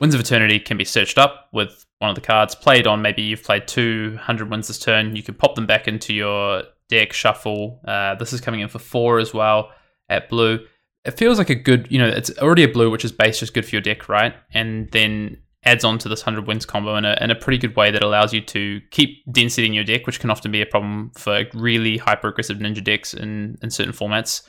Winds 0.02 0.16
of 0.16 0.20
Eternity 0.20 0.58
can 0.58 0.76
be 0.76 0.84
searched 0.84 1.16
up 1.16 1.48
with 1.52 1.86
one 2.00 2.10
of 2.10 2.16
the 2.16 2.20
cards 2.20 2.56
played 2.56 2.88
on. 2.88 3.02
Maybe 3.02 3.22
you've 3.22 3.44
played 3.44 3.68
200 3.68 4.50
wins 4.50 4.66
this 4.66 4.80
turn. 4.80 5.14
You 5.14 5.22
can 5.22 5.36
pop 5.36 5.54
them 5.54 5.64
back 5.64 5.86
into 5.86 6.12
your 6.12 6.64
deck 6.88 7.12
shuffle. 7.12 7.80
Uh, 7.86 8.16
this 8.16 8.32
is 8.32 8.40
coming 8.40 8.58
in 8.58 8.68
for 8.68 8.80
four 8.80 9.20
as 9.20 9.32
well 9.32 9.70
at 10.08 10.28
blue. 10.28 10.58
It 11.04 11.12
feels 11.12 11.38
like 11.38 11.50
a 11.50 11.54
good, 11.54 11.86
you 11.88 12.00
know, 12.00 12.08
it's 12.08 12.36
already 12.38 12.64
a 12.64 12.68
blue, 12.68 12.90
which 12.90 13.04
is 13.04 13.12
base 13.12 13.38
just 13.38 13.54
good 13.54 13.64
for 13.64 13.76
your 13.76 13.80
deck, 13.80 14.08
right? 14.08 14.34
And 14.52 14.90
then 14.90 15.40
adds 15.64 15.84
on 15.84 15.98
to 15.98 16.08
this 16.08 16.22
Hundred 16.22 16.48
Winds 16.48 16.66
combo 16.66 16.96
in 16.96 17.04
a, 17.04 17.16
in 17.20 17.30
a 17.30 17.36
pretty 17.36 17.58
good 17.58 17.76
way 17.76 17.92
that 17.92 18.02
allows 18.02 18.34
you 18.34 18.40
to 18.40 18.80
keep 18.90 19.22
density 19.32 19.68
in 19.68 19.72
your 19.72 19.84
deck, 19.84 20.08
which 20.08 20.18
can 20.18 20.30
often 20.30 20.50
be 20.50 20.62
a 20.62 20.66
problem 20.66 21.12
for 21.16 21.44
really 21.54 21.98
hyper 21.98 22.26
aggressive 22.26 22.58
ninja 22.58 22.82
decks 22.82 23.14
in, 23.14 23.56
in 23.62 23.70
certain 23.70 23.92
formats 23.92 24.42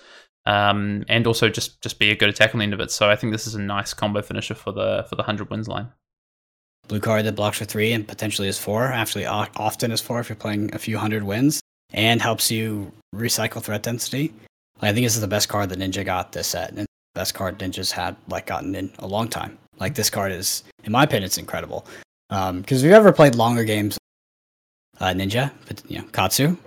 um, 0.46 1.04
and 1.08 1.26
also 1.28 1.50
just 1.50 1.82
just 1.82 2.00
be 2.00 2.12
a 2.12 2.16
good 2.16 2.30
attack 2.30 2.54
on 2.54 2.60
the 2.60 2.64
end 2.64 2.74
of 2.74 2.80
it. 2.80 2.92
So 2.92 3.10
I 3.10 3.16
think 3.16 3.32
this 3.32 3.48
is 3.48 3.56
a 3.56 3.62
nice 3.62 3.94
combo 3.94 4.22
finisher 4.22 4.56
for 4.56 4.72
the 4.72 5.06
for 5.10 5.16
the 5.16 5.24
Hundred 5.24 5.50
Winds 5.50 5.68
line. 5.68 5.88
Blue 6.88 7.00
card 7.00 7.26
that 7.26 7.36
blocks 7.36 7.60
for 7.60 7.66
three 7.66 7.94
and 7.94 8.08
potentially 8.08 8.48
is 8.48 8.60
four. 8.60 8.86
Actually, 8.86 9.26
often 9.26 9.92
is 9.92 10.02
four 10.02 10.20
if 10.20 10.28
you're 10.28 10.36
playing 10.36 10.74
a 10.76 10.80
few 10.80 10.98
Hundred 10.98 11.24
Winds, 11.24 11.62
and 11.94 12.22
helps 12.22 12.52
you 12.52 12.92
recycle 13.16 13.62
threat 13.62 13.84
density. 13.84 14.34
I 14.82 14.92
think 14.92 15.06
this 15.06 15.16
is 15.16 15.22
the 15.22 15.28
best 15.28 15.48
card 15.48 15.70
that 15.70 15.80
Ninja 15.80 16.04
got 16.04 16.34
this 16.34 16.48
set, 16.48 16.74
and 16.74 16.86
best 17.16 17.34
card 17.34 17.60
Ninja's 17.60 17.92
had 17.92 18.16
like 18.28 18.46
gotten 18.46 18.76
in 18.76 18.92
a 19.00 19.08
long 19.08 19.30
time. 19.30 19.58
Like 19.80 19.96
this 19.96 20.10
card 20.10 20.32
is, 20.32 20.64
in 20.84 20.92
my 20.92 21.04
opinion, 21.04 21.24
it's 21.24 21.38
incredible. 21.38 21.88
Because 22.30 22.50
um, 22.50 22.64
if 22.68 22.84
you've 22.84 22.94
ever 22.94 23.14
played 23.14 23.36
longer 23.36 23.64
games, 23.64 23.98
uh, 25.00 25.14
Ninja, 25.14 25.52
but 25.68 25.82
you 25.90 26.00
know 26.00 26.06
Katsu, 26.12 26.58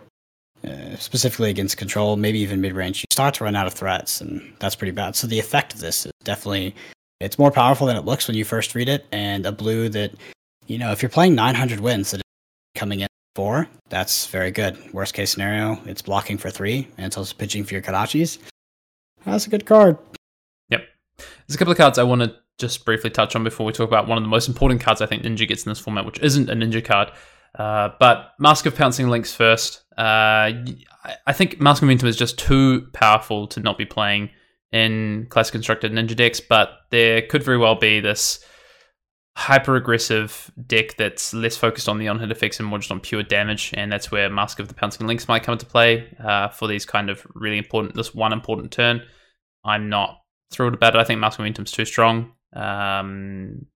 uh, 0.66 0.96
specifically 0.96 1.50
against 1.50 1.76
control, 1.76 2.16
maybe 2.16 2.38
even 2.40 2.60
mid 2.60 2.72
range, 2.72 3.00
you 3.00 3.06
start 3.10 3.34
to 3.34 3.44
run 3.44 3.56
out 3.56 3.66
of 3.66 3.74
threats, 3.74 4.20
and 4.20 4.54
that's 4.58 4.74
pretty 4.74 4.92
bad. 4.92 5.16
So 5.16 5.26
the 5.26 5.38
effect 5.38 5.74
of 5.74 5.80
this 5.80 6.06
is 6.06 6.12
definitely 6.24 6.74
it's 7.20 7.38
more 7.38 7.50
powerful 7.50 7.86
than 7.86 7.96
it 7.96 8.04
looks 8.04 8.28
when 8.28 8.36
you 8.36 8.44
first 8.44 8.74
read 8.74 8.88
it, 8.88 9.06
and 9.12 9.46
a 9.46 9.52
blue 9.52 9.88
that 9.90 10.12
you 10.66 10.78
know 10.78 10.92
if 10.92 11.02
you're 11.02 11.10
playing 11.10 11.34
900 11.34 11.80
wins 11.80 12.10
that 12.10 12.22
coming 12.74 13.00
in 13.00 13.08
four, 13.34 13.68
that's 13.90 14.26
very 14.26 14.50
good. 14.50 14.76
Worst 14.92 15.14
case 15.14 15.30
scenario, 15.30 15.78
it's 15.86 16.02
blocking 16.02 16.38
for 16.38 16.50
three, 16.50 16.88
and 16.96 17.06
it's 17.06 17.16
also 17.16 17.34
pitching 17.36 17.64
for 17.64 17.74
your 17.74 17.82
Kodachis. 17.82 18.38
That's 19.24 19.46
a 19.46 19.50
good 19.50 19.66
card. 19.66 19.98
Yep. 20.70 20.84
There's 21.18 21.54
a 21.54 21.58
couple 21.58 21.72
of 21.72 21.78
cards 21.78 21.98
I 21.98 22.02
want 22.04 22.22
to 22.22 22.34
just 22.58 22.84
briefly 22.84 23.10
touch 23.10 23.36
on 23.36 23.44
before 23.44 23.66
we 23.66 23.72
talk 23.72 23.88
about 23.88 24.08
one 24.08 24.16
of 24.16 24.24
the 24.24 24.28
most 24.28 24.48
important 24.48 24.80
cards 24.80 25.00
I 25.02 25.06
think 25.06 25.22
Ninja 25.22 25.46
gets 25.46 25.66
in 25.66 25.70
this 25.70 25.78
format, 25.78 26.06
which 26.06 26.18
isn't 26.20 26.48
a 26.48 26.54
Ninja 26.54 26.84
card. 26.84 27.10
Uh, 27.56 27.90
but 27.98 28.32
Mask 28.38 28.66
of 28.66 28.76
Pouncing 28.76 29.08
Lynx 29.08 29.34
first. 29.34 29.82
Uh, 29.96 30.52
I 31.26 31.32
think 31.32 31.60
Mask 31.60 31.82
of 31.82 31.86
Momentum 31.86 32.08
is 32.08 32.16
just 32.16 32.38
too 32.38 32.88
powerful 32.92 33.46
to 33.48 33.60
not 33.60 33.78
be 33.78 33.86
playing 33.86 34.30
in 34.72 35.26
classic 35.30 35.52
constructed 35.52 35.92
ninja 35.92 36.14
decks, 36.14 36.40
but 36.40 36.70
there 36.90 37.22
could 37.22 37.42
very 37.42 37.56
well 37.56 37.76
be 37.76 38.00
this 38.00 38.44
hyper 39.36 39.76
aggressive 39.76 40.50
deck 40.66 40.96
that's 40.96 41.34
less 41.34 41.56
focused 41.56 41.88
on 41.88 41.98
the 41.98 42.08
on 42.08 42.18
hit 42.18 42.30
effects 42.30 42.58
and 42.58 42.68
more 42.68 42.78
just 42.78 42.90
on 42.90 43.00
pure 43.00 43.22
damage, 43.22 43.72
and 43.74 43.90
that's 43.90 44.10
where 44.10 44.28
Mask 44.28 44.58
of 44.58 44.68
the 44.68 44.74
Pouncing 44.74 45.06
Lynx 45.06 45.28
might 45.28 45.42
come 45.42 45.52
into 45.52 45.66
play 45.66 46.14
uh, 46.22 46.48
for 46.48 46.66
these 46.68 46.84
kind 46.84 47.08
of 47.08 47.26
really 47.34 47.58
important, 47.58 47.94
this 47.94 48.14
one 48.14 48.32
important 48.32 48.72
turn. 48.72 49.02
I'm 49.64 49.88
not 49.88 50.18
thrilled 50.50 50.74
about 50.74 50.94
it. 50.94 50.98
I 50.98 51.04
think 51.04 51.20
Mask 51.20 51.38
Momentum's 51.38 51.72
too 51.72 51.84
strong. 51.84 52.32
Um, 52.54 53.66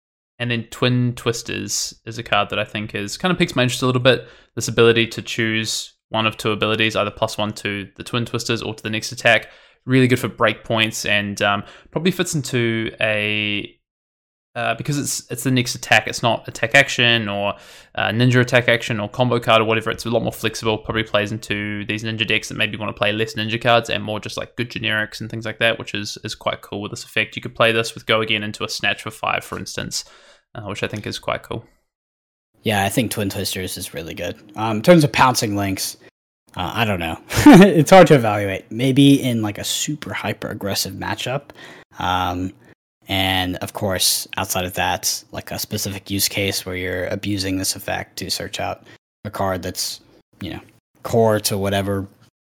and 0.40 0.50
then 0.50 0.64
Twin 0.70 1.14
Twisters 1.14 1.94
is 2.06 2.16
a 2.16 2.22
card 2.22 2.48
that 2.48 2.58
I 2.58 2.64
think 2.64 2.94
is 2.94 3.18
kind 3.18 3.30
of 3.30 3.38
piques 3.38 3.54
my 3.54 3.62
interest 3.62 3.82
a 3.82 3.86
little 3.86 4.00
bit. 4.00 4.26
This 4.56 4.68
ability 4.68 5.06
to 5.08 5.22
choose 5.22 5.94
one 6.08 6.26
of 6.26 6.38
two 6.38 6.50
abilities, 6.50 6.96
either 6.96 7.10
plus 7.10 7.36
one 7.36 7.52
to 7.52 7.88
the 7.96 8.02
Twin 8.02 8.24
Twisters 8.24 8.62
or 8.62 8.74
to 8.74 8.82
the 8.82 8.88
next 8.88 9.12
attack. 9.12 9.50
Really 9.84 10.08
good 10.08 10.18
for 10.18 10.30
breakpoints 10.30 11.08
and 11.08 11.40
um, 11.42 11.62
probably 11.90 12.10
fits 12.10 12.34
into 12.34 12.90
a 13.02 13.76
uh, 14.56 14.74
because 14.74 14.98
it's 14.98 15.30
it's 15.30 15.44
the 15.44 15.50
next 15.50 15.74
attack. 15.74 16.08
It's 16.08 16.22
not 16.22 16.48
attack 16.48 16.74
action 16.74 17.28
or 17.28 17.54
uh, 17.94 18.08
ninja 18.08 18.40
attack 18.40 18.66
action 18.66 18.98
or 18.98 19.10
combo 19.10 19.40
card 19.40 19.60
or 19.60 19.66
whatever. 19.66 19.90
It's 19.90 20.06
a 20.06 20.10
lot 20.10 20.22
more 20.22 20.32
flexible. 20.32 20.78
Probably 20.78 21.02
plays 21.02 21.32
into 21.32 21.84
these 21.84 22.02
ninja 22.02 22.26
decks 22.26 22.48
that 22.48 22.56
maybe 22.56 22.78
want 22.78 22.88
to 22.88 22.98
play 22.98 23.12
less 23.12 23.34
ninja 23.34 23.60
cards 23.60 23.90
and 23.90 24.02
more 24.02 24.20
just 24.20 24.38
like 24.38 24.56
good 24.56 24.70
generics 24.70 25.20
and 25.20 25.30
things 25.30 25.44
like 25.44 25.58
that, 25.58 25.78
which 25.78 25.92
is 25.94 26.16
is 26.24 26.34
quite 26.34 26.62
cool 26.62 26.80
with 26.80 26.92
this 26.92 27.04
effect. 27.04 27.36
You 27.36 27.42
could 27.42 27.54
play 27.54 27.72
this 27.72 27.94
with 27.94 28.06
go 28.06 28.22
again 28.22 28.42
into 28.42 28.64
a 28.64 28.70
snatch 28.70 29.02
for 29.02 29.10
five, 29.10 29.44
for 29.44 29.58
instance 29.58 30.04
uh, 30.54 30.62
which 30.62 30.82
I 30.82 30.88
think 30.88 31.06
is 31.06 31.18
quite 31.18 31.42
cool. 31.42 31.64
Yeah, 32.62 32.84
I 32.84 32.88
think 32.88 33.10
Twin 33.10 33.30
Twisters 33.30 33.76
is 33.76 33.94
really 33.94 34.14
good. 34.14 34.36
Um, 34.56 34.78
in 34.78 34.82
terms 34.82 35.04
of 35.04 35.12
pouncing 35.12 35.56
Lynx, 35.56 35.96
uh, 36.56 36.72
I 36.74 36.84
don't 36.84 37.00
know. 37.00 37.18
it's 37.46 37.90
hard 37.90 38.06
to 38.08 38.14
evaluate. 38.14 38.70
Maybe 38.70 39.22
in 39.22 39.40
like 39.40 39.58
a 39.58 39.64
super 39.64 40.12
hyper 40.12 40.48
aggressive 40.48 40.94
matchup. 40.94 41.50
Um, 41.98 42.52
and 43.08 43.56
of 43.56 43.72
course, 43.72 44.28
outside 44.36 44.64
of 44.64 44.74
that, 44.74 45.24
like 45.32 45.50
a 45.50 45.58
specific 45.58 46.10
use 46.10 46.28
case 46.28 46.66
where 46.66 46.76
you're 46.76 47.06
abusing 47.06 47.56
this 47.56 47.76
effect 47.76 48.18
to 48.18 48.30
search 48.30 48.60
out 48.60 48.84
a 49.24 49.30
card 49.30 49.62
that's, 49.62 50.00
you 50.40 50.50
know, 50.50 50.60
core 51.02 51.40
to 51.40 51.56
whatever 51.56 52.06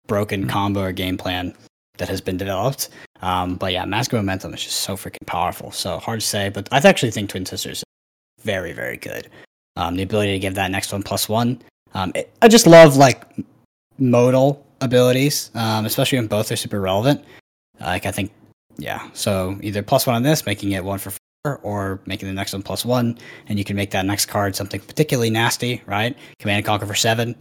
broken 0.07 0.41
mm-hmm. 0.41 0.49
combo 0.49 0.81
or 0.81 0.91
game 0.91 1.17
plan 1.17 1.53
that 1.97 2.09
has 2.09 2.19
been 2.19 2.37
developed. 2.37 2.89
Um, 3.21 3.55
but 3.55 3.73
yeah, 3.73 3.85
Mask 3.85 4.13
of 4.13 4.17
Momentum 4.17 4.53
is 4.53 4.63
just 4.63 4.77
so 4.77 4.95
freaking 4.95 5.25
powerful. 5.27 5.71
So 5.71 5.99
hard 5.99 6.21
to 6.21 6.25
say, 6.25 6.49
but 6.49 6.67
I 6.71 6.77
actually 6.77 7.11
think 7.11 7.29
Twin 7.29 7.45
Sisters 7.45 7.83
very, 8.41 8.73
very 8.73 8.97
good. 8.97 9.29
Um, 9.75 9.95
the 9.95 10.03
ability 10.03 10.33
to 10.33 10.39
give 10.39 10.55
that 10.55 10.71
next 10.71 10.91
one 10.91 11.03
plus 11.03 11.29
one. 11.29 11.61
Um, 11.93 12.11
it, 12.15 12.31
I 12.41 12.47
just 12.47 12.67
love 12.67 12.97
like 12.97 13.23
modal 13.97 14.65
abilities, 14.81 15.51
um, 15.55 15.85
especially 15.85 16.17
when 16.17 16.27
both 16.27 16.51
are 16.51 16.55
super 16.55 16.79
relevant. 16.79 17.23
Like 17.79 18.05
I 18.05 18.11
think, 18.11 18.31
yeah. 18.77 19.09
So 19.13 19.57
either 19.61 19.81
plus 19.81 20.05
one 20.05 20.15
on 20.15 20.23
this, 20.23 20.45
making 20.45 20.71
it 20.71 20.83
one 20.83 20.99
for 20.99 21.11
four, 21.43 21.59
or 21.63 21.99
making 22.05 22.27
the 22.27 22.33
next 22.33 22.53
one 22.53 22.61
plus 22.61 22.83
one, 22.83 23.17
and 23.47 23.57
you 23.57 23.65
can 23.65 23.75
make 23.75 23.91
that 23.91 24.05
next 24.05 24.25
card 24.25 24.55
something 24.55 24.79
particularly 24.81 25.29
nasty, 25.29 25.81
right? 25.85 26.17
Command 26.39 26.57
and 26.57 26.65
Conquer 26.65 26.85
for 26.85 26.95
seven. 26.95 27.35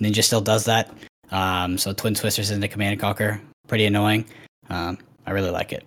Ninja 0.00 0.22
still 0.22 0.40
does 0.40 0.64
that. 0.66 0.92
Um, 1.30 1.78
so 1.78 1.92
Twin 1.92 2.14
Twisters 2.14 2.50
into 2.50 2.68
Command 2.68 2.92
and 2.92 3.00
Conquer, 3.00 3.40
pretty 3.66 3.86
annoying. 3.86 4.26
Um, 4.68 4.98
I 5.26 5.30
really 5.30 5.50
like 5.50 5.72
it. 5.72 5.86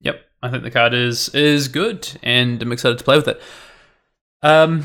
Yep, 0.00 0.24
I 0.42 0.50
think 0.50 0.62
the 0.62 0.70
card 0.70 0.94
is 0.94 1.28
is 1.30 1.68
good, 1.68 2.08
and 2.22 2.60
I'm 2.62 2.72
excited 2.72 2.98
to 2.98 3.04
play 3.04 3.16
with 3.16 3.28
it. 3.28 3.40
Um, 4.42 4.84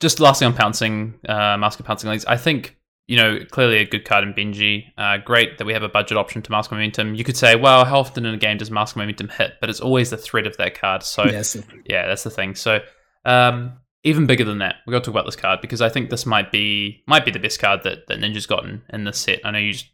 just 0.00 0.20
lastly 0.20 0.46
on 0.46 0.54
pouncing, 0.54 1.18
uh, 1.28 1.56
Mask 1.56 1.78
of 1.80 1.86
Pouncing 1.86 2.10
Lynx. 2.10 2.24
I 2.26 2.36
think 2.36 2.76
you 3.06 3.16
know 3.16 3.40
clearly 3.50 3.78
a 3.78 3.84
good 3.84 4.04
card 4.04 4.24
in 4.24 4.32
Benji. 4.32 4.84
Uh, 4.96 5.18
great 5.18 5.58
that 5.58 5.64
we 5.64 5.72
have 5.72 5.82
a 5.82 5.88
budget 5.88 6.16
option 6.16 6.42
to 6.42 6.50
Mask 6.50 6.70
Momentum. 6.70 7.14
You 7.14 7.24
could 7.24 7.36
say, 7.36 7.56
well, 7.56 7.84
how 7.84 7.98
often 7.98 8.24
in 8.24 8.34
a 8.34 8.38
game 8.38 8.56
does 8.56 8.70
Mask 8.70 8.96
Momentum 8.96 9.28
hit? 9.28 9.54
But 9.60 9.70
it's 9.70 9.80
always 9.80 10.10
the 10.10 10.16
threat 10.16 10.46
of 10.46 10.56
that 10.56 10.80
card. 10.80 11.02
So 11.02 11.24
yes. 11.24 11.56
yeah, 11.84 12.06
that's 12.06 12.22
the 12.22 12.30
thing. 12.30 12.54
So 12.54 12.80
um, 13.24 13.78
even 14.04 14.26
bigger 14.26 14.44
than 14.44 14.58
that, 14.58 14.76
we 14.86 14.92
got 14.92 15.00
to 15.00 15.06
talk 15.06 15.14
about 15.14 15.26
this 15.26 15.36
card 15.36 15.60
because 15.60 15.82
I 15.82 15.88
think 15.88 16.08
this 16.08 16.24
might 16.24 16.50
be 16.50 17.02
might 17.06 17.24
be 17.24 17.30
the 17.30 17.38
best 17.38 17.60
card 17.60 17.82
that, 17.84 18.06
that 18.08 18.18
Ninja's 18.18 18.46
gotten 18.46 18.82
in 18.92 19.04
this 19.04 19.18
set. 19.18 19.40
I 19.44 19.50
know 19.50 19.58
you 19.58 19.72
just, 19.72 19.90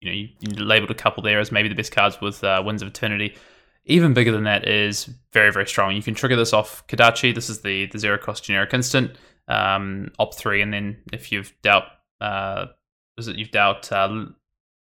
you 0.00 0.10
know 0.10 0.16
you, 0.16 0.28
you 0.40 0.64
labeled 0.64 0.90
a 0.90 0.94
couple 0.94 1.22
there 1.22 1.40
as 1.40 1.52
maybe 1.52 1.68
the 1.68 1.74
best 1.74 1.92
cards 1.92 2.20
with 2.20 2.42
uh, 2.42 2.62
Winds 2.64 2.80
of 2.80 2.88
Eternity 2.88 3.34
even 3.84 4.14
bigger 4.14 4.32
than 4.32 4.44
that 4.44 4.68
is 4.68 5.10
very, 5.32 5.52
very 5.52 5.66
strong. 5.66 5.94
You 5.94 6.02
can 6.02 6.14
trigger 6.14 6.36
this 6.36 6.52
off 6.52 6.86
Kodachi. 6.86 7.34
This 7.34 7.50
is 7.50 7.62
the, 7.62 7.86
the 7.86 7.98
zero 7.98 8.18
cost 8.18 8.44
generic 8.44 8.72
instant, 8.72 9.12
um, 9.48 10.10
op 10.18 10.34
three, 10.34 10.62
and 10.62 10.72
then 10.72 10.98
if 11.12 11.32
you've 11.32 11.52
doubt, 11.62 11.84
uh, 12.20 12.66
is 13.18 13.28
it 13.28 13.36
you've 13.36 13.50
dealt, 13.50 13.90
uh, 13.92 14.26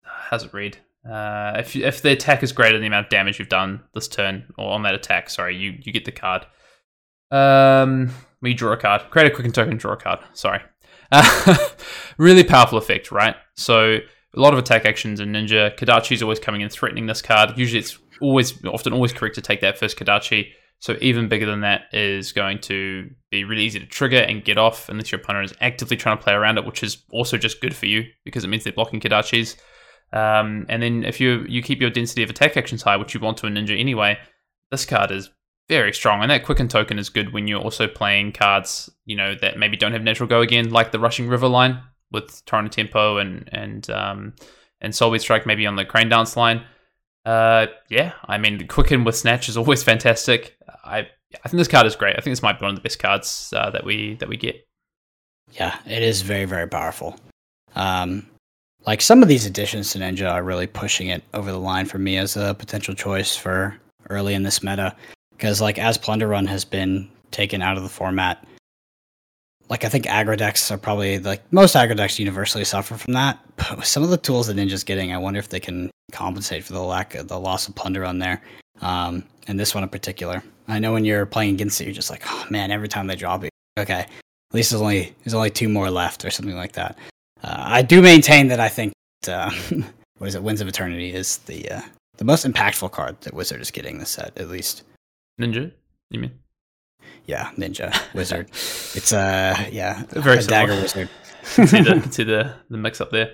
how's 0.02 0.44
it 0.44 0.54
read? 0.54 0.78
Uh, 1.08 1.54
if 1.58 1.76
if 1.76 2.02
the 2.02 2.10
attack 2.10 2.42
is 2.42 2.52
greater 2.52 2.74
than 2.74 2.82
the 2.82 2.86
amount 2.86 3.06
of 3.06 3.10
damage 3.10 3.38
you've 3.38 3.48
done 3.48 3.82
this 3.94 4.08
turn 4.08 4.44
or 4.58 4.72
on 4.72 4.82
that 4.82 4.94
attack, 4.94 5.30
sorry, 5.30 5.56
you 5.56 5.78
you 5.82 5.92
get 5.92 6.04
the 6.04 6.12
card. 6.12 6.44
Um, 7.30 8.10
we 8.42 8.54
draw 8.54 8.72
a 8.72 8.76
card. 8.76 9.02
Create 9.10 9.30
a 9.30 9.34
quicken 9.34 9.52
token, 9.52 9.76
draw 9.76 9.92
a 9.92 9.96
card. 9.96 10.20
Sorry. 10.32 10.60
Uh, 11.10 11.56
really 12.18 12.44
powerful 12.44 12.78
effect, 12.78 13.10
right? 13.10 13.36
So 13.54 13.98
a 14.36 14.40
lot 14.40 14.52
of 14.52 14.58
attack 14.58 14.84
actions 14.84 15.20
in 15.20 15.32
Ninja. 15.32 15.76
Kodachi 15.76 16.12
is 16.12 16.22
always 16.22 16.38
coming 16.38 16.60
in 16.60 16.68
threatening 16.68 17.06
this 17.06 17.22
card. 17.22 17.56
Usually 17.56 17.78
it's 17.78 17.98
always, 18.20 18.64
often 18.64 18.92
always 18.92 19.12
correct 19.12 19.34
to 19.36 19.42
take 19.42 19.60
that 19.60 19.78
first 19.78 19.98
Kodachi. 19.98 20.48
So 20.80 20.96
even 21.00 21.28
bigger 21.28 21.46
than 21.46 21.62
that 21.62 21.92
is 21.92 22.32
going 22.32 22.60
to 22.60 23.10
be 23.30 23.42
really 23.44 23.64
easy 23.64 23.80
to 23.80 23.86
trigger 23.86 24.18
and 24.18 24.44
get 24.44 24.58
off 24.58 24.88
unless 24.88 25.10
your 25.10 25.20
opponent 25.20 25.50
is 25.50 25.56
actively 25.60 25.96
trying 25.96 26.16
to 26.16 26.22
play 26.22 26.32
around 26.32 26.56
it, 26.56 26.64
which 26.64 26.82
is 26.82 27.02
also 27.10 27.36
just 27.36 27.60
good 27.60 27.74
for 27.74 27.86
you 27.86 28.04
because 28.24 28.44
it 28.44 28.48
means 28.48 28.62
they're 28.62 28.72
blocking 28.72 29.00
Kodachis. 29.00 29.56
Um, 30.12 30.66
and 30.68 30.82
then 30.82 31.04
if 31.04 31.20
you 31.20 31.44
you 31.48 31.62
keep 31.62 31.80
your 31.80 31.90
density 31.90 32.22
of 32.22 32.30
attack 32.30 32.56
actions 32.56 32.82
high, 32.82 32.96
which 32.96 33.12
you 33.12 33.20
want 33.20 33.38
to 33.38 33.46
a 33.46 33.50
ninja 33.50 33.78
anyway, 33.78 34.18
this 34.70 34.86
card 34.86 35.10
is 35.10 35.30
very 35.68 35.92
strong. 35.92 36.22
And 36.22 36.30
that 36.30 36.44
quicken 36.44 36.68
token 36.68 36.98
is 36.98 37.10
good 37.10 37.32
when 37.32 37.46
you're 37.46 37.60
also 37.60 37.86
playing 37.86 38.32
cards, 38.32 38.88
you 39.04 39.16
know, 39.16 39.34
that 39.42 39.58
maybe 39.58 39.76
don't 39.76 39.92
have 39.92 40.02
natural 40.02 40.28
go 40.28 40.40
again, 40.40 40.70
like 40.70 40.92
the 40.92 40.98
Rushing 40.98 41.28
River 41.28 41.48
line 41.48 41.82
with 42.10 42.42
Torrent 42.46 42.72
Tempo 42.72 43.18
and 43.18 43.48
and 43.52 43.90
um, 43.90 44.34
and 44.80 44.94
Soul 44.94 45.18
Strike 45.18 45.46
maybe 45.46 45.66
on 45.66 45.76
the 45.76 45.84
Crane 45.84 46.08
Dance 46.08 46.36
line. 46.36 46.64
Uh, 47.28 47.66
yeah, 47.90 48.14
I 48.24 48.38
mean, 48.38 48.66
Quicken 48.68 49.04
with 49.04 49.14
Snatch 49.14 49.50
is 49.50 49.58
always 49.58 49.82
fantastic. 49.82 50.56
I 50.82 51.00
I 51.00 51.48
think 51.48 51.58
this 51.58 51.68
card 51.68 51.86
is 51.86 51.94
great. 51.94 52.16
I 52.16 52.22
think 52.22 52.32
this 52.32 52.42
might 52.42 52.58
be 52.58 52.64
one 52.64 52.70
of 52.70 52.76
the 52.76 52.82
best 52.82 52.98
cards 52.98 53.52
uh, 53.54 53.68
that 53.68 53.84
we 53.84 54.14
that 54.14 54.30
we 54.30 54.38
get. 54.38 54.66
Yeah, 55.52 55.78
it 55.84 56.02
is 56.02 56.22
very 56.22 56.46
very 56.46 56.66
powerful. 56.66 57.16
Um, 57.74 58.26
like 58.86 59.02
some 59.02 59.22
of 59.22 59.28
these 59.28 59.44
additions 59.44 59.92
to 59.92 59.98
Ninja 59.98 60.32
are 60.32 60.42
really 60.42 60.66
pushing 60.66 61.08
it 61.08 61.22
over 61.34 61.52
the 61.52 61.58
line 61.58 61.84
for 61.84 61.98
me 61.98 62.16
as 62.16 62.34
a 62.38 62.54
potential 62.54 62.94
choice 62.94 63.36
for 63.36 63.76
early 64.08 64.32
in 64.32 64.42
this 64.42 64.62
meta. 64.62 64.96
Because 65.32 65.60
like 65.60 65.78
as 65.78 65.98
Plunder 65.98 66.28
Run 66.28 66.46
has 66.46 66.64
been 66.64 67.10
taken 67.30 67.60
out 67.60 67.76
of 67.76 67.82
the 67.82 67.90
format, 67.90 68.42
like 69.68 69.84
I 69.84 69.88
think 69.88 70.06
aggro 70.06 70.36
decks 70.36 70.70
are 70.70 70.78
probably 70.78 71.18
like 71.18 71.42
most 71.52 71.74
aggro 71.74 71.96
decks 71.96 72.18
universally 72.18 72.64
suffer 72.64 72.96
from 72.96 73.14
that. 73.14 73.38
But 73.56 73.84
some 73.84 74.02
of 74.02 74.10
the 74.10 74.16
tools 74.16 74.46
that 74.46 74.56
Ninja's 74.56 74.84
getting, 74.84 75.12
I 75.12 75.18
wonder 75.18 75.38
if 75.38 75.48
they 75.48 75.60
can 75.60 75.90
compensate 76.12 76.64
for 76.64 76.72
the 76.72 76.82
lack 76.82 77.14
of 77.14 77.28
the 77.28 77.38
loss 77.38 77.68
of 77.68 77.74
Plunder 77.74 78.04
on 78.04 78.18
there. 78.18 78.42
Um, 78.80 79.24
and 79.46 79.58
this 79.58 79.74
one 79.74 79.82
in 79.82 79.90
particular, 79.90 80.42
I 80.68 80.78
know 80.78 80.92
when 80.92 81.04
you're 81.04 81.26
playing 81.26 81.54
against 81.54 81.80
it, 81.80 81.84
you're 81.84 81.94
just 81.94 82.10
like, 82.10 82.22
oh 82.26 82.46
man, 82.50 82.70
every 82.70 82.88
time 82.88 83.06
they 83.06 83.16
drop 83.16 83.44
it, 83.44 83.50
okay, 83.78 84.00
at 84.00 84.54
least 84.54 84.70
there's 84.70 84.82
only 84.82 85.14
there's 85.24 85.34
only 85.34 85.50
two 85.50 85.68
more 85.68 85.90
left 85.90 86.24
or 86.24 86.30
something 86.30 86.56
like 86.56 86.72
that. 86.72 86.96
Uh, 87.42 87.56
I 87.56 87.82
do 87.82 88.00
maintain 88.00 88.48
that 88.48 88.60
I 88.60 88.68
think 88.68 88.92
uh, 89.26 89.50
what 90.18 90.28
is 90.28 90.34
it? 90.34 90.42
Winds 90.42 90.60
of 90.60 90.68
Eternity 90.68 91.12
is 91.12 91.38
the 91.38 91.70
uh, 91.70 91.82
the 92.16 92.24
most 92.24 92.46
impactful 92.46 92.92
card 92.92 93.20
that 93.22 93.34
Wizard 93.34 93.60
is 93.60 93.70
getting 93.70 93.98
this 93.98 94.10
set, 94.10 94.36
at 94.36 94.48
least. 94.48 94.82
Ninja, 95.40 95.70
you 96.10 96.20
mean? 96.20 96.32
Yeah, 97.28 97.50
Ninja 97.58 97.94
Wizard. 98.14 98.48
it's 98.50 99.12
uh 99.12 99.54
yeah, 99.70 100.02
very 100.08 100.38
a 100.38 100.42
dagger 100.42 100.74
wizard. 100.74 101.08
see 101.44 101.62
the 101.62 102.08
see 102.10 102.24
the 102.24 102.54
the 102.70 102.78
mix 102.78 103.00
up 103.00 103.10
there. 103.10 103.32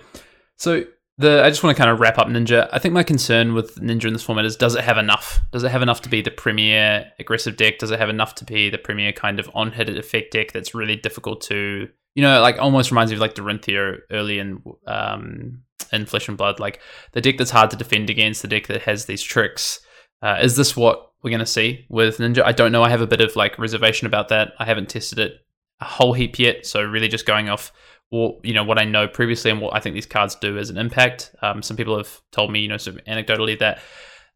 So 0.59 0.84
the 1.16 1.45
I 1.45 1.49
just 1.49 1.62
want 1.62 1.76
to 1.76 1.80
kind 1.80 1.90
of 1.90 2.01
wrap 2.01 2.18
up 2.18 2.26
Ninja. 2.26 2.68
I 2.72 2.80
think 2.80 2.92
my 2.92 3.05
concern 3.05 3.55
with 3.55 3.76
Ninja 3.76 4.07
in 4.07 4.12
this 4.12 4.24
format 4.24 4.45
is 4.45 4.57
does 4.57 4.74
it 4.74 4.82
have 4.82 4.99
enough? 4.99 5.40
Does 5.53 5.62
it 5.62 5.70
have 5.70 5.80
enough 5.80 6.03
to 6.03 6.09
be 6.09 6.22
the 6.22 6.32
premier 6.32 7.07
aggressive 7.20 7.57
deck? 7.57 7.78
Does 7.78 7.92
it 7.92 8.01
have 8.01 8.11
enough 8.11 8.34
to 8.36 8.45
be 8.45 8.68
the 8.68 8.78
premier 8.78 9.12
kind 9.12 9.38
of 9.38 9.49
on 9.55 9.70
hit 9.70 9.88
effect 9.88 10.32
deck 10.32 10.51
that's 10.51 10.74
really 10.74 10.97
difficult 10.97 11.40
to 11.42 11.88
you 12.16 12.22
know, 12.22 12.40
like 12.40 12.59
almost 12.59 12.90
reminds 12.90 13.11
me 13.11 13.16
of 13.16 13.20
like 13.20 13.34
Dorinthea 13.34 13.99
early 14.11 14.38
in 14.40 14.62
um 14.88 15.62
in 15.92 16.07
Flesh 16.07 16.28
and 16.28 16.36
Blood, 16.36 16.59
like 16.59 16.80
the 17.12 17.20
deck 17.20 17.36
that's 17.38 17.51
hard 17.53 17.70
to 17.70 17.76
defend 17.76 18.11
against, 18.11 18.42
the 18.42 18.49
deck 18.49 18.66
that 18.66 18.82
has 18.82 19.07
these 19.07 19.22
tricks. 19.22 19.80
Uh, 20.22 20.38
is 20.42 20.57
this 20.57 20.76
what 20.76 21.11
we're 21.25 21.31
going 21.31 21.41
to 21.41 21.47
see 21.47 21.87
with 21.89 22.18
Ninja? 22.18 22.43
I 22.45 22.53
don't 22.53 22.70
know. 22.70 22.83
I 22.83 22.91
have 22.91 23.01
a 23.01 23.07
bit 23.07 23.22
of 23.22 23.35
like 23.35 23.59
reservation 23.59 24.07
about 24.07 24.29
that. 24.29 24.53
I 24.59 24.66
haven't 24.66 24.91
tested 24.91 25.18
it 25.18 25.45
a 25.81 25.85
whole 25.85 26.12
heap 26.12 26.39
yet, 26.39 26.66
so 26.66 26.83
really 26.83 27.09
just 27.09 27.27
going 27.27 27.49
off 27.49 27.72
what 28.11 28.45
you 28.45 28.53
know 28.53 28.62
what 28.62 28.79
I 28.79 28.85
know 28.85 29.09
previously 29.09 29.51
and 29.51 29.61
what 29.61 29.75
I 29.75 29.81
think 29.81 29.95
these 29.95 30.07
cards 30.07 30.37
do 30.37 30.59
as 30.59 30.70
an 30.70 30.79
impact. 30.79 31.35
Um, 31.43 31.62
some 31.62 31.77
people 31.77 31.97
have 31.97 32.20
told 32.31 32.53
me, 32.53 32.61
you 32.61 32.68
know, 32.68 32.77
sort 32.77 32.97
of 32.97 33.05
anecdotally 33.07 33.59
that 33.59 33.81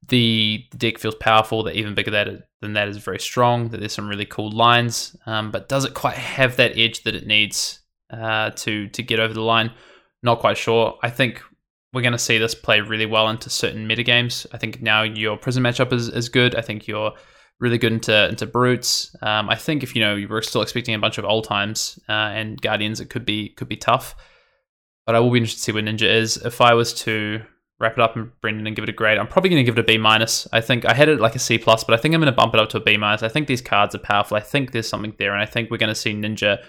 the 0.09 0.64
deck 0.76 0.99
feels 0.99 1.14
powerful. 1.14 1.62
That 1.62 1.76
even 1.76 1.95
bigger 1.95 2.11
that 2.12 2.49
than 2.61 2.72
that 2.72 2.89
is 2.89 2.97
very 2.97 3.20
strong. 3.20 3.68
That 3.68 3.80
there's 3.80 3.93
some 3.93 4.09
really 4.09 4.26
cool 4.26 4.51
lines, 4.51 5.14
um, 5.26 5.51
but 5.51 5.68
does 5.68 5.84
it 5.84 5.95
quite 5.95 6.16
have 6.16 6.57
that 6.57 6.76
edge 6.76 7.03
that 7.03 7.14
it 7.14 7.26
needs 7.26 7.80
uh, 8.11 8.51
to 8.51 8.89
to 8.89 9.03
get 9.03 9.20
over 9.20 9.34
the 9.34 9.43
line? 9.43 9.72
Not 10.22 10.41
quite 10.41 10.57
sure. 10.57 10.99
I 11.03 11.11
think 11.11 11.43
we're 11.99 12.03
going 12.03 12.12
to 12.12 12.18
see 12.18 12.38
this 12.38 12.55
play 12.55 12.80
really 12.80 13.07
well 13.07 13.28
into 13.28 13.51
certain 13.51 13.88
meta 13.88 14.05
games. 14.05 14.46
I 14.53 14.57
think 14.57 14.80
now 14.80 15.03
your 15.03 15.36
Prism 15.36 15.64
matchup 15.64 15.92
is, 15.92 16.09
is 16.09 16.28
good. 16.28 16.55
I 16.55 16.61
think 16.61 16.86
you're 16.86 17.12
really 17.59 17.76
good 17.76 17.92
into 17.92 18.28
into 18.28 18.46
brutes. 18.46 19.16
Um, 19.20 19.51
I 19.51 19.57
think 19.57 19.82
if 19.82 19.96
you 19.96 20.01
know 20.01 20.14
you 20.14 20.28
were 20.28 20.40
still 20.42 20.62
expecting 20.62 20.94
a 20.94 20.99
bunch 21.01 21.18
of 21.18 21.24
Oldhims 21.24 21.99
uh, 22.09 22.12
and 22.12 22.62
guardians, 22.62 23.01
it 23.01 23.11
could 23.11 23.26
be 23.26 23.49
could 23.49 23.68
be 23.68 23.76
tough. 23.76 24.14
But 25.07 25.16
I 25.16 25.18
will 25.18 25.32
be 25.32 25.38
interested 25.38 25.59
to 25.59 25.64
see 25.64 25.72
where 25.72 25.82
Ninja 25.82 26.09
is. 26.09 26.36
If 26.36 26.61
I 26.61 26.74
was 26.74 26.94
to 27.03 27.42
wrap 27.80 27.94
it 27.94 28.01
up 28.01 28.14
and 28.14 28.30
Brendan 28.40 28.68
and 28.68 28.76
give 28.76 28.84
it 28.84 28.88
a 28.88 28.92
grade, 28.92 29.18
I'm 29.18 29.26
probably 29.26 29.51
going 29.51 29.64
to 29.64 29.68
give 29.68 29.76
it 29.76 29.80
a 29.80 29.84
B 29.84 29.99
minus. 29.99 30.46
I 30.53 30.61
think 30.61 30.84
I 30.84 30.94
had 30.94 31.09
it 31.09 31.18
like 31.18 31.34
a 31.34 31.40
C 31.40 31.59
plus, 31.59 31.82
but 31.82 31.94
I 31.94 31.96
think 31.96 32.14
I'm 32.14 32.20
going 32.20 32.32
to 32.32 32.36
bump 32.36 32.55
it 32.55 32.61
up 32.61 32.68
to 32.68 32.76
a 32.76 32.80
B 32.80 32.96
minus. 32.96 33.24
I 33.24 33.28
think 33.28 33.49
these 33.49 33.61
cards 33.61 33.96
are 33.96 33.99
powerful. 33.99 34.36
I 34.36 34.40
think 34.40 34.70
there's 34.70 34.88
something 34.88 35.14
there, 35.18 35.32
and 35.32 35.42
I 35.42 35.46
think 35.46 35.68
we're 35.68 35.78
going 35.78 35.88
to 35.88 35.96
see 35.96 36.14
Ninja 36.14 36.62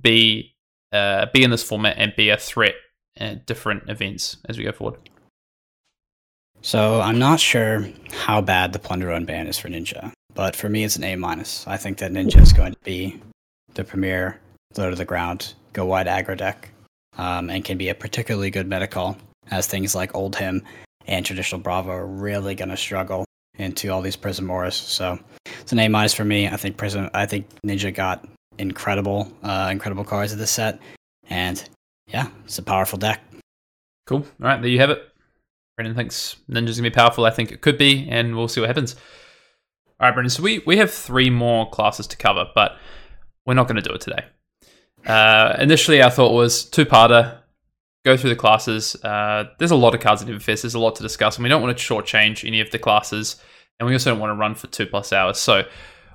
be 0.00 0.54
uh, 0.92 1.26
be 1.34 1.42
in 1.42 1.50
this 1.50 1.64
format 1.64 1.96
and 1.98 2.14
be 2.16 2.28
a 2.28 2.36
threat 2.36 2.74
at 3.18 3.46
different 3.46 3.88
events 3.88 4.38
as 4.48 4.56
we 4.56 4.64
go 4.64 4.72
forward. 4.72 5.00
So 6.60 7.00
I'm 7.00 7.18
not 7.18 7.40
sure 7.40 7.88
how 8.12 8.40
bad 8.40 8.72
the 8.72 8.78
Plunder 8.78 9.08
Run 9.08 9.24
ban 9.24 9.46
is 9.46 9.58
for 9.58 9.68
Ninja, 9.68 10.12
but 10.34 10.56
for 10.56 10.68
me 10.68 10.84
it's 10.84 10.96
an 10.96 11.04
A 11.04 11.16
minus. 11.16 11.66
I 11.66 11.76
think 11.76 11.98
that 11.98 12.12
Ninja 12.12 12.40
is 12.40 12.52
going 12.52 12.72
to 12.72 12.80
be 12.82 13.20
the 13.74 13.84
premier 13.84 14.40
low 14.76 14.90
to 14.90 14.96
the 14.96 15.04
ground, 15.04 15.54
go 15.72 15.84
wide 15.84 16.06
aggro 16.06 16.36
deck, 16.36 16.70
um, 17.16 17.48
and 17.48 17.64
can 17.64 17.78
be 17.78 17.88
a 17.88 17.94
particularly 17.94 18.50
good 18.50 18.68
meta 18.68 18.86
call 18.86 19.16
as 19.50 19.66
things 19.66 19.94
like 19.94 20.12
Oldhim 20.12 20.62
and 21.06 21.24
traditional 21.24 21.60
Bravo 21.60 21.90
are 21.90 22.06
really 22.06 22.54
going 22.54 22.68
to 22.68 22.76
struggle 22.76 23.24
into 23.56 23.88
all 23.88 24.02
these 24.02 24.16
Prism 24.16 24.50
Auras. 24.50 24.76
So 24.76 25.18
it's 25.60 25.72
an 25.72 25.78
A 25.78 25.88
minus 25.88 26.14
for 26.14 26.24
me. 26.24 26.48
I 26.48 26.56
think 26.56 26.76
Prism. 26.76 27.08
I 27.14 27.26
think 27.26 27.46
Ninja 27.64 27.94
got 27.94 28.26
incredible, 28.58 29.32
uh, 29.42 29.68
incredible 29.70 30.04
cards 30.04 30.32
of 30.32 30.38
this 30.38 30.50
set, 30.50 30.80
and 31.30 31.68
yeah, 32.08 32.28
it's 32.44 32.58
a 32.58 32.62
powerful 32.62 32.98
deck. 32.98 33.22
Cool. 34.06 34.18
All 34.20 34.26
right, 34.48 34.60
there 34.60 34.70
you 34.70 34.80
have 34.80 34.90
it. 34.90 35.02
Brendan 35.76 35.94
thinks 35.94 36.36
Ninja's 36.50 36.78
gonna 36.78 36.90
be 36.90 36.94
powerful. 36.94 37.24
I 37.24 37.30
think 37.30 37.52
it 37.52 37.60
could 37.60 37.78
be, 37.78 38.08
and 38.10 38.36
we'll 38.36 38.48
see 38.48 38.60
what 38.60 38.68
happens. 38.68 38.96
All 40.00 40.06
right, 40.08 40.14
Brendan. 40.14 40.30
So 40.30 40.42
we 40.42 40.60
we 40.60 40.76
have 40.78 40.92
three 40.92 41.30
more 41.30 41.68
classes 41.70 42.06
to 42.08 42.16
cover, 42.16 42.46
but 42.54 42.76
we're 43.48 43.54
not 43.54 43.66
going 43.66 43.76
to 43.76 43.82
do 43.82 43.94
it 43.94 44.00
today. 44.02 44.24
Uh, 45.06 45.56
initially, 45.58 46.02
our 46.02 46.10
thought 46.10 46.32
was 46.32 46.64
two-parter. 46.64 47.38
Go 48.04 48.14
through 48.14 48.30
the 48.30 48.36
classes. 48.36 48.94
Uh, 49.02 49.44
there's 49.58 49.70
a 49.70 49.76
lot 49.76 49.94
of 49.94 50.00
cards 50.00 50.20
in 50.20 50.28
Everfest. 50.28 50.62
There's 50.62 50.74
a 50.74 50.78
lot 50.78 50.96
to 50.96 51.02
discuss, 51.02 51.36
and 51.36 51.42
we 51.42 51.48
don't 51.48 51.62
want 51.62 51.76
to 51.76 51.82
shortchange 51.82 52.46
any 52.46 52.60
of 52.60 52.70
the 52.70 52.78
classes, 52.78 53.36
and 53.80 53.86
we 53.86 53.94
also 53.94 54.10
don't 54.10 54.20
want 54.20 54.30
to 54.30 54.34
run 54.34 54.54
for 54.54 54.66
two 54.66 54.86
plus 54.86 55.12
hours. 55.12 55.38
So, 55.38 55.64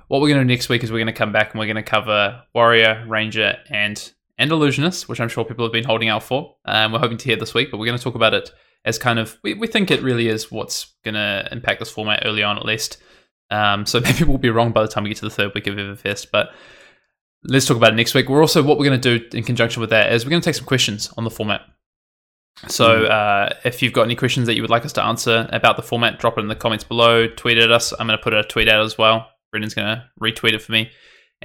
what 0.08 0.20
we're 0.20 0.28
going 0.28 0.38
to 0.38 0.44
do 0.44 0.48
next 0.48 0.68
week 0.68 0.84
is 0.84 0.92
we're 0.92 0.98
going 0.98 1.06
to 1.06 1.12
come 1.12 1.32
back 1.32 1.52
and 1.52 1.58
we're 1.58 1.66
going 1.66 1.76
to 1.76 1.82
cover 1.82 2.42
Warrior, 2.54 3.04
Ranger, 3.08 3.56
and 3.68 4.12
and 4.38 4.50
Illusionist, 4.50 5.08
which 5.08 5.20
I'm 5.20 5.28
sure 5.28 5.44
people 5.44 5.64
have 5.64 5.72
been 5.72 5.84
holding 5.84 6.08
out 6.08 6.22
for. 6.22 6.56
Um, 6.64 6.92
we're 6.92 6.98
hoping 6.98 7.18
to 7.18 7.24
hear 7.24 7.36
this 7.36 7.54
week, 7.54 7.70
but 7.70 7.78
we're 7.78 7.86
going 7.86 7.98
to 7.98 8.02
talk 8.02 8.14
about 8.14 8.34
it 8.34 8.50
as 8.84 8.98
kind 8.98 9.18
of 9.18 9.38
we, 9.42 9.54
we 9.54 9.66
think 9.66 9.90
it 9.90 10.02
really 10.02 10.28
is 10.28 10.50
what's 10.50 10.94
going 11.04 11.14
to 11.14 11.48
impact 11.52 11.78
this 11.78 11.90
format 11.90 12.22
early 12.24 12.42
on 12.42 12.58
at 12.58 12.64
least. 12.64 12.98
Um, 13.50 13.86
so 13.86 14.00
maybe 14.04 14.24
we'll 14.24 14.38
be 14.38 14.50
wrong 14.50 14.72
by 14.72 14.82
the 14.82 14.88
time 14.88 15.04
we 15.04 15.10
get 15.10 15.18
to 15.18 15.24
the 15.24 15.30
third 15.30 15.52
week 15.54 15.66
of 15.66 15.76
Everfest, 15.76 16.28
but 16.32 16.52
let's 17.44 17.66
talk 17.66 17.76
about 17.76 17.92
it 17.92 17.96
next 17.96 18.14
week. 18.14 18.28
We're 18.28 18.40
also 18.40 18.62
what 18.62 18.78
we're 18.78 18.86
going 18.86 19.00
to 19.00 19.18
do 19.18 19.36
in 19.36 19.44
conjunction 19.44 19.80
with 19.80 19.90
that 19.90 20.12
is 20.12 20.24
we're 20.24 20.30
going 20.30 20.42
to 20.42 20.44
take 20.44 20.56
some 20.56 20.66
questions 20.66 21.12
on 21.16 21.24
the 21.24 21.30
format. 21.30 21.62
So 22.68 23.04
hmm. 23.04 23.10
uh, 23.10 23.48
if 23.64 23.82
you've 23.82 23.92
got 23.92 24.02
any 24.02 24.16
questions 24.16 24.46
that 24.46 24.54
you 24.54 24.62
would 24.62 24.70
like 24.70 24.84
us 24.84 24.92
to 24.94 25.04
answer 25.04 25.48
about 25.52 25.76
the 25.76 25.82
format, 25.82 26.18
drop 26.18 26.38
it 26.38 26.40
in 26.40 26.48
the 26.48 26.54
comments 26.54 26.84
below. 26.84 27.26
Tweet 27.28 27.58
at 27.58 27.70
us. 27.70 27.92
I'm 27.92 28.06
going 28.06 28.18
to 28.18 28.22
put 28.22 28.32
a 28.32 28.42
tweet 28.44 28.68
out 28.68 28.84
as 28.84 28.96
well. 28.96 29.28
Brendan's 29.50 29.74
going 29.74 29.86
to 29.86 30.04
retweet 30.20 30.52
it 30.52 30.62
for 30.62 30.72
me 30.72 30.90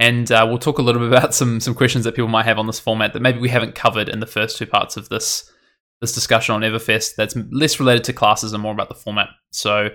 and 0.00 0.32
uh, 0.32 0.46
we'll 0.48 0.58
talk 0.58 0.78
a 0.78 0.82
little 0.82 1.00
bit 1.00 1.16
about 1.16 1.34
some 1.34 1.60
some 1.60 1.74
questions 1.74 2.04
that 2.04 2.16
people 2.16 2.26
might 2.26 2.46
have 2.46 2.58
on 2.58 2.66
this 2.66 2.80
format 2.80 3.12
that 3.12 3.20
maybe 3.20 3.38
we 3.38 3.50
haven't 3.50 3.74
covered 3.74 4.08
in 4.08 4.18
the 4.18 4.26
first 4.26 4.56
two 4.56 4.66
parts 4.66 4.96
of 4.96 5.10
this 5.10 5.52
this 6.00 6.12
discussion 6.12 6.54
on 6.54 6.62
Everfest. 6.62 7.14
That's 7.16 7.36
less 7.52 7.78
related 7.78 8.04
to 8.04 8.14
classes 8.14 8.54
and 8.54 8.62
more 8.62 8.72
about 8.72 8.88
the 8.88 8.94
format. 8.94 9.28
So 9.52 9.90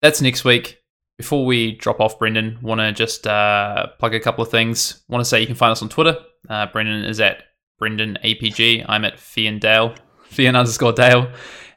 that's 0.00 0.22
next 0.22 0.44
week. 0.44 0.78
Before 1.18 1.44
we 1.44 1.76
drop 1.76 2.00
off, 2.00 2.18
Brendan, 2.18 2.60
want 2.62 2.80
to 2.80 2.92
just 2.92 3.26
uh, 3.26 3.88
plug 3.98 4.14
a 4.14 4.20
couple 4.20 4.42
of 4.42 4.50
things. 4.50 5.02
Want 5.08 5.20
to 5.20 5.28
say 5.28 5.40
you 5.40 5.46
can 5.46 5.56
find 5.56 5.72
us 5.72 5.82
on 5.82 5.90
Twitter. 5.90 6.16
Uh, 6.48 6.66
Brendan 6.66 7.04
is 7.04 7.20
at 7.20 7.42
Brendan 7.78 8.18
APG. 8.24 8.86
I'm 8.88 9.04
at 9.04 9.18
Fian 9.18 9.58
Dale, 9.58 9.96
Fian 10.24 10.54
underscore 10.54 10.92
Dale. 10.92 11.30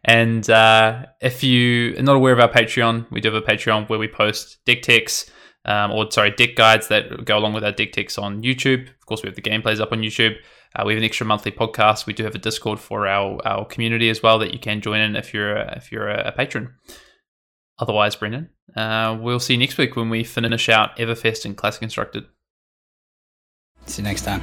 And 0.05 0.47
uh, 0.49 1.07
if 1.21 1.43
you 1.43 1.95
are 1.97 2.03
not 2.03 2.15
aware 2.15 2.33
of 2.33 2.39
our 2.39 2.49
Patreon, 2.49 3.09
we 3.09 3.19
do 3.19 3.33
have 3.33 3.43
a 3.43 3.45
Patreon 3.45 3.89
where 3.89 3.99
we 3.99 4.07
post 4.07 4.59
deck 4.65 4.83
techs, 4.83 5.29
um, 5.65 5.91
or 5.91 6.09
sorry, 6.11 6.31
deck 6.31 6.55
guides 6.55 6.87
that 6.89 7.25
go 7.25 7.37
along 7.37 7.53
with 7.53 7.63
our 7.63 7.71
deck 7.71 7.91
techs 7.91 8.17
on 8.17 8.43
YouTube. 8.43 8.89
Of 8.89 9.05
course, 9.05 9.23
we 9.23 9.27
have 9.27 9.35
the 9.35 9.41
gameplays 9.41 9.79
up 9.79 9.91
on 9.91 9.99
YouTube. 9.99 10.35
Uh, 10.75 10.83
we 10.85 10.93
have 10.93 11.01
an 11.01 11.05
extra 11.05 11.25
monthly 11.25 11.51
podcast. 11.51 12.05
We 12.05 12.13
do 12.13 12.23
have 12.23 12.35
a 12.35 12.39
Discord 12.39 12.79
for 12.79 13.07
our, 13.07 13.39
our 13.45 13.65
community 13.65 14.09
as 14.09 14.23
well 14.23 14.39
that 14.39 14.53
you 14.53 14.59
can 14.59 14.81
join 14.81 14.99
in 14.99 15.15
if 15.15 15.33
you're 15.33 15.55
a, 15.55 15.77
if 15.77 15.91
you're 15.91 16.09
a, 16.09 16.29
a 16.29 16.31
patron. 16.31 16.73
Otherwise, 17.79 18.15
Brendan, 18.15 18.49
uh, 18.75 19.17
we'll 19.19 19.39
see 19.39 19.53
you 19.53 19.59
next 19.59 19.77
week 19.77 19.95
when 19.95 20.09
we 20.09 20.23
finish 20.23 20.69
out 20.69 20.97
Everfest 20.97 21.45
and 21.45 21.57
Classic 21.57 21.79
Constructed. 21.79 22.25
See 23.85 24.01
you 24.01 24.07
next 24.07 24.23
time. 24.23 24.41